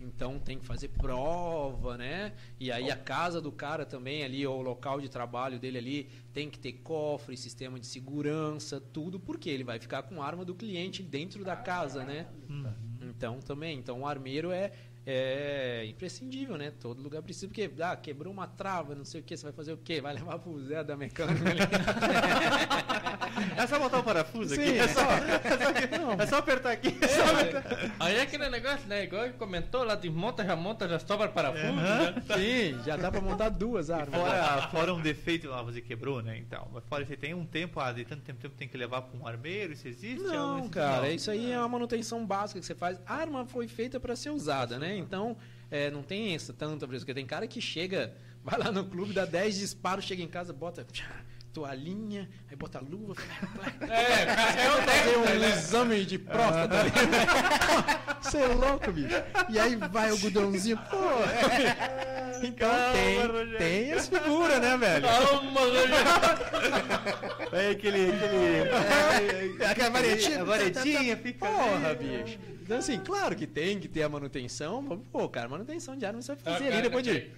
Então 0.00 0.38
tem 0.38 0.58
que 0.58 0.64
fazer 0.64 0.88
prova, 0.88 1.96
né? 1.98 2.32
E 2.58 2.72
aí 2.72 2.90
a 2.90 2.96
casa 2.96 3.40
do 3.40 3.52
cara 3.52 3.84
também 3.84 4.24
ali, 4.24 4.46
ou 4.46 4.58
o 4.58 4.62
local 4.62 5.00
de 5.00 5.08
trabalho 5.08 5.58
dele 5.58 5.78
ali, 5.78 6.08
tem 6.32 6.48
que 6.48 6.58
ter 6.58 6.72
cofre, 6.72 7.36
sistema 7.36 7.78
de 7.78 7.86
segurança, 7.86 8.80
tudo, 8.80 9.20
porque 9.20 9.50
ele 9.50 9.62
vai 9.64 9.78
ficar 9.78 10.02
com 10.04 10.22
a 10.22 10.26
arma 10.26 10.44
do 10.44 10.54
cliente 10.54 11.02
dentro 11.02 11.44
da 11.44 11.54
casa, 11.54 12.04
né? 12.04 12.26
Então 13.02 13.40
também, 13.40 13.78
então 13.78 14.00
o 14.00 14.06
armeiro 14.06 14.50
é, 14.50 14.72
é 15.04 15.84
imprescindível, 15.86 16.56
né? 16.56 16.70
Todo 16.80 17.02
lugar 17.02 17.22
precisa, 17.22 17.46
porque 17.46 17.70
ah, 17.80 17.94
quebrou 17.96 18.32
uma 18.32 18.46
trava, 18.46 18.94
não 18.94 19.04
sei 19.04 19.20
o 19.20 19.24
que, 19.24 19.36
você 19.36 19.42
vai 19.42 19.52
fazer 19.52 19.72
o 19.72 19.76
quê? 19.76 20.00
Vai 20.00 20.14
levar 20.14 20.38
pro 20.38 20.58
Zé 20.64 20.82
da 20.82 20.96
mecânica 20.96 21.50
ali. 21.50 21.60
É 23.56 23.66
só 23.66 23.78
botar 23.78 23.98
o 23.98 24.02
parafuso 24.02 24.54
aqui? 24.54 24.64
Sim, 24.66 24.78
É 24.78 24.88
só, 24.88 25.00
é 26.22 26.26
só 26.26 26.36
apertar 26.38 26.72
aqui. 26.72 26.96
é 27.00 27.08
só 27.08 27.22
apertar. 27.24 27.92
Aí 28.00 28.16
é 28.16 28.22
aquele 28.22 28.48
negócio, 28.48 28.86
né? 28.88 29.04
Igual 29.04 29.24
ele 29.26 29.34
comentou 29.34 29.84
lá, 29.84 29.94
desmonta, 29.94 30.44
já 30.44 30.56
monta, 30.56 30.88
já 30.88 30.98
sobra 30.98 31.28
parafuso, 31.28 31.64
Aham. 31.66 32.10
né? 32.12 32.22
Sim, 32.36 32.82
já 32.84 32.96
dá 32.96 33.10
pra 33.10 33.20
montar 33.20 33.48
duas 33.50 33.90
armas. 33.90 34.18
Fora, 34.20 34.68
fora 34.68 34.94
um 34.94 35.00
defeito 35.00 35.48
lá, 35.48 35.62
você 35.62 35.80
quebrou, 35.80 36.22
né? 36.22 36.38
Então, 36.38 36.68
mas 36.72 36.84
fora 36.84 37.04
você 37.04 37.16
tem 37.16 37.34
um 37.34 37.44
tempo, 37.44 37.78
ah, 37.80 37.92
de 37.92 38.04
tanto 38.04 38.22
tempo, 38.22 38.40
tempo 38.40 38.54
tem 38.56 38.68
que 38.68 38.76
levar 38.76 39.02
para 39.02 39.18
um 39.18 39.26
armeiro, 39.26 39.72
isso 39.72 39.86
existe? 39.86 40.22
Não, 40.24 40.60
isso- 40.60 40.70
cara, 40.70 41.02
não. 41.02 41.10
isso 41.10 41.30
aí 41.30 41.52
é 41.52 41.58
uma 41.58 41.68
manutenção 41.68 42.24
básica 42.26 42.60
que 42.60 42.66
você 42.66 42.74
faz. 42.74 43.00
A 43.06 43.14
arma 43.14 43.44
foi 43.46 43.68
feita 43.68 43.98
para 44.00 44.16
ser 44.16 44.30
usada, 44.30 44.78
né? 44.78 44.96
Então, 44.96 45.36
é, 45.70 45.90
não 45.90 46.02
tem 46.02 46.34
essa 46.34 46.52
tanta 46.52 46.86
pressa. 46.86 47.04
Porque 47.04 47.14
tem 47.14 47.26
cara 47.26 47.46
que 47.46 47.60
chega, 47.60 48.12
vai 48.42 48.58
lá 48.58 48.70
no 48.72 48.84
clube, 48.84 49.12
dá 49.12 49.24
10 49.24 49.58
disparos, 49.58 50.04
chega 50.04 50.22
em 50.22 50.28
casa, 50.28 50.52
bota 50.52 50.84
tchá, 50.90 51.04
toalhinha, 51.52 52.28
aí 52.48 52.56
bota 52.56 52.78
a 52.78 52.80
luva, 52.80 53.14
É, 53.82 54.26
cara, 54.26 54.60
é 54.60 54.70
o 54.70 54.82
fazer 54.82 55.16
um 55.18 55.40
né? 55.40 55.48
exame 55.50 56.04
de 56.04 56.18
próstata. 56.18 56.76
Você 58.22 58.38
é 58.38 58.46
louco, 58.46 58.92
bicho. 58.92 59.16
E 59.48 59.58
aí 59.58 59.76
vai 59.76 60.10
o 60.10 60.14
algodãozinho, 60.14 60.76
pô. 60.90 60.96
Então 62.42 62.68
Calma, 62.68 63.44
tem, 63.48 63.58
tem 63.58 63.92
as 63.92 64.08
figuras, 64.08 64.60
né, 64.60 64.76
velho? 64.76 65.06
Calma, 65.06 65.60
Rogério. 65.60 65.94
É 67.52 67.70
aquele. 67.70 68.10
aquele 68.10 69.60
É, 69.60 69.66
aquela 69.66 69.90
varetinha. 69.90 70.40
A 70.40 70.44
varetinha 70.44 71.16
fica. 71.16 71.46
Porra, 71.46 71.94
bicho. 71.94 72.38
Então, 72.62 72.78
assim, 72.78 73.00
claro 73.00 73.34
que 73.34 73.46
tem 73.46 73.80
que 73.80 73.88
ter 73.88 74.04
a 74.04 74.08
manutenção. 74.08 74.84
Pô, 75.10 75.28
cara, 75.28 75.48
manutenção 75.48 75.96
de 75.96 76.06
arma 76.06 76.22
você 76.22 76.34
vai 76.36 76.54
fazer 76.54 76.72
ali 76.72 76.82
depois 76.82 77.02
de 77.02 77.28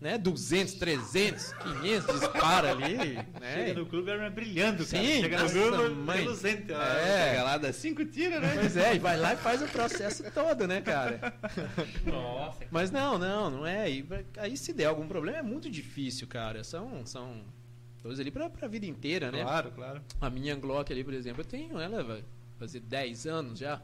né, 0.00 0.16
200, 0.16 0.74
300, 0.74 1.52
500 1.54 2.20
dispara 2.20 2.70
ali, 2.70 2.96
né? 3.40 3.66
Chega 3.66 3.80
no 3.80 3.86
clube, 3.86 4.10
a 4.10 4.14
arma 4.14 4.30
brilhando, 4.30 4.86
cara. 4.86 5.04
Sim, 5.04 5.20
Chega 5.22 5.42
no 5.42 5.50
clube, 5.50 5.94
mãe. 5.94 6.18
reluzente. 6.18 6.72
ó. 6.72 6.82
É. 6.82 7.30
Pega 7.30 7.42
lá, 7.42 7.58
dá 7.58 7.72
cinco 7.72 8.04
tiros, 8.04 8.40
né? 8.40 8.54
Pois 8.60 8.76
é, 8.76 8.94
e 8.94 8.98
vai 8.98 9.16
lá 9.16 9.34
e 9.34 9.36
faz 9.36 9.60
o 9.60 9.66
processo 9.66 10.22
todo, 10.32 10.66
né, 10.68 10.80
cara? 10.80 11.34
Nossa, 12.06 12.64
Mas 12.70 12.90
não, 12.90 13.18
não, 13.18 13.50
não 13.50 13.66
é. 13.66 13.82
Aí, 13.82 14.06
aí 14.36 14.56
se 14.56 14.72
der 14.72 14.86
algum 14.86 15.08
problema 15.08 15.38
é 15.38 15.42
muito 15.42 15.68
difícil, 15.70 16.26
cara. 16.28 16.62
São, 16.62 17.04
são 17.04 17.42
coisas 18.02 18.20
ali 18.20 18.30
pra, 18.30 18.48
pra 18.48 18.68
vida 18.68 18.86
inteira, 18.86 19.32
né? 19.32 19.42
Claro, 19.42 19.70
claro. 19.72 20.00
A 20.20 20.30
minha 20.30 20.54
Glock 20.54 20.92
ali, 20.92 21.02
por 21.02 21.14
exemplo, 21.14 21.40
eu 21.40 21.44
tenho 21.46 21.78
ela, 21.78 22.04
vai 22.04 22.22
fazer 22.58 22.80
10 22.80 23.26
anos 23.26 23.58
já. 23.58 23.80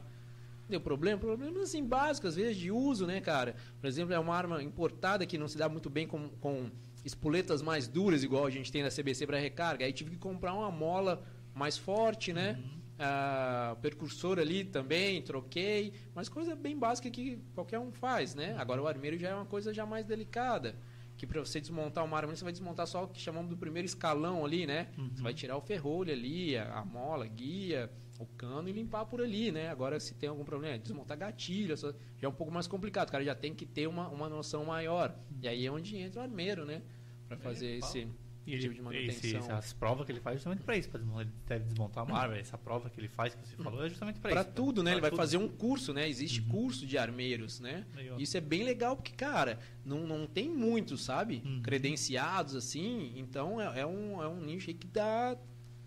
Deu 0.67 0.81
problema? 0.81 1.19
Problemas 1.19 1.61
assim 1.61 1.83
básicos, 1.83 2.29
às 2.29 2.35
vezes, 2.35 2.57
de 2.57 2.71
uso, 2.71 3.05
né, 3.05 3.21
cara? 3.21 3.55
Por 3.79 3.87
exemplo, 3.87 4.13
é 4.13 4.19
uma 4.19 4.35
arma 4.35 4.63
importada 4.63 5.25
que 5.25 5.37
não 5.37 5.47
se 5.47 5.57
dá 5.57 5.69
muito 5.69 5.89
bem 5.89 6.07
com, 6.07 6.29
com 6.41 6.71
espoletas 7.03 7.61
mais 7.61 7.87
duras, 7.87 8.23
igual 8.23 8.45
a 8.45 8.49
gente 8.49 8.71
tem 8.71 8.81
na 8.81 8.89
CBC 8.89 9.27
para 9.27 9.37
recarga. 9.37 9.85
Aí 9.85 9.93
tive 9.93 10.11
que 10.11 10.17
comprar 10.17 10.53
uma 10.53 10.71
mola 10.71 11.23
mais 11.53 11.77
forte, 11.77 12.33
né? 12.33 12.59
Ah, 12.97 13.75
percursor 13.81 14.39
ali 14.39 14.63
também, 14.63 15.21
troquei. 15.21 15.93
Mas 16.15 16.29
coisa 16.29 16.55
bem 16.55 16.77
básica 16.77 17.11
que 17.11 17.39
qualquer 17.53 17.77
um 17.77 17.91
faz, 17.91 18.33
né? 18.33 18.55
Agora 18.57 18.81
o 18.81 18.87
armeiro 18.87 19.17
já 19.17 19.29
é 19.29 19.35
uma 19.35 19.45
coisa 19.45 19.71
já 19.73 19.85
mais 19.85 20.05
delicada. 20.05 20.75
Que 21.17 21.25
para 21.25 21.39
você 21.39 21.61
desmontar 21.61 22.03
uma 22.03 22.17
arma, 22.17 22.35
você 22.35 22.43
vai 22.43 22.51
desmontar 22.51 22.85
só 22.87 23.03
o 23.05 23.07
que 23.07 23.19
chamamos 23.19 23.49
do 23.49 23.57
primeiro 23.57 23.85
escalão 23.85 24.43
ali, 24.45 24.65
né? 24.67 24.89
Você 25.13 25.23
vai 25.23 25.33
tirar 25.33 25.55
o 25.57 25.61
ferrolho 25.61 26.11
ali, 26.11 26.57
a, 26.57 26.79
a 26.79 26.85
mola, 26.85 27.23
a 27.25 27.27
guia, 27.27 27.89
o 28.19 28.25
cano 28.25 28.67
e 28.67 28.71
limpar 28.73 29.05
por 29.05 29.21
ali, 29.21 29.51
né? 29.51 29.69
Agora, 29.69 29.99
se 29.99 30.13
tem 30.13 30.27
algum 30.27 30.43
problema, 30.43 30.77
desmontar 30.77 31.17
gatilho, 31.17 31.75
já 31.77 31.93
é 32.21 32.27
um 32.27 32.33
pouco 32.33 32.51
mais 32.51 32.67
complicado. 32.67 33.09
O 33.09 33.11
cara 33.11 33.23
já 33.23 33.35
tem 33.35 33.53
que 33.53 33.65
ter 33.65 33.87
uma, 33.87 34.09
uma 34.09 34.27
noção 34.27 34.65
maior. 34.65 35.15
E 35.41 35.47
aí 35.47 35.65
é 35.65 35.71
onde 35.71 35.95
entra 35.97 36.19
o 36.19 36.23
armeiro, 36.23 36.65
né? 36.65 36.81
Pra 37.27 37.37
fazer 37.37 37.77
esse 37.77 38.07
E 38.47 38.59
tipo 38.59 38.73
de 38.75 38.79
ele, 38.95 39.07
esse, 39.07 39.27
manutenção. 39.33 39.57
as 39.57 39.73
provas 39.73 40.05
que 40.05 40.11
ele 40.11 40.19
faz 40.19 40.35
é 40.35 40.37
justamente 40.37 40.61
pra 40.63 40.77
isso, 40.77 40.89
ele 40.93 41.29
deve 41.47 41.65
desmontar 41.65 42.03
uma 42.05 42.17
arma. 42.17 42.37
Essa 42.37 42.57
prova 42.57 42.89
que 42.89 42.99
ele 42.99 43.07
faz, 43.07 43.33
que 43.33 43.47
você 43.47 43.55
falou, 43.55 43.83
é 43.83 43.89
justamente 43.89 44.19
Pra 44.19 44.41
isso. 44.41 44.51
tudo, 44.53 44.83
né? 44.83 44.91
Pra 44.91 44.93
Ele 44.93 45.01
vai 45.01 45.09
tudo. 45.09 45.17
fazer 45.17 45.37
um 45.37 45.47
curso, 45.47 45.93
né? 45.93 46.07
Existe 46.07 46.41
curso 46.43 46.85
de 46.85 46.97
armeiros, 46.97 47.59
né? 47.59 47.85
Isso 48.19 48.37
é 48.37 48.41
bem 48.41 48.63
legal 48.63 48.95
porque, 48.95 49.13
cara, 49.13 49.59
não, 49.83 50.05
não 50.05 50.27
tem 50.27 50.47
muitos, 50.49 51.03
sabe? 51.03 51.41
Uhum. 51.43 51.61
Credenciados 51.63 52.55
assim. 52.55 53.13
Então 53.15 53.59
é, 53.59 53.79
é 53.81 53.85
um, 53.85 54.21
é 54.21 54.27
um 54.27 54.39
nicho 54.41 54.69
aí 54.69 54.73
que 54.75 54.87
dá, 54.87 55.35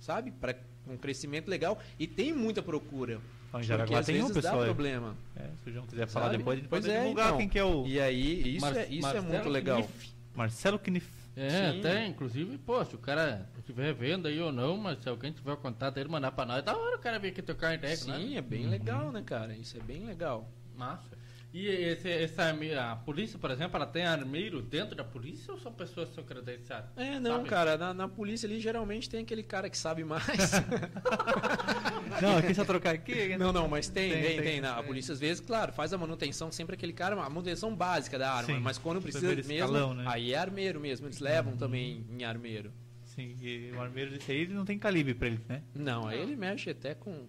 sabe? 0.01 0.31
Para 0.33 0.57
um 0.87 0.97
crescimento 0.97 1.49
legal. 1.49 1.79
E 1.99 2.07
tem 2.07 2.33
muita 2.33 2.63
procura. 2.63 3.21
Então, 3.49 3.61
em 3.61 3.63
Porque 3.63 3.67
Jaraguá 3.67 3.99
às 4.01 4.07
tem 4.07 4.17
um 4.17 4.27
vezes 4.27 4.35
dá 4.35 4.41
pessoal. 4.43 4.61
aí. 4.63 4.67
problema. 4.67 5.17
É, 5.37 5.49
se 5.63 5.71
o 5.71 5.73
João 5.73 5.87
quiser 5.87 6.07
falar 6.09 6.27
sabe? 6.27 6.39
depois, 6.39 6.59
a 6.59 6.61
gente 6.61 6.69
Pois 6.69 6.85
pode 6.85 6.95
é, 6.95 7.01
divulgar 7.01 7.27
então. 7.29 7.39
quem 7.39 7.49
que 7.49 7.59
é 7.59 7.65
o 7.65 7.87
E 7.87 8.01
aí, 8.01 8.57
isso, 8.57 8.61
Mar- 8.67 8.77
é, 8.77 8.87
isso 8.89 9.07
é 9.09 9.21
muito 9.21 9.49
legal. 9.49 9.89
Marcelo 10.35 10.79
Kniff. 10.79 11.18
É, 11.39 11.51
Sim. 11.51 11.79
até, 11.79 12.05
inclusive, 12.05 12.59
pô, 12.59 12.85
se 12.85 12.97
o 12.97 12.99
cara 12.99 13.49
estiver 13.57 13.95
vendo 13.95 14.27
aí 14.27 14.41
ou 14.41 14.51
não, 14.51 14.77
mas 14.77 15.01
se 15.01 15.09
alguém 15.09 15.31
tiver 15.31 15.57
contato 15.57 15.95
dele, 15.95 16.09
mandar 16.09 16.33
pra 16.33 16.45
nós, 16.45 16.65
da 16.65 16.77
hora 16.77 16.97
o 16.97 16.99
cara 16.99 17.17
vir 17.21 17.29
aqui 17.29 17.41
tocar 17.41 17.75
ideia 17.75 17.97
com 17.97 18.07
nós. 18.07 18.21
Sim, 18.21 18.37
é 18.37 18.43
bem 18.43 18.67
legal, 18.67 19.13
né, 19.13 19.23
cara? 19.23 19.55
Isso 19.55 19.77
é 19.77 19.81
bem 19.81 20.05
legal. 20.05 20.49
Massa. 20.77 21.18
E 21.59 21.67
esse, 21.67 22.09
essa 22.09 22.55
a 22.81 22.95
polícia, 22.95 23.37
por 23.37 23.51
exemplo, 23.51 23.75
ela 23.75 23.87
tem 23.87 24.05
armeiro 24.05 24.63
dentro 24.63 24.95
da 24.95 25.03
polícia 25.03 25.53
ou 25.53 25.59
são 25.59 25.73
pessoas 25.73 26.09
que 26.09 26.15
são 26.15 26.23
credenciadas? 26.23 26.89
É, 26.97 27.19
não, 27.19 27.39
Sabe? 27.39 27.49
cara, 27.49 27.77
na, 27.77 27.93
na 27.93 28.07
polícia 28.07 28.47
ali 28.47 28.61
geralmente 28.61 29.11
tem 29.11 29.23
aquele 29.23 29.43
cara 29.43 29.69
que 29.69 29.77
sabe 29.77 30.05
mais. 30.05 30.23
Não, 32.23 32.37
aqui 32.39 32.55
só 32.55 32.65
trocar 32.65 32.95
aqui. 32.95 33.37
não, 33.37 33.53
não, 33.53 33.69
mas 33.69 33.89
tem, 33.89 34.11
Tem, 34.11 34.23
tem, 34.23 34.37
tem. 34.37 34.45
tem, 34.45 34.61
na, 34.61 34.77
a 34.79 34.83
polícia 34.83 35.13
às 35.13 35.21
vezes, 35.21 35.41
claro, 35.41 35.73
faz 35.73 35.93
a 35.93 35.99
manutenção 35.99 36.51
sempre 36.51 36.75
aquele 36.75 36.93
cara, 36.93 37.15
a 37.15 37.29
manutenção 37.29 37.75
básica 37.75 38.19
da 38.19 38.33
arma, 38.33 38.55
Sim, 38.55 38.61
mas 38.61 38.79
quando 38.79 39.01
precisa 39.03 39.35
mesmo, 39.35 39.53
escalão, 39.53 39.95
né? 39.95 40.05
aí 40.07 40.33
é 40.33 40.39
armeiro 40.39 40.81
mesmo, 40.81 41.07
eles 41.07 41.21
levam 41.21 41.57
também 41.57 42.05
em 42.11 42.25
armeiro. 42.25 42.73
Sim, 43.05 43.37
e 43.41 43.71
o 43.73 43.81
armeiro 43.81 44.11
desse 44.13 44.31
aí 44.33 44.39
ele 44.43 44.55
não 44.55 44.65
tem 44.65 44.79
calibre 44.79 45.15
pra 45.15 45.27
ele, 45.29 45.41
né? 45.49 45.63
Não, 45.75 46.07
aí 46.07 46.21
ele 46.21 46.35
mexe 46.35 46.71
até 46.71 46.95
com 46.95 47.27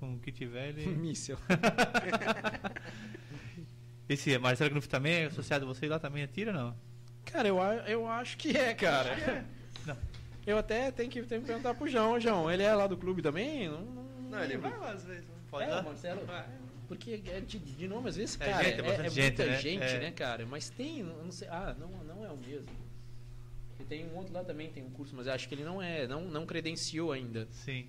Com 0.00 0.14
o 0.14 0.18
que 0.18 0.32
tiver, 0.32 0.70
ele. 0.70 0.86
míssil. 0.96 1.36
Esse 4.08 4.36
Marcelo 4.38 4.70
Knuff 4.70 4.88
também 4.88 5.14
é 5.14 5.24
associado 5.26 5.64
a 5.64 5.68
você 5.68 5.86
lá 5.86 5.98
também 5.98 6.22
atira 6.22 6.52
não? 6.52 6.76
Cara, 7.24 7.48
eu, 7.48 7.58
eu 7.86 8.06
acho 8.06 8.36
que 8.36 8.56
é, 8.56 8.74
cara. 8.74 9.44
Não. 9.86 9.96
Eu 10.46 10.58
até 10.58 10.90
tenho 10.90 11.10
que, 11.10 11.22
tenho 11.22 11.40
que 11.40 11.46
perguntar 11.46 11.74
pro 11.74 11.88
João, 11.88 12.20
João, 12.20 12.50
ele 12.50 12.62
é 12.62 12.74
lá 12.74 12.86
do 12.86 12.96
clube 12.98 13.22
também? 13.22 13.68
Não, 13.68 13.80
não, 13.80 14.04
Não, 14.30 14.44
ele 14.44 14.58
vai 14.58 14.72
às 14.90 15.04
vezes. 15.04 15.24
Pode 15.50 15.64
é, 15.64 15.68
dar? 15.68 15.80
o 15.80 15.84
Marcelo. 15.84 16.20
Porque 16.86 17.22
é 17.26 17.40
de, 17.40 17.58
de 17.58 17.88
nome, 17.88 18.10
às 18.10 18.16
vezes, 18.16 18.38
É 18.40 18.44
cara, 18.50 18.62
é, 18.62 18.64
gente, 18.64 18.74
é 18.74 18.78
é 18.78 18.82
bastante 18.82 19.20
muita 19.20 19.44
gente, 19.58 19.78
né? 19.78 19.88
gente, 19.88 19.96
É. 19.96 20.00
né, 20.00 20.10
cara? 20.10 20.44
Mas 20.44 20.68
tem, 20.68 21.02
não, 21.02 21.32
sei, 21.32 21.48
ah, 21.48 21.74
não, 21.78 21.88
não 22.04 22.24
é 22.26 22.30
o 22.30 22.36
mesmo. 22.36 22.68
E 23.80 23.84
tem 23.84 24.06
um 24.06 24.16
outro 24.16 24.34
lá 24.34 24.44
também, 24.44 24.68
tem 24.70 24.84
um 24.84 24.90
curso, 24.90 25.16
mas 25.16 25.26
eu 25.26 25.32
acho 25.32 25.48
que 25.48 25.54
ele 25.54 25.64
não 25.64 25.80
é, 25.80 26.06
não, 26.06 26.22
não 26.26 26.44
credenciou 26.44 27.10
ainda. 27.10 27.48
Sim. 27.50 27.88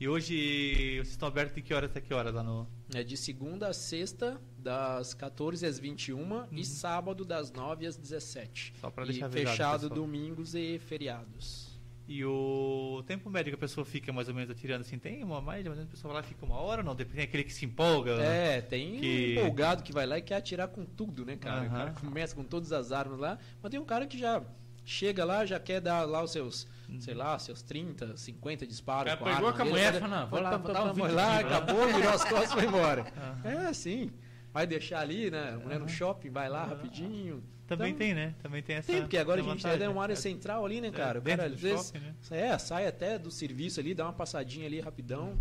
E 0.00 0.08
hoje 0.08 0.94
vocês 0.96 1.08
estão 1.10 1.28
abertos 1.28 1.54
de 1.54 1.60
que 1.60 1.74
hora 1.74 1.84
até 1.84 2.00
que 2.00 2.12
hora 2.14 2.30
lá 2.30 2.42
no. 2.42 2.66
É 2.94 3.02
de 3.04 3.18
segunda 3.18 3.68
a 3.68 3.74
sexta, 3.74 4.40
das 4.56 5.12
14 5.12 5.66
às 5.66 5.78
21 5.78 6.46
e 6.52 6.64
sábado 6.64 7.22
das 7.22 7.52
9 7.52 7.86
às 7.86 7.96
17. 7.98 8.72
Só 8.80 8.90
pra 8.90 9.04
e 9.04 9.08
deixar 9.08 9.26
avisado, 9.26 9.50
fechado 9.50 9.80
pessoal. 9.82 9.94
domingos 10.00 10.54
e 10.54 10.78
feriados. 10.78 11.68
E 12.08 12.24
o 12.24 13.04
tempo 13.06 13.28
médio 13.30 13.52
que 13.52 13.54
a 13.54 13.58
pessoa 13.58 13.84
fica 13.84 14.10
mais 14.12 14.26
ou 14.26 14.34
menos 14.34 14.50
atirando 14.50 14.80
assim, 14.80 14.98
tem 14.98 15.22
uma 15.22 15.40
mais 15.40 15.64
ou 15.66 15.72
menos 15.72 15.86
a 15.86 15.90
pessoa 15.90 16.12
vai 16.14 16.22
lá 16.22 16.26
e 16.26 16.30
fica 16.30 16.44
uma 16.46 16.56
hora 16.56 16.80
ou 16.80 16.84
não? 16.86 16.96
Tem 16.96 17.22
aquele 17.22 17.44
que 17.44 17.52
se 17.52 17.66
empolga. 17.66 18.12
É, 18.22 18.62
tem 18.62 18.98
Que- 18.98 19.34
um 19.36 19.40
empolgado 19.42 19.82
que 19.82 19.92
vai 19.92 20.06
lá 20.06 20.16
e 20.18 20.22
quer 20.22 20.36
atirar 20.36 20.66
com 20.68 20.84
tudo, 20.84 21.24
né, 21.26 21.36
cara? 21.36 21.60
O 21.60 21.66
Aham. 21.66 21.76
cara 21.76 21.92
começa 21.92 22.34
com 22.34 22.42
todas 22.42 22.72
as 22.72 22.90
armas 22.90 23.18
lá, 23.20 23.38
mas 23.62 23.70
tem 23.70 23.78
um 23.78 23.84
cara 23.84 24.06
que 24.06 24.18
já 24.18 24.42
chega 24.84 25.24
lá, 25.26 25.44
já 25.46 25.60
quer 25.60 25.80
dar 25.80 26.04
lá 26.04 26.24
os 26.24 26.32
seus, 26.32 26.66
sei 26.98 27.14
lá, 27.14 27.38
seus 27.38 27.62
30, 27.62 28.16
50 28.16 28.66
disparos. 28.66 29.12
O 29.12 29.16
cara 29.16 29.18
com 29.18 29.24
pegou 29.24 29.48
arma 29.48 29.56
com 29.56 29.62
a 29.62 29.64
mulher, 29.66 29.92
vai- 29.92 30.00
falou, 30.00 30.26
vou 30.28 30.40
lá, 30.40 30.56
dar 30.56 30.84
um 30.84 30.92
20 30.94 31.08
lá, 31.12 31.38
acabou, 31.38 31.86
virou 31.86 32.10
as 32.12 32.24
costas 32.24 32.50
e 32.50 32.54
foi 32.54 32.64
embora. 32.64 33.04
É 33.44 33.52
assim. 33.68 34.10
Vai 34.52 34.66
deixar 34.66 35.00
ali, 35.00 35.30
né? 35.30 35.52
A 35.54 35.58
mulher 35.58 35.78
no 35.78 35.88
shopping, 35.88 36.30
vai 36.30 36.48
lá 36.48 36.64
rapidinho. 36.64 37.42
Também 37.68 37.90
Então, 37.90 37.98
tem, 37.98 38.14
né? 38.14 38.34
Também 38.42 38.62
tem 38.64 38.76
essa. 38.76 38.90
Tem, 38.92 39.02
porque 39.02 39.16
agora 39.16 39.40
a 39.40 39.44
gente 39.44 39.62
vantagem, 39.62 39.86
é 39.86 39.88
uma 39.88 40.02
área 40.02 40.14
né? 40.16 40.20
central 40.20 40.64
ali, 40.66 40.80
né, 40.80 40.90
cara? 40.90 41.20
o 41.20 41.22
dentro 41.22 41.38
cara 41.38 41.50
do 41.50 41.54
às 41.54 41.60
vezes 41.60 41.86
shopping, 41.86 41.98
né? 42.00 42.14
é, 42.32 42.58
sai 42.58 42.86
até 42.88 43.16
do 43.16 43.30
serviço 43.30 43.78
ali, 43.78 43.94
dá 43.94 44.04
uma 44.06 44.12
passadinha 44.12 44.66
ali 44.66 44.80
rapidão 44.80 45.38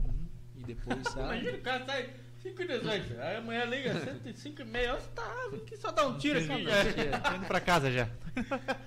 e 0.55 0.63
depois 0.63 1.01
sai. 1.11 1.23
Imagina 1.39 1.57
o 1.57 1.61
cara 1.61 1.85
sai 1.87 2.09
5 2.41 2.61
e 2.61 2.67
18, 2.67 3.19
aí 3.19 3.35
amanhã 3.37 3.65
liga 3.65 3.93
105 3.99 4.61
e 4.61 4.65
meia, 4.65 4.95
você 4.95 5.09
tá 5.09 5.23
aqui 5.53 5.75
só 5.77 5.91
dá 5.91 6.07
um 6.07 6.17
tiro 6.17 6.39
aqui 6.39 6.63
já. 6.63 7.19
Tô 7.19 7.35
indo 7.35 7.45
pra 7.45 7.59
casa 7.59 7.91
já. 7.91 8.07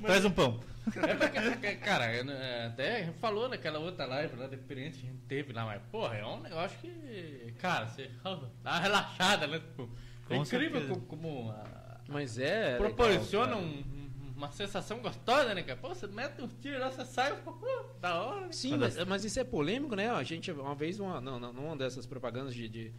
Traz 0.02 0.24
um 0.24 0.30
pão. 0.30 0.60
É 0.96 1.14
porque, 1.14 1.76
cara, 1.76 2.06
é, 2.06 2.66
até 2.66 3.12
falou 3.20 3.48
naquela 3.48 3.78
outra 3.78 4.04
live 4.06 4.34
lá 4.36 4.46
da 4.48 4.56
experiência 4.56 5.00
que 5.00 5.06
a 5.06 5.10
gente 5.10 5.22
teve 5.28 5.52
lá, 5.52 5.64
mas, 5.64 5.80
porra, 5.92 6.16
é 6.16 6.26
um 6.26 6.40
negócio 6.40 6.76
que, 6.80 7.54
cara, 7.60 7.86
você 7.86 8.10
dá 8.64 8.70
uma 8.72 8.78
relaxada, 8.80 9.46
né? 9.46 9.58
Tipo, 9.60 9.88
é 10.30 10.36
incrível 10.36 10.80
certeza. 10.80 11.00
como, 11.06 11.22
como 11.22 11.50
a- 11.52 12.00
Mas 12.08 12.38
é. 12.38 12.76
proporciona 12.78 13.54
legal, 13.56 13.62
um- 13.62 14.02
uma 14.36 14.50
sensação 14.50 14.98
gostosa, 14.98 15.54
né, 15.54 15.62
cara? 15.62 15.78
Pô, 15.80 15.90
você 15.90 16.08
mete 16.08 16.42
um 16.42 16.48
tiro 16.48 16.80
lá, 16.80 16.90
você 16.90 17.04
sai, 17.04 17.32
pô, 17.44 17.54
da 18.00 18.20
hora. 18.20 18.40
né? 18.40 18.48
Sim, 18.50 18.76
mas, 18.76 18.96
mas 19.04 19.24
isso 19.24 19.38
é 19.38 19.44
polêmico, 19.44 19.94
né? 19.94 20.10
A 20.10 20.22
gente, 20.24 20.50
uma 20.50 20.74
vez, 20.74 20.98
uma, 20.98 21.20
não, 21.20 21.38
não, 21.38 21.52
numa 21.52 21.76
dessas 21.76 22.06
propagandas 22.06 22.52
de, 22.52 22.68
de- 22.68 22.92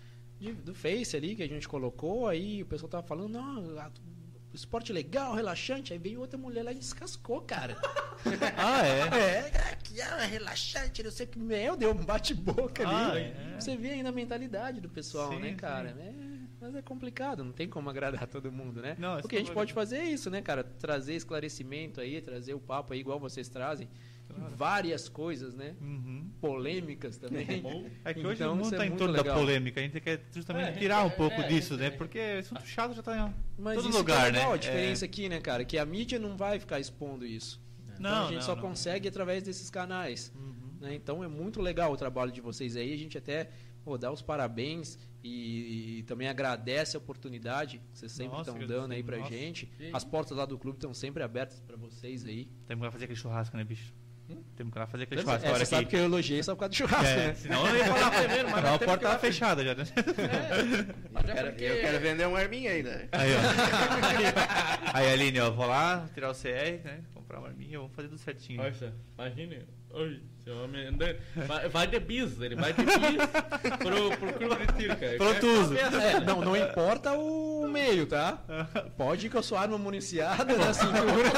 de- 0.44 0.53
do 0.53 0.74
Face 0.76 1.15
ali 1.15 1.36
que 1.36 1.44
a 1.44 1.48
gente 1.48 1.68
colocou, 1.68 2.28
aí 2.28 2.61
o 2.61 2.65
pessoal 2.65 2.90
tava 2.90 3.07
falando, 3.07 3.30
não, 3.30 3.80
a- 3.80 3.90
o 4.52 4.56
esporte 4.56 4.94
legal, 4.94 5.34
relaxante, 5.34 5.94
aí 5.94 5.99
veio 5.99 6.20
outra 6.20 6.38
mulher 6.38 6.64
lá 6.64 6.72
e 6.72 6.76
descascou, 6.76 7.41
cara. 7.41 7.76
Ah, 8.57 8.86
é? 8.88 8.99
É, 9.72 9.76
que 9.84 9.99
é 9.99 10.26
relaxante, 10.26 11.03
não 11.03 11.11
sei 11.11 11.26
o 11.26 11.30
que. 11.30 11.38
Meu, 11.40 11.76
deu 11.76 11.91
um 11.91 12.06
bate-boca 12.06 12.88
Ah, 12.88 13.11
ali. 13.11 13.22
é? 13.22 13.56
Você 13.60 13.76
vê 13.76 13.90
ainda 13.91 14.10
a 14.10 14.11
mentalidade 14.14 14.80
do 14.80 14.88
pessoal, 14.88 15.34
Sim, 15.34 15.40
né, 15.40 15.53
cara? 15.56 15.90
É, 15.90 16.14
mas 16.61 16.74
é 16.76 16.82
complicado, 16.82 17.44
não 17.44 17.52
tem 17.52 17.68
como 17.68 17.90
agradar 17.90 18.26
todo 18.28 18.49
mundo, 18.52 18.82
né? 18.82 18.95
Não, 18.98 19.18
o 19.20 19.28
que 19.28 19.36
a 19.36 19.40
gente 19.40 19.48
isso 19.48 19.53
pode 19.53 19.72
é- 19.72 19.74
fazer 19.74 19.98
é 19.98 20.06
isso, 20.06 20.30
né, 20.30 20.41
cara? 20.41 20.64
Trazer 20.64 21.15
esclarecimento 21.15 21.99
aí, 21.99 22.22
trazer 22.22 22.53
o 22.53 22.60
papo 22.60 22.94
aí, 22.94 22.99
igual 22.99 23.20
vocês 23.20 23.49
trazem. 23.49 23.90
Várias 24.55 25.07
coisas, 25.09 25.53
né? 25.53 25.75
Uhum. 25.81 26.29
polêmicas 26.41 27.17
também. 27.17 27.45
É 28.03 28.13
que 28.13 28.19
hoje 28.25 28.35
Então, 28.41 28.53
o 28.53 28.55
mundo 28.55 28.65
isso 28.65 28.75
é 28.75 28.77
tá 28.77 28.85
em 28.85 28.95
torno 28.95 29.13
da 29.13 29.21
legal. 29.21 29.37
polêmica. 29.37 29.79
A 29.79 29.83
gente 29.83 29.99
quer 29.99 30.21
justamente 30.31 30.69
É, 30.69 30.71
tirar 30.73 31.03
um 31.05 31.09
quer- 31.09 31.17
pouco 31.17 31.41
é, 31.41 31.47
disso, 31.47 31.77
né? 31.77 31.89
Porque 31.91 32.19
assunto 32.39 32.65
chato 32.65 32.93
já 32.93 33.01
tá 33.01 33.17
em 33.29 33.33
Mas 33.61 33.75
todo 33.77 33.89
isso 33.89 33.97
lugar, 33.97 34.31
que 34.31 34.37
é 34.37 34.41
né? 34.45 34.51
a 34.53 34.57
diferença 34.57 35.05
aqui, 35.05 35.29
né, 35.29 35.39
cara? 35.39 35.63
Que 35.65 35.77
a 35.77 35.85
mídia 35.85 36.19
não 36.19 36.35
vai 36.35 36.59
ficar 36.59 36.79
expondo 36.79 37.25
isso. 37.25 37.61
então 37.87 37.99
Não, 38.11 38.21
a 38.23 38.27
gente 38.27 38.35
não, 38.35 38.41
só 38.41 38.55
não. 38.55 38.61
consegue 38.61 39.07
através 39.07 39.43
desses 39.43 39.69
canais. 39.69 40.31
Uhum. 40.35 40.53
né? 40.81 40.93
Então 40.95 41.23
é 41.23 41.27
muito 41.27 41.61
legal 41.61 41.91
o 41.91 41.97
trabalho 41.97 42.31
de 42.31 42.41
vocês 42.41 42.75
aí. 42.75 42.93
A 42.93 42.97
gente 42.97 43.17
até 43.17 43.49
pô, 43.85 43.97
dá 43.97 44.11
os 44.11 44.21
parabéns 44.21 44.97
e, 45.23 45.99
e 45.99 46.03
também 46.03 46.27
agradece 46.29 46.95
a 46.95 46.99
oportunidade 46.99 47.79
que 47.91 47.97
vocês 47.99 48.11
sempre 48.11 48.37
estão 48.39 48.57
dando 48.65 48.91
aí 48.93 49.03
pra 49.03 49.17
nossa. 49.17 49.31
gente. 49.31 49.69
Sim. 49.77 49.89
As 49.93 50.03
portas 50.03 50.37
lá 50.37 50.45
do 50.45 50.57
clube 50.57 50.77
estão 50.77 50.93
sempre 50.93 51.21
abertas 51.23 51.59
para 51.59 51.75
vocês 51.77 52.25
aí. 52.25 52.47
Temos 52.67 52.85
que 52.87 52.91
fazer 52.91 53.05
aquele 53.05 53.19
churrasco, 53.19 53.55
né, 53.57 53.63
bicho? 53.63 53.93
Temos 54.55 54.73
que 54.73 54.80
lá 54.80 54.85
fazer 54.88 55.03
aquele 55.03 55.22
É, 55.22 55.23
churrasco. 55.23 55.47
você 55.49 55.65
sabe 55.65 55.81
aqui. 55.84 55.89
que 55.91 55.95
eu 55.97 56.03
elogiei 56.05 56.43
só 56.43 56.53
por 56.53 56.60
causa 56.61 56.69
do 56.72 56.76
churrasco, 56.76 57.05
É, 57.07 57.27
né? 57.27 57.34
senão 57.35 57.68
eu 57.68 57.76
ia 57.77 57.85
falar 57.85 58.11
primeiro, 58.11 58.49
mas 58.51 58.64
nós 58.64 58.73
a 58.73 58.80
porta 58.85 59.10
lá- 59.10 59.19
fechada 59.19 59.64
já, 59.64 59.76
né? 59.76 59.84
É 59.95 61.23
Quero- 61.34 61.49
porque- 61.49 61.64
Eu 61.64 61.81
quero 61.81 61.99
vender 61.99 62.27
uma 62.27 62.39
arminha 62.39 62.72
ainda. 62.72 63.07
Aí, 63.11 63.30
ó. 63.34 63.39
Aí, 64.97 65.14
Aline, 65.14 65.39
ó, 65.39 65.51
vou 65.51 65.65
lá, 65.68 66.07
tirar 66.14 66.30
o 66.31 66.34
CR, 66.34 66.81
né? 66.84 66.99
Comprar 67.14 67.39
uma 67.39 67.47
arminha, 67.47 67.80
vamos 67.80 67.93
fazer 67.95 68.07
tudo 68.10 68.19
certinho. 68.19 68.61
Só, 68.76 68.88
imagine, 69.18 69.65
oi, 69.91 70.22
seu 70.44 70.64
homem 70.64 70.90
vai, 71.48 71.70
vai 71.70 71.88
de 71.88 71.99
bis, 71.99 72.40
ele 72.41 72.56
vai 72.56 72.74
de 72.74 72.84
bis 72.84 72.98
pro, 73.78 74.18
pro 74.18 74.34
clube 74.34 74.68
de 74.68 74.74
tiro, 74.74 74.95
cara. 74.98 75.18
Prontuso. 75.18 75.78
É, 75.78 76.20
não, 76.20 76.41
não 76.41 76.56
importa 76.57 77.14
o 77.14 77.68
meio, 77.68 78.06
tá? 78.06 78.40
Pode 78.98 79.28
ir 79.28 79.30
com 79.30 79.40
a 79.40 79.44
sua 79.44 79.61
arma 79.61 79.78
municiada 79.78 80.57
na 80.57 80.74
cintura, 80.74 81.32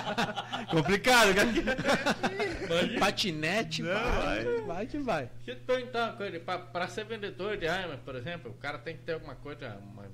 Complicado, 0.70 1.34
cara. 1.34 1.48
Imagina, 1.48 3.00
patinete, 3.00 3.82
Não, 3.82 3.92
vai, 3.94 4.44
vai. 4.44 4.60
vai 4.62 4.86
que 4.86 4.98
vai. 4.98 5.30
se 5.44 5.54
tu 5.54 5.72
então, 5.78 6.16
pra, 6.44 6.58
pra 6.58 6.88
ser 6.88 7.04
vendedor 7.04 7.56
de 7.56 7.66
arma, 7.68 7.96
por 8.04 8.14
exemplo, 8.16 8.50
o 8.50 8.54
cara 8.54 8.78
tem 8.78 8.96
que 8.96 9.02
ter 9.02 9.12
alguma 9.12 9.34
coisa, 9.34 9.76
uma- 9.92 10.06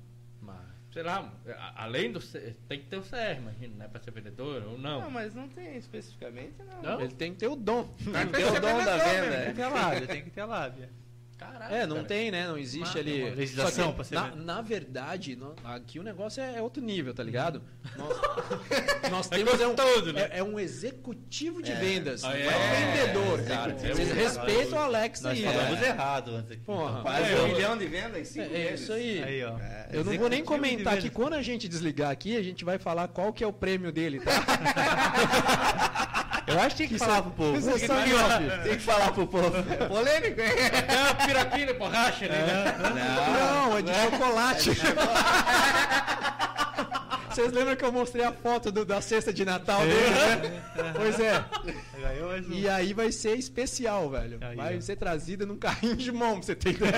sei 0.95 1.03
lá, 1.03 1.29
além 1.75 2.13
do, 2.13 2.21
tem 2.21 2.79
que 2.79 2.87
ter 2.87 2.97
o 2.97 3.03
CR, 3.03 3.37
imagina, 3.37 3.75
né, 3.75 3.89
pra 3.89 4.01
ser 4.01 4.13
vendedor 4.13 4.63
ou 4.63 4.79
não. 4.79 5.01
Não, 5.01 5.11
mas 5.11 5.35
não 5.35 5.49
tem 5.49 5.77
especificamente, 5.77 6.55
não. 6.63 6.83
Não? 6.83 7.01
Ele 7.01 7.13
tem 7.13 7.33
que 7.33 7.41
ter 7.41 7.49
o 7.49 7.57
dom. 7.57 7.93
Tem 7.99 8.25
o 8.25 8.31
que 8.31 8.53
ser 8.53 8.61
dom 8.61 8.85
da 8.85 8.97
venda, 8.97 9.27
mesmo. 9.27 9.33
é. 9.35 9.41
Tem 9.41 9.51
que 9.51 9.57
ter 9.57 9.63
a 9.63 9.69
lábia, 9.69 10.07
tem 10.07 10.23
que 10.23 10.31
ter 10.31 10.41
a 10.41 10.47
lábia. 10.47 10.91
Caralho, 11.37 11.75
É, 11.75 11.87
não 11.87 11.97
cara. 11.97 12.09
tem, 12.09 12.31
né? 12.31 12.47
Não 12.47 12.57
existe 12.57 12.81
Mas 12.81 12.97
ali. 12.97 13.31
legislação 13.31 13.89
que, 13.91 13.95
pra 13.97 14.05
ser 14.05 14.15
na, 14.15 14.37
na 14.37 14.63
verdade, 14.63 15.35
no- 15.35 15.55
aqui 15.65 15.99
o 15.99 16.03
negócio 16.03 16.41
é, 16.43 16.57
é 16.59 16.63
outro 16.63 16.83
nível, 16.83 17.13
tá 17.13 17.23
ligado? 17.23 17.61
Nós, 17.97 18.17
nós 19.11 19.33
É 19.33 19.37
temos 19.37 19.61
é 19.61 19.67
um, 19.67 19.75
gostoso, 19.75 20.13
né? 20.13 20.29
é, 20.33 20.39
é 20.39 20.45
um 20.45 20.59
executivo 20.61 21.61
de 21.63 21.73
É. 21.73 21.75
vendas, 21.75 22.23
Ah, 22.23 22.29
não 22.29 22.37
é? 22.37 22.45
é 22.47 22.49
um 22.57 22.97
vendedor, 22.97 23.43
cara. 23.45 23.75
Vocês 23.77 24.13
respeitam 24.13 24.79
o 24.79 24.83
Alex 24.83 25.21
Nós 25.23 25.33
aí. 25.39 25.45
falamos 25.45 25.83
é. 25.83 25.87
errado 25.89 26.31
antes 26.37 26.51
aqui. 26.53 26.61
Porra. 26.63 27.03
Quase 27.03 27.33
É, 27.33 27.41
um 27.41 27.49
milhão 27.49 27.77
de 27.77 27.87
vendas 27.87 28.21
em 28.21 28.25
cinco 28.25 28.55
É, 28.55 28.61
é 28.69 28.75
isso 28.75 28.93
aí. 28.93 29.23
Aí, 29.23 29.45
ó. 29.45 29.59
É. 29.59 29.89
Eu 29.93 30.05
não 30.05 30.17
vou 30.17 30.29
nem 30.29 30.45
comentar 30.45 30.95
vendas. 30.97 31.11
quando 31.11 31.35
a 31.35 31.43
gente 31.43 31.69
desligar 31.69 32.11
aqui, 32.11 32.37
a 32.37 32.43
gente 32.43 32.65
vai 32.65 32.79
falar 32.79 33.09
qual 33.09 33.33
que 33.33 33.43
é 33.43 33.47
o 33.47 33.53
prêmio 33.53 33.91
dele, 33.93 34.21
tá? 34.21 34.33
Eu 36.55 36.61
acho 36.61 36.77
que 36.77 36.87
tinha 36.87 36.89
que 36.89 36.99
falar 36.99 37.23
pro 37.23 37.31
povo. 37.33 37.59
Isso 37.59 37.69
é 37.71 37.73
tem 37.79 37.99
em 38.01 38.05
que- 38.05 38.15
off. 38.15 38.63
Tem 38.63 38.77
que 38.77 38.83
falar 38.83 39.13
pro 39.13 39.27
povo. 39.27 39.53
É 39.57 39.87
polêmico, 39.89 40.41
hein? 40.41 40.53
É 40.89 41.03
uma 41.03 41.15
pirapira 41.27 41.71
e 41.71 41.75
borracha, 41.75 42.29
né? 42.29 42.75
Não, 43.35 43.79
é 43.79 43.83
de 43.83 43.93
chocolate. 43.95 44.71
Vocês 47.31 47.51
lembram 47.53 47.75
que 47.75 47.85
eu 47.85 47.91
mostrei 47.91 48.25
a 48.25 48.31
foto 48.33 48.71
do- 48.71 48.85
da 48.85 49.01
cesta 49.01 49.33
de 49.33 49.45
Natal 49.45 49.81
dele, 49.81 50.11
né? 50.11 50.93
Pois 50.95 51.19
é. 51.19 51.45
E 52.51 52.69
aí 52.69 52.93
vai 52.93 53.11
ser 53.11 53.37
especial, 53.37 54.09
velho. 54.09 54.39
Vai 54.55 54.81
ser 54.81 54.95
trazida 54.97 55.45
num 55.45 55.57
carrinho 55.57 55.97
de 55.97 56.13
mão, 56.13 56.35
pra 56.37 56.43
você 56.45 56.55
ter 56.55 56.71
ideia. 56.75 56.93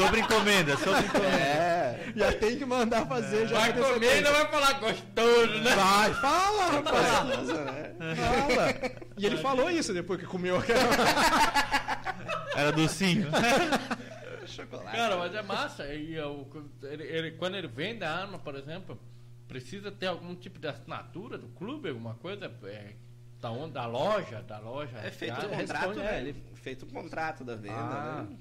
Sobre 0.00 0.20
encomenda, 0.20 0.76
sobre 0.76 1.00
encomenda. 1.06 1.36
É. 1.36 2.12
Já 2.16 2.32
tem 2.32 2.56
que 2.58 2.64
mandar 2.64 3.06
fazer. 3.06 3.46
Já 3.48 3.58
Vai 3.58 3.72
com 3.72 3.82
comer 3.82 4.18
e 4.18 4.20
não 4.22 4.32
vai 4.32 4.46
falar 4.48 4.72
gostoso, 4.80 5.58
né? 5.62 5.74
Vai, 5.76 6.14
fala, 6.14 6.66
rapaz. 6.72 7.26
Gostoso, 7.36 7.54
né? 7.60 7.94
Fala. 8.16 8.92
E 9.18 9.26
ele 9.26 9.36
falou 9.38 9.70
isso 9.70 9.92
depois 9.94 10.18
que 10.20 10.26
comeu. 10.26 10.56
Era 12.56 12.72
docinho. 12.72 13.28
chocolate. 14.46 14.96
Cara, 14.96 15.16
mas 15.16 15.34
é 15.34 15.42
massa. 15.42 15.86
E 15.94 16.14
eu- 16.14 16.48
ele, 16.82 17.04
ele- 17.04 17.30
quando 17.32 17.56
ele 17.56 17.68
vende 17.68 18.02
a 18.04 18.10
arma, 18.12 18.38
por 18.38 18.54
exemplo, 18.56 18.98
precisa 19.46 19.90
ter 19.90 20.06
algum 20.06 20.34
tipo 20.34 20.58
de 20.58 20.68
assinatura 20.68 21.38
do 21.38 21.48
clube, 21.48 21.88
alguma 21.88 22.14
coisa? 22.14 22.50
É, 22.64 22.92
da, 23.40 23.50
onde, 23.50 23.72
da 23.74 23.86
loja, 23.86 24.42
da 24.42 24.58
loja. 24.58 24.98
É 25.04 25.10
feito 25.10 25.34
cara, 25.36 25.48
um 25.48 25.56
contrato, 25.56 25.94
né? 25.98 26.16
é, 26.16 26.20
ele- 26.20 26.44
Feito 26.56 26.84
um 26.84 26.88
contrato 26.90 27.42
da 27.44 27.54
venda, 27.56 27.74
Ah. 27.74 28.26
né? 28.28 28.36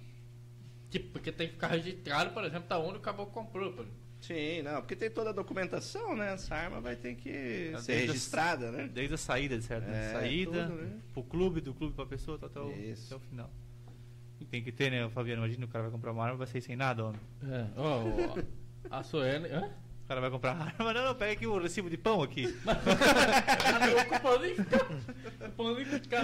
Tipo, 0.90 1.12
porque 1.12 1.32
tem 1.32 1.48
que 1.48 1.54
ficar 1.54 1.68
registrado, 1.68 2.32
por 2.32 2.44
exemplo, 2.44 2.68
da 2.68 2.80
onde 2.80 2.98
o 2.98 3.02
caboclo 3.02 3.32
comprou. 3.34 3.86
Sim, 4.22 4.64
não, 4.64 4.82
porque 4.82 4.96
tem 4.96 5.10
toda 5.10 5.30
a 5.30 5.34
documentação, 5.34 6.16
né? 6.16 6.34
Essa 6.34 6.54
arma 6.56 6.82
vai 6.82 6.96
ter 6.96 7.16
que 7.16 7.30
É, 7.30 7.78
ser 7.78 7.94
desde 7.94 7.94
a- 7.94 7.96
registrada, 8.08 8.72
né? 8.72 8.90
Desde 8.94 9.14
a 9.14 9.18
saída, 9.18 9.62
certo? 9.62 9.88
É, 9.88 10.12
saída, 10.12 10.68
tudo, 10.68 10.76
né? 10.82 11.00
pro 11.14 11.24
clube, 11.24 11.62
do 11.62 11.74
clube 11.74 11.94
pra 11.96 12.06
pessoa, 12.06 12.38
tá 12.38 12.48
até 12.48 12.60
o, 12.60 12.70
Isso. 12.72 13.06
até 13.14 13.16
o 13.24 13.28
final. 13.30 13.50
E 14.42 14.46
tem 14.46 14.62
que 14.64 14.72
ter, 14.72 14.90
né, 14.92 15.08
Fabiano? 15.10 15.42
Imagina 15.44 15.66
o 15.66 15.70
cara 15.70 15.84
vai 15.84 15.92
comprar 15.92 16.12
uma 16.12 16.24
arma 16.24 16.38
vai 16.38 16.48
sair 16.48 16.62
sem 16.62 16.76
nada, 16.76 17.06
homem. 17.06 17.22
É, 17.44 17.68
ó, 17.78 18.04
ó, 18.04 18.44
a 18.98 19.04
Suene. 19.04 19.48
Hã? 19.50 19.70
O 20.10 20.12
cara 20.12 20.22
vai 20.22 20.32
comprar 20.32 20.54
arma, 20.54 20.92
não, 20.92 21.06
não, 21.06 21.14
pega 21.14 21.34
aqui 21.34 21.46
o 21.46 21.60
recibo 21.62 21.88
de 21.88 21.96
pão 21.96 22.24
aqui. 22.24 22.46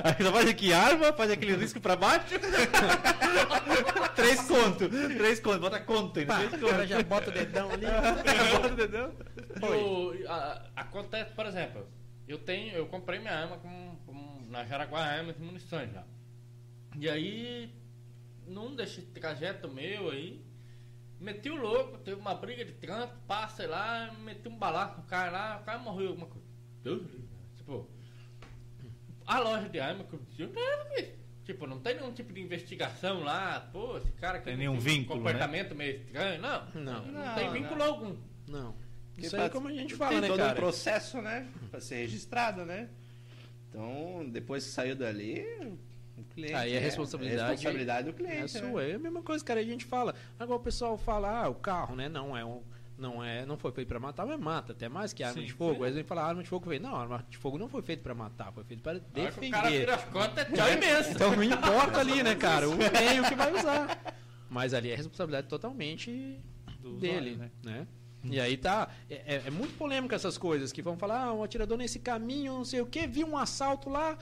Aí 0.04 0.24
só 0.26 0.32
faz 0.32 0.50
aqui 0.50 0.74
arma, 0.74 1.14
faz 1.14 1.30
aquele 1.30 1.56
risco 1.56 1.80
pra 1.80 1.96
baixo. 1.96 2.34
três 4.16 4.42
conto, 4.42 4.90
três 4.90 5.40
conto, 5.40 5.60
bota 5.60 5.80
conto 5.80 6.18
aí, 6.20 6.26
Pá, 6.26 6.38
três 6.38 6.54
o 6.54 6.58
conto. 6.60 6.72
cara 6.72 6.88
já 6.88 7.04
bota 7.04 7.30
o 7.30 7.34
dedão 7.34 7.70
ali. 7.70 7.86
Bota 8.54 8.68
o 8.74 8.76
dedão. 8.76 9.12
O- 9.62 10.14
a- 10.30 10.64
acontece, 10.76 11.32
por 11.34 11.46
exemplo, 11.46 11.88
eu 12.28 12.40
tenho, 12.40 12.74
eu 12.76 12.88
comprei 12.88 13.20
minha 13.20 13.34
arma 13.34 13.58
com, 13.58 13.96
com- 14.06 14.42
na 14.50 14.66
Jaraguá 14.66 15.00
Armas 15.06 15.36
e 15.38 15.42
Munições 15.44 15.92
já. 15.94 16.04
E 16.98 17.08
aí, 17.10 17.72
num 18.48 18.76
desse 18.76 19.02
trajeto 19.04 19.68
meu 19.70 20.10
aí, 20.10 20.42
meti 21.20 21.50
o 21.50 21.56
louco, 21.56 21.98
teve 22.00 22.20
uma 22.20 22.36
briga 22.36 22.64
de 22.66 22.74
trânsito, 22.74 23.18
passa 23.28 23.58
sei 23.58 23.68
lá, 23.68 24.12
meti 24.24 24.48
um 24.48 24.58
balaço 24.58 24.98
no 24.98 25.04
cara 25.04 25.32
lá, 25.32 25.60
o 25.62 25.66
cara 25.66 25.80
morreu 25.80 26.10
alguma 26.10 26.28
coisa. 26.28 26.46
Deus 26.84 27.02
né? 27.04 27.20
Tipo, 27.58 27.90
a 29.26 29.40
loja 29.40 29.68
de 29.70 29.80
arma 29.80 30.04
que 30.04 30.14
eu 30.14 30.20
disse. 30.30 31.16
Tipo, 31.46 31.68
não 31.68 31.80
tem 31.80 31.96
nenhum 31.96 32.12
tipo 32.12 32.34
de 32.34 32.42
investigação 32.42 33.24
lá, 33.24 33.70
pô, 33.72 33.98
esse 33.98 34.12
cara 34.14 34.38
aqui 34.38 34.46
Tem 34.46 34.58
nenhum 34.58 34.74
um 34.74 34.80
vínculo, 34.80 35.20
né? 35.20 35.26
comportamento 35.32 35.76
meio 35.76 35.98
estranho, 35.98 36.42
não. 36.42 36.66
Não. 36.74 37.06
Não, 37.06 37.36
tem 37.36 37.46
Não, 37.46 37.54
vínculo 37.54 37.78
não. 37.80 37.86
algum. 37.86 38.16
Não. 38.48 38.76
Porque 39.14 39.28
Isso 39.28 39.38
aí 39.38 39.50
como 39.50 39.68
a 39.68 39.72
gente 39.72 39.90
tem 39.90 39.98
fala, 39.98 40.22
né, 40.22 40.28
todo 40.28 40.38
cara? 40.40 40.52
um 40.52 40.56
processo, 40.56 41.22
né? 41.22 41.48
Pra 41.70 41.80
ser 41.80 41.96
registrado, 41.98 42.66
né? 42.66 42.90
Então, 43.70 44.28
depois 44.30 44.64
que 44.66 44.72
saiu 44.72 44.96
dali, 44.96 45.46
o 46.18 46.24
cliente. 46.24 46.54
Aí 46.54 46.74
é 46.74 46.80
responsabilidade- 46.80 47.42
é 47.42 47.52
responsabilidade 47.52 48.08
do 48.08 48.14
cliente. 48.14 48.58
É 48.58 48.62
né? 48.62 48.70
sua, 48.70 48.84
é 48.84 48.96
a 48.96 49.00
mesma 49.00 49.22
coisa, 49.22 49.44
cara. 49.44 49.60
A 49.60 49.64
gente 49.64 49.86
fala. 49.86 50.16
Agora 50.40 50.60
o 50.60 50.64
pessoal 50.64 50.98
fala, 50.98 51.44
ah, 51.46 51.50
o 51.50 51.56
carro, 51.56 51.96
né? 51.96 52.08
Não 52.10 52.36
é 52.38 52.44
um. 52.46 52.62
Não, 52.98 53.22
é, 53.22 53.46
não 53.46 53.58
foi 53.58 53.74
feito 53.74 53.90
pra 53.90 54.00
matar, 54.00 54.26
mas 54.26 54.40
mata, 54.40 54.72
até 54.72 54.88
mais 54.88 55.12
que 55.12 55.22
arma 55.22 55.42
Sim, 55.42 55.46
de 55.48 55.52
fogo. 55.52 55.84
Aí 55.84 55.92
a 55.92 55.94
gente 55.94 56.06
fala, 56.08 56.24
arma 56.24 56.42
de 56.42 56.48
fogo 56.48 56.70
veio. 56.70 56.82
Não, 56.82 56.96
arma 56.96 57.26
de 57.30 57.38
fogo 57.38 57.58
não 57.58 57.68
foi 57.68 57.82
feito 57.82 58.02
pra 58.02 58.16
matar, 58.16 58.54
foi 58.54 58.64
feito 58.64 58.82
para 58.82 59.00
que 59.02 59.06
o 59.06 59.14
defender. 59.26 59.52
cara 59.52 59.70
vira 59.70 59.96
as 59.96 60.04
costas, 60.06 60.38
é 60.38 60.46
tchau 60.56 60.72
imenso. 60.72 61.10
Então 61.12 61.36
não 61.36 61.44
importa 61.44 62.00
ali, 62.00 62.24
né, 62.24 62.36
cara? 62.36 62.70
O 62.70 62.76
meio 62.78 63.24
que 63.28 63.36
vai 63.36 63.54
usar. 63.54 64.16
Mas 64.50 64.74
ali 64.74 64.92
é 64.92 64.96
responsabilidade 64.96 65.48
totalmente 65.48 66.40
Do 66.80 66.94
dele, 66.98 67.32
usuário, 67.32 67.52
né? 67.66 67.88
E 68.24 68.40
aí 68.40 68.56
tá. 68.56 68.90
É, 69.10 69.36
é- 69.36 69.44
é 69.48 69.52
muito 69.52 69.78
polêmico 69.78 70.16
essas 70.16 70.38
coisas 70.38 70.72
que 70.72 70.82
vão 70.82 70.98
falar, 70.98 71.26
ah, 71.26 71.34
um 71.34 71.44
atirador 71.44 71.78
nesse 71.78 72.00
caminho, 72.00 72.54
não 72.54 72.64
sei 72.66 72.80
o 72.80 72.86
que, 72.86 73.06
vi 73.06 73.24
um 73.26 73.38
assalto 73.38 73.90
lá, 73.90 74.18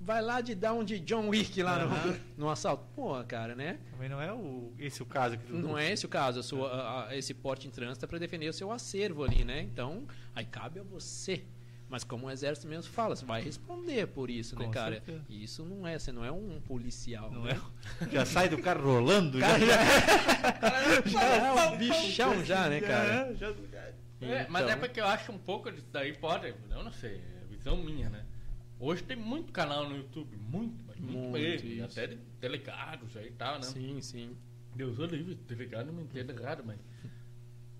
vai 0.00 0.22
lá 0.22 0.40
de 0.40 0.54
dar 0.54 0.72
um 0.72 0.84
de 0.84 0.98
John 1.00 1.28
Wick 1.28 1.62
lá 1.62 1.84
no, 1.84 2.18
no 2.36 2.50
assalto. 2.50 2.84
Pô, 2.94 3.22
cara, 3.24 3.54
né? 3.54 3.78
Também 3.90 4.08
não 4.08 4.20
é 4.20 4.32
o, 4.32 4.72
esse 4.78 5.02
o 5.02 5.06
caso 5.06 5.36
que 5.38 5.44
tu 5.46 5.54
Não 5.54 5.76
é 5.76 5.92
esse 5.92 6.06
o 6.06 6.08
caso. 6.08 6.40
A 6.40 6.42
sua, 6.42 6.68
a- 6.70 7.08
a- 7.08 7.16
esse 7.16 7.34
porte 7.34 7.66
em 7.66 7.70
trânsito 7.70 8.04
é 8.04 8.08
para 8.08 8.18
defender 8.18 8.48
o 8.48 8.52
seu 8.52 8.70
acervo 8.72 9.24
ali, 9.24 9.44
né? 9.44 9.62
Então, 9.62 10.06
aí 10.34 10.44
cabe 10.44 10.80
a 10.80 10.82
você. 10.82 11.42
Mas 11.90 12.04
como 12.04 12.26
o 12.26 12.30
exército 12.30 12.68
mesmo 12.68 12.92
fala, 12.92 13.16
você 13.16 13.24
vai 13.24 13.40
responder 13.42 14.06
por 14.08 14.28
isso, 14.28 14.54
né, 14.58 14.66
Com 14.66 14.70
cara? 14.70 14.96
certeza. 14.96 15.22
E 15.26 15.42
isso 15.42 15.64
não 15.64 15.86
é, 15.86 15.98
você 15.98 16.12
não 16.12 16.22
é 16.22 16.30
um 16.30 16.60
policial. 16.60 17.30
Não 17.30 17.44
né? 17.44 17.58
é? 18.02 18.10
Já 18.10 18.26
sai 18.26 18.46
do 18.50 18.58
carro 18.58 18.82
rolando. 18.84 19.38
Cara, 19.38 19.58
já, 19.58 21.02
já 21.06 21.22
é 21.24 21.52
um 21.70 21.78
bichão 21.78 22.44
já, 22.44 22.68
né, 22.68 22.80
cara? 22.82 23.34
Já- 23.36 23.54
É, 24.20 24.46
mas 24.50 24.64
Então. 24.64 24.74
é 24.74 24.76
porque 24.76 25.00
eu 25.00 25.06
acho 25.06 25.32
um 25.32 25.38
pouco 25.38 25.70
disso 25.72 25.86
daí 25.90 26.12
pode, 26.12 26.48
eu 26.70 26.84
não 26.84 26.92
sei, 26.92 27.22
é 27.42 27.46
visão 27.48 27.76
minha, 27.78 28.10
né? 28.10 28.22
Hoje 28.80 29.02
tem 29.02 29.16
muito 29.16 29.52
canal 29.52 29.88
no 29.88 29.96
YouTube, 29.96 30.36
muito, 30.36 30.84
mas 30.86 30.96
muito, 31.00 31.18
Muito, 31.18 31.32
mesmo, 31.32 31.68
isso. 31.68 31.84
até 31.84 32.06
de 32.06 32.16
delegados 32.40 33.16
aí 33.16 33.26
e 33.28 33.32
tal, 33.32 33.56
né? 33.56 33.62
Sim, 33.62 34.00
sim. 34.00 34.36
Deus 34.74 34.98
o 34.98 35.04
livre, 35.06 35.34
delegado 35.34 35.86
não 35.86 35.94
me 35.94 36.02
entenda 36.04 36.32
errado, 36.32 36.62
mas 36.64 36.78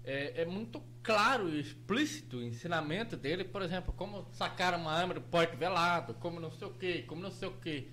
é, 0.03 0.43
é 0.43 0.45
muito 0.45 0.83
claro 1.03 1.49
e 1.49 1.61
explícito 1.61 2.39
o 2.39 2.43
ensinamento 2.43 3.17
dele, 3.17 3.45
por 3.45 3.63
exemplo, 3.63 3.93
como 3.93 4.27
sacar 4.33 4.75
uma 4.75 4.91
arma 4.91 5.15
do 5.15 5.21
porte 5.21 5.55
velado, 5.55 6.15
como 6.15 6.41
não 6.41 6.51
sei 6.51 6.67
o 6.67 6.73
que, 6.75 7.03
como 7.03 7.23
não 7.23 7.31
sei 7.31 7.47
o 7.49 7.53
que. 7.53 7.89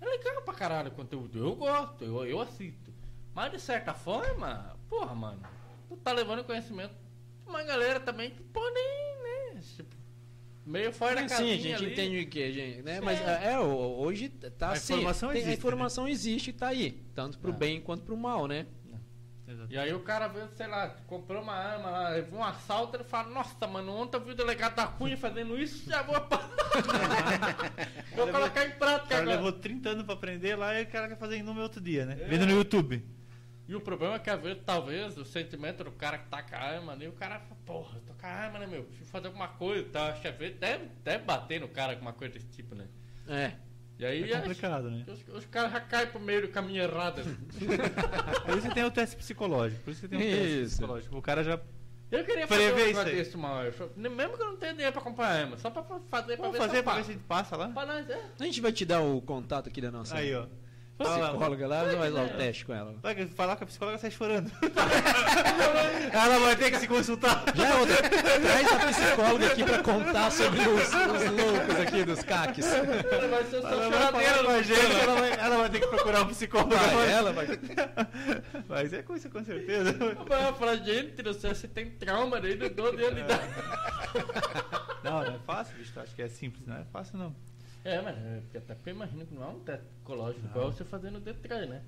É 0.00 0.06
legal 0.06 0.40
pra 0.42 0.54
caralho 0.54 0.88
o 0.88 0.94
conteúdo, 0.94 1.38
eu 1.38 1.54
gosto, 1.56 2.04
eu, 2.04 2.24
eu 2.24 2.40
assisto. 2.40 2.90
Mas 3.34 3.52
de 3.52 3.60
certa 3.60 3.92
forma, 3.92 4.74
porra, 4.88 5.14
mano, 5.14 5.42
tu 5.88 5.96
tá 5.98 6.12
levando 6.12 6.44
conhecimento 6.44 6.94
pra 7.44 7.50
uma 7.50 7.62
galera 7.64 8.00
também 8.00 8.30
que 8.30 8.42
podem, 8.44 8.82
né, 9.22 9.60
tipo, 9.60 9.94
meio 10.66 10.92
fora 10.92 11.14
da 11.14 11.22
Sim, 11.22 11.28
casinha 11.28 11.54
a 11.54 11.56
gente 11.58 11.74
ali. 11.76 11.92
entende 11.92 12.18
o 12.20 12.26
que, 12.28 12.52
gente, 12.52 12.82
né? 12.82 12.96
Sim. 12.96 13.00
Mas 13.04 13.20
é, 13.20 13.52
é, 13.52 13.58
o- 13.60 13.98
hoje 14.00 14.28
tá 14.28 14.68
A 14.68 14.72
assim. 14.72 14.94
informação 14.94 15.28
tem- 15.30 15.38
existe, 15.38 15.54
A 15.54 15.58
informação 15.58 16.08
existe 16.08 16.50
e 16.50 16.52
tá 16.52 16.66
aí. 16.68 17.02
Tanto 17.14 17.38
pro 17.38 17.50
É. 17.52 17.54
bem 17.56 17.80
quanto 17.80 18.02
pro 18.04 18.16
mal, 18.16 18.46
né? 18.46 18.66
Exato. 19.48 19.72
E 19.72 19.78
aí 19.78 19.94
o 19.94 20.00
cara 20.00 20.26
vê, 20.26 20.40
sei 20.56 20.66
lá, 20.66 20.88
comprou 21.06 21.40
uma 21.40 21.52
arma 21.54 21.88
lá, 21.88 22.08
levou 22.08 22.40
um 22.40 22.44
assalto, 22.44 22.96
ele 22.96 23.04
fala, 23.04 23.28
nossa, 23.30 23.64
mano, 23.68 23.92
ontem 23.92 24.16
eu 24.16 24.20
vi 24.20 24.32
o 24.32 24.34
delegado 24.34 24.74
da 24.74 24.88
Cunha 24.88 25.16
fazendo 25.16 25.56
isso, 25.56 25.88
já 25.88 26.02
vou... 26.02 26.16
vou 28.16 28.26
colocar 28.28 28.64
em 28.66 28.70
O 28.70 28.76
prática 28.76 29.08
cara 29.08 29.22
agora. 29.22 29.36
levou 29.36 29.52
30 29.52 29.90
anos 29.90 30.04
pra 30.04 30.14
aprender 30.14 30.56
lá 30.56 30.78
e 30.80 30.82
o 30.82 30.86
cara 30.88 31.08
quer 31.08 31.16
fazer 31.16 31.36
em 31.36 31.42
número 31.44 31.62
outro 31.62 31.80
dia, 31.80 32.04
né? 32.04 32.16
Vendo 32.28 32.44
no 32.46 32.52
YouTube. 32.52 33.04
E 33.68 33.74
o 33.74 33.80
problema 33.80 34.14
é 34.14 34.18
que 34.18 34.30
às 34.30 34.40
vezes, 34.40 34.62
talvez, 34.64 35.18
o 35.18 35.24
sentimento 35.24 35.82
do 35.82 35.90
cara 35.90 36.18
que 36.18 36.28
tá 36.28 36.40
com 36.42 36.54
a 36.54 36.58
arma 36.58 36.92
ali, 36.92 37.08
o 37.08 37.12
cara 37.12 37.40
fala, 37.40 37.60
porra, 37.64 37.96
eu 37.96 38.02
tô 38.02 38.14
com 38.14 38.26
a 38.26 38.30
arma, 38.30 38.60
né, 38.60 38.66
meu? 38.66 38.84
Preciso 38.84 39.10
fazer 39.10 39.26
alguma 39.26 39.48
coisa 39.48 39.80
e 39.80 39.90
tal. 39.90 40.08
Acho 40.10 40.20
que 40.20 40.28
às 40.28 40.36
vezes 40.36 40.56
deve, 40.56 40.88
deve 41.02 41.24
bater 41.24 41.60
no 41.60 41.68
cara 41.68 41.96
com 41.96 42.02
uma 42.02 42.12
coisa 42.12 42.34
desse 42.34 42.46
tipo, 42.48 42.74
né? 42.76 42.86
É. 43.26 43.52
E 43.98 44.04
aí 44.04 44.30
É 44.30 44.40
complicado, 44.40 44.90
né? 44.90 45.04
Os, 45.08 45.26
os 45.34 45.46
caras 45.46 45.72
já 45.72 45.80
caem 45.80 46.06
pro 46.08 46.20
meio 46.20 46.42
do 46.42 46.48
caminho 46.48 46.82
errado. 46.82 47.22
Por 48.44 48.58
isso 48.58 48.68
que 48.68 48.74
tem 48.74 48.84
o 48.84 48.90
teste 48.90 49.16
psicológico. 49.16 49.82
Por 49.82 49.90
isso 49.90 50.02
que 50.02 50.08
tem 50.08 50.18
o 50.18 50.22
teste 50.22 50.62
Isso. 50.62 50.76
psicológico. 50.76 51.16
O 51.16 51.22
cara 51.22 51.42
já. 51.42 51.58
Eu 52.08 52.24
queria 52.24 52.46
fazer 52.46 52.72
um 52.72 52.76
isso 52.76 52.86
negócio 52.86 53.08
aí. 53.08 53.16
desse, 53.16 53.36
mal. 53.36 53.62
Mesmo 53.96 54.36
que 54.36 54.42
eu 54.42 54.46
não 54.46 54.56
tenha 54.56 54.72
dinheiro 54.72 54.92
pra 54.92 55.02
comprar 55.02 55.26
arma, 55.26 55.58
só 55.58 55.70
pra 55.70 55.82
fazer, 55.82 56.36
pra 56.36 56.48
Vamos 56.48 56.52
ver 56.52 56.58
fazer 56.58 56.70
se 56.70 56.76
eu 56.76 56.84
pra 56.84 56.94
ver 56.94 57.04
se 57.04 57.10
a 57.10 57.14
gente 57.14 57.24
passa 57.24 57.56
lá? 57.56 57.68
Pra 57.70 57.84
nós, 57.84 58.08
é. 58.08 58.24
A 58.38 58.44
gente 58.44 58.60
vai 58.60 58.70
te 58.70 58.84
dar 58.84 59.00
o 59.00 59.20
contato 59.20 59.68
aqui 59.68 59.80
da 59.80 59.90
nossa 59.90 60.16
Aí, 60.16 60.32
ó. 60.32 60.46
Psicóloga 60.98 61.66
lá, 61.66 61.84
vai 61.84 62.10
lá 62.10 62.24
o 62.24 62.28
teste 62.30 62.64
com 62.64 62.72
ela. 62.72 62.94
vai 63.02 63.26
falar 63.26 63.56
com 63.56 63.64
a 63.64 63.66
psicóloga 63.66 63.98
sai 63.98 64.10
chorando. 64.10 64.50
Ela 66.10 66.38
vai 66.38 66.56
ter 66.56 66.70
que 66.70 66.78
se 66.78 66.88
consultar. 66.88 67.44
Já 67.54 67.68
é 67.68 67.74
outra. 67.74 67.96
Traz 68.08 68.72
a 68.72 68.86
psicóloga 68.86 69.46
aqui 69.46 69.64
pra 69.64 69.82
contar 69.82 70.30
sobre 70.30 70.60
os, 70.60 70.88
os 70.88 70.92
loucos 70.94 71.80
aqui 71.80 72.04
dos 72.04 72.22
caques. 72.22 72.66
Ela 72.66 73.28
vai 73.28 73.44
ser 73.44 73.56
o 73.56 73.60
seu 73.60 73.68
Ela 73.68 74.42
vai 74.42 74.64
gente, 74.64 74.80
ela 74.80 75.14
vai, 75.14 75.32
ela 75.32 75.56
vai 75.58 75.70
ter 75.70 75.80
que 75.80 75.86
procurar 75.86 76.22
um 76.22 76.28
psicólogo. 76.28 76.74
Vai, 76.74 77.12
ela 77.12 77.32
vai. 77.32 77.46
Mas 78.66 78.92
é 78.94 79.02
com 79.02 79.16
isso, 79.16 79.28
com 79.28 79.44
certeza. 79.44 79.92
Vai 80.26 80.52
falar, 80.54 80.76
gente, 80.76 81.22
não 81.22 81.34
sei 81.34 81.54
se 81.54 81.68
tem 81.68 81.90
trauma 81.90 82.40
daí 82.40 82.56
do 82.56 82.70
12 82.70 83.04
anos 83.04 83.14
de 83.16 83.20
idade. 83.20 83.48
Não, 85.04 85.22
não 85.22 85.34
é 85.34 85.38
fácil, 85.46 85.76
bicho. 85.76 86.00
Acho 86.00 86.14
que 86.14 86.22
é 86.22 86.28
simples, 86.28 86.66
não 86.66 86.76
é 86.76 86.84
fácil 86.90 87.18
não. 87.18 87.34
É, 87.88 88.02
mas 88.02 88.16
é, 88.16 88.42
até 88.58 88.74
porque 88.74 88.90
eu 88.90 88.94
imagino 88.94 89.24
que 89.26 89.34
não 89.34 89.42
é 89.44 89.46
um 89.48 89.60
teste 89.60 89.86
psicológico, 89.86 90.44
igual 90.46 90.72
você 90.72 90.84
fazendo 90.84 91.16
o 91.16 91.20
Detran, 91.20 91.66
né? 91.66 91.82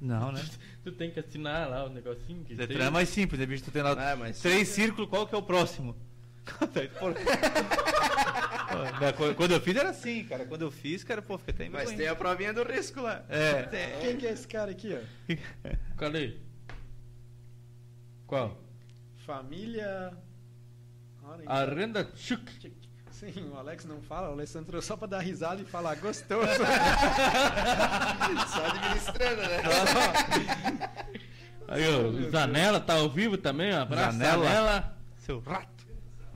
Não, 0.00 0.32
né? 0.32 0.42
Tu 0.82 0.92
tem 0.92 1.10
que 1.10 1.20
assinar 1.20 1.68
lá 1.70 1.84
o 1.84 1.88
negocinho 1.88 2.44
que 2.44 2.54
Detran 2.54 2.78
tem. 2.78 2.86
é 2.86 2.90
mais 2.90 3.08
simples, 3.08 3.38
né, 3.40 3.46
bicho? 3.46 3.64
Tu 3.64 3.70
tem 3.70 3.82
lá 3.82 3.92
Ah, 4.12 4.16
mas- 4.16 4.40
três 4.40 4.68
círculos, 4.68 5.08
qual 5.08 5.26
que 5.26 5.34
é 5.34 5.38
o 5.38 5.42
próximo? 5.42 5.96
Quando- 9.36 9.52
eu 9.52 9.60
fiz 9.60 9.76
era 9.76 9.90
assim, 9.90 10.24
cara. 10.24 10.44
Quando 10.46 10.62
eu 10.62 10.70
fiz, 10.70 11.02
cara, 11.04 11.22
pô, 11.22 11.38
fica 11.38 11.50
até 11.52 11.64
Mas 11.68 11.74
vergonha. 11.90 11.96
tem 11.98 12.08
a 12.08 12.14
provinha 12.16 12.52
do 12.52 12.62
risco 12.62 13.00
lá. 13.00 13.24
É. 13.28 13.62
Quem 14.00 14.16
que 14.16 14.26
é 14.26 14.32
esse 14.32 14.46
cara 14.46 14.70
aqui, 14.70 14.94
ó? 14.94 15.00
Cadê? 15.96 16.36
Qual? 18.26 18.56
Família. 19.24 20.12
Olha 21.22 21.40
aí. 21.40 21.46
A 21.48 21.64
renda 21.64 22.08
Chuk. 22.14 22.72
Sim, 23.18 23.50
o 23.50 23.56
Alex 23.56 23.86
não 23.86 24.02
fala, 24.02 24.28
o 24.28 24.32
Alessandro 24.32 24.82
só 24.82 24.94
pra 24.94 25.06
dar 25.06 25.20
risada 25.20 25.62
e 25.62 25.64
falar 25.64 25.94
gostoso. 25.96 26.46
Só 28.52 28.66
administrando, 28.66 29.40
né? 29.40 29.62
Aí, 31.66 31.82
ó, 31.94 32.08
o 32.08 32.30
Zanella 32.30 32.78
tá 32.78 32.92
ao 32.92 33.08
vivo 33.08 33.38
também, 33.38 33.72
um 33.72 33.80
abraço, 33.80 34.18
Zanella. 34.18 34.44
Zanella. 34.44 34.96
Seu 35.16 35.40
rato. 35.40 35.86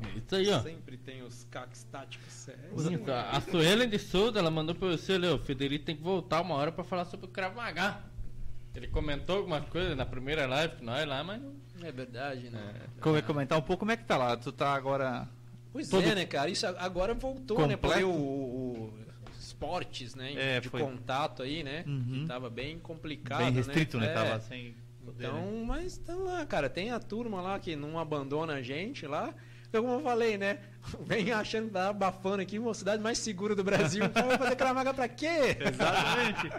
É 0.02 0.18
Isso 0.18 0.34
aí, 0.34 0.50
ó. 0.50 0.60
Sempre 0.62 0.96
tem 0.96 1.22
os 1.22 1.44
caques 1.50 1.84
táticos. 1.84 2.48
É, 2.48 2.56
a 3.30 3.40
Suelen 3.42 3.88
de 3.88 3.98
Souza, 3.98 4.38
ela 4.38 4.50
mandou 4.50 4.74
pra 4.74 4.88
você, 4.88 5.18
Leo, 5.18 5.34
o 5.34 5.38
Federico 5.38 5.84
tem 5.84 5.94
que 5.96 6.02
voltar 6.02 6.40
uma 6.40 6.54
hora 6.54 6.72
pra 6.72 6.82
falar 6.82 7.04
sobre 7.04 7.26
o 7.26 7.28
Krav 7.28 7.54
Maga. 7.54 7.98
Ele 8.74 8.88
comentou 8.88 9.36
algumas 9.36 9.68
coisas 9.68 9.94
na 9.94 10.06
primeira 10.06 10.46
live 10.46 10.76
que 10.76 10.84
nós 10.84 11.06
lá, 11.06 11.22
mas. 11.22 11.42
É 11.82 11.92
verdade, 11.92 12.48
né? 12.48 12.72
Como 13.02 13.16
é 13.16 13.22
comentar 13.22 13.58
um 13.58 13.62
pouco 13.62 13.80
como 13.80 13.92
é 13.92 13.98
que 13.98 14.04
tá 14.04 14.16
lá? 14.16 14.34
Tu 14.36 14.50
tá 14.50 14.72
agora. 14.72 15.28
Pois 15.72 15.88
Todo- 15.88 16.04
é, 16.04 16.14
né, 16.14 16.26
cara? 16.26 16.50
Isso 16.50 16.66
agora 16.66 17.14
voltou, 17.14 17.66
né? 17.66 17.76
Porque 17.76 18.00
Completo? 18.02 18.08
o, 18.20 18.92
o 18.94 18.98
esportes, 19.38 20.14
né? 20.14 20.32
É, 20.34 20.60
de 20.60 20.68
foi- 20.68 20.80
contato 20.82 21.42
aí, 21.42 21.62
né? 21.62 21.84
Uhum. 21.86 22.20
Que 22.22 22.26
tava 22.26 22.48
bem 22.50 22.78
complicado, 22.78 23.38
bem 23.44 23.52
restrito, 23.52 23.98
né? 23.98 24.06
É. 24.10 24.14
Tava 24.14 24.40
sem. 24.40 24.74
poder, 25.04 25.26
Então, 25.26 25.40
né? 25.40 25.64
mas 25.66 25.96
tá 25.98 26.14
lá, 26.14 26.44
cara. 26.46 26.68
Tem 26.68 26.90
a 26.90 26.98
turma 26.98 27.40
lá 27.40 27.58
que 27.58 27.76
não 27.76 27.98
abandona 27.98 28.54
a 28.54 28.62
gente 28.62 29.06
lá. 29.06 29.32
Então, 29.68 29.84
como 29.84 29.94
eu 29.98 30.02
falei, 30.02 30.36
né? 30.36 30.58
Vem 31.06 31.30
achando 31.30 31.66
que 31.68 31.72
tá 31.74 31.90
abafando 31.90 32.42
aqui 32.42 32.58
uma 32.58 32.74
cidade 32.74 33.00
mais 33.00 33.18
segura 33.18 33.54
do 33.54 33.62
Brasil. 33.62 34.02
Então, 34.10 34.26
vai 34.26 34.36
fazer 34.38 34.56
Cramaga 34.56 34.92
pra 34.92 35.06
quê? 35.08 35.56
Exatamente. 35.60 36.50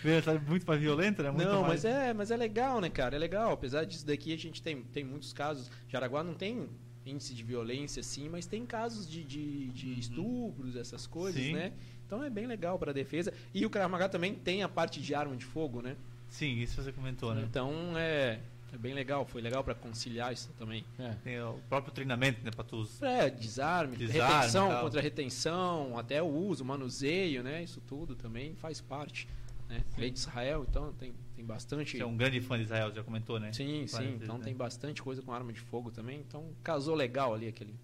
Muito 0.48 0.66
mais 0.66 0.80
violenta, 0.80 1.22
né? 1.22 1.30
Muito 1.30 1.46
Não, 1.46 1.60
mais... 1.62 1.84
mas 1.84 1.84
é, 1.84 2.14
mas 2.14 2.30
é 2.30 2.36
legal, 2.36 2.80
né, 2.80 2.88
cara? 2.88 3.16
É 3.16 3.18
legal. 3.18 3.52
Apesar 3.52 3.84
disso 3.84 4.06
daqui, 4.06 4.32
a 4.32 4.38
gente 4.38 4.62
tem, 4.62 4.82
tem 4.82 5.04
muitos 5.04 5.32
casos. 5.32 5.70
Jaraguá 5.88 6.22
não 6.24 6.32
tem 6.34 6.68
índice 7.06 7.34
de 7.34 7.42
violência, 7.42 8.00
assim, 8.00 8.28
mas 8.28 8.46
tem 8.46 8.64
casos 8.64 9.08
de, 9.08 9.22
de, 9.24 9.68
de 9.68 9.98
estupros, 9.98 10.76
essas 10.76 11.06
coisas, 11.06 11.42
Sim. 11.42 11.52
né? 11.52 11.72
Então 12.06 12.22
é 12.22 12.30
bem 12.30 12.46
legal 12.46 12.78
pra 12.78 12.92
defesa. 12.92 13.32
E 13.52 13.64
o 13.64 13.70
Krav 13.70 13.90
Maga 13.90 14.08
também 14.08 14.34
tem 14.34 14.62
a 14.62 14.68
parte 14.68 15.00
de 15.00 15.14
arma 15.14 15.36
de 15.36 15.44
fogo, 15.44 15.80
né? 15.80 15.96
Sim, 16.28 16.58
isso 16.58 16.82
você 16.82 16.92
comentou, 16.92 17.34
né? 17.34 17.44
Então 17.48 17.96
é, 17.96 18.40
é 18.72 18.76
bem 18.76 18.92
legal. 18.92 19.24
Foi 19.24 19.40
legal 19.40 19.62
pra 19.62 19.74
conciliar 19.74 20.32
isso 20.32 20.50
também. 20.58 20.84
É. 20.98 21.14
Tem 21.22 21.40
o 21.40 21.58
próprio 21.68 21.92
treinamento, 21.92 22.44
né? 22.44 22.50
Pra 22.50 22.64
tu. 22.64 22.86
É, 23.00 23.30
desarme, 23.30 23.96
Desarme, 23.96 24.34
retenção 24.34 24.80
contra 24.80 25.00
retenção, 25.00 25.98
até 25.98 26.22
o 26.22 26.26
uso, 26.26 26.64
manuseio, 26.64 27.42
né? 27.42 27.62
Isso 27.62 27.80
tudo 27.86 28.14
também 28.14 28.54
faz 28.56 28.80
parte. 28.80 29.28
Né? 29.68 29.82
Lei 29.96 30.10
de 30.10 30.18
Israel, 30.18 30.66
então 30.68 30.92
tem, 30.94 31.14
tem 31.44 31.54
bastante. 31.54 31.96
Você 31.96 32.02
é 32.02 32.06
um 32.06 32.16
grande 32.16 32.40
fã 32.40 32.56
de 32.56 32.64
Israel, 32.64 32.92
já 32.92 33.02
comentou, 33.02 33.38
né? 33.38 33.52
Sim, 33.52 33.84
Várias 33.86 33.90
sim. 33.92 34.18
Então 34.22 34.38
né? 34.38 34.44
tem 34.44 34.54
bastante 34.54 35.02
coisa 35.02 35.22
com 35.22 35.32
arma 35.32 35.52
de 35.52 35.60
fogo 35.60 35.90
também. 35.90 36.18
Então 36.20 36.52
casou 36.62 36.94
legal 36.94 37.34
ali 37.34 37.48
aquele. 37.48 37.74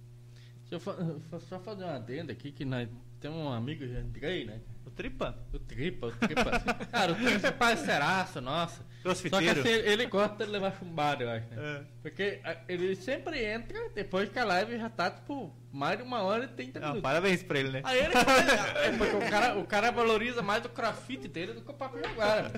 Deixa 0.68 0.90
eu 1.32 1.40
só 1.40 1.58
fazer 1.58 1.84
uma 1.84 1.96
adenda 1.96 2.32
aqui 2.32 2.52
que 2.52 2.64
nós 2.64 2.88
temos 3.20 3.38
um 3.38 3.48
amigo 3.52 3.86
já 3.86 4.00
entrei, 4.00 4.44
né? 4.44 4.60
O 4.86 4.90
Tripa? 4.90 5.36
O 5.52 5.58
Tripa, 5.58 6.06
o 6.06 6.12
Tripa. 6.12 6.50
Cara, 6.90 7.12
o 7.12 7.14
Tripa 7.16 7.48
é 7.48 7.50
parceiraço, 7.50 8.40
nossa. 8.40 8.84
Só 9.02 9.40
que 9.40 9.48
assim, 9.48 9.68
ele 9.68 10.06
gosta 10.06 10.44
de 10.44 10.50
levar 10.50 10.76
chumbado, 10.78 11.22
eu 11.24 11.30
acho, 11.30 11.48
né? 11.48 11.56
É. 11.58 11.84
Porque 12.02 12.40
a- 12.44 12.56
ele 12.68 12.94
sempre 12.96 13.44
entra 13.44 13.88
depois 13.90 14.28
que 14.28 14.38
a 14.38 14.44
live 14.44 14.78
já 14.78 14.88
tá, 14.88 15.10
tipo, 15.10 15.52
mais 15.72 15.96
de 15.98 16.02
uma 16.02 16.22
hora 16.22 16.44
e 16.44 16.48
30 16.48 16.78
Ah, 16.78 16.82
minutos. 16.82 17.02
parabéns 17.02 17.42
pra 17.42 17.58
ele, 17.58 17.70
né? 17.70 17.80
Aí 17.84 17.98
ele 18.00 18.12
é 18.84 18.92
porque 18.98 19.16
o 19.16 19.30
cara, 19.30 19.58
o 19.58 19.64
cara 19.66 19.90
valoriza 19.90 20.42
mais 20.42 20.64
o 20.64 20.68
crossfit 20.68 21.28
dele 21.28 21.52
do 21.52 21.60
que 21.62 21.70
o 21.70 21.74
papo 21.74 21.98
jaguara. 21.98 22.50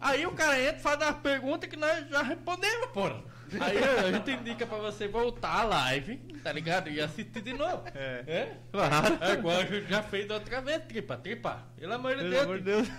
Aí 0.00 0.24
o 0.26 0.32
cara 0.32 0.60
entra 0.60 0.76
e 0.76 0.80
faz 0.80 0.96
uma 1.00 1.12
pergunta 1.14 1.66
que 1.66 1.76
nós 1.76 2.08
já 2.08 2.22
respondemos, 2.22 2.86
porra. 2.92 3.22
Aí 3.60 3.78
a 3.78 4.12
gente 4.12 4.30
indica 4.30 4.66
pra 4.66 4.76
você 4.76 5.08
voltar 5.08 5.60
a 5.60 5.64
live, 5.64 6.16
tá 6.44 6.52
ligado? 6.52 6.90
E 6.90 7.00
assistir 7.00 7.40
de 7.40 7.54
novo. 7.54 7.82
É. 7.94 8.22
É? 8.26 8.56
Claro. 8.70 9.18
É 9.22 9.32
igual 9.32 9.56
a 9.56 9.64
gente 9.64 9.88
já 9.88 10.02
fez 10.02 10.28
da 10.28 10.34
outra 10.34 10.60
vez, 10.60 10.82
tripa, 10.84 11.16
tripa. 11.16 11.62
Pelo 11.78 11.94
amor 11.94 12.10
de 12.14 12.18
Pelo 12.24 12.30
Deus. 12.30 12.42
amor 12.44 12.58
de 12.58 12.64
Deus. 12.64 12.88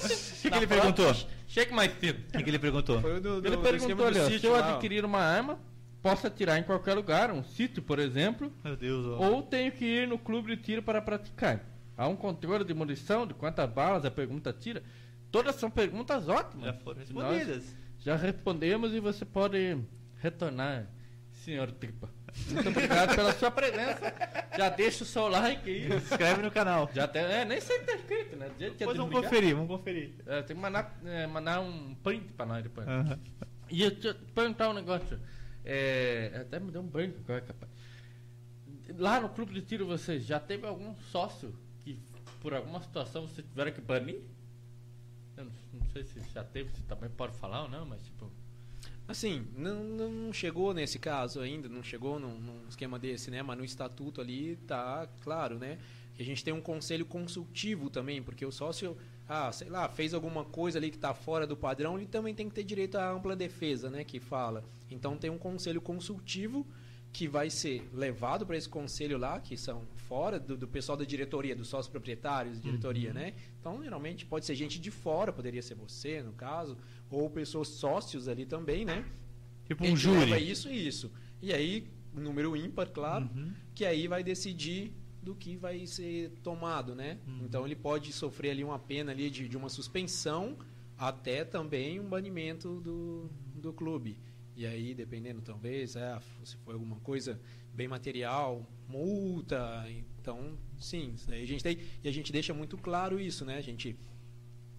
O 0.00 0.42
que, 0.42 0.50
que 0.50 0.56
ele 0.56 0.66
perguntou? 0.66 1.14
Chega 1.46 1.74
mais 1.74 1.92
cedo. 2.00 2.24
O 2.28 2.32
que, 2.38 2.42
que 2.42 2.50
ele 2.50 2.58
perguntou? 2.58 3.00
Foi 3.02 3.18
o 3.18 3.20
do, 3.20 3.46
Ele 3.46 3.56
perguntou 3.58 4.12
se 4.14 4.44
eu 4.46 4.56
adquirir 4.56 5.04
uma 5.04 5.18
arma, 5.20 5.58
posso 6.02 6.26
atirar 6.26 6.58
em 6.58 6.62
qualquer 6.62 6.94
lugar, 6.94 7.30
um 7.30 7.42
sítio, 7.42 7.82
por 7.82 7.98
exemplo, 7.98 8.52
Meu 8.64 8.76
Deus, 8.76 9.06
ou 9.20 9.42
tenho 9.42 9.70
que 9.72 9.84
ir 9.84 10.08
no 10.08 10.18
clube 10.18 10.54
de 10.56 10.62
tiro 10.62 10.82
para 10.82 11.00
praticar? 11.00 11.64
Há 11.96 12.08
um 12.08 12.16
controle 12.16 12.64
de 12.64 12.72
munição, 12.72 13.26
de 13.26 13.34
quantas 13.34 13.68
balas 13.70 14.04
a 14.04 14.10
pergunta 14.10 14.52
tira? 14.52 14.82
Todas 15.30 15.54
são 15.56 15.70
perguntas 15.70 16.28
ótimas. 16.28 16.66
Já 16.66 16.72
foram 16.72 16.98
respondidas. 16.98 17.76
já 17.98 18.16
respondemos 18.16 18.92
e 18.94 19.00
você 19.00 19.24
pode 19.24 19.78
retornar, 20.16 20.86
senhor 21.32 21.70
Tripa. 21.72 22.08
Muito 22.50 22.68
obrigado 22.70 23.14
pela 23.14 23.32
sua 23.32 23.50
presença. 23.50 24.14
Já 24.56 24.68
deixa 24.70 25.04
o 25.04 25.06
seu 25.06 25.28
like 25.28 25.68
aí. 25.68 25.88
Se 25.88 25.96
inscreve 25.96 26.42
no 26.42 26.50
canal. 26.50 26.90
Já 26.94 27.06
tem, 27.06 27.22
é, 27.22 27.44
nem 27.44 27.60
sei 27.60 27.78
se 27.80 27.84
tá 27.84 27.94
escrito, 27.94 28.36
né? 28.36 28.50
Depois 28.58 28.96
vamos 28.96 29.12
conferir, 29.12 29.54
vamos 29.54 29.68
conferir. 29.68 30.14
É, 30.26 30.42
tem 30.42 30.56
que 30.56 30.62
mandar, 30.62 30.98
é, 31.04 31.26
mandar 31.26 31.60
um 31.60 31.94
print 31.96 32.32
pra 32.32 32.46
nós 32.46 32.62
depois. 32.62 32.86
Aham. 32.88 33.18
E 33.70 33.82
eu 33.82 33.90
te 33.94 34.12
perguntar 34.34 34.70
um 34.70 34.74
negócio. 34.74 35.20
É, 35.72 36.32
até 36.40 36.58
me 36.58 36.72
deu 36.72 36.80
um 36.80 36.86
branco 36.88 37.16
agora, 37.20 37.42
capaz. 37.42 37.70
Lá 38.98 39.20
no 39.20 39.28
clube 39.28 39.54
de 39.54 39.62
tiro, 39.62 39.86
você 39.86 40.18
já 40.18 40.40
teve 40.40 40.66
algum 40.66 40.96
sócio 41.12 41.54
que, 41.78 41.96
por 42.40 42.52
alguma 42.52 42.82
situação, 42.82 43.28
você 43.28 43.40
tiveram 43.40 43.70
que 43.70 43.80
banir? 43.80 44.20
Eu 45.36 45.44
não, 45.44 45.52
não 45.74 45.86
sei 45.92 46.02
se 46.02 46.18
já 46.34 46.42
teve, 46.42 46.70
se 46.74 46.82
também 46.82 47.08
pode 47.08 47.36
falar 47.36 47.62
ou 47.62 47.68
não, 47.68 47.86
mas 47.86 48.02
tipo. 48.02 48.28
Assim, 49.06 49.46
não, 49.56 49.84
não 49.84 50.32
chegou 50.32 50.74
nesse 50.74 50.98
caso 50.98 51.38
ainda, 51.38 51.68
não 51.68 51.84
chegou 51.84 52.18
num, 52.18 52.36
num 52.40 52.68
esquema 52.68 52.98
desse, 52.98 53.30
né? 53.30 53.40
Mas 53.40 53.56
no 53.56 53.64
estatuto 53.64 54.20
ali 54.20 54.56
tá 54.66 55.08
claro, 55.20 55.56
né? 55.56 55.78
A 56.18 56.22
gente 56.24 56.42
tem 56.42 56.52
um 56.52 56.60
conselho 56.60 57.06
consultivo 57.06 57.88
também, 57.88 58.20
porque 58.20 58.44
o 58.44 58.50
sócio, 58.50 58.96
ah, 59.32 59.52
sei 59.52 59.68
lá, 59.68 59.88
fez 59.88 60.12
alguma 60.12 60.44
coisa 60.44 60.76
ali 60.78 60.90
que 60.90 60.98
tá 60.98 61.14
fora 61.14 61.46
do 61.46 61.56
padrão, 61.56 61.96
ele 61.96 62.08
também 62.08 62.34
tem 62.34 62.48
que 62.48 62.54
ter 62.56 62.64
direito 62.64 62.96
à 62.96 63.08
ampla 63.12 63.36
defesa, 63.36 63.88
né? 63.88 64.02
Que 64.02 64.18
fala. 64.18 64.64
Então 64.90 65.16
tem 65.16 65.30
um 65.30 65.38
conselho 65.38 65.80
consultivo 65.80 66.66
que 67.12 67.28
vai 67.28 67.48
ser 67.50 67.88
levado 67.92 68.44
para 68.44 68.56
esse 68.56 68.68
conselho 68.68 69.18
lá, 69.18 69.38
que 69.40 69.56
são 69.56 69.82
fora 70.08 70.38
do, 70.38 70.56
do 70.56 70.66
pessoal 70.66 70.96
da 70.98 71.04
diretoria, 71.04 71.54
dos 71.54 71.68
sócios 71.68 71.88
proprietários 71.90 72.60
diretoria, 72.60 73.12
né? 73.12 73.34
Então, 73.60 73.82
geralmente 73.82 74.26
pode 74.26 74.46
ser 74.46 74.54
gente 74.56 74.80
de 74.80 74.90
fora, 74.90 75.32
poderia 75.32 75.62
ser 75.62 75.74
você, 75.74 76.22
no 76.22 76.32
caso, 76.32 76.76
ou 77.10 77.28
pessoas 77.30 77.68
sócios 77.68 78.26
ali 78.28 78.46
também, 78.46 78.84
né? 78.84 79.04
Tipo 79.66 79.84
um 79.84 79.96
gente 79.96 80.08
leva 80.08 80.26
júri. 80.38 80.50
Isso 80.50 80.68
e 80.68 80.86
isso. 80.86 81.12
E 81.42 81.52
aí, 81.52 81.86
número 82.14 82.56
ímpar, 82.56 82.88
claro, 82.90 83.28
Uhum. 83.34 83.52
que 83.74 83.84
aí 83.84 84.06
vai 84.08 84.22
decidir 84.24 84.92
do 85.22 85.34
que 85.34 85.56
vai 85.56 85.86
ser 85.86 86.30
tomado, 86.42 86.94
né? 86.94 87.18
Uhum. 87.26 87.44
Então 87.44 87.66
ele 87.66 87.76
pode 87.76 88.12
sofrer 88.12 88.50
ali 88.50 88.64
uma 88.64 88.78
pena 88.78 89.12
ali 89.12 89.30
de, 89.30 89.48
de 89.48 89.56
uma 89.56 89.68
suspensão 89.68 90.56
até 90.96 91.44
também 91.44 91.98
um 91.98 92.08
banimento 92.08 92.80
do, 92.80 93.30
do 93.54 93.72
clube. 93.72 94.18
E 94.56 94.66
aí, 94.66 94.94
dependendo, 94.94 95.40
talvez, 95.40 95.96
é, 95.96 96.18
se 96.44 96.56
for 96.58 96.74
alguma 96.74 96.96
coisa 97.00 97.40
bem 97.72 97.88
material, 97.88 98.66
multa, 98.86 99.86
então, 100.18 100.58
sim, 100.78 101.14
a 101.28 101.46
gente 101.46 101.62
tem, 101.62 101.78
e 102.04 102.08
a 102.08 102.12
gente 102.12 102.30
deixa 102.30 102.52
muito 102.52 102.76
claro 102.76 103.18
isso, 103.18 103.44
né? 103.44 103.56
A 103.56 103.62
gente 103.62 103.96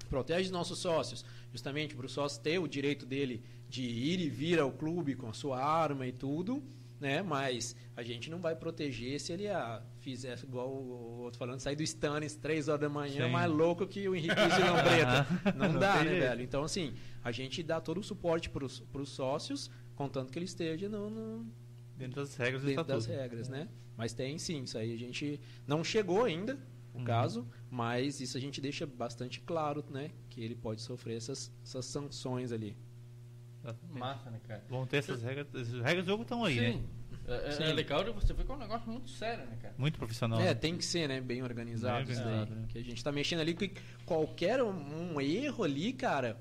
protege 0.08 0.46
os 0.46 0.52
nossos 0.52 0.78
sócios, 0.78 1.26
justamente 1.52 1.96
para 1.96 2.06
o 2.06 2.10
sócio 2.10 2.42
ter 2.44 2.60
o 2.60 2.68
direito 2.68 3.06
dele 3.06 3.42
de 3.68 3.82
ir 3.82 4.20
e 4.20 4.30
vir 4.30 4.60
ao 4.60 4.72
clube 4.72 5.16
com 5.16 5.30
a 5.30 5.34
sua 5.34 5.64
arma 5.64 6.06
e 6.06 6.12
tudo, 6.12 6.62
né? 7.02 7.22
Mas 7.24 7.76
a 7.98 8.04
gente 8.04 8.30
não 8.30 8.40
vai 8.40 8.56
proteger 8.56 9.20
se 9.20 9.34
ele 9.34 9.48
ah, 9.50 9.82
fizer 10.00 10.38
igual 10.44 10.70
o 10.70 11.22
outro 11.24 11.40
falando, 11.40 11.60
sair 11.60 11.76
do 11.76 11.84
Stannis 11.84 12.36
três 12.36 12.68
horas 12.68 12.82
da 12.82 12.88
manhã, 12.90 13.26
Sim. 13.26 13.32
mais 13.32 13.52
louco 13.52 13.88
que 13.88 14.08
o 14.08 14.16
Henrique 14.16 14.36
de 14.36 14.62
Lambreta. 14.62 15.28
Não, 15.58 15.74
Não 15.74 15.80
dá, 15.80 15.96
né, 15.96 16.10
jeito. 16.12 16.20
velho? 16.22 16.42
Então, 16.44 16.64
assim, 16.64 16.94
a 17.24 17.32
gente 17.32 17.64
dá 17.64 17.82
todo 17.82 18.00
o 18.00 18.04
suporte 18.04 18.50
para 18.50 18.64
os 18.64 19.10
sócios, 19.10 19.70
contanto 19.96 20.32
que 20.32 20.38
ele 20.38 20.46
esteja 20.46 20.88
no, 20.88 21.10
no, 21.10 21.52
Dentro 21.98 22.22
das 22.22 22.36
regras 22.36 22.64
dentro 22.64 22.84
das 22.84 23.06
regras, 23.06 23.50
né? 23.50 23.68
Mas 23.98 24.14
tem 24.14 24.38
sim, 24.38 24.64
isso 24.64 24.78
aí 24.78 24.94
a 24.94 24.98
gente 24.98 25.40
não 25.68 25.84
chegou 25.84 26.24
ainda, 26.24 26.58
no 26.94 27.00
Uhum. 27.00 27.06
caso, 27.06 27.48
mas 27.70 28.20
isso 28.20 28.38
a 28.38 28.40
gente 28.40 28.60
deixa 28.60 28.86
bastante 28.86 29.40
claro, 29.42 29.84
né? 29.90 30.12
Que 30.30 30.44
ele 30.44 30.56
pode 30.56 30.82
sofrer 30.82 31.18
essas, 31.18 31.52
essas 31.64 31.86
sanções 31.86 32.52
ali. 32.52 32.76
Exatamente. 33.64 34.00
Massa, 34.00 34.30
né, 34.32 34.40
cara? 34.48 34.64
Vão 34.70 34.86
ter 34.86 34.98
essas 34.98 35.22
regras. 35.22 35.48
As 35.54 35.70
regras 35.72 36.06
do 36.06 36.08
jogo 36.08 36.24
estão 36.24 36.44
aí, 36.44 36.56
Sim. 36.56 36.78
né? 36.80 36.84
É, 37.28 37.48
é- 37.48 37.52
Sim. 37.52 37.64
é 37.64 37.74
legal 37.74 38.04
você 38.14 38.34
ver 38.34 38.44
que 38.46 38.52
é 38.52 38.56
um 38.56 38.58
negócio 38.58 38.90
muito 38.92 39.10
sério, 39.10 39.46
né, 39.46 39.58
cara? 39.62 39.76
Muito 39.78 39.98
profissional. 39.98 40.40
É, 40.42 40.54
tem 40.54 40.76
que 40.76 40.84
ser, 40.84 41.08
né? 41.08 41.22
Bem 41.22 41.44
organizado, 41.44 42.06
Bem 42.06 42.14
isso 42.16 42.24
daí. 42.24 42.50
né? 42.50 42.66
Que 42.70 42.80
a 42.80 42.84
gente 42.84 43.04
tá 43.04 43.12
mexendo 43.12 43.40
ali 43.42 43.54
que 43.54 43.72
qualquer 44.06 44.62
um, 44.64 45.14
um 45.14 45.22
erro 45.22 45.64
ali, 45.64 45.94
cara, 45.94 46.40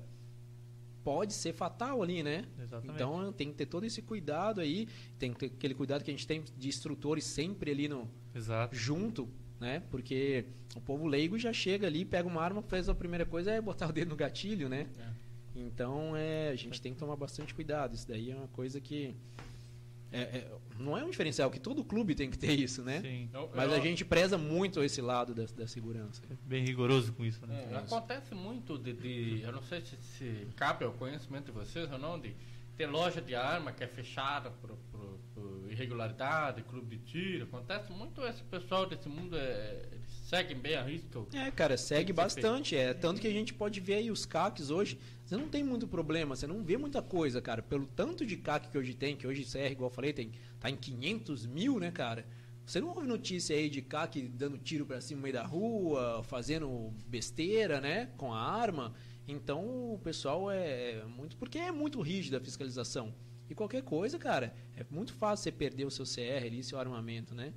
pode 1.03 1.33
ser 1.33 1.53
fatal 1.53 2.01
ali, 2.01 2.23
né? 2.23 2.45
Exatamente. 2.59 2.95
Então 2.95 3.31
tem 3.33 3.49
que 3.49 3.55
ter 3.55 3.65
todo 3.67 3.85
esse 3.85 4.01
cuidado 4.01 4.59
aí, 4.61 4.87
tem 5.19 5.33
que 5.33 5.39
ter 5.39 5.45
aquele 5.47 5.73
cuidado 5.75 6.03
que 6.03 6.11
a 6.11 6.13
gente 6.13 6.27
tem 6.27 6.43
de 6.57 6.67
instrutores 6.67 7.23
sempre 7.23 7.71
ali 7.71 7.87
no, 7.87 8.09
Exato. 8.33 8.75
junto, 8.75 9.29
né? 9.59 9.81
Porque 9.91 10.45
o 10.75 10.81
povo 10.81 11.05
leigo 11.07 11.37
já 11.37 11.53
chega 11.53 11.87
ali, 11.87 12.03
pega 12.05 12.27
uma 12.27 12.41
arma, 12.41 12.61
faz 12.63 12.89
a 12.89 12.95
primeira 12.95 13.25
coisa 13.25 13.51
é 13.51 13.61
botar 13.61 13.87
o 13.87 13.91
dedo 13.93 14.09
no 14.09 14.15
gatilho, 14.15 14.67
né? 14.69 14.87
Então 15.61 16.15
é, 16.15 16.49
a 16.49 16.55
gente 16.55 16.81
tem 16.81 16.93
que 16.93 16.99
tomar 16.99 17.15
bastante 17.15 17.53
cuidado. 17.53 17.93
Isso 17.95 18.07
daí 18.07 18.31
é 18.31 18.35
uma 18.35 18.47
coisa 18.49 18.79
que 18.81 19.15
é- 20.11 20.19
é- 20.21 20.51
não 20.77 20.97
é 20.97 21.05
um 21.05 21.09
diferencial 21.09 21.49
que 21.49 21.59
todo 21.59 21.83
clube 21.85 22.13
tem 22.15 22.29
que 22.29 22.37
ter 22.37 22.51
isso, 22.59 22.81
né? 22.83 22.99
Sim. 23.01 23.29
Eu- 23.33 23.49
Mas 23.55 23.71
eu- 23.71 23.77
a 23.77 23.79
gente 23.79 24.03
preza 24.03 24.37
muito 24.37 24.83
esse 24.83 24.99
lado 25.01 25.33
da, 25.33 25.45
da 25.45 25.67
segurança. 25.67 26.21
Bem 26.45 26.65
rigoroso 26.65 27.13
com 27.13 27.23
isso, 27.23 27.45
né? 27.47 27.67
É, 27.71 27.75
acontece 27.77 28.35
muito 28.35 28.77
de, 28.77 28.91
de- 28.93 29.41
Eu 29.41 29.53
não 29.53 29.61
sei 29.63 29.79
se, 29.81 29.95
se 30.17 30.47
cabe 30.55 30.83
ao 30.83 30.91
conhecimento 30.93 31.45
de 31.45 31.51
vocês 31.51 31.89
ou 31.91 31.97
não, 31.97 32.19
de 32.19 32.33
ter 32.75 32.87
loja 32.87 33.21
de 33.21 33.35
arma 33.35 33.71
que 33.71 33.83
é 33.83 33.87
fechada 33.87 34.49
por, 34.49 34.71
por- 34.91 35.19
por 35.33 35.71
irregularidade, 35.71 36.61
clube 36.63 36.97
de 36.97 37.03
tiro. 37.05 37.43
Acontece 37.45 37.91
muito 37.93 38.21
esse 38.25 38.43
pessoal 38.43 38.85
desse 38.85 39.07
mundo, 39.07 39.37
é, 39.37 39.81
eles 39.93 40.11
seguem 40.27 40.57
bem 40.57 40.75
a 40.75 40.83
risca. 40.83 41.21
É, 41.33 41.51
cara, 41.51 41.77
segue 41.77 42.11
bastante. 42.11 42.75
É 42.75 42.93
tanto 42.93 43.21
que 43.21 43.27
a 43.27 43.31
gente 43.31 43.53
pode 43.53 43.79
ver 43.79 43.95
aí 43.95 44.11
os 44.11 44.25
CACs 44.25 44.69
hoje. 44.71 44.97
Você 45.31 45.37
não 45.37 45.47
tem 45.47 45.63
muito 45.63 45.87
problema, 45.87 46.35
você 46.35 46.45
não 46.45 46.61
vê 46.61 46.77
muita 46.77 47.01
coisa, 47.01 47.41
cara. 47.41 47.61
Pelo 47.61 47.87
tanto 47.87 48.25
de 48.25 48.35
CAC 48.35 48.67
que 48.67 48.77
hoje 48.77 48.93
tem, 48.93 49.15
que 49.15 49.25
hoje 49.25 49.45
CR, 49.45 49.71
igual 49.71 49.89
eu 49.89 49.95
falei, 49.95 50.11
tem, 50.11 50.33
tá 50.59 50.69
em 50.69 50.75
500 50.75 51.45
mil, 51.45 51.79
né, 51.79 51.89
cara? 51.89 52.25
Você 52.65 52.81
não 52.81 52.89
ouve 52.89 53.07
notícia 53.07 53.55
aí 53.55 53.69
de 53.69 53.81
CAC 53.81 54.23
dando 54.27 54.57
tiro 54.57 54.85
pra 54.85 54.99
cima 54.99 55.19
no 55.19 55.23
meio 55.23 55.35
da 55.35 55.45
rua, 55.45 56.21
fazendo 56.25 56.93
besteira, 57.07 57.79
né, 57.79 58.07
com 58.17 58.33
a 58.33 58.41
arma. 58.41 58.93
Então 59.25 59.93
o 59.93 59.99
pessoal 60.03 60.51
é 60.51 61.01
muito. 61.05 61.37
Porque 61.37 61.57
é 61.57 61.71
muito 61.71 62.01
rígida 62.01 62.35
a 62.35 62.41
fiscalização. 62.41 63.15
E 63.49 63.55
qualquer 63.55 63.83
coisa, 63.83 64.19
cara, 64.19 64.53
é 64.75 64.85
muito 64.91 65.13
fácil 65.13 65.43
você 65.43 65.51
perder 65.53 65.85
o 65.85 65.91
seu 65.91 66.03
CR 66.03 66.45
ali, 66.45 66.61
seu 66.61 66.77
armamento, 66.77 67.33
né? 67.33 67.53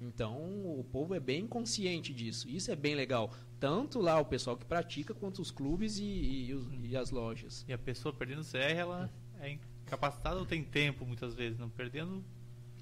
Então 0.00 0.34
o 0.78 0.82
povo 0.82 1.14
é 1.14 1.20
bem 1.20 1.46
consciente 1.46 2.14
disso. 2.14 2.48
Isso 2.48 2.70
é 2.70 2.76
bem 2.76 2.94
legal. 2.94 3.34
Tanto 3.60 4.00
lá 4.00 4.18
o 4.20 4.24
pessoal 4.24 4.56
que 4.56 4.64
pratica, 4.64 5.12
quanto 5.14 5.42
os 5.42 5.50
clubes 5.50 5.98
e, 5.98 6.04
e 6.04 6.54
os- 6.54 6.68
e 6.84 6.96
as 6.96 7.10
lojas. 7.10 7.64
E 7.68 7.72
a 7.72 7.78
pessoa 7.78 8.12
perdendo 8.12 8.42
CR, 8.44 8.76
ela 8.78 9.10
é 9.40 9.50
incapacitada 9.84 10.36
ou 10.38 10.46
tem 10.46 10.62
tempo 10.62 11.04
muitas 11.04 11.34
vezes? 11.34 11.58
Não 11.58 11.68
perdendo. 11.68 12.24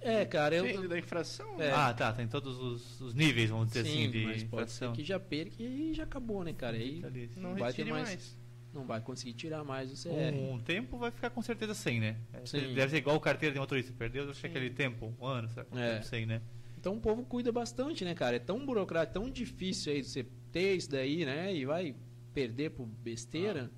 É, 0.00 0.24
cara, 0.26 0.54
eu. 0.54 0.64
Depende 0.64 0.88
da 0.88 0.98
infração. 0.98 1.60
É. 1.60 1.70
Ah, 1.72 1.92
tá. 1.94 2.12
Tem 2.12 2.28
todos 2.28 2.58
os, 2.58 3.00
os 3.00 3.14
níveis, 3.14 3.48
vamos 3.50 3.68
dizer 3.68 3.84
Sim, 3.84 4.02
assim, 4.02 4.10
de 4.10 4.24
mas 4.24 4.42
pode 4.44 4.70
ser 4.70 4.84
infração. 4.84 4.92
que 4.92 5.02
já 5.02 5.18
perca 5.18 5.62
e 5.62 5.94
já 5.94 6.04
acabou, 6.04 6.44
né, 6.44 6.52
cara? 6.52 6.76
Aí. 6.76 7.02
Não 7.36 7.54
vai 7.56 7.72
ter 7.72 7.84
mais- 7.86 8.04
mais. 8.08 8.38
não 8.74 8.84
vai 8.84 9.00
conseguir 9.00 9.32
tirar 9.32 9.64
mais 9.64 9.90
o 9.90 9.96
CR. 9.96 10.34
Um 10.36 10.58
tempo 10.60 10.98
vai 10.98 11.10
ficar 11.10 11.30
com 11.30 11.40
certeza 11.40 11.72
sem, 11.72 11.98
né? 11.98 12.16
É, 12.34 12.44
Sim. 12.44 12.74
Deve 12.74 12.90
ser 12.90 12.98
igual 12.98 13.16
o 13.16 13.20
carteira 13.20 13.54
de 13.54 13.58
motorista. 13.58 13.92
Perdeu, 13.96 14.28
acho 14.30 14.38
que 14.42 14.46
aquele 14.46 14.68
tempo, 14.68 15.14
um 15.18 15.24
ano, 15.26 15.48
sabe? 15.48 15.68
É. 15.74 15.94
Tempo 15.94 16.04
sem, 16.04 16.26
né? 16.26 16.42
Então 16.86 16.98
o 16.98 17.00
povo 17.00 17.24
cuida 17.24 17.50
bastante, 17.50 18.04
né, 18.04 18.14
cara? 18.14 18.36
É 18.36 18.38
tão 18.38 18.64
burocrático, 18.64 19.14
tão 19.14 19.28
difícil 19.28 19.92
aí 19.92 20.04
você 20.04 20.24
ter 20.52 20.76
isso 20.76 20.88
daí, 20.88 21.24
né? 21.24 21.52
E 21.52 21.66
vai 21.66 21.96
perder 22.32 22.70
por 22.70 22.86
besteira. 22.86 23.72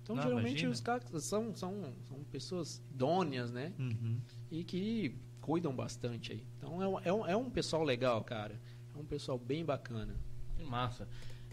Então, 0.00 0.14
Não, 0.14 0.22
geralmente, 0.22 0.50
imagina. 0.50 0.70
os 0.70 0.80
caras 0.80 1.24
são, 1.24 1.52
são, 1.52 1.92
são 2.06 2.22
pessoas 2.30 2.80
idôneas, 2.92 3.50
né? 3.50 3.72
Uhum. 3.76 4.20
E 4.52 4.62
que 4.62 5.16
cuidam 5.40 5.74
bastante 5.74 6.30
aí. 6.30 6.46
Então, 6.56 6.80
é 6.80 6.86
um, 6.86 7.00
é 7.00 7.12
um, 7.12 7.26
é 7.26 7.36
um 7.36 7.50
pessoal 7.50 7.82
legal, 7.82 8.22
cara. 8.22 8.60
É 8.94 8.98
um 8.98 9.04
pessoal 9.04 9.36
bem 9.36 9.64
bacana. 9.64 10.14
Que 10.56 10.62
massa. 10.62 11.08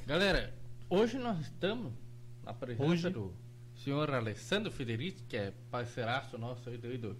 Galera, 0.06 0.54
hoje 0.88 1.18
nós 1.18 1.40
estamos 1.40 1.92
na 2.44 2.54
presença 2.54 2.86
Hoje? 2.86 3.10
do 3.10 3.34
senhor 3.74 4.14
Alessandro 4.14 4.72
Federici, 4.72 5.24
que 5.24 5.36
é 5.36 5.52
parceiraço 5.72 6.38
nosso 6.38 6.70
aí 6.70 6.78
do, 6.78 7.18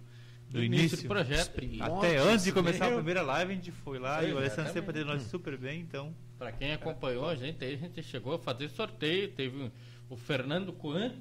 do, 0.52 0.58
Do 0.58 0.64
início. 0.64 0.98
do 0.98 1.08
projeto. 1.08 1.60
Até 1.80 2.18
antes 2.18 2.44
de 2.44 2.52
começar 2.52 2.84
meu. 2.86 2.94
a 2.94 2.96
primeira 2.96 3.22
live, 3.22 3.52
a 3.52 3.54
gente 3.56 3.72
foi 3.72 3.98
lá 3.98 4.22
e 4.22 4.32
o 4.32 4.38
Alessandro 4.38 4.72
sempre 4.72 4.90
atendeu 4.90 5.06
nós 5.06 5.22
super 5.22 5.56
bem, 5.56 5.80
então. 5.80 6.14
Para 6.38 6.52
quem 6.52 6.72
acompanhou 6.72 7.28
a 7.28 7.34
gente 7.34 7.64
aí, 7.64 7.74
a 7.74 7.78
gente 7.78 8.02
chegou 8.02 8.34
a 8.34 8.38
fazer 8.38 8.68
sorteio. 8.68 9.28
Teve 9.32 9.70
o 10.10 10.16
Fernando 10.16 10.72
Coan, 10.72 11.12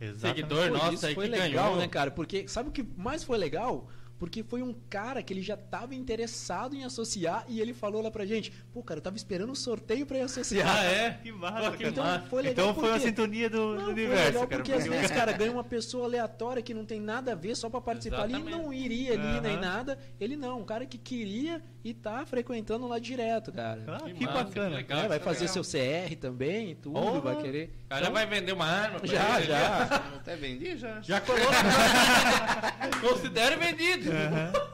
Exatamente. 0.00 0.20
Seguidor 0.48 0.68
Pô, 0.68 0.74
nosso 0.78 1.06
aí 1.06 1.14
foi 1.14 1.24
que 1.24 1.30
legal, 1.32 1.64
ganhou. 1.64 1.76
né, 1.78 1.88
cara? 1.88 2.10
Porque 2.10 2.46
sabe 2.46 2.68
o 2.68 2.72
que 2.72 2.84
mais 2.96 3.24
foi 3.24 3.36
legal? 3.36 3.88
Porque 4.18 4.42
foi 4.42 4.62
um 4.62 4.74
cara 4.90 5.22
que 5.22 5.32
ele 5.32 5.42
já 5.42 5.56
tava 5.56 5.94
interessado 5.94 6.74
em 6.74 6.82
associar 6.84 7.44
e 7.48 7.60
ele 7.60 7.72
falou 7.72 8.02
lá 8.02 8.10
pra 8.10 8.26
gente: 8.26 8.50
pô, 8.72 8.82
cara, 8.82 8.98
eu 8.98 9.02
tava 9.02 9.16
esperando 9.16 9.50
o 9.52 9.56
sorteio 9.56 10.04
pra 10.06 10.18
ir 10.18 10.22
associar. 10.22 10.68
Ah, 10.78 10.84
é? 10.84 11.10
Que 11.22 11.30
massa, 11.32 11.70
Pô, 11.70 11.76
que. 11.76 11.84
Então 11.86 12.04
massa. 12.04 12.26
foi 12.26 12.42
legal 12.42 12.70
Então 12.70 12.80
foi 12.82 12.90
uma 12.90 12.98
sintonia 13.00 13.48
do, 13.48 13.56
do 13.58 13.74
Não, 13.76 13.80
foi 13.84 13.92
universo, 13.92 14.24
legal 14.26 14.46
cara. 14.48 14.62
porque 14.62 14.72
às 14.72 14.86
vezes, 14.86 15.10
cara, 15.10 15.32
ganha 15.38 15.52
uma 15.52 15.64
pessoa 15.64 16.04
aleatória 16.06 16.62
que 16.62 16.74
não 16.74 16.84
tem 16.84 17.00
nada 17.00 17.32
a 17.32 17.34
ver 17.34 17.54
só 17.54 17.70
pra 17.70 17.80
participar 17.80 18.22
ali, 18.22 18.34
Exatamente. 18.34 18.56
não 18.62 18.72
iria 18.72 19.12
ali 19.12 19.22
Aham. 19.22 19.40
nem 19.40 19.56
nada. 19.56 19.98
Ele 20.20 20.36
não, 20.36 20.60
um 20.60 20.64
cara 20.64 20.84
que 20.84 20.98
queria 20.98 21.62
e 21.84 21.94
tá 21.94 22.26
frequentando 22.26 22.86
lá 22.88 22.98
direto, 22.98 23.52
cara. 23.52 23.82
Ah, 23.86 24.00
Que 24.04 24.14
que, 24.14 24.24
massa, 24.26 24.44
bacana. 24.44 24.70
que 24.70 24.76
legal. 24.76 24.98
É, 25.04 25.08
vai 25.08 25.18
fazer 25.20 25.46
legal. 25.48 25.62
seu 25.64 25.80
CR 25.80 26.16
também, 26.16 26.74
tudo, 26.74 26.94
Porra. 27.00 27.20
vai 27.20 27.36
querer. 27.36 27.70
O 27.84 27.88
cara 27.88 28.00
Então, 28.02 28.12
vai 28.12 28.26
vender 28.26 28.52
uma 28.52 28.66
arma. 28.66 28.98
pra 29.00 29.08
já, 29.08 29.38
ele, 29.38 29.46
já. 29.46 29.84
Até 30.16 30.36
vendi 30.36 30.76
já. 30.76 31.00
Já 31.02 31.20
colou. 31.20 31.38
Considere 33.00 33.56
vendido. 33.56 34.07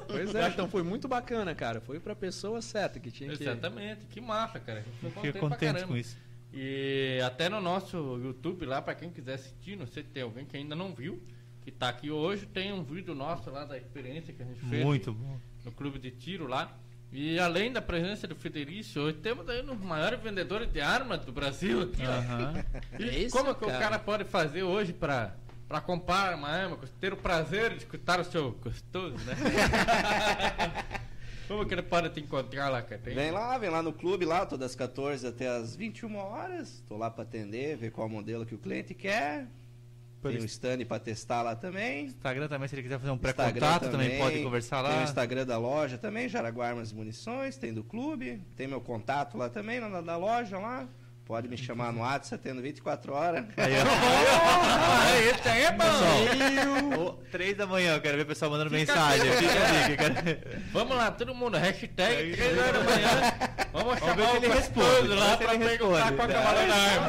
Pois 0.07 0.35
é, 0.35 0.49
então 0.49 0.69
foi 0.69 0.83
muito 0.83 1.09
bacana, 1.09 1.55
cara. 1.55 1.81
Foi 1.81 1.99
pra 1.99 2.15
pessoa 2.15 2.61
certa 2.63 3.01
que 3.01 3.11
tinha 3.11 3.35
que. 3.37 3.43
Exatamente, 3.43 4.07
que 4.07 4.21
massa, 4.21 4.61
cara. 4.61 4.81
A 4.81 4.83
gente 4.83 5.33
ficou 5.33 5.49
contente 5.51 5.73
caramba. 5.73 5.87
com 5.89 5.97
isso. 5.97 6.17
E 6.53 7.19
até 7.27 7.49
no 7.49 7.61
nosso 7.61 7.97
YouTube 8.23 8.65
lá, 8.65 8.81
pra 8.81 8.95
quem 8.95 9.11
quiser 9.11 9.35
assistir, 9.35 9.77
não 9.77 9.87
sei 9.87 10.05
se 10.05 10.11
tem 10.11 10.23
alguém 10.23 10.45
que 10.45 10.57
ainda 10.57 10.77
não 10.77 10.95
viu, 10.95 11.21
que 11.63 11.71
tá 11.73 11.89
aqui 11.89 12.11
hoje, 12.11 12.47
tem 12.47 12.73
um 12.73 12.85
vídeo 12.85 13.13
nosso 13.15 13.51
lá 13.51 13.65
da 13.65 13.77
experiência 13.77 14.33
que 14.33 14.41
a 14.43 14.47
gente 14.47 14.61
fez 14.61 14.85
Muito 14.85 15.13
bom. 15.13 15.37
no 15.65 15.73
clube 15.73 15.99
de 15.99 16.13
tiro 16.13 16.47
lá. 16.47 16.73
E 17.13 17.39
além 17.39 17.73
da 17.73 17.81
presença 17.81 18.27
do 18.27 18.35
Federico, 18.37 19.01
hoje 19.01 19.17
temos 19.19 19.49
aí 19.49 19.63
um 19.63 19.67
dos 19.67 19.81
maiores 19.81 20.21
vendedores 20.21 20.71
de 20.73 20.81
armas 20.81 21.25
do 21.25 21.33
Brasil 21.33 21.83
aqui. 21.83 22.03
Aham. 22.03 22.65
E 22.99 23.05
É 23.09 23.19
isso, 23.21 23.37
como 23.37 23.55
que 23.55 23.65
o 23.65 23.69
cara. 23.69 23.79
cara 23.79 23.99
pode 23.99 24.25
fazer 24.25 24.63
hoje 24.65 24.93
pra, 24.93 25.35
pra 25.69 25.81
comprar 25.81 26.35
uma 26.37 26.49
arma, 26.49 26.79
ter 27.01 27.13
o 27.13 27.17
prazer 27.17 27.71
de 27.73 27.79
escutar 27.79 28.21
o 28.21 28.25
seu 28.25 28.53
gostoso, 28.53 29.17
né? 29.25 29.35
como 31.49 31.65
que 31.67 31.75
ele 31.75 31.83
pode 31.83 32.09
te 32.11 32.21
encontrar 32.21 32.69
lá? 32.69 32.83
Tem- 32.83 33.15
Vem 33.15 33.31
lá, 33.31 33.57
vem 33.59 33.71
lá 33.71 33.83
no 33.83 33.93
clube 33.93 34.25
lá, 34.25 34.47
todas 34.47 34.71
as 34.71 34.77
14 34.77 35.27
até 35.27 35.49
as 35.49 35.77
21 35.77 36.17
horas. 36.17 36.83
Tô 36.87 36.97
lá 36.97 37.11
pra 37.11 37.23
atender, 37.23 37.77
ver 37.77 37.91
qual 37.91 38.09
modelo 38.09 38.47
que 38.47 38.55
o 38.55 38.59
cliente 38.59 38.95
quer. 38.95 39.47
Por 40.21 40.33
Tem 40.33 40.41
um 40.41 40.45
stand 40.47 40.87
pra 40.87 40.99
testar 40.99 41.43
lá 41.43 41.55
também. 41.55 42.07
Instagram 42.07 42.49
também, 42.49 42.67
se 42.67 42.75
ele 42.75 42.83
quiser 42.83 42.99
fazer 42.99 43.11
um 43.11 43.19
pré-contato, 43.19 43.91
também 43.91 44.19
pode 44.19 44.43
conversar 44.43 44.83
Tem 44.83 44.93
o 44.93 44.97
lá. 44.97 45.03
Instagram 45.03 45.45
da 45.45 45.59
loja 45.59 45.99
também, 45.99 46.31
Jaraguá 46.31 46.69
Armas 46.69 46.93
e 46.93 46.95
Munições, 46.95 47.59
tem 47.59 47.75
do 47.75 47.85
clube, 47.85 48.43
tem 48.57 48.67
meu 48.67 48.81
contato 48.81 49.37
lá 49.37 49.51
também, 49.51 49.81
na 49.81 50.01
da 50.01 50.17
loja 50.17 50.59
lá. 50.59 50.89
Pode 51.27 51.49
me 51.49 51.57
chamar 51.57 51.91
no 51.91 52.01
WhatsApp, 52.01 52.35
atendo 52.35 52.61
24 52.61 53.13
horas. 53.15 53.47
Aí, 53.57 53.73
ó. 53.81 55.31
Esse 55.35 55.49
aí 55.49 55.63
é 55.63 55.73
bom! 55.73 56.99
Ô, 57.03 57.13
Três 57.33 57.57
da 57.57 57.67
manhã, 57.67 57.95
eu 57.95 58.01
quero 58.03 58.19
ver 58.19 58.25
o 58.25 58.27
pessoal 58.27 58.51
mandando 58.51 58.69
Fica 58.69 58.93
mensagem. 58.95 59.33
Fica 59.33 59.67
ali, 59.67 59.97
que 59.97 59.97
quero- 59.97 60.61
Vamos 60.71 60.95
lá, 60.97 61.11
todo 61.11 61.35
mundo, 61.35 61.57
hashtag 61.57 62.15
Aí, 62.17 62.37
3 62.37 62.59
horas 62.59 62.73
da 62.75 62.81
manhã. 62.85 63.09
Vamos 63.73 63.95
ver 63.95 64.01
chamar 64.01 64.15
se 64.15 64.21
o 64.21 64.37
ele 64.37 64.49
gostoso 64.49 64.91
responde, 64.91 65.09
lá 65.15 65.31
se 65.31 65.37
pra 65.39 65.55
ele 65.55 65.65
perguntar 65.65 66.13
qual 66.13 66.29
que 66.29 66.35
é 66.35 66.39
o 66.39 66.43
valor 66.43 66.67
da 66.69 66.75
arma. 66.75 67.09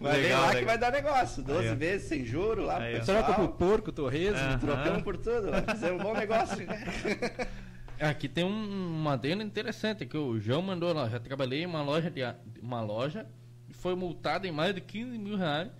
Mas 0.00 0.12
vem 0.12 0.22
Legal, 0.22 0.40
lá 0.42 0.48
que 0.48 0.54
legal. 0.54 0.66
vai 0.68 0.78
dar 0.78 0.92
negócio. 0.92 1.42
12 1.42 1.68
Aí, 1.68 1.74
vezes 1.74 2.08
sem 2.08 2.24
juro 2.24 2.62
lá 2.64 2.78
Aí, 2.78 2.98
pessoal. 3.00 3.18
Troca 3.24 3.34
pro 3.34 3.48
porco, 3.48 3.92
torresmo. 3.92 4.38
Aham. 4.38 4.58
Trocamos 4.58 5.02
por 5.02 5.16
tudo. 5.18 5.48
Fizemos 5.72 6.00
um 6.00 6.04
bom 6.04 6.14
negócio. 6.14 6.56
né? 8.00 8.08
Aqui 8.08 8.28
tem 8.28 8.44
um, 8.44 8.96
uma 9.00 9.12
adenda 9.14 9.42
interessante 9.42 10.06
que 10.06 10.16
o 10.16 10.38
João 10.40 10.62
mandou 10.62 10.92
lá. 10.92 11.08
Já 11.08 11.18
trabalhei 11.20 11.62
em 11.62 11.66
uma 11.66 11.82
loja 11.82 12.10
de 12.10 12.22
a- 12.22 12.36
uma 12.62 12.80
loja 12.80 13.26
e 13.68 13.74
foi 13.74 13.94
multado 13.94 14.46
em 14.46 14.52
mais 14.52 14.74
de 14.74 14.80
15 14.80 15.18
mil 15.18 15.36
reais 15.36 15.70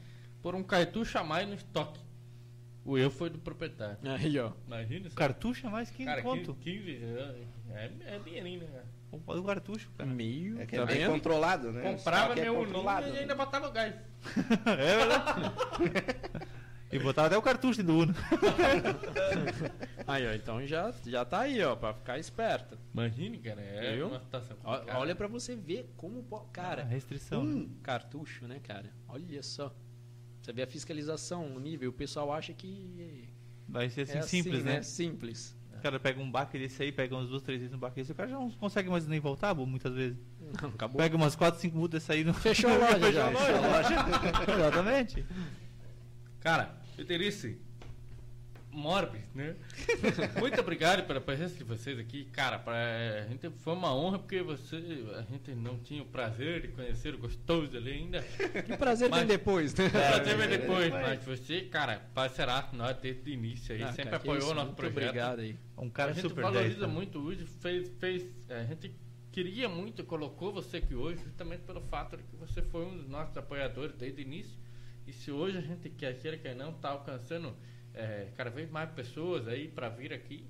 por 0.42 0.54
um 0.54 0.62
cartucho 0.62 1.18
a 1.18 1.24
mais 1.24 1.46
no 1.48 1.54
estoque. 1.54 2.00
O 2.84 2.96
eu 2.96 3.10
foi 3.10 3.28
do 3.28 3.38
proprietário. 3.38 3.98
Aí, 4.02 4.38
ó. 4.38 4.52
Imagina 4.66 5.10
só. 5.10 5.16
Cartucho 5.16 5.66
é 5.66 5.70
mais 5.70 5.90
15 5.90 6.04
Cara, 6.08 6.22
conto. 6.22 6.54
15, 6.54 6.78
15 6.84 7.04
é, 7.74 7.90
é 8.06 8.18
dinheirinho, 8.24 8.60
né, 8.60 8.66
cara? 8.72 8.86
O 9.10 9.42
cartucho, 9.42 9.90
cara. 9.96 10.08
Meio. 10.08 10.60
É 10.60 10.66
que 10.66 10.76
tá 10.76 10.82
é 10.82 10.86
bem 10.86 10.98
vendo? 10.98 11.12
controlado, 11.12 11.72
né? 11.72 11.82
Comprava 11.82 12.32
é 12.32 12.42
meu 12.42 12.52
uninho 12.54 12.66
controlado, 12.66 13.08
e 13.08 13.10
né? 13.12 13.18
ainda 13.20 13.34
botava 13.34 13.68
o 13.68 13.72
gás. 13.72 13.94
É 14.66 14.96
verdade. 14.96 15.52
E 16.90 16.98
botar 16.98 17.26
até 17.26 17.36
o 17.36 17.42
cartucho 17.42 17.82
do 17.82 17.98
Uno. 17.98 18.14
Aí, 20.06 20.26
ó. 20.26 20.32
Então 20.32 20.66
já, 20.66 20.92
já 21.06 21.24
tá 21.24 21.40
aí, 21.40 21.62
ó, 21.62 21.76
pra 21.76 21.92
ficar 21.92 22.18
esperto. 22.18 22.78
Imagine, 22.94 23.38
cara, 23.38 23.60
é 23.60 23.94
Viu? 23.96 24.08
uma 24.08 24.20
situação 24.20 24.56
complicada. 24.56 24.98
Olha 24.98 25.14
pra 25.14 25.26
você 25.26 25.54
ver 25.54 25.92
como. 25.96 26.22
po- 26.22 26.40
Cara, 26.52 26.82
Ah, 26.82 26.86
restrição. 26.86 27.42
um 27.42 27.68
cartucho, 27.82 28.46
né, 28.46 28.58
cara? 28.62 28.90
Olha 29.06 29.42
só. 29.42 29.74
Você 30.40 30.52
vê 30.52 30.62
a 30.62 30.66
fiscalização, 30.66 31.54
o 31.54 31.60
nível. 31.60 31.90
O 31.90 31.92
pessoal 31.92 32.32
acha 32.32 32.52
que 32.54 33.28
Vai 33.68 33.90
ser 33.90 34.02
assim, 34.02 34.18
é 34.18 34.22
simples, 34.22 34.54
assim, 34.60 34.64
né? 34.64 34.82
Simples. 34.82 35.58
O 35.76 35.80
cara 35.80 36.00
pega 36.00 36.20
um 36.20 36.28
baque 36.30 36.58
desse 36.58 36.82
aí, 36.82 36.90
pega 36.90 37.14
uns 37.14 37.28
duas, 37.28 37.42
três 37.42 37.60
vezes 37.60 37.74
um 37.74 37.78
baque 37.78 37.96
desse, 37.96 38.10
o 38.10 38.14
cara 38.14 38.28
já 38.30 38.36
não 38.36 38.50
consegue 38.50 38.88
mais 38.90 39.06
nem 39.06 39.20
voltar, 39.20 39.54
muitas 39.54 39.94
vezes. 39.94 40.18
Não, 40.60 40.70
acabou. 40.70 40.96
Pega 40.96 41.14
umas 41.16 41.36
quatro, 41.36 41.60
cinco 41.60 41.76
multas 41.76 42.00
desse 42.00 42.12
aí 42.12 42.24
no. 42.24 42.32
Fechou 42.34 42.70
a 42.70 42.74
loja 42.78 42.98
Fechou 42.98 43.12
já. 43.12 43.26
a 43.26 43.30
loja. 43.60 43.94
Exatamente. 44.58 45.26
Cara, 46.40 46.77
Federici, 46.98 47.56
Morbis, 48.72 49.22
né? 49.32 49.54
Muito 50.40 50.60
obrigado 50.60 51.06
pela 51.06 51.20
presença 51.20 51.54
de 51.54 51.62
vocês 51.62 51.96
aqui. 51.96 52.24
Cara, 52.32 52.58
pra, 52.58 52.74
a 53.24 53.28
gente 53.28 53.48
foi 53.50 53.72
uma 53.72 53.94
honra 53.94 54.18
porque 54.18 54.42
você, 54.42 55.04
a 55.16 55.22
gente 55.22 55.54
não 55.54 55.78
tinha 55.78 56.02
o 56.02 56.06
prazer 56.06 56.62
de 56.62 56.68
conhecer 56.68 57.14
o 57.14 57.18
gostoso 57.18 57.76
ali 57.76 57.92
ainda. 57.92 58.20
Que 58.66 58.76
prazer 58.76 59.08
Mas- 59.08 59.20
tem 59.20 59.28
depois, 59.28 59.72
né? 59.74 59.88
Prazer 59.90 60.36
vem 60.36 60.46
é, 60.46 60.58
depois, 60.58 60.90
mas 60.90 61.24
você, 61.24 61.60
cara, 61.62 62.02
parceiraço 62.12 62.74
nós 62.74 62.96
desde 62.96 63.30
o 63.30 63.32
início 63.32 63.76
aí, 63.76 63.82
Ah, 63.84 63.92
sempre 63.92 64.04
cara, 64.06 64.16
apoiou 64.16 64.38
isso, 64.38 64.50
o 64.50 64.54
nosso 64.54 64.66
muito 64.66 64.76
projeto. 64.76 65.02
Obrigado 65.04 65.38
aí. 65.38 65.56
Um 65.76 65.88
cara 65.88 66.10
a 66.10 66.14
gente 66.14 66.28
super 66.28 66.42
valoriza 66.42 66.68
10, 66.68 66.80
cara. 66.80 66.92
muito 66.92 67.20
hoje, 67.20 67.46
fez, 67.60 67.88
fez, 68.00 68.26
a 68.48 68.64
gente 68.64 68.92
queria 69.30 69.68
muito, 69.68 70.02
colocou 70.02 70.52
você 70.52 70.78
aqui 70.78 70.96
hoje, 70.96 71.22
justamente 71.22 71.60
pelo 71.60 71.80
fato 71.82 72.16
de 72.16 72.24
que 72.24 72.34
você 72.34 72.60
foi 72.60 72.84
um 72.84 72.96
dos 72.96 73.08
nossos 73.08 73.36
apoiadores 73.36 73.94
desde 73.94 74.20
o 74.20 74.24
início. 74.24 74.58
E 75.08 75.12
se 75.12 75.30
hoje 75.32 75.56
a 75.58 75.60
gente 75.62 75.88
quer 75.90 76.14
queira 76.20 76.36
quer 76.36 76.54
não 76.54 76.72
tá 76.72 76.90
alcançando 76.90 77.56
é, 77.94 78.28
cada 78.36 78.50
vez 78.50 78.70
mais 78.70 78.90
pessoas 78.90 79.48
aí 79.48 79.66
para 79.68 79.88
vir 79.88 80.12
aqui, 80.12 80.44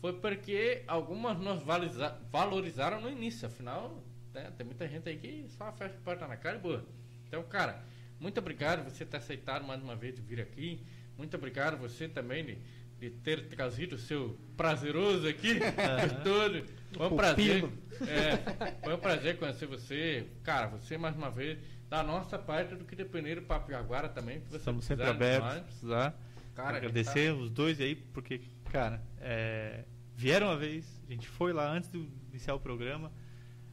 foi 0.00 0.12
porque 0.14 0.82
algumas 0.86 1.38
valoriza- 1.62 2.18
valorizaram 2.30 3.00
no 3.00 3.08
início. 3.08 3.46
Afinal, 3.46 4.02
né, 4.34 4.50
tem 4.56 4.66
muita 4.66 4.88
gente 4.88 5.08
aí 5.08 5.16
que 5.16 5.46
só 5.56 5.70
fecha 5.72 5.94
a 5.94 6.00
porta 6.00 6.26
na 6.26 6.36
cara 6.36 6.56
e 6.56 6.60
boa. 6.60 6.84
Então, 7.28 7.42
cara, 7.44 7.82
Muito 8.18 8.38
obrigado 8.38 8.84
você 8.84 9.02
ter 9.06 9.16
aceitado 9.16 9.64
mais 9.64 9.82
uma 9.82 9.96
vez 9.96 10.14
de 10.14 10.20
vir 10.20 10.40
aqui. 10.42 10.84
Muito 11.16 11.34
obrigado 11.38 11.78
você 11.78 12.06
também 12.06 12.44
de, 12.44 12.58
de 12.98 13.10
ter 13.10 13.48
trazido 13.48 13.94
o 13.96 13.98
seu 13.98 14.38
prazeroso 14.58 15.26
aqui. 15.26 15.54
Todo. 16.22 16.62
Foi 16.92 17.06
um 17.06 17.16
prazer. 17.16 17.64
É, 18.02 18.76
foi 18.84 18.94
um 18.94 18.98
prazer 18.98 19.38
conhecer 19.38 19.64
você. 19.66 20.26
Cara, 20.42 20.66
você 20.66 20.98
mais 20.98 21.16
uma 21.16 21.30
vez, 21.30 21.58
da 21.90 22.02
nossa 22.04 22.38
parte, 22.38 22.76
do 22.76 22.84
que 22.84 22.94
depender 22.94 23.34
do 23.34 23.42
Papo 23.42 23.70
Jaguara 23.70 24.08
também. 24.08 24.40
Estamos 24.52 24.84
sempre 24.84 25.04
abertos, 25.06 25.48
nós. 25.54 25.62
precisar. 25.64 26.14
Cara, 26.54 26.76
agradecer 26.76 27.34
os 27.34 27.50
dois 27.50 27.80
aí, 27.80 27.96
porque, 27.96 28.40
cara, 28.70 29.02
é, 29.20 29.84
vieram 30.14 30.46
uma 30.46 30.56
vez, 30.56 30.86
a 31.08 31.12
gente 31.12 31.26
foi 31.28 31.52
lá 31.52 31.68
antes 31.70 31.90
de 31.90 32.08
iniciar 32.30 32.54
o 32.54 32.60
programa. 32.60 33.10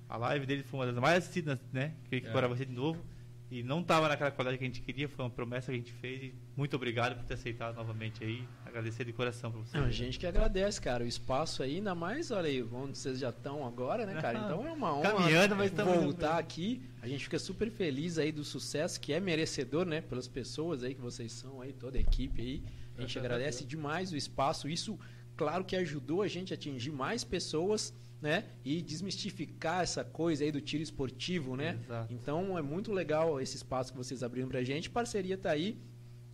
A 0.09 0.17
live 0.17 0.45
dele 0.45 0.63
foi 0.63 0.79
uma 0.79 0.85
das 0.87 0.95
mais 0.95 1.17
assistidas, 1.19 1.59
né? 1.71 1.93
Que 2.09 2.23
É. 2.25 2.29
agora 2.29 2.47
vai 2.47 2.57
ser 2.57 2.65
de 2.65 2.73
novo. 2.73 3.05
E 3.49 3.63
não 3.63 3.79
estava 3.79 4.09
naquela 4.09 4.29
qualidade 4.29 4.57
que 4.57 4.63
a 4.65 4.67
gente 4.67 4.81
queria, 4.81 5.07
foi 5.07 5.23
uma 5.23 5.31
promessa 5.31 5.71
que 5.71 5.77
a 5.77 5.77
gente 5.77 5.93
fez. 5.93 6.33
Muito 6.55 6.75
obrigado 6.75 7.15
por 7.15 7.23
ter 7.23 7.35
aceitado 7.35 7.75
novamente 7.75 8.21
aí. 8.21 8.43
Agradecer 8.65 9.05
de 9.05 9.13
coração 9.13 9.49
pra 9.51 9.61
você. 9.61 9.77
A 9.77 9.89
gente 9.89 10.19
que 10.19 10.27
agradece, 10.27 10.81
cara. 10.81 11.05
O 11.05 11.07
espaço 11.07 11.63
aí, 11.63 11.77
ainda 11.77 11.95
mais, 11.95 12.29
olha 12.29 12.49
aí, 12.49 12.61
onde 12.61 12.97
vocês 12.97 13.19
já 13.19 13.29
estão 13.29 13.65
agora, 13.65 14.05
né, 14.05 14.21
cara? 14.21 14.37
Então 14.47 14.67
é 14.67 14.71
uma 14.71 14.93
honra 14.93 15.11
Caminhando, 15.11 15.55
mas 15.55 15.71
voltar 15.71 16.37
aqui. 16.37 16.81
A 17.01 17.07
gente 17.07 17.23
fica 17.23 17.39
super 17.39 17.71
feliz 17.71 18.17
aí 18.17 18.31
do 18.31 18.43
sucesso, 18.43 18.99
que 18.99 19.13
é 19.13 19.19
merecedor, 19.19 19.85
né? 19.85 20.01
Pelas 20.01 20.27
pessoas 20.27 20.83
aí 20.83 20.93
que 20.93 21.01
vocês 21.01 21.31
são 21.31 21.61
aí, 21.61 21.71
toda 21.71 21.97
a 21.97 22.01
equipe 22.01 22.41
aí. 22.41 22.63
A 22.97 23.01
gente 23.01 23.17
agradece 23.17 23.63
demais 23.63 24.11
o 24.11 24.17
espaço. 24.17 24.67
Isso, 24.67 24.99
claro 25.35 25.63
que 25.63 25.75
ajudou 25.75 26.21
a 26.21 26.27
gente 26.27 26.53
a 26.53 26.55
atingir 26.55 26.91
mais 26.91 27.23
pessoas, 27.23 27.93
né? 28.21 28.45
E 28.63 28.81
desmistificar 28.81 29.83
essa 29.83 30.03
coisa 30.03 30.43
aí 30.43 30.51
do 30.51 30.61
tiro 30.61 30.81
esportivo, 30.83 31.55
né? 31.55 31.79
Exato. 31.83 32.13
Então 32.13 32.57
é 32.57 32.61
muito 32.61 32.91
legal 32.91 33.39
esse 33.39 33.55
espaço 33.55 33.91
que 33.91 33.97
vocês 33.97 34.23
abriram 34.23 34.47
pra 34.47 34.63
gente. 34.63 34.89
Parceria 34.89 35.37
tá 35.37 35.51
aí. 35.51 35.77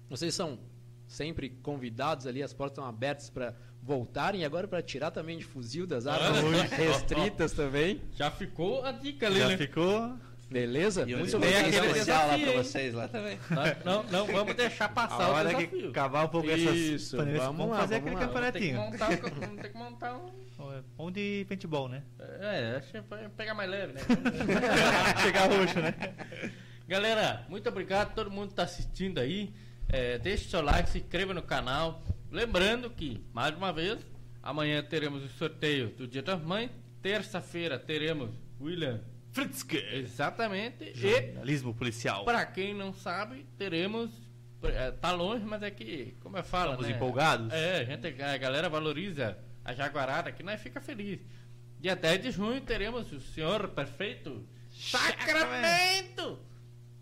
Vocês 0.09 0.33
são 0.33 0.59
sempre 1.07 1.49
convidados 1.61 2.25
ali, 2.25 2.41
as 2.41 2.53
portas 2.53 2.73
estão 2.73 2.85
abertas 2.85 3.29
para 3.29 3.53
voltarem 3.81 4.41
e 4.41 4.45
agora 4.45 4.67
para 4.67 4.81
tirar 4.81 5.11
também 5.11 5.37
de 5.37 5.43
fuzil 5.43 5.85
das 5.85 6.07
armas 6.07 6.43
Olha. 6.43 6.63
restritas 6.63 7.51
também. 7.51 8.01
Já 8.15 8.31
ficou 8.31 8.83
a 8.83 8.91
dica 8.91 9.27
ali, 9.27 9.39
Já 9.39 9.49
né? 9.49 9.57
ficou. 9.57 10.17
Beleza? 10.53 11.01
E 11.07 11.15
Muito 11.15 11.23
desconto 11.39 11.47
aquele 11.47 11.75
especial 11.87 12.27
lá 12.27 12.37
desafio, 12.37 12.45
pra 12.45 12.53
hein? 12.53 12.63
vocês 12.63 12.93
lá 12.93 13.07
também. 13.07 13.39
Não, 13.83 14.03
não 14.03 14.27
vamos 14.27 14.55
deixar 14.55 14.85
A 14.85 14.89
passar 14.89 15.29
o 15.29 15.33
hora 15.33 15.49
que 15.55 15.65
desafio. 15.65 15.89
acabar 15.89 16.25
um 16.25 16.27
pouco 16.27 16.49
Isso, 16.51 17.19
essas 17.19 17.39
vamos 17.39 17.57
vamos 17.57 17.69
lá, 17.71 17.77
fazer 17.79 17.99
vamos 18.01 18.21
aquele 18.21 18.39
lá. 18.39 18.51
Tem 18.51 18.73
campeonatinho. 18.75 18.77
montar, 18.77 19.09
vamos 19.39 19.61
ter 19.61 19.69
que 19.71 19.77
montar 19.77 20.15
um. 20.15 20.31
Vamos 20.95 21.13
de 21.13 21.45
paintball, 21.49 21.89
né? 21.89 22.03
É, 22.39 22.75
acho 22.77 22.91
que 22.91 23.01
vai 23.01 23.27
pegar 23.29 23.53
mais 23.55 23.69
leve, 23.69 23.93
né? 23.93 24.01
Chegar 25.23 25.49
roxo, 25.49 25.79
né? 25.79 25.93
Galera, 26.87 27.45
muito 27.49 27.67
obrigado 27.67 28.09
a 28.09 28.13
todo 28.13 28.29
mundo 28.29 28.47
que 28.47 28.53
está 28.53 28.63
assistindo 28.63 29.19
aí. 29.19 29.51
É, 29.89 30.17
deixe 30.19 30.49
seu 30.49 30.61
like, 30.61 30.87
se 30.89 30.99
inscreva 30.99 31.33
no 31.33 31.41
canal. 31.41 32.01
Lembrando 32.31 32.89
que, 32.89 33.25
mais 33.33 33.55
uma 33.55 33.73
vez, 33.73 33.97
amanhã 34.41 34.83
teremos 34.83 35.23
o 35.23 35.29
sorteio 35.29 35.89
do 35.89 36.07
Dia 36.07 36.21
das 36.21 36.41
Mães. 36.41 36.69
Terça-feira 37.01 37.77
teremos 37.79 38.29
William 38.61 39.01
Fritzke. 39.33 39.77
Exatamente. 39.91 40.93
E, 40.95 40.95
Jornalismo 40.95 41.73
policial. 41.73 42.23
para 42.23 42.45
quem 42.45 42.73
não 42.73 42.93
sabe, 42.93 43.45
teremos. 43.57 44.09
é, 44.63 44.91
Tá 44.91 45.11
longe, 45.11 45.43
mas 45.43 45.61
é 45.63 45.71
que, 45.71 46.15
como 46.21 46.37
eu 46.37 46.43
falo, 46.43 46.71
Estamos 46.71 46.89
né? 46.89 46.95
empolgados? 46.95 47.51
É, 47.51 47.81
a, 47.81 47.83
gente, 47.83 48.21
a 48.21 48.37
galera 48.37 48.69
valoriza 48.69 49.37
a 49.65 49.73
Jaguarada, 49.73 50.31
que 50.31 50.43
nós 50.43 50.61
fica 50.61 50.79
feliz. 50.79 51.19
Dia 51.79 51.95
10 51.95 52.21
de 52.21 52.31
junho 52.31 52.61
teremos 52.61 53.11
o 53.11 53.19
senhor 53.19 53.67
prefeito 53.69 54.47
Sacramento! 54.71 56.39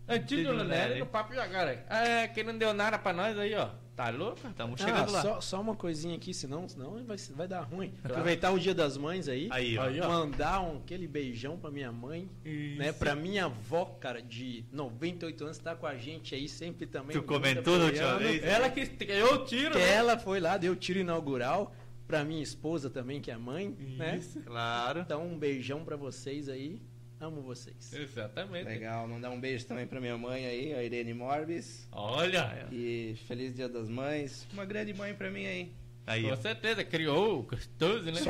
Antigo 0.08 0.52
Lunelli 0.52 0.98
no 0.98 1.06
Papo 1.06 1.34
Jaguara. 1.34 1.84
É, 1.88 2.26
que 2.28 2.42
não 2.42 2.56
deu 2.58 2.74
nada 2.74 2.98
pra 2.98 3.12
nós 3.12 3.38
aí, 3.38 3.54
ó. 3.54 3.68
Tá 3.94 4.08
louco? 4.08 4.40
Estamos 4.48 4.80
Ah, 4.80 4.86
chegando 4.86 5.12
lá. 5.12 5.20
só, 5.22 5.40
só 5.40 5.60
uma 5.60 5.76
coisinha 5.76 6.16
aqui, 6.16 6.32
senão, 6.32 6.66
senão 6.66 7.04
vai, 7.04 7.16
vai 7.36 7.46
dar 7.46 7.60
ruim. 7.60 7.92
Aproveitar 8.02 8.50
o 8.50 8.58
Dia 8.58 8.74
das 8.74 8.96
Mães 8.96 9.28
aí. 9.28 9.48
Aí, 9.50 9.76
ó. 9.76 9.82
Aí, 9.82 10.00
ó. 10.00 10.08
Mandar 10.08 10.60
um, 10.62 10.78
aquele 10.78 11.06
beijão 11.06 11.58
pra 11.58 11.70
minha 11.70 11.92
mãe, 11.92 12.26
Isso. 12.44 12.78
né? 12.78 12.90
Pra 12.92 13.14
minha 13.14 13.44
avó, 13.44 13.84
cara, 14.00 14.22
de 14.22 14.64
98 14.72 15.44
anos, 15.44 15.58
tá 15.58 15.76
com 15.76 15.86
a 15.86 15.94
gente 15.96 16.34
aí 16.34 16.48
sempre 16.48 16.86
também. 16.86 17.14
Tu 17.14 17.22
comentou 17.22 17.78
da 17.78 17.84
última 17.84 18.18
vez? 18.18 18.42
Ela 18.42 18.70
que 18.70 18.86
ganhou 19.04 19.34
o 19.34 19.44
tiro, 19.44 19.72
Que 19.72 19.78
né? 19.78 19.92
ela 19.94 20.18
foi 20.18 20.40
lá, 20.40 20.56
deu 20.56 20.74
tiro 20.74 20.98
inaugural. 20.98 21.74
Pra 22.06 22.24
minha 22.24 22.42
esposa 22.42 22.90
também, 22.90 23.20
que 23.22 23.30
é 23.30 23.36
mãe, 23.38 23.68
né? 23.96 24.20
Claro. 24.44 25.00
Então, 25.00 25.24
um 25.26 25.38
beijão 25.38 25.82
pra 25.84 25.96
vocês 25.96 26.46
aí. 26.48 26.78
Amo 27.22 27.40
vocês. 27.40 27.92
Exatamente. 27.92 28.64
Legal, 28.64 29.06
mandar 29.06 29.30
um 29.30 29.38
beijo 29.40 29.64
também 29.64 29.86
pra 29.86 30.00
minha 30.00 30.18
mãe 30.18 30.44
aí, 30.44 30.74
a 30.74 30.82
Irene 30.82 31.14
Morbis. 31.14 31.86
Olha, 31.92 32.66
E 32.72 33.14
feliz 33.28 33.54
Dia 33.54 33.68
das 33.68 33.88
Mães. 33.88 34.44
Uma 34.52 34.64
grande 34.64 34.92
mãe 34.92 35.14
pra 35.14 35.30
mim 35.30 35.46
aí. 35.46 35.72
Aí, 36.04 36.24
com 36.24 36.32
ó. 36.32 36.36
certeza, 36.36 36.82
criou 36.82 37.44
gostoso, 37.44 38.06
né? 38.10 38.20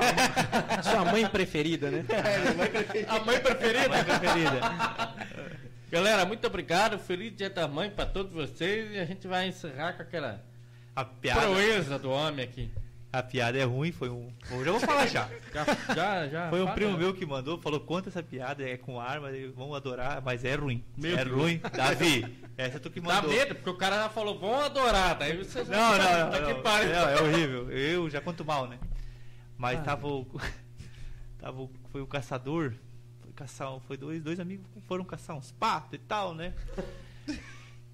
Sua 0.82 1.06
mãe 1.06 1.26
preferida, 1.26 1.90
né? 1.90 2.04
A 3.08 3.20
mãe 3.20 3.40
preferida. 3.40 3.88
Mãe 3.88 4.04
preferida. 4.04 4.60
Galera, 5.90 6.26
muito 6.26 6.46
obrigado. 6.46 6.98
Feliz 6.98 7.34
Dia 7.34 7.48
da 7.48 7.66
Mãe 7.66 7.88
pra 7.88 8.04
todos 8.04 8.30
vocês. 8.30 8.92
E 8.94 8.98
a 8.98 9.06
gente 9.06 9.26
vai 9.26 9.48
encerrar 9.48 9.94
com 9.94 10.02
aquela 10.02 10.44
A 10.94 11.02
piada, 11.02 11.40
proeza 11.40 11.98
do 11.98 12.10
homem 12.10 12.44
aqui. 12.44 12.70
A 13.12 13.22
piada 13.22 13.58
é 13.58 13.64
ruim, 13.64 13.92
foi 13.92 14.08
um. 14.08 14.32
Eu 14.50 14.64
já 14.64 14.70
vou 14.70 14.80
falar 14.80 15.06
já. 15.06 15.28
Já, 15.52 15.64
já, 15.94 16.28
já 16.28 16.48
Foi 16.50 16.60
um 16.62 16.64
fala. 16.64 16.74
primo 16.74 16.96
meu 16.96 17.12
que 17.12 17.26
mandou, 17.26 17.58
falou: 17.60 17.78
conta 17.80 18.08
essa 18.08 18.22
piada, 18.22 18.62
é 18.66 18.76
com 18.78 18.98
arma, 18.98 19.28
vão 19.54 19.74
adorar, 19.74 20.22
mas 20.22 20.44
é 20.46 20.54
ruim. 20.54 20.82
Meu 20.96 21.18
é 21.18 21.24
Deus. 21.24 21.36
ruim. 21.36 21.60
Davi, 21.76 22.38
essa 22.56 22.78
é 22.78 22.80
tu 22.80 22.90
que 22.90 23.00
Dá 23.00 23.16
mandou. 23.16 23.30
medo, 23.30 23.54
porque 23.54 23.68
o 23.70 23.76
cara 23.76 23.96
já 23.96 24.08
falou, 24.08 24.38
vão 24.38 24.58
adorar. 24.60 25.14
Daí 25.18 25.36
você 25.36 25.62
Não, 25.64 25.68
não, 25.68 25.98
não. 25.98 26.30
Tá 26.30 26.40
que 26.40 26.86
não. 26.86 26.94
Não, 26.94 27.08
é 27.08 27.20
horrível. 27.20 27.70
Eu 27.70 28.08
já 28.08 28.20
conto 28.22 28.44
mal, 28.44 28.66
né? 28.66 28.78
Mas 29.58 29.78
Ah. 29.80 29.82
tava 29.82 30.06
o. 30.08 30.26
tava 31.38 31.60
o, 31.60 31.70
foi 31.90 32.00
o 32.00 32.06
caçador. 32.06 32.72
Foi 33.20 33.32
caçar. 33.34 33.68
Foi 33.86 33.96
dois, 33.98 34.22
dois 34.22 34.40
amigos 34.40 34.66
que 34.72 34.80
foram 34.80 35.04
caçar 35.04 35.36
uns 35.36 35.52
patos 35.52 35.92
e 35.92 35.98
tal, 35.98 36.34
né? 36.34 36.54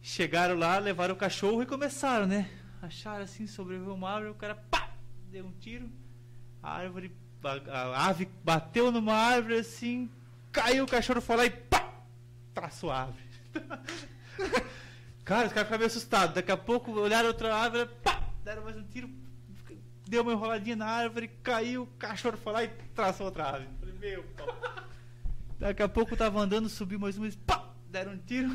Chegaram 0.00 0.56
lá, 0.56 0.78
levaram 0.78 1.14
o 1.14 1.18
cachorro 1.18 1.60
e 1.62 1.66
começaram, 1.66 2.26
né? 2.26 2.48
Acharam 2.80 3.24
assim, 3.24 3.46
sobreviveu 3.48 3.94
uma 3.94 4.08
árvore, 4.10 4.30
o 4.30 4.34
cara 4.34 4.54
pá! 4.54 4.87
Deu 5.30 5.44
um 5.44 5.52
tiro. 5.52 5.90
A 6.62 6.72
árvore. 6.72 7.12
A, 7.44 7.78
a 7.78 8.06
ave 8.08 8.28
bateu 8.42 8.90
numa 8.90 9.14
árvore 9.14 9.58
assim, 9.58 10.10
caiu, 10.50 10.84
o 10.84 10.88
cachorro 10.88 11.20
foi 11.20 11.36
lá 11.36 11.46
e 11.46 11.50
pá! 11.50 11.92
Traçou 12.52 12.90
a 12.90 13.02
árvore. 13.02 13.24
Cara, 15.24 15.46
os 15.46 15.52
caras 15.52 15.68
ficaram 15.68 15.78
meio 15.78 15.86
assustados. 15.86 16.34
Daqui 16.34 16.50
a 16.50 16.56
pouco 16.56 16.90
olharam 16.92 17.28
outra 17.28 17.54
árvore, 17.54 17.86
pá! 18.02 18.22
Deram 18.42 18.64
mais 18.64 18.76
um 18.76 18.82
tiro, 18.84 19.08
deu 20.08 20.22
uma 20.22 20.32
enroladinha 20.32 20.74
na 20.74 20.86
árvore, 20.86 21.28
caiu, 21.42 21.82
o 21.82 21.86
cachorro 21.98 22.38
foi 22.38 22.52
lá 22.52 22.64
e 22.64 22.68
traçou 22.94 23.26
outra 23.26 23.44
árvore. 23.44 23.68
Falei, 23.78 23.94
meu 24.00 24.22
pau. 24.36 24.48
Daqui 25.58 25.82
a 25.82 25.88
pouco 25.88 26.14
eu 26.14 26.16
tava 26.16 26.40
andando, 26.40 26.68
subiu 26.68 26.98
mais 26.98 27.16
uma 27.16 27.24
vez, 27.24 27.36
pá! 27.36 27.68
Deram 27.90 28.12
um 28.12 28.18
tiro, 28.18 28.50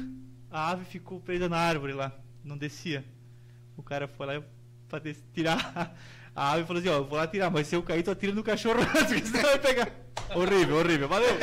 a 0.49 0.71
ave 0.71 0.85
ficou 0.85 1.19
presa 1.19 1.47
na 1.47 1.57
árvore 1.57 1.93
lá, 1.93 2.11
não 2.43 2.57
descia. 2.57 3.05
O 3.77 3.83
cara 3.83 4.07
foi 4.07 4.25
lá 4.25 4.43
pra 4.89 4.99
tirar 5.33 5.95
a 6.35 6.51
ave 6.53 6.65
falou 6.65 6.79
assim: 6.79 6.89
Ó, 6.89 6.95
eu 6.95 7.05
vou 7.05 7.17
lá 7.17 7.27
tirar, 7.27 7.49
mas 7.49 7.67
se 7.67 7.75
eu 7.75 7.83
cair, 7.83 8.03
tu 8.03 8.11
atira 8.11 8.33
no 8.33 8.43
cachorro 8.43 8.79
antes, 8.99 9.21
que 9.21 9.27
senão 9.27 9.43
vai 9.43 9.59
pegar. 9.59 9.87
horrível, 10.35 10.77
horrível, 10.77 11.07
valeu! 11.07 11.37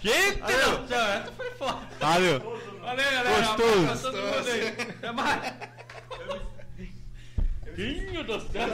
Gente 0.00 0.40
do 0.40 0.88
céu, 0.88 1.00
essa 1.00 1.32
foi 1.36 1.50
foda. 1.52 1.78
Valeu! 2.00 2.62
Valeu, 2.82 3.10
galera. 3.12 3.46
Gostoso. 3.46 4.02
Todo 4.02 4.16
mundo 4.16 4.48
aí. 4.50 4.68
Até 4.68 5.12
mais. 5.12 5.52
Dinho 7.76 8.24
do 8.24 8.40
céu. 8.40 8.68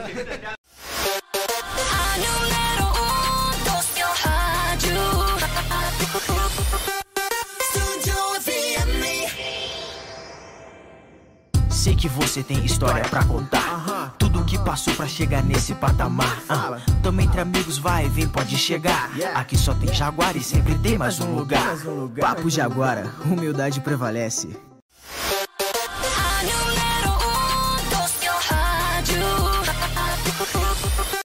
Sei 11.79 11.95
que 11.95 12.09
você 12.09 12.43
tem 12.43 12.65
história 12.65 13.01
pra 13.07 13.23
contar. 13.23 14.13
Tudo 14.17 14.43
que 14.43 14.59
passou 14.59 14.93
pra 14.95 15.07
chegar 15.07 15.41
nesse 15.41 15.73
patamar. 15.73 16.37
Ah, 16.49 16.77
Tamo 17.01 17.21
entre 17.21 17.39
amigos, 17.39 17.77
vai 17.77 18.05
e 18.05 18.09
vem, 18.09 18.27
pode 18.27 18.57
chegar. 18.57 19.09
Aqui 19.33 19.57
só 19.57 19.73
tem 19.73 19.93
Jaguar 19.93 20.35
e 20.35 20.43
sempre 20.43 20.77
tem 20.79 20.97
mais 20.97 21.21
um 21.21 21.33
lugar. 21.33 21.77
Papo 22.19 22.49
Jaguara, 22.49 23.09
humildade 23.23 23.79
prevalece. 23.79 24.57